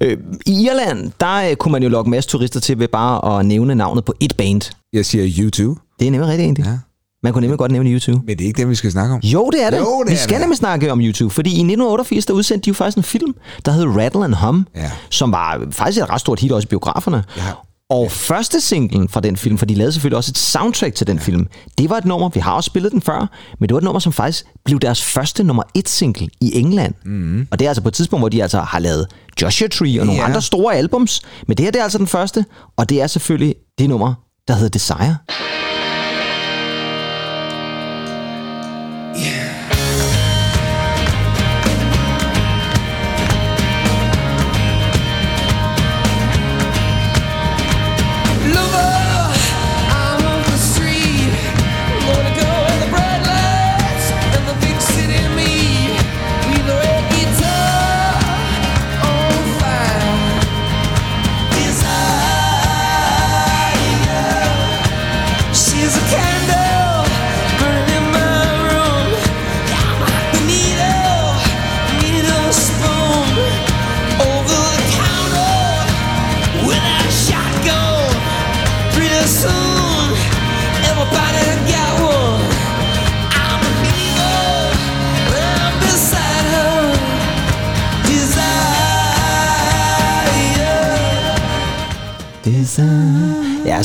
Øh, 0.00 0.16
I 0.46 0.66
Irland, 0.66 1.10
der 1.20 1.50
øh, 1.50 1.56
kunne 1.56 1.72
man 1.72 1.82
jo 1.82 1.88
lokke 1.88 2.08
en 2.08 2.10
masse 2.10 2.30
turister 2.30 2.60
til 2.60 2.78
ved 2.78 2.88
bare 2.88 3.38
at 3.38 3.46
nævne 3.46 3.74
navnet 3.74 4.04
på 4.04 4.14
et 4.20 4.36
band. 4.36 4.60
Jeg 4.92 5.06
siger 5.06 5.44
YouTube, 5.44 5.80
Det 6.00 6.06
er 6.06 6.10
nemlig 6.10 6.28
rigtigt 6.28 6.44
egentlig. 6.44 6.64
Ja. 6.64 6.78
Man 7.22 7.32
kunne 7.32 7.40
nemlig 7.40 7.58
godt 7.58 7.72
nævne 7.72 7.90
YouTube. 7.90 8.20
men 8.26 8.38
det 8.38 8.44
er 8.44 8.48
ikke 8.48 8.58
dem, 8.62 8.68
vi 8.70 8.74
skal 8.74 8.90
snakke 8.92 9.14
om. 9.14 9.20
Jo, 9.20 9.50
det 9.52 9.64
er 9.64 9.70
det. 9.70 9.78
Jo, 9.78 10.02
det 10.02 10.08
Vi 10.10 10.14
er 10.14 10.18
skal 10.18 10.34
det. 10.34 10.40
nemlig 10.40 10.56
snakke 10.58 10.92
om 10.92 11.00
YouTube, 11.00 11.34
fordi 11.34 11.50
i 11.50 11.52
1988, 11.52 12.26
der 12.26 12.34
udsendte 12.34 12.64
de 12.64 12.68
jo 12.68 12.74
faktisk 12.74 12.96
en 12.96 13.02
film, 13.02 13.34
der 13.64 13.72
hed 13.72 13.84
Rattle 13.86 14.24
and 14.24 14.34
Hum, 14.34 14.66
Ja. 14.76 14.90
som 15.10 15.32
var 15.32 15.60
faktisk 15.70 16.02
et 16.02 16.10
ret 16.10 16.20
stort 16.20 16.40
hit 16.40 16.52
også 16.52 16.66
i 16.66 16.68
biograferne. 16.68 17.24
Har 17.36 17.66
Og 17.90 18.10
første 18.10 18.60
singlen 18.60 19.08
fra 19.08 19.20
den 19.20 19.36
film, 19.36 19.58
for 19.58 19.66
de 19.66 19.74
lavede 19.74 19.92
selvfølgelig 19.92 20.16
også 20.16 20.30
et 20.32 20.38
soundtrack 20.38 20.94
til 20.94 21.06
den 21.06 21.16
ja. 21.16 21.22
film, 21.22 21.46
det 21.78 21.90
var 21.90 21.96
et 21.96 22.04
nummer, 22.04 22.28
vi 22.28 22.40
har 22.40 22.52
også 22.52 22.66
spillet 22.66 22.92
den 22.92 23.02
før, 23.02 23.30
men 23.60 23.68
det 23.68 23.74
var 23.74 23.78
et 23.78 23.84
nummer, 23.84 24.00
som 24.00 24.12
faktisk 24.12 24.44
blev 24.64 24.80
deres 24.80 25.02
første 25.04 25.44
nummer 25.44 25.62
et 25.74 25.88
single 25.88 26.28
i 26.40 26.58
England. 26.58 26.94
Mm. 27.04 27.46
Og 27.50 27.58
det 27.58 27.64
er 27.64 27.68
altså 27.70 27.82
på 27.82 27.88
et 27.88 27.94
tidspunkt, 27.94 28.20
hvor 28.20 28.28
de 28.28 28.42
altså 28.42 28.60
har 28.60 28.78
lavet 28.78 29.06
Joshua 29.42 29.68
Tree 29.68 30.00
og 30.00 30.06
nogle 30.06 30.20
Ja. 30.20 30.26
andre 30.28 30.42
store 30.42 30.74
albums, 30.74 31.22
men 31.48 31.56
det 31.56 31.64
her 31.64 31.70
det 31.72 31.78
er 31.78 31.82
altså 31.82 31.98
den 31.98 32.06
første, 32.06 32.44
og 32.76 32.88
det 32.88 33.02
er 33.02 33.06
selvfølgelig 33.06 33.54
det 33.78 33.88
nummer, 33.88 34.14
der 34.48 34.54
hedder 34.54 34.68
Desire. 34.68 35.16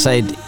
Desire. 0.06 0.45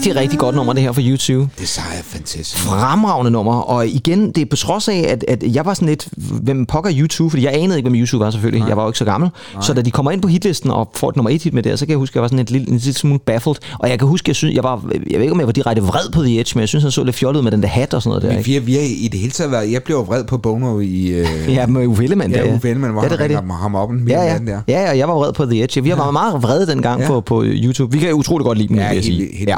Ja, 0.00 0.10
rigtig, 0.10 0.20
rigtig 0.22 0.38
godt 0.38 0.56
nummer, 0.56 0.72
det 0.72 0.82
her 0.82 0.92
fra 0.92 1.02
YouTube. 1.02 1.50
Desire 1.58 1.84
er 1.98 2.02
fantastisk. 2.02 2.56
Fremragende 2.58 3.30
nummer, 3.30 3.54
og 3.60 3.86
igen, 3.88 4.26
det 4.32 4.38
er 4.38 4.46
på 4.50 4.56
trods 4.56 4.88
af, 4.88 5.04
at, 5.08 5.24
at 5.28 5.54
jeg 5.54 5.66
var 5.66 5.74
sådan 5.74 5.88
lidt, 5.88 6.08
hvem 6.16 6.66
pokker 6.66 6.90
YouTube, 6.98 7.30
fordi 7.30 7.44
jeg 7.44 7.54
anede 7.54 7.78
ikke, 7.78 7.90
hvem 7.90 8.00
YouTube 8.00 8.24
var 8.24 8.30
selvfølgelig, 8.30 8.60
Nej. 8.60 8.68
jeg 8.68 8.76
var 8.76 8.82
jo 8.82 8.88
ikke 8.88 8.98
så 8.98 9.04
gammel, 9.04 9.30
Nej. 9.54 9.62
så 9.62 9.74
da 9.74 9.82
de 9.82 9.90
kommer 9.90 10.10
ind 10.10 10.22
på 10.22 10.28
hitlisten 10.28 10.70
og 10.70 10.90
får 10.94 11.08
et 11.08 11.16
nummer 11.16 11.30
et 11.30 11.42
hit 11.42 11.54
med 11.54 11.62
det, 11.62 11.78
så 11.78 11.86
kan 11.86 11.90
jeg 11.90 11.98
huske, 11.98 12.12
at 12.12 12.14
jeg 12.14 12.22
var 12.22 12.28
sådan 12.28 12.38
en 12.38 12.46
lille, 12.46 12.68
en 12.68 12.74
lille 12.76 12.94
smule 12.94 13.18
baffled, 13.18 13.54
og 13.78 13.88
jeg 13.90 13.98
kan 13.98 14.08
huske, 14.08 14.28
jeg 14.28 14.36
synes, 14.36 14.54
jeg 14.54 14.64
var, 14.64 14.84
jeg 14.92 15.00
ved 15.18 15.20
ikke, 15.20 15.32
om 15.32 15.38
jeg 15.38 15.46
var 15.46 15.52
direkte 15.52 15.82
vred 15.82 16.10
på 16.12 16.22
The 16.22 16.40
Edge, 16.40 16.52
men 16.54 16.60
jeg 16.60 16.68
synes, 16.68 16.84
han 16.84 16.90
så 16.92 17.04
lidt 17.04 17.16
fjollet 17.16 17.44
med 17.44 17.52
den 17.52 17.62
der 17.62 17.68
hat 17.68 17.94
og 17.94 18.02
sådan 18.02 18.10
noget 18.10 18.22
der, 18.30 18.36
Men 18.36 18.46
vi, 18.46 18.52
har, 18.54 18.60
vi 18.60 18.74
har 18.74 18.80
i 18.82 19.08
det 19.12 19.20
hele 19.20 19.32
taget 19.32 19.50
været... 19.52 19.72
Jeg 19.72 19.82
blev 19.82 20.06
vred 20.06 20.24
på 20.24 20.38
Bono 20.38 20.80
i... 20.80 21.06
Øh, 21.08 21.26
Ja, 21.48 21.66
med 21.66 21.86
Uffe 21.86 22.02
Ellemann 22.04 22.32
der, 22.32 22.44
ja, 22.44 22.54
Uffe 22.54 22.68
Ellemann, 22.68 22.92
hvor 22.92 23.02
ja, 23.02 23.08
det 23.08 23.14
er 23.14 23.18
han 23.22 23.30
ringer 23.36 23.54
ham 23.54 23.74
op 23.74 23.90
en 23.90 24.08
Ja, 24.08 24.22
ja. 24.22 24.38
der. 24.46 24.60
ja, 24.68 24.80
ja, 24.82 24.96
jeg 24.98 25.08
var 25.08 25.14
vred 25.14 25.32
på 25.32 25.46
The 25.46 25.62
Edge. 25.64 25.82
Vi 25.82 25.88
har 25.88 25.96
været 25.96 26.12
meget 26.12 26.42
vrede 26.42 26.66
dengang 26.66 27.00
ja. 27.00 27.04
Ja. 27.06 27.08
på, 27.12 27.20
på 27.20 27.42
YouTube. 27.46 27.92
Vi 27.92 27.98
kan 27.98 28.14
utrolig 28.14 28.44
godt 28.44 28.58
lide 28.58 28.68
dem, 28.68 28.76
Ja, 28.76 28.82
vil 28.82 28.86
jeg 28.86 28.92
helt 28.94 29.04
sige. 29.04 29.18
vildt, 29.18 29.36
helt 29.38 29.50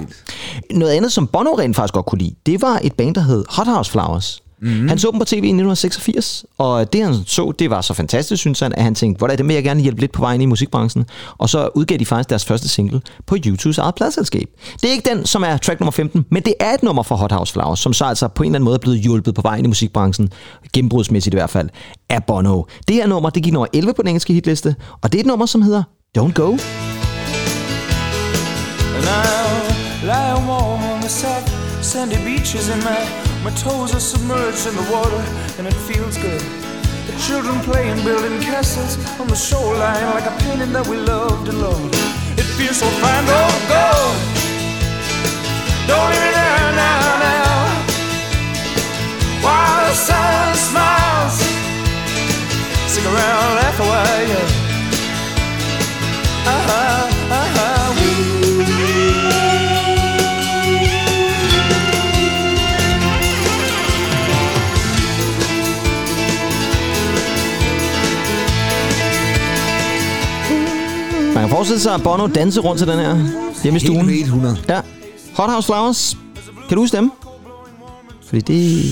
Noget 0.71 0.93
andet, 0.93 1.13
som 1.13 1.27
Bono 1.27 1.51
rent 1.51 1.77
faktisk 1.77 1.95
godt 1.95 2.07
kunne 2.07 2.19
lide, 2.19 2.35
det 2.47 2.63
var 2.63 2.81
et 2.83 2.93
band, 2.93 3.15
der 3.15 3.21
hed 3.21 3.45
Hot 3.49 3.67
House 3.67 3.91
Flowers. 3.91 4.43
Mhm. 4.63 4.71
Mm-hmm. 4.71 4.89
Han 4.89 4.99
så 4.99 5.11
dem 5.11 5.19
på 5.19 5.25
tv 5.25 5.35
i 5.35 5.37
1986, 5.37 6.45
og 6.59 6.93
det 6.93 7.05
han 7.05 7.15
så, 7.27 7.53
det 7.59 7.71
var 7.71 7.81
så 7.81 7.95
fantastisk, 7.95 8.41
synes 8.41 8.61
han, 8.61 8.73
at 8.75 8.83
han 8.83 8.95
tænkte, 8.95 9.19
hvordan 9.19 9.39
det 9.39 9.47
vil 9.47 9.55
jeg 9.55 9.65
gerne 9.65 9.81
hjælpe 9.81 10.01
lidt 10.01 10.13
på 10.13 10.21
vejen 10.21 10.41
i 10.41 10.47
musikbranchen. 10.47 11.07
Og 11.39 11.49
så 11.49 11.69
udgav 11.75 11.99
de 11.99 12.07
faktisk 12.07 12.31
deres 12.31 12.45
første 12.45 12.69
single 12.69 13.01
på 13.27 13.37
YouTubes 13.47 13.79
eget 13.79 13.95
pladselskab. 13.95 14.49
Det 14.83 14.89
er 14.89 14.93
ikke 14.93 15.11
den, 15.11 15.27
som 15.27 15.43
er 15.43 15.57
track 15.57 15.81
nummer 15.81 15.91
15, 15.91 16.25
men 16.31 16.43
det 16.43 16.55
er 16.61 16.75
et 16.75 16.83
nummer 16.83 17.03
fra 17.03 17.17
Hot 17.17 17.33
House 17.33 17.53
Flowers, 17.53 17.81
som 17.81 17.93
så 17.93 18.05
altså 18.05 18.29
på 18.29 18.43
en 18.43 18.47
eller 18.47 18.57
anden 18.57 18.65
måde 18.65 18.75
er 18.75 18.79
blevet 18.79 18.99
hjulpet 18.99 19.35
på 19.35 19.43
vejen 19.43 19.65
i 19.65 19.69
musikbranchen, 19.69 20.31
gennembrudsmæssigt 20.73 21.35
i 21.35 21.37
hvert 21.37 21.51
fald, 21.51 21.69
af 22.11 22.25
Bono. 22.25 22.63
Det 22.89 22.97
her 22.97 23.07
nummer, 23.07 23.31
det 23.31 23.43
gik 23.43 23.53
nummer 23.53 23.67
11 23.73 23.95
på 23.95 24.03
den 24.03 24.09
engelske 24.09 24.33
hitliste, 24.33 24.77
og 25.03 25.13
det 25.13 25.19
er 25.19 25.23
et 25.23 25.27
nummer, 25.27 25.47
som 25.47 25.63
hedder 25.63 25.83
Don't 26.19 26.33
Go. 26.33 26.57
And 29.05 29.62
lie 30.13 30.47
warm 30.47 30.83
on 30.93 31.01
the 31.01 31.09
soft 31.09 31.49
sandy 31.83 32.19
beaches 32.25 32.69
and 32.69 32.81
my, 32.85 33.01
my 33.45 33.53
toes 33.65 33.91
are 33.97 34.05
submerged 34.13 34.67
in 34.69 34.75
the 34.81 34.87
water 34.95 35.23
and 35.59 35.67
it 35.67 35.77
feels 35.89 36.17
good. 36.19 36.45
The 37.09 37.15
children 37.27 37.57
playing 37.69 37.99
building 38.05 38.37
castles 38.41 38.93
on 39.21 39.27
the 39.29 39.41
shoreline 39.49 40.09
like 40.17 40.29
a 40.33 40.35
painting 40.45 40.73
that 40.77 40.87
we 40.87 40.97
loved 40.97 41.49
and 41.49 41.59
loved. 41.67 41.95
It 42.41 42.49
feels 42.59 42.79
so 42.83 42.89
fine, 43.03 43.25
don't 43.33 43.63
go. 43.77 43.89
Don't 45.91 46.09
leave 46.13 46.25
me 46.27 46.33
there 46.41 46.73
now, 46.85 47.05
now. 47.29 47.55
While 49.45 49.81
the 49.89 49.97
sun 50.09 50.49
smiles, 50.69 51.37
stick 52.91 53.07
around, 53.13 53.49
laugh 53.61 53.79
a 53.85 53.87
while, 53.91 54.23
yeah. 54.33 54.49
Uh-huh. 56.55 57.22
Man 71.53 71.57
kan 71.57 71.67
forestille 71.67 71.81
sig, 71.81 72.01
Bono 72.03 72.27
danse 72.27 72.61
rundt 72.61 72.79
til 72.79 72.89
den 72.89 72.99
her 72.99 73.17
hjemme 73.63 73.77
i 73.77 73.81
stuen. 73.81 74.07
med 74.07 74.15
100. 74.15 74.57
Ja. 74.69 74.81
Hot 75.35 75.51
House 75.51 75.67
Flowers. 75.67 76.17
Kan 76.69 76.77
du 76.77 76.83
huske 76.83 76.97
dem? 76.97 77.13
Fordi 78.27 78.41
det 78.41 78.85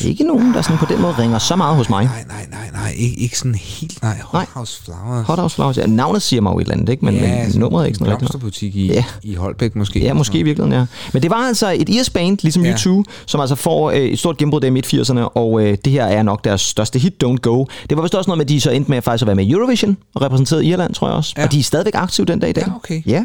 ikke 0.00 0.24
nogen, 0.24 0.54
der 0.54 0.62
sådan 0.62 0.78
på 0.78 0.86
den 0.86 1.00
måde 1.02 1.14
ringer 1.18 1.38
så 1.38 1.56
meget 1.56 1.76
hos 1.76 1.88
mig. 1.90 2.04
Nej, 2.04 2.24
nej, 2.28 2.46
nej, 2.50 2.70
nej. 2.72 2.92
Ikke, 2.96 3.16
ikke 3.20 3.38
sådan 3.38 3.54
helt, 3.54 4.02
nej. 4.02 4.16
Hot. 4.24 4.48
House 4.54 4.82
Flowers. 4.84 5.26
Hot 5.26 5.38
House 5.38 5.54
Flowers. 5.54 5.76
Ja, 5.78 5.86
navnet 5.86 6.22
siger 6.22 6.40
mig 6.40 6.52
jo 6.52 6.58
et 6.58 6.62
eller 6.62 6.74
andet, 6.74 6.88
ikke? 6.88 7.04
Men, 7.04 7.14
ja, 7.14 7.44
men 7.48 7.60
nummeret 7.60 7.82
er 7.82 7.86
ikke 7.86 7.98
sådan 7.98 8.12
rigtigt. 8.12 8.30
blomsterbutik 8.30 8.76
i, 8.76 8.86
Ja. 8.86 9.04
i 9.22 9.34
Holbæk 9.34 9.76
måske. 9.76 10.00
Ja, 10.00 10.12
måske 10.14 10.38
i 10.38 10.42
virkeligheden, 10.42 10.80
ja. 10.80 10.86
Men 11.12 11.22
det 11.22 11.30
var 11.30 11.36
altså 11.36 11.72
et 11.76 11.88
IS-band, 11.88 12.38
ligesom 12.42 12.64
Ja. 12.64 12.74
U2, 12.74 13.02
som 13.26 13.40
altså 13.40 13.54
får 13.54 13.90
øh, 13.90 13.96
et 13.96 14.18
stort 14.18 14.36
gennembrud 14.36 14.60
der 14.60 14.66
i 14.66 14.70
midt-80'erne, 14.70 15.20
og 15.20 15.62
øh, 15.64 15.76
det 15.84 15.92
her 15.92 16.04
er 16.04 16.22
nok 16.22 16.44
deres 16.44 16.60
største 16.60 16.98
hit, 16.98 17.14
Don't 17.24 17.36
Go. 17.36 17.64
Det 17.90 17.96
var 17.96 18.02
vist 18.02 18.14
også 18.14 18.28
noget 18.30 18.38
med, 18.38 18.44
at 18.44 18.48
de 18.48 18.60
så 18.60 18.70
endte 18.70 18.90
med 18.90 19.02
faktisk 19.02 19.22
at 19.22 19.26
være 19.26 19.36
med 19.36 19.44
i 19.46 19.50
Eurovision, 19.52 19.96
og 20.14 20.22
repræsenteret 20.22 20.64
Irland, 20.64 20.94
tror 20.94 21.08
jeg 21.08 21.16
også. 21.16 21.34
Ja. 21.38 21.44
Og 21.44 21.52
de 21.52 21.58
er 21.58 21.62
stadigvæk 21.62 21.94
aktive 21.94 22.24
den 22.24 22.38
dag 22.38 22.50
i 22.50 22.52
dag. 22.52 22.64
Ja, 22.66 22.72
okay. 22.76 23.02
Ja. 23.06 23.24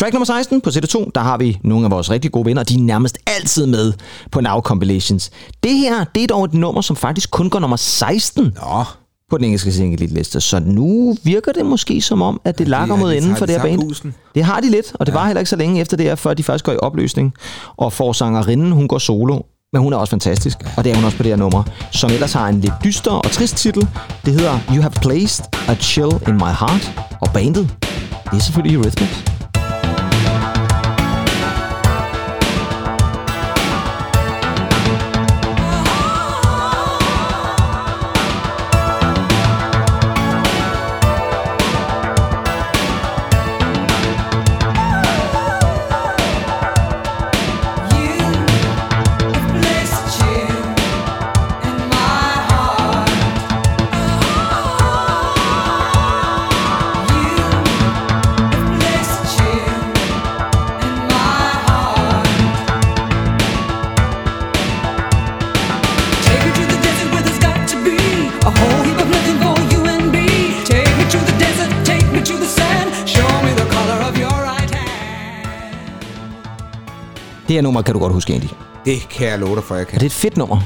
Track 0.00 0.12
nummer 0.14 0.24
16 0.24 0.60
på 0.60 0.70
CD2, 0.70 1.10
der 1.14 1.20
har 1.20 1.36
vi 1.38 1.58
nogle 1.64 1.84
af 1.84 1.90
vores 1.90 2.10
rigtig 2.10 2.32
gode 2.32 2.46
venner, 2.46 2.62
og 2.62 2.68
de 2.68 2.74
er 2.74 2.78
nærmest 2.78 3.18
altid 3.26 3.66
med 3.66 3.92
på 4.32 4.40
Now 4.40 4.60
Compilations. 4.60 5.30
Det 5.62 5.72
her, 5.72 6.04
det 6.14 6.22
er 6.22 6.26
dog 6.26 6.44
et 6.44 6.54
nummer, 6.54 6.80
som 6.80 6.96
faktisk 6.96 7.30
kun 7.30 7.50
går 7.50 7.58
nummer 7.58 7.76
16 7.76 8.44
Nå, 8.44 8.84
på 9.30 9.36
den 9.36 9.44
engelske 9.44 9.72
single-liste. 9.72 10.40
Så 10.40 10.60
nu 10.64 11.16
virker 11.24 11.52
det 11.52 11.66
måske 11.66 12.00
som 12.00 12.22
om, 12.22 12.40
at 12.44 12.58
det 12.58 12.68
lakker 12.68 12.94
de- 12.94 13.00
mod 13.00 13.10
de 13.10 13.16
enden 13.16 13.30
tager- 13.30 13.38
for 13.38 13.46
de 13.46 13.52
det 13.52 13.60
her 13.60 13.68
band. 13.68 14.12
Det 14.34 14.44
har 14.44 14.60
de 14.60 14.70
lidt, 14.70 14.86
og 14.94 15.06
det 15.06 15.14
var 15.14 15.26
heller 15.26 15.40
ikke 15.40 15.50
så 15.50 15.56
længe 15.56 15.80
efter 15.80 15.96
det 15.96 16.06
her, 16.06 16.14
før 16.14 16.34
de 16.34 16.42
først 16.42 16.64
går 16.64 16.72
i 16.72 16.76
opløsning. 16.82 17.32
Og 17.76 17.92
får 17.92 18.12
sangerinden, 18.12 18.72
hun 18.72 18.88
går 18.88 18.98
solo, 18.98 19.38
men 19.72 19.82
hun 19.82 19.92
er 19.92 19.96
også 19.96 20.10
fantastisk, 20.10 20.56
og 20.76 20.84
det 20.84 20.92
er 20.92 20.96
hun 20.96 21.04
også 21.04 21.16
på 21.16 21.22
det 21.22 21.32
her 21.32 21.36
nummer, 21.36 21.62
som 21.92 22.10
ellers 22.10 22.32
har 22.32 22.48
en 22.48 22.60
lidt 22.60 22.74
dyster 22.84 23.10
og 23.10 23.30
trist 23.30 23.56
titel. 23.56 23.88
Det 24.24 24.32
hedder 24.32 24.58
You 24.68 24.80
Have 24.80 24.90
Placed 25.02 25.44
a 25.68 25.74
Chill 25.74 26.10
in 26.28 26.34
My 26.34 26.40
Heart, 26.60 26.92
og 27.20 27.28
bandet, 27.34 27.68
det 28.30 28.36
er 28.36 28.38
selvfølgelig 28.38 28.76
Eurythmics. 28.76 29.29
Her 77.60 77.62
nummer 77.62 77.82
kan 77.82 77.94
du 77.94 78.00
godt 78.00 78.12
huske, 78.12 78.34
Andy. 78.34 78.44
det 78.84 79.08
kan 79.10 79.26
jeg 79.28 79.38
love 79.38 79.54
dig 79.56 79.64
for, 79.64 79.74
jeg 79.74 79.82
Er 79.82 79.84
kan. 79.84 80.00
det 80.00 80.06
et 80.06 80.12
fedt 80.12 80.36
nummer? 80.36 80.60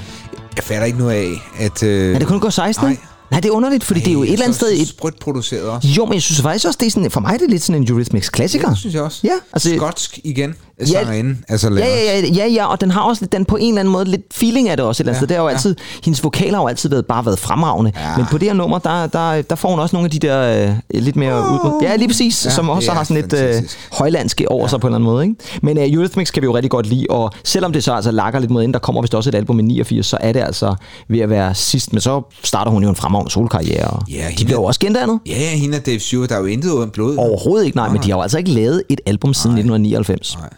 Jeg 0.57 0.65
fatter 0.65 0.85
ikke 0.85 0.99
noget 0.99 1.13
af, 1.13 1.29
at... 1.59 1.83
Øh, 1.83 2.15
Er 2.15 2.19
det 2.19 2.29
kun 2.29 2.41
går 2.41 2.51
16? 2.51 2.87
Nej. 2.89 2.97
Nej, 3.31 3.41
det 3.41 3.49
er 3.49 3.53
underligt, 3.53 3.85
fordi 3.85 4.01
det 4.01 4.09
er 4.09 4.13
jo 4.13 4.23
et 4.23 4.33
eller 4.33 4.45
andet 4.45 4.57
sted... 4.57 4.73
Et, 4.73 4.89
Sprødt 4.89 5.19
produceret 5.21 5.63
også. 5.63 5.89
jo, 5.89 6.05
men 6.05 6.15
jeg 6.15 6.23
synes 6.23 6.43
faktisk 6.43 6.67
også, 6.67 6.77
det 6.81 6.87
er 6.87 6.91
sådan, 6.91 7.11
for 7.11 7.21
mig 7.21 7.35
er 7.35 7.39
det 7.39 7.51
lidt 7.51 7.63
sådan 7.63 7.83
en 7.83 7.89
Eurythmics 7.91 8.29
klassiker. 8.29 8.69
Ja, 8.69 8.71
det 8.71 8.79
synes 8.79 8.95
jeg 8.95 9.03
også. 9.03 9.21
Ja, 9.25 9.33
altså, 9.53 9.75
Skotsk 9.77 10.19
igen. 10.25 10.55
Ja, 10.81 10.85
Sangerinde. 10.87 11.37
Altså, 11.49 11.71
Ja, 11.71 11.87
ja, 11.87 12.21
ja, 12.21 12.27
ja, 12.35 12.47
ja, 12.47 12.67
og 12.67 12.81
den 12.81 12.91
har 12.91 13.01
også 13.01 13.27
den 13.33 13.45
på 13.45 13.57
en 13.57 13.69
eller 13.69 13.81
anden 13.81 13.93
måde 13.93 14.05
lidt 14.05 14.23
feeling 14.35 14.69
af 14.69 14.77
det 14.77 14.87
også 14.87 15.03
et 15.03 15.05
eller 15.05 15.13
andet 15.13 15.21
Ja, 15.21 15.21
sted. 15.21 15.29
Det 15.29 15.37
har 15.37 15.43
jo 15.43 15.49
ja. 15.49 15.55
altid, 15.55 15.77
hendes 16.05 16.25
vokaler 16.25 16.55
har 16.55 16.63
jo 16.63 16.69
altid 16.69 16.89
været, 16.89 17.07
bare 17.07 17.27
været 17.27 17.39
fremragende. 17.39 17.93
Ja. 17.97 18.17
Men 18.17 18.27
på 18.31 18.39
det 18.39 18.49
her 18.49 18.55
nummer, 18.55 18.79
der, 18.79 19.07
der, 19.07 19.43
der 19.43 19.55
får 19.57 19.69
hun 19.71 19.79
også 19.79 19.97
nogle 19.97 20.05
af 20.07 20.11
de 20.11 20.19
der 20.19 20.69
øh, 20.69 21.03
lidt 21.03 21.17
mere 21.17 21.39
udbrud. 21.53 21.83
Ja, 21.83 21.97
lige 21.97 22.09
præcis, 22.09 22.45
Ja, 22.45 22.51
som 22.51 22.69
også 22.69 22.91
er 22.91 22.95
har 22.95 23.05
sådan 23.05 23.23
lidt 23.23 23.33
øh, 23.33 23.39
fantastisk. 23.41 23.79
højlandske 23.93 24.51
over 24.51 24.67
sig 24.67 24.81
på 24.81 24.87
en 24.87 24.91
eller 24.95 24.97
anden 24.97 25.11
måde. 25.13 25.25
Ikke? 25.25 25.37
Men 25.63 25.79
øh, 25.79 25.93
Eurythmics 25.93 26.31
kan 26.31 26.43
vi 26.43 26.45
jo 26.45 26.55
rigtig 26.57 26.71
godt 26.71 26.87
lide, 26.87 27.07
og 27.11 27.31
selvom 27.45 27.73
det 27.73 27.85
så 27.85 27.93
altså 27.95 28.11
lakker 28.11 28.41
lidt 28.41 28.51
mod 28.51 28.63
inden, 28.63 28.73
der 28.75 28.79
kommer 28.81 29.01
vist 29.01 29.15
også 29.15 29.31
et 29.31 29.35
album 29.35 29.59
i 29.59 29.63
89, 29.63 30.07
så 30.07 30.17
er 30.21 30.33
det 30.33 30.41
altså 30.41 30.75
ved 31.09 31.21
at 31.21 31.31
være 31.31 31.55
sidst. 31.55 31.93
Men 31.93 32.01
så 32.01 32.23
starter 32.45 32.71
hun 32.71 32.83
jo 32.83 32.89
en 32.89 32.97
fremragende 32.97 33.33
solkarriere, 33.33 33.87
og 33.87 34.03
Ja, 34.11 34.27
de 34.39 34.45
bliver 34.45 34.59
jo 34.61 34.65
også 34.65 34.81
gendannet. 34.81 35.19
Ja, 35.27 35.33
ja, 35.41 35.57
hende 35.57 35.77
og 35.77 35.87
Dave 35.87 36.01
Stewart, 36.01 36.29
der 36.29 36.35
er 36.37 36.41
jo 36.41 36.47
intet 36.47 36.71
uden 36.71 36.91
blod. 36.91 37.17
Overhovedet 37.17 37.67
ikke, 37.67 37.77
nej, 37.77 37.89
men 37.89 38.03
de 38.03 38.11
har 38.11 38.17
jo 38.19 38.23
altså 38.23 38.39
ikke 38.39 38.51
lavet 38.51 38.83
et 38.89 39.01
album 39.07 39.35
siden 39.35 39.57
1999. 39.59 40.37
Nej. 40.41 40.49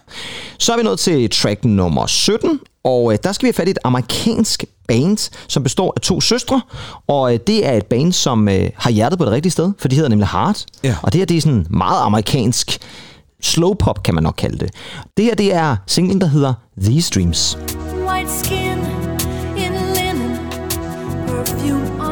Så 0.59 0.73
er 0.73 0.77
vi 0.77 0.83
nået 0.83 0.99
til 0.99 1.31
track 1.31 1.65
nummer 1.65 2.07
17, 2.07 2.61
og 2.85 3.13
øh, 3.13 3.19
der 3.25 3.33
skal 3.33 3.47
vi 3.47 3.49
have 3.49 3.55
fat 3.55 3.69
i 3.69 3.71
et 3.71 3.79
amerikansk 3.85 4.65
band, 4.89 5.31
som 5.49 5.63
består 5.63 5.93
af 5.97 6.01
to 6.01 6.21
søstre, 6.21 6.61
og 7.07 7.35
øh, 7.35 7.41
det 7.47 7.67
er 7.67 7.73
et 7.73 7.87
band, 7.87 8.13
som 8.13 8.49
øh, 8.49 8.71
har 8.77 8.91
hjertet 8.91 9.19
på 9.19 9.25
det 9.25 9.33
rigtige 9.33 9.53
sted, 9.53 9.73
for 9.79 9.89
de 9.89 9.97
hedder 9.97 10.09
nemlig 10.11 10.29
Heart, 10.29 10.65
Ja. 10.85 10.97
og 11.03 11.13
det 11.13 11.19
her 11.19 11.27
det 11.27 11.37
er 11.37 11.41
sådan 11.41 11.67
meget 11.71 12.01
amerikansk 12.03 12.79
slow 13.43 13.75
pop, 13.75 14.03
kan 14.03 14.15
man 14.15 14.23
nok 14.25 14.35
kalde 14.39 14.59
det. 14.59 14.71
Det 15.17 15.25
her 15.25 15.35
det 15.35 15.55
er 15.55 15.77
singlen, 15.87 16.21
der 16.21 16.27
hedder 16.27 16.55
These 16.83 17.11
Dreams. 17.15 17.59
White 18.09 18.31
skin 18.45 18.79
in 19.57 19.73
linen, 19.97 20.37
perfume 21.27 22.06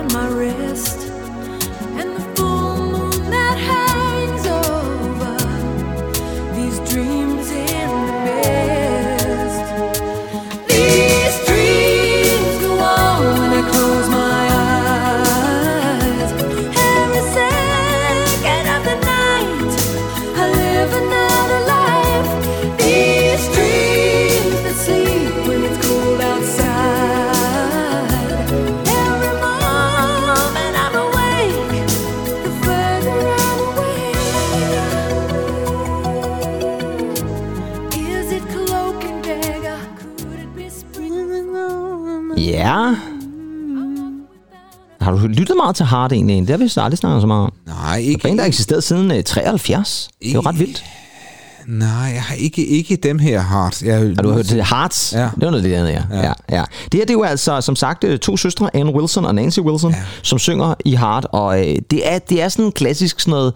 Ja. 42.46 42.94
Har 45.00 45.10
du 45.10 45.26
lyttet 45.26 45.56
meget 45.56 45.76
til 45.76 45.86
Heart 45.86 46.12
egentlig? 46.12 46.40
Det 46.40 46.50
har 46.50 46.56
vi 46.56 46.70
aldrig 46.76 46.98
snakket 46.98 47.20
så 47.20 47.26
meget 47.26 47.42
om. 47.42 47.52
Nej, 47.66 47.98
ikke, 47.98 48.22
Band, 48.22 48.36
der 48.38 48.42
har 48.42 48.48
eksisteret 48.48 48.84
siden 48.84 49.10
øh, 49.10 49.24
73. 49.24 50.08
Det 50.22 50.28
er 50.28 50.32
jo 50.34 50.40
ret 50.40 50.58
vildt. 50.58 50.84
nej, 51.66 51.88
jeg 51.88 52.22
har 52.22 52.34
ikke, 52.34 52.66
ikke 52.66 52.96
dem 52.96 53.18
her 53.18 53.40
hard. 53.40 53.82
Jeg, 53.84 53.98
Har 53.98 54.22
du 54.22 54.32
hørt 54.32 54.50
det? 54.50 54.66
Hearts? 54.66 55.12
Ja. 55.12 55.18
Det 55.22 55.32
var 55.36 55.50
noget 55.50 55.62
lidt 55.62 55.74
andet, 55.74 55.90
ja. 55.90 56.02
ja. 56.10 56.22
ja, 56.22 56.32
ja. 56.50 56.64
Det 56.92 57.00
her 57.00 57.04
det 57.04 57.10
er 57.10 57.14
jo 57.14 57.22
altså, 57.22 57.60
som 57.60 57.76
sagt, 57.76 58.04
øh, 58.04 58.18
to 58.18 58.36
søstre, 58.36 58.76
Anne 58.76 58.94
Wilson 58.94 59.24
og 59.24 59.34
Nancy 59.34 59.60
Wilson, 59.60 59.90
ja. 59.92 60.02
som 60.22 60.38
synger 60.38 60.74
i 60.84 60.96
Heart, 60.96 61.26
og 61.32 61.60
øh, 61.60 61.76
det, 61.90 62.12
er, 62.12 62.18
det 62.18 62.42
er 62.42 62.48
sådan 62.48 62.72
klassisk 62.72 63.20
sådan 63.20 63.30
noget... 63.30 63.52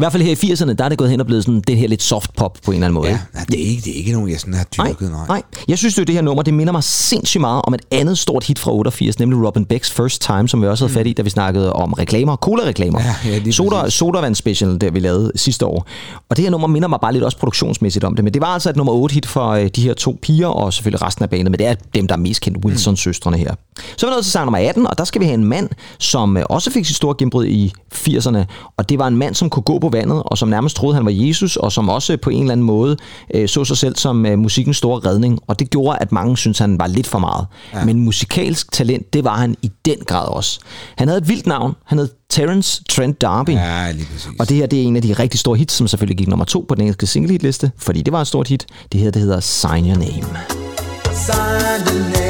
I 0.00 0.02
hvert 0.02 0.12
fald 0.12 0.22
her 0.22 0.30
i 0.30 0.52
80'erne, 0.52 0.72
der 0.72 0.84
er 0.84 0.88
det 0.88 0.98
gået 0.98 1.10
hen 1.10 1.20
og 1.20 1.26
blevet 1.26 1.44
sådan 1.44 1.60
det 1.60 1.76
her 1.76 1.88
lidt 1.88 2.02
soft 2.02 2.36
pop 2.36 2.58
på 2.64 2.70
en 2.70 2.74
eller 2.74 2.86
anden 2.86 2.94
måde. 2.94 3.08
Ja, 3.08 3.18
det, 3.48 3.62
er 3.62 3.68
ikke, 3.68 3.82
det 3.84 3.92
er 3.92 3.96
ikke 3.96 4.12
nogen, 4.12 4.30
jeg 4.30 4.40
sådan 4.40 4.54
har 4.54 4.64
dyrket. 4.64 5.10
Nej. 5.10 5.26
nej. 5.28 5.42
Jeg 5.68 5.78
synes 5.78 5.98
jo, 5.98 6.02
det 6.02 6.14
her 6.14 6.22
nummer, 6.22 6.42
det 6.42 6.54
minder 6.54 6.72
mig 6.72 6.84
sindssygt 6.84 7.40
meget 7.40 7.62
om 7.64 7.74
et 7.74 7.80
andet 7.90 8.18
stort 8.18 8.44
hit 8.44 8.58
fra 8.58 8.72
88, 8.72 9.18
nemlig 9.18 9.46
Robin 9.46 9.64
Becks 9.64 9.90
First 9.90 10.22
Time, 10.22 10.48
som 10.48 10.62
vi 10.62 10.66
også 10.66 10.84
havde 10.84 10.94
fat 10.94 11.06
i, 11.06 11.12
da 11.12 11.22
vi 11.22 11.30
snakkede 11.30 11.72
om 11.72 11.92
reklamer, 11.92 12.36
cola-reklamer. 12.36 12.98
Mm. 12.98 13.30
Ja, 13.30 13.40
ja, 13.46 13.50
Soda. 13.50 13.90
Sodavand 13.90 14.34
Special, 14.34 14.80
der 14.80 14.90
vi 14.90 15.00
lavede 15.00 15.32
sidste 15.36 15.66
år. 15.66 15.86
Og 16.28 16.36
det 16.36 16.42
her 16.42 16.50
nummer 16.50 16.68
minder 16.68 16.88
mig 16.88 16.98
bare 17.02 17.12
lidt 17.12 17.24
også 17.24 17.38
produktionsmæssigt 17.38 18.04
om 18.04 18.16
det, 18.16 18.24
men 18.24 18.34
det 18.34 18.42
var 18.42 18.48
altså 18.48 18.70
et 18.70 18.76
nummer 18.76 18.92
8 18.92 19.14
hit 19.14 19.26
for 19.26 19.48
øh, 19.48 19.68
de 19.76 19.82
her 19.82 19.94
to 19.94 20.18
piger, 20.22 20.48
og 20.48 20.72
selvfølgelig 20.72 21.02
resten 21.02 21.22
af 21.22 21.30
bandet, 21.30 21.50
men 21.50 21.58
det 21.58 21.66
er 21.66 21.74
dem, 21.94 22.06
der 22.06 22.14
er 22.14 22.18
mest 22.18 22.40
kendt, 22.40 22.64
Wilson-søstrene 22.64 23.36
her. 23.36 23.54
Så 23.96 24.06
er 24.06 24.10
vi 24.10 24.14
nået 24.14 24.24
til 24.24 24.32
sang 24.32 24.44
nummer 24.44 24.68
18, 24.68 24.86
og 24.86 24.98
der 24.98 25.04
skal 25.04 25.20
vi 25.20 25.26
have 25.26 25.34
en 25.34 25.44
mand, 25.44 25.68
som 25.98 26.36
øh, 26.36 26.44
også 26.50 26.70
fik 26.70 26.84
sit 26.84 26.96
store 26.96 27.14
gennembrud 27.18 27.46
i 27.46 27.72
80'erne, 27.94 28.38
og 28.76 28.88
det 28.88 28.98
var 28.98 29.06
en 29.06 29.16
mand, 29.16 29.34
som 29.34 29.50
kunne 29.50 29.62
gå 29.62 29.78
på 29.78 29.88
vandet, 29.88 30.22
og 30.24 30.38
som 30.38 30.48
nærmest 30.48 30.76
troede, 30.76 30.94
han 30.94 31.04
var 31.04 31.10
Jesus, 31.14 31.56
og 31.56 31.72
som 31.72 31.88
også 31.88 32.16
på 32.16 32.30
en 32.30 32.40
eller 32.40 32.52
anden 32.52 32.66
måde 32.66 32.96
øh, 33.34 33.48
så 33.48 33.64
sig 33.64 33.76
selv 33.76 33.96
som 33.96 34.26
øh, 34.26 34.38
musikkens 34.38 34.76
store 34.76 35.10
redning, 35.10 35.38
og 35.46 35.58
det 35.58 35.70
gjorde, 35.70 35.98
at 36.00 36.12
mange 36.12 36.36
synes 36.36 36.58
han 36.58 36.78
var 36.78 36.86
lidt 36.86 37.06
for 37.06 37.18
meget. 37.18 37.46
Ja. 37.74 37.84
Men 37.84 38.00
musikalsk 38.00 38.72
talent, 38.72 39.12
det 39.12 39.24
var 39.24 39.36
han 39.36 39.56
i 39.62 39.70
den 39.84 39.96
grad 40.06 40.28
også. 40.28 40.60
Han 40.96 41.08
havde 41.08 41.20
et 41.20 41.28
vildt 41.28 41.46
navn, 41.46 41.74
han 41.84 41.98
hed 41.98 42.08
Terence 42.30 42.82
Trent 42.88 43.24
D'Arby. 43.24 43.50
Ja, 43.50 43.90
lige 43.90 44.06
præcis. 44.12 44.30
Og 44.38 44.48
det 44.48 44.56
her, 44.56 44.66
det 44.66 44.82
er 44.82 44.82
en 44.82 44.96
af 44.96 45.02
de 45.02 45.12
rigtig 45.12 45.40
store 45.40 45.56
hits, 45.56 45.74
som 45.74 45.88
selvfølgelig 45.88 46.18
gik 46.18 46.28
nummer 46.28 46.44
to 46.44 46.64
på 46.68 46.74
den 46.74 46.82
engelske 46.82 47.06
single 47.06 47.32
hitliste, 47.32 47.72
fordi 47.78 48.02
det 48.02 48.12
var 48.12 48.20
et 48.20 48.26
stort 48.26 48.48
hit. 48.48 48.66
Det 48.92 49.00
her, 49.00 49.10
det 49.10 49.22
hedder 49.22 49.40
Sign 49.40 49.86
Your 49.88 49.96
Name. 49.96 50.38
Sign 51.12 51.86
your 51.86 52.20
name 52.20 52.29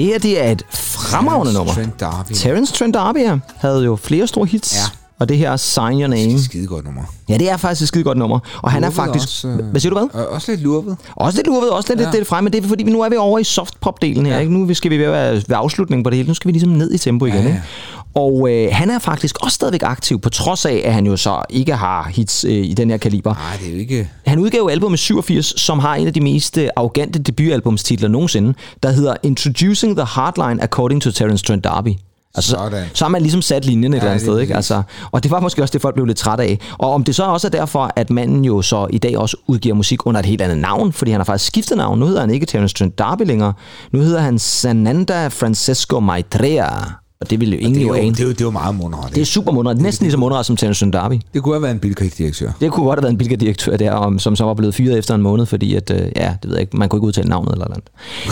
det 0.00 0.08
her, 0.08 0.18
det 0.18 0.44
er 0.44 0.50
et 0.52 0.62
fremragende 0.70 1.52
nummer. 1.52 1.72
Trent 1.74 2.02
D'Arby. 2.02 2.34
Terence 2.34 2.72
Trent 2.74 2.96
D'Arby 2.96 3.18
ja, 3.18 3.38
havde 3.56 3.84
jo 3.84 3.96
flere 3.96 4.26
store 4.26 4.46
hits. 4.46 4.76
Ja. 4.76 4.80
Og 5.18 5.28
det 5.28 5.38
her 5.38 5.56
Sign 5.56 6.00
Your 6.00 6.06
Name. 6.06 6.42
Skide 6.42 6.66
godt 6.66 6.84
nummer. 6.84 7.02
Ja, 7.28 7.38
det 7.38 7.50
er 7.50 7.56
faktisk 7.56 7.82
et 7.82 7.88
skide 7.88 8.04
godt 8.04 8.18
nummer. 8.18 8.38
Og 8.62 8.70
han 8.70 8.84
er 8.84 8.90
faktisk... 8.90 9.24
Også, 9.24 9.48
øh, 9.48 9.64
Hvad 9.70 9.80
siger 9.80 9.94
du 9.94 9.98
hvad? 9.98 10.20
og 10.22 10.28
Også 10.28 10.52
lidt 10.52 10.62
lurvet. 10.62 10.96
Også 11.16 11.38
lidt 11.38 11.46
lurvet, 11.46 11.70
også 11.70 11.88
lidt 11.92 12.00
Ja. 12.00 12.06
ja. 12.06 12.16
lidt 12.16 12.28
frem, 12.28 12.44
men 12.44 12.52
det 12.52 12.64
er 12.64 12.68
fordi, 12.68 12.84
nu 12.84 13.00
er 13.00 13.08
vi 13.08 13.16
over 13.16 13.38
i 13.38 13.44
softpop-delen 13.44 14.26
her. 14.26 14.34
Ja. 14.34 14.38
Ikke? 14.38 14.52
Nu 14.52 14.74
skal 14.74 14.90
vi 14.90 14.98
være 14.98 15.34
ved 15.34 15.44
afslutningen 15.48 16.04
på 16.04 16.10
det 16.10 16.16
hele. 16.16 16.28
Nu 16.28 16.34
skal 16.34 16.48
vi 16.48 16.52
ligesom 16.52 16.70
ned 16.70 16.92
i 16.94 16.98
tempo 16.98 17.26
igen. 17.26 17.36
Ja, 17.36 17.42
ja. 17.42 17.48
Ikke? 17.48 17.62
Og 18.14 18.50
øh, 18.50 18.68
han 18.72 18.90
er 18.90 18.98
faktisk 18.98 19.36
også 19.44 19.54
stadigvæk 19.54 19.82
aktiv, 19.82 20.20
på 20.20 20.30
trods 20.30 20.66
af, 20.66 20.82
at 20.84 20.94
han 20.94 21.06
jo 21.06 21.16
så 21.16 21.42
ikke 21.50 21.74
har 21.74 22.10
hits 22.14 22.44
øh, 22.44 22.52
i 22.52 22.74
den 22.74 22.90
her 22.90 22.96
kaliber. 22.96 23.34
Nej, 23.34 23.56
det 23.60 23.68
er 23.68 23.72
jo 23.72 23.78
ikke... 23.78 24.08
Han 24.26 24.38
udgav 24.38 24.68
album 24.70 24.94
i 24.94 24.96
87, 24.96 25.60
som 25.60 25.78
har 25.78 25.94
en 25.94 26.06
af 26.06 26.12
de 26.12 26.20
mest 26.20 26.58
øh, 26.58 26.68
arrogante 26.76 27.18
debutalbumstitler 27.18 28.08
nogensinde, 28.08 28.54
der 28.82 28.90
hedder 28.90 29.14
Introducing 29.22 29.96
the 29.96 30.04
Hardline 30.06 30.62
According 30.62 31.02
to 31.02 31.10
Terence 31.10 31.44
Trent 31.44 31.66
D'Arby. 31.66 32.06
Altså, 32.34 32.50
Sådan. 32.50 32.84
så 32.94 33.04
har 33.04 33.08
man 33.10 33.22
ligesom 33.22 33.42
sat 33.42 33.64
linjen 33.64 33.92
et 33.92 33.96
Ja, 33.96 34.00
eller 34.00 34.10
andet 34.10 34.22
sted, 34.26 34.38
ikke? 34.40 34.56
Altså, 34.56 34.82
og 35.10 35.22
det 35.22 35.30
var 35.30 35.40
måske 35.40 35.62
også 35.62 35.72
det, 35.72 35.82
folk 35.82 35.94
blev 35.94 36.06
lidt 36.06 36.18
trætte 36.18 36.44
af. 36.44 36.58
Og 36.78 36.92
om 36.92 37.04
det 37.04 37.14
så 37.14 37.24
også 37.24 37.46
er 37.46 37.50
derfor, 37.50 37.90
at 37.96 38.10
manden 38.10 38.44
jo 38.44 38.62
så 38.62 38.86
i 38.90 38.98
dag 38.98 39.18
også 39.18 39.36
udgiver 39.46 39.74
musik 39.74 40.06
under 40.06 40.20
et 40.20 40.26
helt 40.26 40.42
andet 40.42 40.58
navn, 40.58 40.92
fordi 40.92 41.10
han 41.10 41.20
har 41.20 41.24
faktisk 41.24 41.46
skiftet 41.46 41.76
navn. 41.76 41.98
Nu 41.98 42.06
hedder 42.06 42.20
han 42.20 42.30
ikke 42.30 42.46
Terence 42.46 42.74
Trent 42.74 43.00
D'Arby 43.00 43.24
længere. 43.24 43.52
Nu 43.92 44.00
hedder 44.00 44.20
han 44.20 44.38
Sananda 44.38 45.28
Francesco 45.28 46.00
Maitreya. 46.00 46.68
Og 47.20 47.30
det 47.30 47.40
ville 47.40 47.56
jo 47.56 47.60
ingen 47.66 47.82
jo 47.82 47.94
ane. 47.94 48.10
det 48.10 48.20
er 48.20 48.24
jo, 48.24 48.30
det 48.30 48.40
jo 48.40 48.50
meget 48.50 48.74
mundret. 48.74 49.14
Det 49.14 49.20
er 49.20 49.24
super 49.24 49.52
mundret. 49.52 49.78
Næsten 49.80 50.04
lige 50.04 50.12
så 50.12 50.18
mundret 50.18 50.46
som 50.46 50.56
Trent 50.56 50.96
D'Arby. 50.96 51.18
Det 51.34 51.42
kunne 51.42 51.54
have 51.54 51.62
været 51.62 51.72
en 51.74 51.78
bilkrigsdirektør. 51.80 52.50
Det 52.60 52.72
kunne 52.72 52.86
godt 52.86 52.96
have 52.98 53.02
været 53.02 53.12
en 53.12 53.18
Bilka-direktør 53.18 53.76
der, 53.76 53.92
om, 53.92 54.18
som 54.18 54.36
så 54.36 54.44
var 54.44 54.54
blevet 54.54 54.74
fyret 54.74 54.98
efter 54.98 55.14
en 55.14 55.22
måned, 55.22 55.46
fordi 55.46 55.74
at, 55.74 55.90
øh, 55.90 55.98
ja, 56.16 56.34
det 56.42 56.50
ved 56.50 56.56
jeg 56.56 56.60
ikke, 56.60 56.76
man 56.76 56.88
kunne 56.88 56.98
ikke 56.98 57.06
udtale 57.06 57.28
navnet 57.28 57.52
eller 57.52 57.68
noget. 57.68 57.84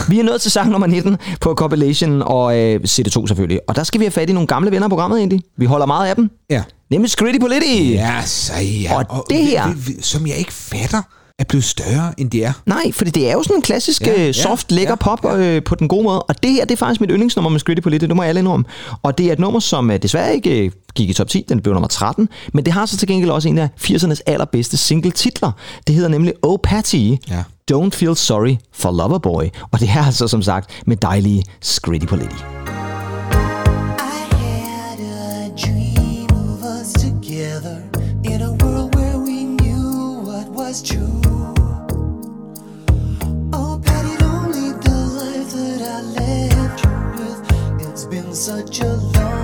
Vi 0.08 0.18
er 0.20 0.22
nået 0.24 0.40
til 0.40 0.50
sang 0.50 0.70
nummer 0.70 0.86
19 0.86 1.16
på 1.40 1.54
Compilation 1.54 2.22
og 2.22 2.58
øh, 2.58 2.80
CD2 2.88 3.26
selvfølgelig. 3.26 3.60
Og 3.68 3.76
der 3.76 3.82
skal 3.82 4.00
vi 4.00 4.04
have 4.04 4.10
fat 4.12 4.30
i 4.30 4.32
nogle 4.32 4.46
gamle 4.46 4.70
venner 4.70 4.84
af 4.84 4.90
programmet 4.90 5.18
egentlig. 5.18 5.40
Vi 5.56 5.64
holder 5.64 5.86
meget 5.86 6.08
af 6.08 6.16
dem. 6.16 6.30
Ja. 6.50 6.62
Nemlig 6.90 7.10
Scritti 7.10 7.38
Politti. 7.38 7.92
Ja, 7.92 8.22
så 8.24 8.52
ja. 8.82 8.96
Og 9.10 9.24
det 9.30 9.38
her- 9.38 9.68
vi- 9.68 9.80
vi- 9.86 10.02
Som 10.02 10.26
jeg 10.26 10.36
ikke 10.36 10.52
fatter. 10.52 11.02
Er 11.38 11.44
blevet 11.44 11.64
større, 11.64 12.20
end 12.20 12.30
de 12.30 12.42
er. 12.42 12.52
Nej, 12.66 12.92
fordi 12.92 13.10
det 13.10 13.28
er 13.28 13.32
jo 13.32 13.42
sådan 13.42 13.56
en 13.56 13.62
klassisk 13.62 14.02
Ja, 14.06 14.12
ja, 14.12 14.24
ja, 14.24 14.32
soft, 14.32 14.72
lækker 14.72 14.90
ja, 15.04 15.10
ja, 15.10 15.16
pop 15.16 15.24
ja. 15.24 15.56
Øh, 15.56 15.62
på 15.64 15.74
den 15.74 15.88
gode 15.88 16.02
måde. 16.04 16.22
Og 16.22 16.42
det 16.42 16.50
her, 16.50 16.64
det 16.64 16.72
er 16.72 16.76
faktisk 16.76 17.00
mit 17.00 17.10
yndlingsnummer 17.12 17.50
med 17.50 17.60
Scritti 17.60 17.80
Politti, 17.80 18.06
det 18.06 18.16
må 18.16 18.22
jeg 18.22 18.28
alle 18.28 18.38
indrømme. 18.38 18.64
Og 19.02 19.18
det 19.18 19.26
er 19.26 19.32
et 19.32 19.38
nummer, 19.38 19.60
som 19.60 19.90
øh, 19.90 20.02
desværre 20.02 20.34
ikke 20.34 20.64
øh, 20.64 20.70
gik 20.94 21.10
i 21.10 21.12
top 21.12 21.28
10, 21.28 21.44
den 21.48 21.60
blev 21.60 21.74
nummer 21.74 21.88
13, 21.88 22.28
men 22.54 22.64
det 22.64 22.72
har 22.72 22.86
så 22.86 22.96
til 22.96 23.08
gengæld 23.08 23.30
også 23.30 23.48
en 23.48 23.58
af 23.58 23.68
80'ernes 23.80 24.20
allerbedste 24.26 24.76
single-titler. 24.76 25.52
Det 25.86 25.94
hedder 25.94 26.08
nemlig 26.08 26.32
Oh 26.42 26.58
Patty, 26.62 26.96
Ja. 27.30 27.42
Don't 27.72 27.90
Feel 27.92 28.16
Sorry 28.16 28.56
for 28.72 28.90
Loverboy. 28.90 29.44
Og 29.70 29.80
det 29.80 29.88
er 29.88 30.06
altså 30.06 30.28
som 30.28 30.42
sagt 30.42 30.70
med 30.86 30.96
dejlige 30.96 31.44
Scritti. 31.60 32.06
I 38.24 38.30
had 38.30 38.42
a 38.42 38.68
been 48.10 48.34
such 48.34 48.80
a 48.80 48.94
long 48.94 49.37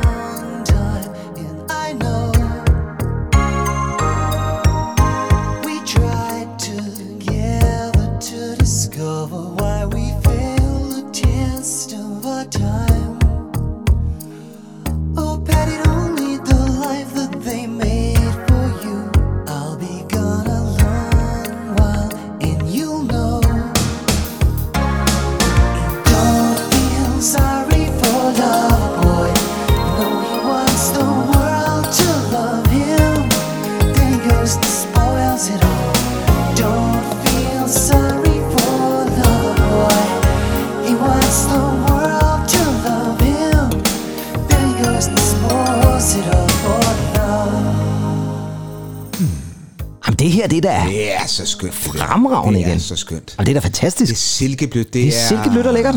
det 50.60 50.62
det 50.62 50.70
er 50.72 50.86
Det 50.86 51.14
er 51.14 51.26
så 51.26 51.47
skønt. 51.47 51.72
der. 51.72 51.98
fremragende 51.98 52.59
Det 52.59 52.64
er 52.66 52.68
igen. 52.68 52.81
så 52.81 52.97
skønt. 52.97 53.35
Og 53.39 53.47
det 53.47 53.56
er 53.56 53.60
da 53.60 53.66
fantastisk. 53.66 54.09
Det 54.10 54.16
er 54.16 54.20
silkeblødt. 54.20 54.86
Det, 54.86 54.94
Det 54.94 55.09
er 55.09 55.28
silkeblødt 55.28 55.66
og 55.66 55.74
lækkert. 55.74 55.94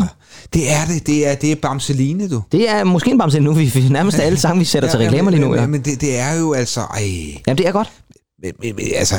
Det 0.54 0.72
er 0.72 0.84
det. 0.86 1.06
Det 1.06 1.28
er, 1.28 1.34
det 1.34 1.52
er 1.52 1.56
Bamseline, 1.56 2.28
du. 2.30 2.42
Det 2.52 2.70
er 2.70 2.84
måske 2.84 3.10
en 3.10 3.18
bamse 3.18 3.40
nu, 3.40 3.52
vi 3.52 3.64
vi 3.64 3.88
nærmest 3.88 4.18
alle 4.18 4.38
sange, 4.38 4.58
vi 4.58 4.64
sætter 4.74 4.88
til 4.90 4.98
reklamer 4.98 5.30
lige 5.30 5.40
nu. 5.40 5.54
Ja. 5.54 5.66
men 5.66 5.80
det, 5.82 6.00
det 6.00 6.18
er 6.18 6.32
jo 6.34 6.52
altså... 6.52 6.80
Ej, 6.80 7.00
Jamen 7.46 7.58
det 7.58 7.66
er 7.68 7.72
godt. 7.72 7.90
men, 8.42 8.52
men, 8.62 8.76
men, 8.76 8.86
altså, 8.96 9.14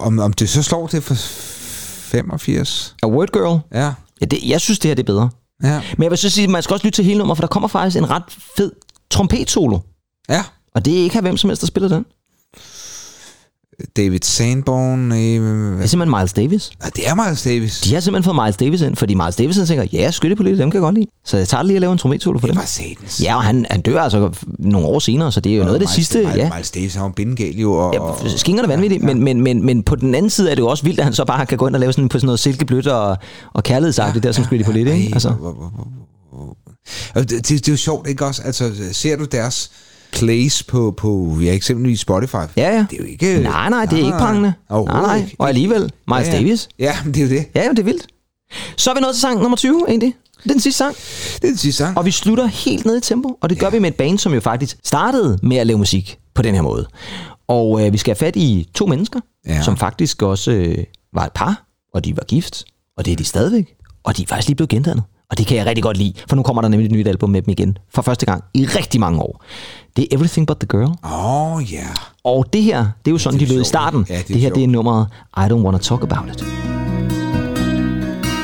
om, 0.00 0.18
om 0.18 0.32
det 0.32 0.48
så 0.48 0.62
slår 0.62 0.86
det 0.86 1.02
for 1.02 1.14
85? 1.14 2.94
A 3.02 3.06
Word 3.06 3.28
Girl. 3.32 3.60
Ja. 3.80 3.92
Ja, 4.20 4.26
det, 4.26 4.38
jeg 4.46 4.60
synes, 4.60 4.78
det 4.78 4.88
her 4.88 4.94
det 4.94 5.02
er 5.02 5.06
bedre. 5.06 5.30
Ja. 5.62 5.80
Men 5.96 6.02
jeg 6.02 6.10
vil 6.10 6.18
så 6.18 6.30
sige, 6.30 6.44
at 6.44 6.50
man 6.50 6.62
skal 6.62 6.74
også 6.74 6.86
lytte 6.86 6.96
til 6.96 7.04
hele 7.04 7.18
nummeret, 7.18 7.36
for 7.38 7.42
der 7.42 7.48
kommer 7.48 7.68
faktisk 7.68 7.96
en 7.96 8.10
ret 8.10 8.22
fed 8.56 8.72
trompetsolo. 9.10 9.78
Ja. 10.28 10.44
Og 10.74 10.84
det 10.84 10.98
er 10.98 11.02
ikke 11.02 11.14
her 11.14 11.20
hvem 11.20 11.36
som 11.36 11.50
helst, 11.50 11.60
der 11.60 11.66
spiller 11.66 11.88
den. 11.88 12.04
David 13.96 14.18
Sanborn. 14.22 15.12
Øh, 15.12 15.18
Det 15.18 15.82
er 15.82 15.86
simpelthen 15.86 16.18
Miles 16.18 16.32
Davis. 16.32 16.70
ja, 16.84 16.88
det 16.96 17.08
er 17.08 17.14
Miles 17.14 17.42
Davis. 17.42 17.80
De 17.80 17.94
har 17.94 18.00
simpelthen 18.00 18.34
fået 18.34 18.44
Miles 18.44 18.56
Davis 18.56 18.80
ind, 18.80 18.96
fordi 18.96 19.14
Miles 19.14 19.36
Davis 19.36 19.56
tænker, 19.56 19.84
ja, 19.92 20.10
skytte 20.10 20.36
på 20.36 20.42
lidt, 20.42 20.58
dem 20.58 20.70
kan 20.70 20.78
jeg 20.78 20.82
godt 20.82 20.94
lide. 20.94 21.06
Så 21.24 21.36
jeg 21.36 21.48
tager 21.48 21.62
lige 21.62 21.74
at 21.76 21.80
lave 21.80 21.92
en 21.92 21.98
trompetsolo 21.98 22.38
for 22.38 22.46
Det 22.46 22.54
dem. 22.54 22.60
var 22.60 22.66
satans. 22.66 23.22
Ja, 23.22 23.36
og 23.36 23.42
han, 23.42 23.66
han 23.70 23.80
dør 23.80 24.00
altså 24.00 24.30
nogle 24.58 24.86
år 24.86 24.98
senere, 24.98 25.32
så 25.32 25.40
det 25.40 25.52
er 25.52 25.56
jo 25.56 25.62
noget 25.62 25.74
af 25.74 25.80
det 25.80 25.86
Miles- 25.88 25.94
sidste. 25.94 26.18
Miles, 26.18 26.36
Ja. 26.36 26.50
Miles 26.54 26.70
Davis, 26.70 26.94
han 26.94 27.02
var 27.02 27.08
bindegal 27.08 27.54
jo. 27.56 27.72
Og, 27.72 27.94
Ja, 27.94 28.00
og, 28.00 28.18
skingerne 28.36 28.66
er 28.66 28.72
vanvittigt, 28.76 29.02
men, 29.02 29.24
men, 29.24 29.40
men, 29.42 29.66
men 29.66 29.82
på 29.82 29.96
den 29.96 30.14
anden 30.14 30.30
side 30.30 30.50
er 30.50 30.54
det 30.54 30.62
jo 30.62 30.68
også 30.68 30.84
vildt, 30.84 30.98
at 30.98 31.04
han 31.04 31.14
så 31.14 31.24
bare 31.24 31.46
kan 31.46 31.58
gå 31.58 31.66
ind 31.66 31.74
og 31.74 31.80
lave 31.80 31.92
sådan 31.92 32.08
på 32.08 32.18
sådan 32.18 32.26
noget 32.26 32.40
silkeblødt 32.40 32.86
og, 32.86 33.16
og 33.54 33.62
kærlighedsagtigt 33.62 34.22
der, 34.22 34.32
som 34.32 34.44
skulle 34.44 34.64
på 34.64 34.72
lidt, 34.72 34.88
ikke? 34.88 35.10
Altså, 35.12 35.28
Og 37.14 37.30
det, 37.30 37.30
det, 37.30 37.48
det 37.48 37.68
er 37.68 37.72
jo 37.72 37.76
sjovt, 37.76 38.08
ikke 38.08 38.26
også? 38.26 38.42
Altså, 38.44 38.72
ser 38.92 39.16
du 39.16 39.24
deres 39.24 39.70
plays 40.12 40.62
på, 40.62 40.94
på 40.96 41.38
ja, 41.42 41.52
eksempelvis 41.54 42.00
Spotify? 42.00 42.34
ja, 42.36 42.46
ja. 42.56 42.86
Det 42.90 42.98
er 43.00 43.02
jo 43.02 43.04
ikke... 43.04 43.38
Nej, 43.42 43.68
nej, 43.70 43.84
det 43.84 43.92
er 44.00 44.04
ikke 44.04 44.18
prangende. 44.18 44.52
Nej, 44.70 44.84
nej. 44.84 45.16
ikke. 45.16 45.36
Og 45.38 45.48
alligevel, 45.48 45.92
Miles 46.08 46.26
Ja, 46.26 46.32
ja. 46.32 46.38
Davis. 46.38 46.68
Ja, 46.78 46.96
men 47.04 47.14
det 47.14 47.20
er 47.22 47.26
jo 47.28 47.30
det. 47.34 47.44
Ja, 47.54 47.68
det 47.70 47.78
er 47.78 47.82
vildt. 47.82 48.06
Så 48.76 48.90
er 48.90 48.94
vi 48.94 49.00
nået 49.00 49.14
til 49.14 49.20
sang 49.20 49.40
nummer 49.40 49.56
20, 49.56 49.84
egentlig. 49.88 50.14
Det 50.42 50.50
er 50.50 50.54
den 50.54 50.60
sidste 50.60 50.78
sang. 50.78 50.94
Det 51.36 51.44
er 51.44 51.48
den 51.48 51.56
sidste 51.56 51.78
sang. 51.84 51.98
Og 51.98 52.04
vi 52.04 52.10
slutter 52.10 52.46
helt 52.46 52.84
ned 52.86 52.96
i 52.96 53.00
tempo, 53.00 53.38
og 53.40 53.50
det 53.50 53.58
gør 53.58 53.70
vi 53.70 53.78
med 53.78 53.88
et 53.90 53.94
band, 53.96 54.18
som 54.18 54.34
jo 54.34 54.40
faktisk 54.40 54.76
startede 54.84 55.38
med 55.42 55.56
at 55.56 55.66
lave 55.66 55.78
musik 55.78 56.18
på 56.34 56.42
den 56.42 56.54
her 56.54 56.62
måde. 56.62 56.86
Og 57.48 57.86
øh, 57.86 57.92
vi 57.92 57.98
skal 57.98 58.10
have 58.10 58.26
fat 58.26 58.36
i 58.36 58.68
to 58.74 58.86
mennesker, 58.86 59.20
Ja. 59.46 59.54
ja. 59.54 59.62
som 59.62 59.76
faktisk 59.76 60.22
også 60.22 60.50
øh, 60.50 60.78
var 61.14 61.24
et 61.24 61.32
par, 61.34 61.66
og 61.94 62.04
de 62.04 62.16
var 62.16 62.22
gift, 62.28 62.64
og 62.96 63.04
det 63.04 63.12
er 63.12 63.16
de 63.16 63.24
stadigvæk, 63.24 63.74
og 64.04 64.16
de 64.16 64.22
er 64.22 64.26
faktisk 64.26 64.48
lige 64.48 64.56
blevet 64.56 64.70
gendannet. 64.70 65.04
Og 65.30 65.38
det 65.38 65.46
kan 65.46 65.56
jeg 65.56 65.66
rigtig 65.66 65.82
godt 65.82 65.96
lide, 65.96 66.12
for 66.28 66.36
nu 66.36 66.42
kommer 66.42 66.62
der 66.62 66.68
nemlig 66.68 66.86
et 66.86 66.92
nyt 66.92 67.06
album 67.08 67.30
med 67.30 67.42
dem 67.42 67.50
igen, 67.50 67.78
for 67.94 68.02
første 68.02 68.26
gang 68.26 68.44
i 68.54 68.66
rigtig 68.66 69.00
mange 69.00 69.20
år. 69.22 69.44
Det 69.98 70.06
er 70.10 70.16
Everything 70.16 70.46
But 70.46 70.56
The 70.56 70.66
Girl. 70.66 70.90
Oh, 71.02 71.72
ja. 71.72 71.86
Og 72.24 72.46
det 72.52 72.62
her, 72.62 72.78
det 72.78 73.10
er 73.10 73.10
jo 73.10 73.18
sådan, 73.18 73.38
det 73.38 73.44
er 73.44 73.48
de 73.48 73.54
lød 73.54 73.62
i 73.62 73.64
starten. 73.64 74.06
Ja, 74.08 74.18
det 74.18 74.28
det 74.28 74.40
her, 74.40 74.50
det 74.50 74.64
er 74.64 74.68
nummeret 74.68 75.06
I 75.36 75.40
Don't 75.40 75.64
Wanna 75.64 75.78
Talk 75.78 76.02
About 76.02 76.34
It. 76.34 76.44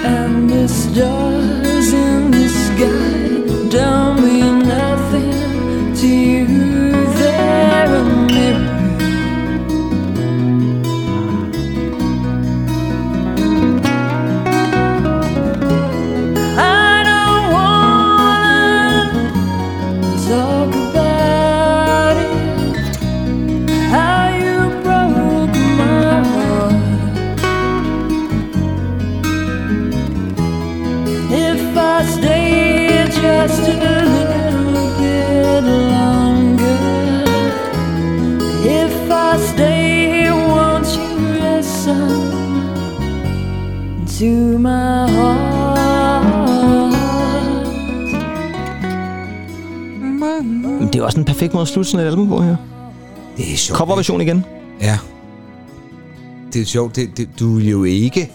And 0.04 0.50
the 0.50 0.68
stars 0.68 1.92
in 1.92 2.32
the 2.32 2.48
sky 2.48 3.24
don't 3.70 4.20
mean 4.20 4.58
nothing 4.58 4.83
to 44.18 44.58
my 44.58 45.08
heart? 45.10 46.94
Men 50.80 50.88
Det 50.92 50.96
er 50.96 51.02
også 51.02 51.18
en 51.18 51.24
perfekt 51.24 51.54
måde 51.54 51.62
at 51.62 51.68
slutte 51.68 51.90
sådan 51.90 52.06
et 52.06 52.10
album 52.10 52.28
på 52.28 52.42
her. 52.42 52.56
Det 53.36 53.52
er 53.52 53.56
sjovt. 53.56 53.78
Coverversion 53.78 54.20
igen. 54.20 54.44
Ja. 54.80 54.98
Det 56.52 56.60
er 56.62 56.66
sjovt. 56.66 56.96
Det, 56.96 57.16
det, 57.16 57.28
du 57.40 57.58
er 57.60 57.64
jo 57.70 57.84
ikke... 57.84 58.30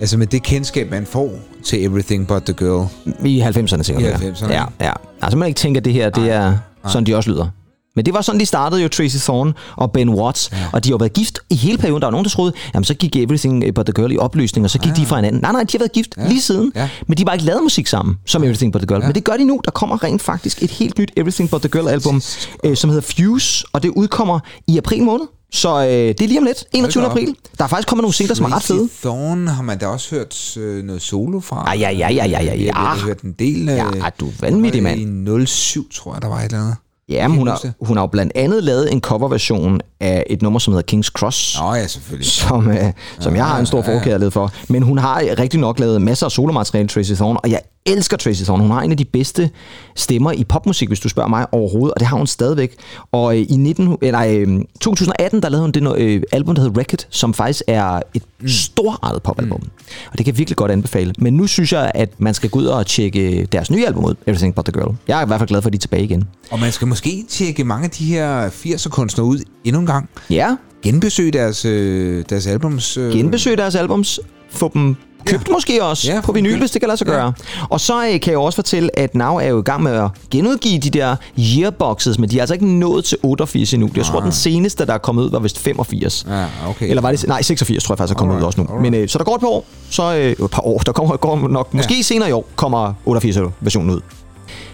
Altså 0.00 0.18
med 0.18 0.26
det 0.26 0.42
kendskab, 0.42 0.90
man 0.90 1.06
får 1.06 1.32
til 1.64 1.84
Everything 1.84 2.26
But 2.26 2.42
The 2.42 2.52
Girl. 2.54 2.86
I 3.24 3.40
90'erne 3.40 3.82
sikkert. 3.82 4.02
I 4.22 4.24
ja. 4.24 4.30
90'erne, 4.30 4.52
Ja, 4.52 4.64
ja. 4.80 4.92
Altså 5.22 5.38
man 5.38 5.48
ikke 5.48 5.58
tænker, 5.58 5.80
at 5.80 5.84
det 5.84 5.92
her, 5.92 6.10
det 6.10 6.30
er 6.30 6.56
sådan, 6.86 7.06
de 7.06 7.16
også 7.16 7.30
lyder. 7.30 7.48
Men 7.96 8.04
det 8.06 8.14
var 8.14 8.20
sådan, 8.20 8.40
de 8.40 8.46
startede 8.46 8.82
jo 8.82 8.88
Tracy 8.88 9.16
Thorn 9.16 9.54
og 9.76 9.92
Ben 9.92 10.08
Watts, 10.08 10.50
ja. 10.52 10.58
og 10.72 10.84
de 10.84 10.90
har 10.90 10.98
været 10.98 11.12
gift 11.12 11.38
i 11.50 11.54
hele 11.54 11.78
perioden. 11.78 12.00
Der 12.02 12.06
var 12.06 12.10
nogen, 12.10 12.24
der 12.24 12.30
troede, 12.30 12.52
jamen 12.74 12.84
så 12.84 12.94
gik 12.94 13.16
Everything 13.16 13.74
But 13.74 13.86
The 13.86 13.92
Girl 13.92 14.12
i 14.12 14.16
opløsning, 14.18 14.64
og 14.64 14.70
så 14.70 14.78
gik 14.78 14.92
ja. 14.96 15.00
de 15.02 15.06
fra 15.06 15.16
hinanden. 15.16 15.40
Nej, 15.42 15.52
nej, 15.52 15.62
de 15.62 15.68
har 15.72 15.78
været 15.78 15.92
gift 15.92 16.14
ja. 16.16 16.28
lige 16.28 16.40
siden, 16.42 16.72
Ja. 16.74 16.88
men 17.06 17.16
de 17.16 17.22
har 17.22 17.24
bare 17.24 17.34
ikke 17.36 17.46
lavet 17.46 17.62
musik 17.62 17.86
sammen, 17.86 18.16
som 18.26 18.44
Everything 18.44 18.72
But 18.72 18.80
The 18.80 18.86
Girl. 18.86 19.00
Ja. 19.00 19.06
Men 19.06 19.14
det 19.14 19.24
gør 19.24 19.36
de 19.36 19.44
nu. 19.44 19.60
Der 19.64 19.70
kommer 19.70 20.04
rent 20.04 20.22
faktisk 20.22 20.62
et 20.62 20.70
helt 20.70 20.98
nyt 20.98 21.12
Everything 21.16 21.50
But 21.50 21.60
The 21.60 21.68
Girl 21.68 21.88
album, 21.88 22.22
øh, 22.64 22.76
som 22.76 22.90
hedder 22.90 23.12
Fuse, 23.16 23.64
og 23.72 23.82
det 23.82 23.88
udkommer 23.88 24.38
i 24.66 24.78
april 24.78 25.02
måned. 25.02 25.26
Så 25.52 25.80
øh, 25.82 25.88
det 25.88 26.20
er 26.20 26.26
lige 26.28 26.38
om 26.38 26.44
lidt, 26.44 26.64
21. 26.72 27.04
op. 27.04 27.10
april. 27.10 27.34
Der 27.58 27.64
er 27.64 27.68
faktisk 27.68 27.88
kommet 27.88 28.02
nogle 28.02 28.14
singler, 28.14 28.34
som 28.36 28.44
er 28.46 28.56
ret 28.56 28.62
fede. 28.62 28.88
Thorn 29.02 29.46
har 29.48 29.62
man 29.62 29.78
da 29.78 29.86
også 29.86 30.14
hørt 30.14 30.56
øh, 30.56 30.84
noget 30.84 31.02
solo 31.02 31.40
fra. 31.40 31.64
Ah, 31.66 31.80
ja, 31.80 31.90
ja, 31.90 32.08
ja, 32.12 32.26
ja, 32.26 32.42
ja, 32.42 32.54
ja. 32.54 32.72
har 32.74 32.96
hørt 33.04 33.20
en 33.20 33.32
del. 33.38 33.68
Øh, 33.68 33.76
Ja, 33.76 33.84
du 34.20 34.26
er 34.28 34.32
vanvittig 34.40 34.82
mand. 34.82 35.40
I 35.40 35.46
07, 35.46 35.92
tror 35.92 36.12
jeg, 36.14 36.22
der 36.22 36.28
var 36.28 36.38
et 36.38 36.44
eller 36.44 36.60
andet. 36.60 36.76
Ja, 37.08 37.28
men 37.28 37.38
hun 37.38 37.48
har, 37.48 37.60
hun 37.80 37.96
har 37.96 38.02
jo 38.02 38.06
blandt 38.06 38.32
andet 38.34 38.64
lavet 38.64 38.92
en 38.92 39.00
coverversion 39.00 39.80
af 40.00 40.24
et 40.30 40.42
nummer, 40.42 40.58
som 40.58 40.74
hedder 40.74 40.96
King's 40.96 41.10
Cross. 41.10 41.58
Nå 41.60 41.74
ja, 41.74 41.86
selvfølgelig. 41.86 42.26
som, 42.26 42.70
øh, 42.70 42.92
som 43.20 43.36
jeg 43.36 43.46
har 43.46 43.58
en 43.58 43.66
stor 43.66 43.82
forkærlighed 43.82 44.30
for. 44.30 44.52
Men 44.68 44.82
hun 44.82 44.98
har 44.98 45.22
rigtig 45.38 45.60
nok 45.60 45.78
lavet 45.78 46.02
masser 46.02 46.26
af 46.26 46.32
solomateriale, 46.32 46.88
Tracy 46.88 47.12
Thorn, 47.12 47.36
og 47.42 47.50
jeg 47.50 47.60
elsker 47.86 48.16
Tracy 48.16 48.42
Thorn. 48.42 48.60
Hun 48.60 48.70
har 48.70 48.82
en 48.82 48.90
af 48.90 48.96
de 48.96 49.04
bedste 49.04 49.50
stemmer 49.94 50.32
i 50.32 50.44
popmusik, 50.44 50.88
hvis 50.88 51.00
du 51.00 51.08
spørger 51.08 51.28
mig 51.28 51.46
overhovedet, 51.52 51.94
og 51.94 52.00
det 52.00 52.08
har 52.08 52.16
hun 52.16 52.26
stadigvæk. 52.26 52.74
Og 53.12 53.38
øh, 53.38 53.46
i 53.48 53.56
19, 53.56 53.96
øh, 54.02 54.12
nej, 54.12 54.36
øh, 54.36 54.60
2018, 54.80 55.42
der 55.42 55.48
lavede 55.48 55.62
hun 55.62 55.70
det 55.70 55.94
øh, 55.96 56.22
album, 56.32 56.54
der 56.54 56.62
hedder 56.62 56.80
Record, 56.80 57.06
som 57.10 57.34
faktisk 57.34 57.62
er 57.66 58.00
et 58.14 58.22
mm. 58.40 58.48
storartet 58.48 59.22
popalbum. 59.22 59.60
Mm. 59.60 59.70
Og 60.12 60.18
det 60.18 60.24
kan 60.24 60.32
jeg 60.32 60.38
virkelig 60.38 60.56
godt 60.56 60.70
anbefale. 60.70 61.14
Men 61.18 61.34
nu 61.34 61.46
synes 61.46 61.72
jeg, 61.72 61.92
at 61.94 62.10
man 62.18 62.34
skal 62.34 62.50
gå 62.50 62.58
ud 62.58 62.66
og 62.66 62.86
tjekke 62.86 63.48
deres 63.52 63.70
nye 63.70 63.86
album 63.86 64.04
ud, 64.04 64.14
Everything 64.26 64.54
But 64.54 64.64
The 64.64 64.72
Girl. 64.72 64.94
Jeg 65.08 65.18
er 65.18 65.22
i 65.22 65.26
hvert 65.26 65.40
fald 65.40 65.48
glad 65.48 65.62
for, 65.62 65.68
at 65.68 65.72
de 65.72 65.76
er 65.76 65.80
tilbage 65.80 66.04
igen. 66.04 66.24
Og 66.50 66.60
man 66.60 66.72
skal 66.72 66.88
måske 66.96 67.24
tjekke 67.28 67.64
mange 67.64 67.84
af 67.84 67.90
de 67.90 68.04
her 68.04 68.48
80'er 68.48 68.88
kunstnere 68.88 69.26
ud 69.26 69.38
endnu 69.64 69.80
en 69.80 69.86
gang. 69.86 70.08
Ja. 70.30 70.56
Genbesøg 70.82 71.32
deres, 71.32 71.64
øh, 71.64 72.24
deres 72.30 72.46
albums. 72.46 72.96
Øh. 72.96 73.12
Genbesøg 73.12 73.58
deres 73.58 73.74
albums, 73.74 74.20
få 74.50 74.70
dem 74.74 74.96
købt 75.26 75.48
ja. 75.48 75.52
måske 75.52 75.84
også 75.84 76.08
Ja, 76.08 76.14
ja, 76.14 76.20
på 76.20 76.32
vinyl, 76.32 76.58
hvis 76.58 76.70
det 76.70 76.80
kan 76.80 76.86
lade 76.88 76.96
sig 76.98 77.06
Ja. 77.06 77.12
gøre. 77.12 77.32
Og 77.68 77.80
så 77.80 78.06
øh, 78.06 78.20
kan 78.20 78.30
jeg 78.30 78.38
også 78.38 78.56
fortælle, 78.56 78.98
at 78.98 79.14
Now 79.14 79.36
er 79.36 79.46
jo 79.48 79.58
i 79.58 79.62
gang 79.62 79.82
med 79.82 79.92
at 79.92 80.10
genudgive 80.30 80.78
de 80.78 80.90
der 80.90 81.16
yearboxes, 81.38 82.18
men 82.18 82.30
de 82.30 82.36
er 82.36 82.42
altså 82.42 82.54
ikke 82.54 82.66
nået 82.78 83.04
til 83.04 83.18
88 83.22 83.72
endnu. 83.74 83.90
Jeg 83.96 84.04
tror, 84.04 84.20
den 84.20 84.32
seneste, 84.32 84.86
der 84.86 84.94
er 84.94 84.98
kommet 84.98 85.22
ud, 85.24 85.30
var 85.30 85.38
vist 85.38 85.58
85. 85.58 86.26
Ja, 86.28 86.44
okay. 86.68 86.88
Eller 86.88 87.02
var 87.02 87.10
det... 87.10 87.24
Nej, 87.28 87.42
86 87.42 87.84
tror 87.84 87.92
jeg 87.94 87.98
faktisk 87.98 88.14
er 88.14 88.18
kommet 88.18 88.36
ud 88.36 88.42
også 88.42 88.60
nu. 88.60 88.80
Men 88.80 88.94
øh, 88.94 89.08
så 89.08 89.18
der 89.18 89.24
går 89.24 89.34
et 89.34 89.40
par 89.40 89.48
år. 89.48 89.64
Så 89.90 90.14
øh, 90.16 90.44
et 90.44 90.50
par 90.50 90.62
år. 90.66 90.78
Der 90.78 90.92
kommer, 90.92 91.16
går 91.16 91.48
nok... 91.48 91.74
Måske 91.74 92.02
senere 92.02 92.28
i 92.28 92.32
år 92.32 92.48
kommer 92.56 92.92
88-versionen 93.08 93.90
ud. 93.90 94.00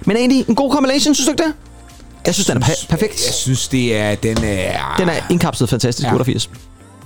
Men 0.07 0.16
egentlig 0.16 0.44
en 0.49 0.55
god 0.55 0.73
compilation, 0.73 1.15
synes 1.15 1.27
du 1.27 1.32
ikke 1.32 1.43
det? 1.44 1.53
Jeg 2.27 2.35
synes, 2.35 2.47
den 2.47 2.57
er 2.57 2.61
per- 2.61 2.86
perfekt. 2.89 3.27
Jeg 3.27 3.35
synes, 3.35 3.69
det 3.69 3.97
er... 3.97 4.15
Den 4.15 4.36
er... 4.44 4.94
Den 4.99 5.09
er 5.09 5.15
indkapslet 5.31 5.69
fantastisk, 5.70 6.07
Ja. 6.07 6.12
88. 6.12 6.51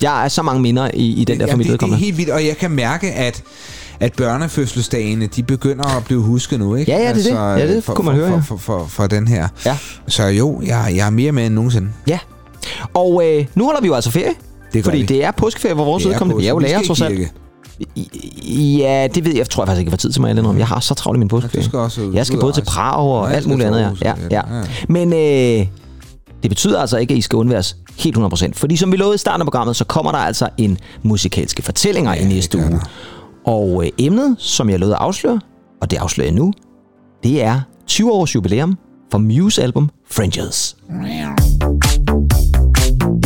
Jeg 0.02 0.24
er 0.24 0.28
så 0.28 0.42
mange 0.42 0.62
minder 0.62 0.90
i, 0.94 1.06
i 1.06 1.24
den 1.24 1.40
der 1.40 1.46
ja, 1.46 1.52
familie. 1.52 1.72
det, 1.72 1.80
det 1.80 1.90
er 1.92 1.94
helt 1.96 2.16
vildt, 2.16 2.30
og 2.30 2.46
jeg 2.46 2.56
kan 2.56 2.70
mærke, 2.70 3.12
at 3.12 3.42
at 4.00 4.12
børnefødselsdagene, 4.12 5.26
de 5.26 5.42
begynder 5.42 5.96
at 5.96 6.04
blive 6.04 6.20
husket 6.22 6.58
nu, 6.58 6.74
ikke? 6.74 6.92
Ja, 6.92 6.98
ja, 6.98 7.14
det 7.14 7.32
er 7.32 7.54
det. 7.54 7.60
Ja, 7.60 7.74
det 7.74 7.84
for, 7.84 7.94
kunne 7.94 8.04
man 8.06 8.14
for, 8.16 8.20
høre, 8.22 8.30
ja. 8.34 8.36
For, 8.36 8.42
for, 8.42 8.56
for, 8.56 8.86
for 8.88 9.06
den 9.06 9.28
her. 9.28 9.48
Ja. 9.66 9.76
Så 10.08 10.22
jo, 10.26 10.60
jeg, 10.66 10.92
jeg 10.96 11.06
er 11.06 11.10
mere 11.10 11.32
med 11.32 11.46
end 11.46 11.54
nogensinde. 11.54 11.88
Ja. 12.06 12.18
Og 12.94 13.22
øh, 13.26 13.46
nu 13.54 13.64
holder 13.64 13.80
vi 13.80 13.86
jo 13.86 13.94
altså 13.94 14.10
ferie. 14.10 14.30
Det 14.72 14.84
fordi 14.84 14.98
vi. 14.98 15.04
det 15.06 15.24
er 15.24 15.30
påskeferie, 15.30 15.74
hvor 15.74 15.84
vores 15.84 16.06
udkommende. 16.06 16.40
Vi 16.40 16.46
er 16.46 16.50
jo 16.50 16.58
lærer 16.58 16.82
trods 16.82 17.00
alt. 17.00 17.32
Ja, 18.78 19.08
det 19.14 19.24
ved 19.24 19.30
jeg. 19.32 19.38
Jeg 19.38 19.50
tror 19.50 19.62
jeg 19.62 19.68
faktisk 19.68 19.78
ikke, 19.80 19.88
jeg 19.88 19.92
får 19.92 19.96
tid 19.96 20.12
til 20.12 20.20
mig 20.20 20.30
alle 20.30 20.50
Jeg 20.58 20.66
har 20.66 20.80
så 20.80 20.94
travlt 20.94 21.16
i 21.16 21.18
min 21.18 21.28
påskeferie. 21.28 21.62
du 21.62 21.68
skal 21.68 21.78
også 21.78 22.00
ud- 22.02 22.14
jeg 22.14 22.26
skal 22.26 22.36
ud 22.36 22.40
både 22.40 22.52
til. 22.52 22.64
Prag 22.64 22.96
og 22.98 23.28
Ja, 23.30 23.34
alt 23.36 23.46
muligt 23.46 23.66
andet. 23.66 23.80
Ja, 23.80 24.08
ja, 24.08 24.14
ja. 24.30 24.40
Ja. 24.56 24.62
Men 24.88 25.12
øh, 25.12 25.66
det 26.42 26.50
betyder 26.50 26.80
altså 26.80 26.96
ikke, 26.96 27.12
at 27.12 27.18
I 27.18 27.20
skal 27.20 27.36
undværes 27.36 27.76
helt 27.98 28.16
100%. 28.18 28.50
Fordi 28.54 28.76
som 28.76 28.92
vi 28.92 28.96
lovede 28.96 29.14
i 29.14 29.18
starten 29.18 29.40
af 29.40 29.46
programmet, 29.46 29.76
så 29.76 29.84
kommer 29.84 30.12
der 30.12 30.18
altså 30.18 30.48
en 30.58 30.78
musikalske 31.02 31.62
fortællinger 31.62 32.14
ja, 32.14 32.20
i 32.20 32.24
næste 32.24 32.58
uge. 32.58 32.80
Og 33.46 33.84
øh, 33.84 33.90
emnet, 33.98 34.36
som 34.38 34.70
jeg 34.70 34.78
lovede 34.78 34.96
at 34.96 35.02
afsløre, 35.02 35.40
og 35.82 35.90
det 35.90 35.96
afslører 35.96 36.28
jeg 36.28 36.34
nu, 36.34 36.52
det 37.22 37.42
er 37.44 37.60
20 37.86 38.12
års 38.12 38.34
jubilæum 38.34 38.78
for 39.10 39.18
Muse 39.18 39.62
album 39.62 39.90
Fringes. 40.10 40.76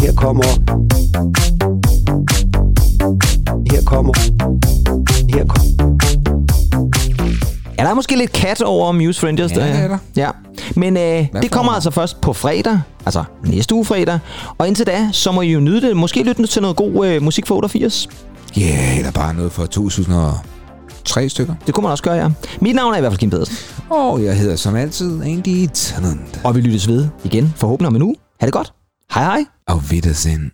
Her 0.01 0.12
kommer... 0.16 0.44
Kommer... 3.91 4.12
Her 5.35 5.45
kommer... 5.47 5.71
Ja, 7.79 7.83
der 7.83 7.91
er 7.91 7.95
måske 7.95 8.17
lidt 8.17 8.33
kat 8.33 8.62
over 8.62 8.93
Muse 8.93 9.21
Fringes. 9.21 9.53
Ja, 9.53 9.67
det 9.67 9.77
er 9.77 9.89
der. 9.89 9.99
Ja. 10.17 10.31
Men 10.77 10.97
øh, 10.97 11.43
det 11.43 11.51
kommer 11.51 11.73
altså 11.73 11.91
først 11.91 12.21
på 12.21 12.33
fredag, 12.33 12.81
altså 13.07 13.25
næste 13.45 13.75
uge 13.75 13.85
fredag. 13.85 14.19
Og 14.59 14.69
indtil 14.69 14.87
da, 14.87 15.09
så 15.12 15.33
må 15.33 15.41
I 15.41 15.53
jo 15.53 15.61
nyde 15.61 15.81
det. 15.81 15.97
Måske 15.97 16.23
lytte 16.23 16.47
til 16.47 16.62
noget 16.62 16.77
god 16.77 17.07
øh, 17.07 17.23
musik 17.23 17.47
for 17.47 17.55
88. 17.55 18.09
Ja, 18.57 18.61
yeah, 18.61 18.99
eller 18.99 19.11
bare 19.11 19.35
noget 19.35 19.53
for 19.53 19.67
2003 19.67 21.29
stykker. 21.29 21.55
Det 21.67 21.75
kunne 21.75 21.83
man 21.83 21.91
også 21.91 22.05
gøre, 22.05 22.15
ja. 22.15 22.31
Mit 22.61 22.75
navn 22.75 22.93
er 22.93 22.97
i 22.99 23.01
hvert 23.01 23.12
fald 23.12 23.19
Kim 23.21 23.31
Pedersen. 23.31 23.57
Og 23.89 24.25
jeg 24.25 24.39
hedder 24.39 24.57
som 24.57 24.77
altid 24.77 25.23
Andy 25.23 25.69
Tennant. 25.75 26.41
Og 26.45 26.55
vi 26.55 26.61
lyttes 26.61 26.89
ved 26.89 27.09
igen, 27.25 27.53
forhåbentlig 27.57 27.87
om 27.87 27.97
en 27.97 28.03
uge. 28.03 28.17
Ha' 28.41 28.47
det 28.47 28.53
godt. 28.53 28.73
Hej 29.15 29.25
hej. 29.25 29.45
Auf 29.67 29.91
Wiedersehen. 29.91 30.51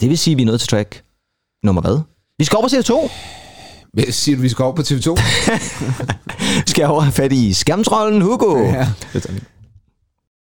Det 0.00 0.08
vil 0.08 0.18
sige, 0.18 0.32
at 0.32 0.38
vi 0.38 0.42
er 0.42 0.46
nået 0.46 0.60
til 0.60 0.68
track 0.68 1.02
nummer 1.64 1.82
hvad? 1.82 2.00
Vi 2.40 2.44
skal 2.44 2.56
over 2.56 2.68
på 2.68 2.74
TV2. 2.74 3.10
Hvad 3.92 4.12
siger 4.12 4.36
du, 4.36 4.42
vi 4.42 4.48
skal 4.48 4.62
over 4.62 4.74
på 4.74 4.82
TV2? 4.82 5.20
Vi 6.64 6.70
skal 6.70 6.84
over 6.86 7.00
have 7.00 7.12
fat 7.12 7.32
i 7.32 7.52
skærmtrollen 7.52 8.22
Hugo. 8.22 8.58
Ja. 8.58 8.88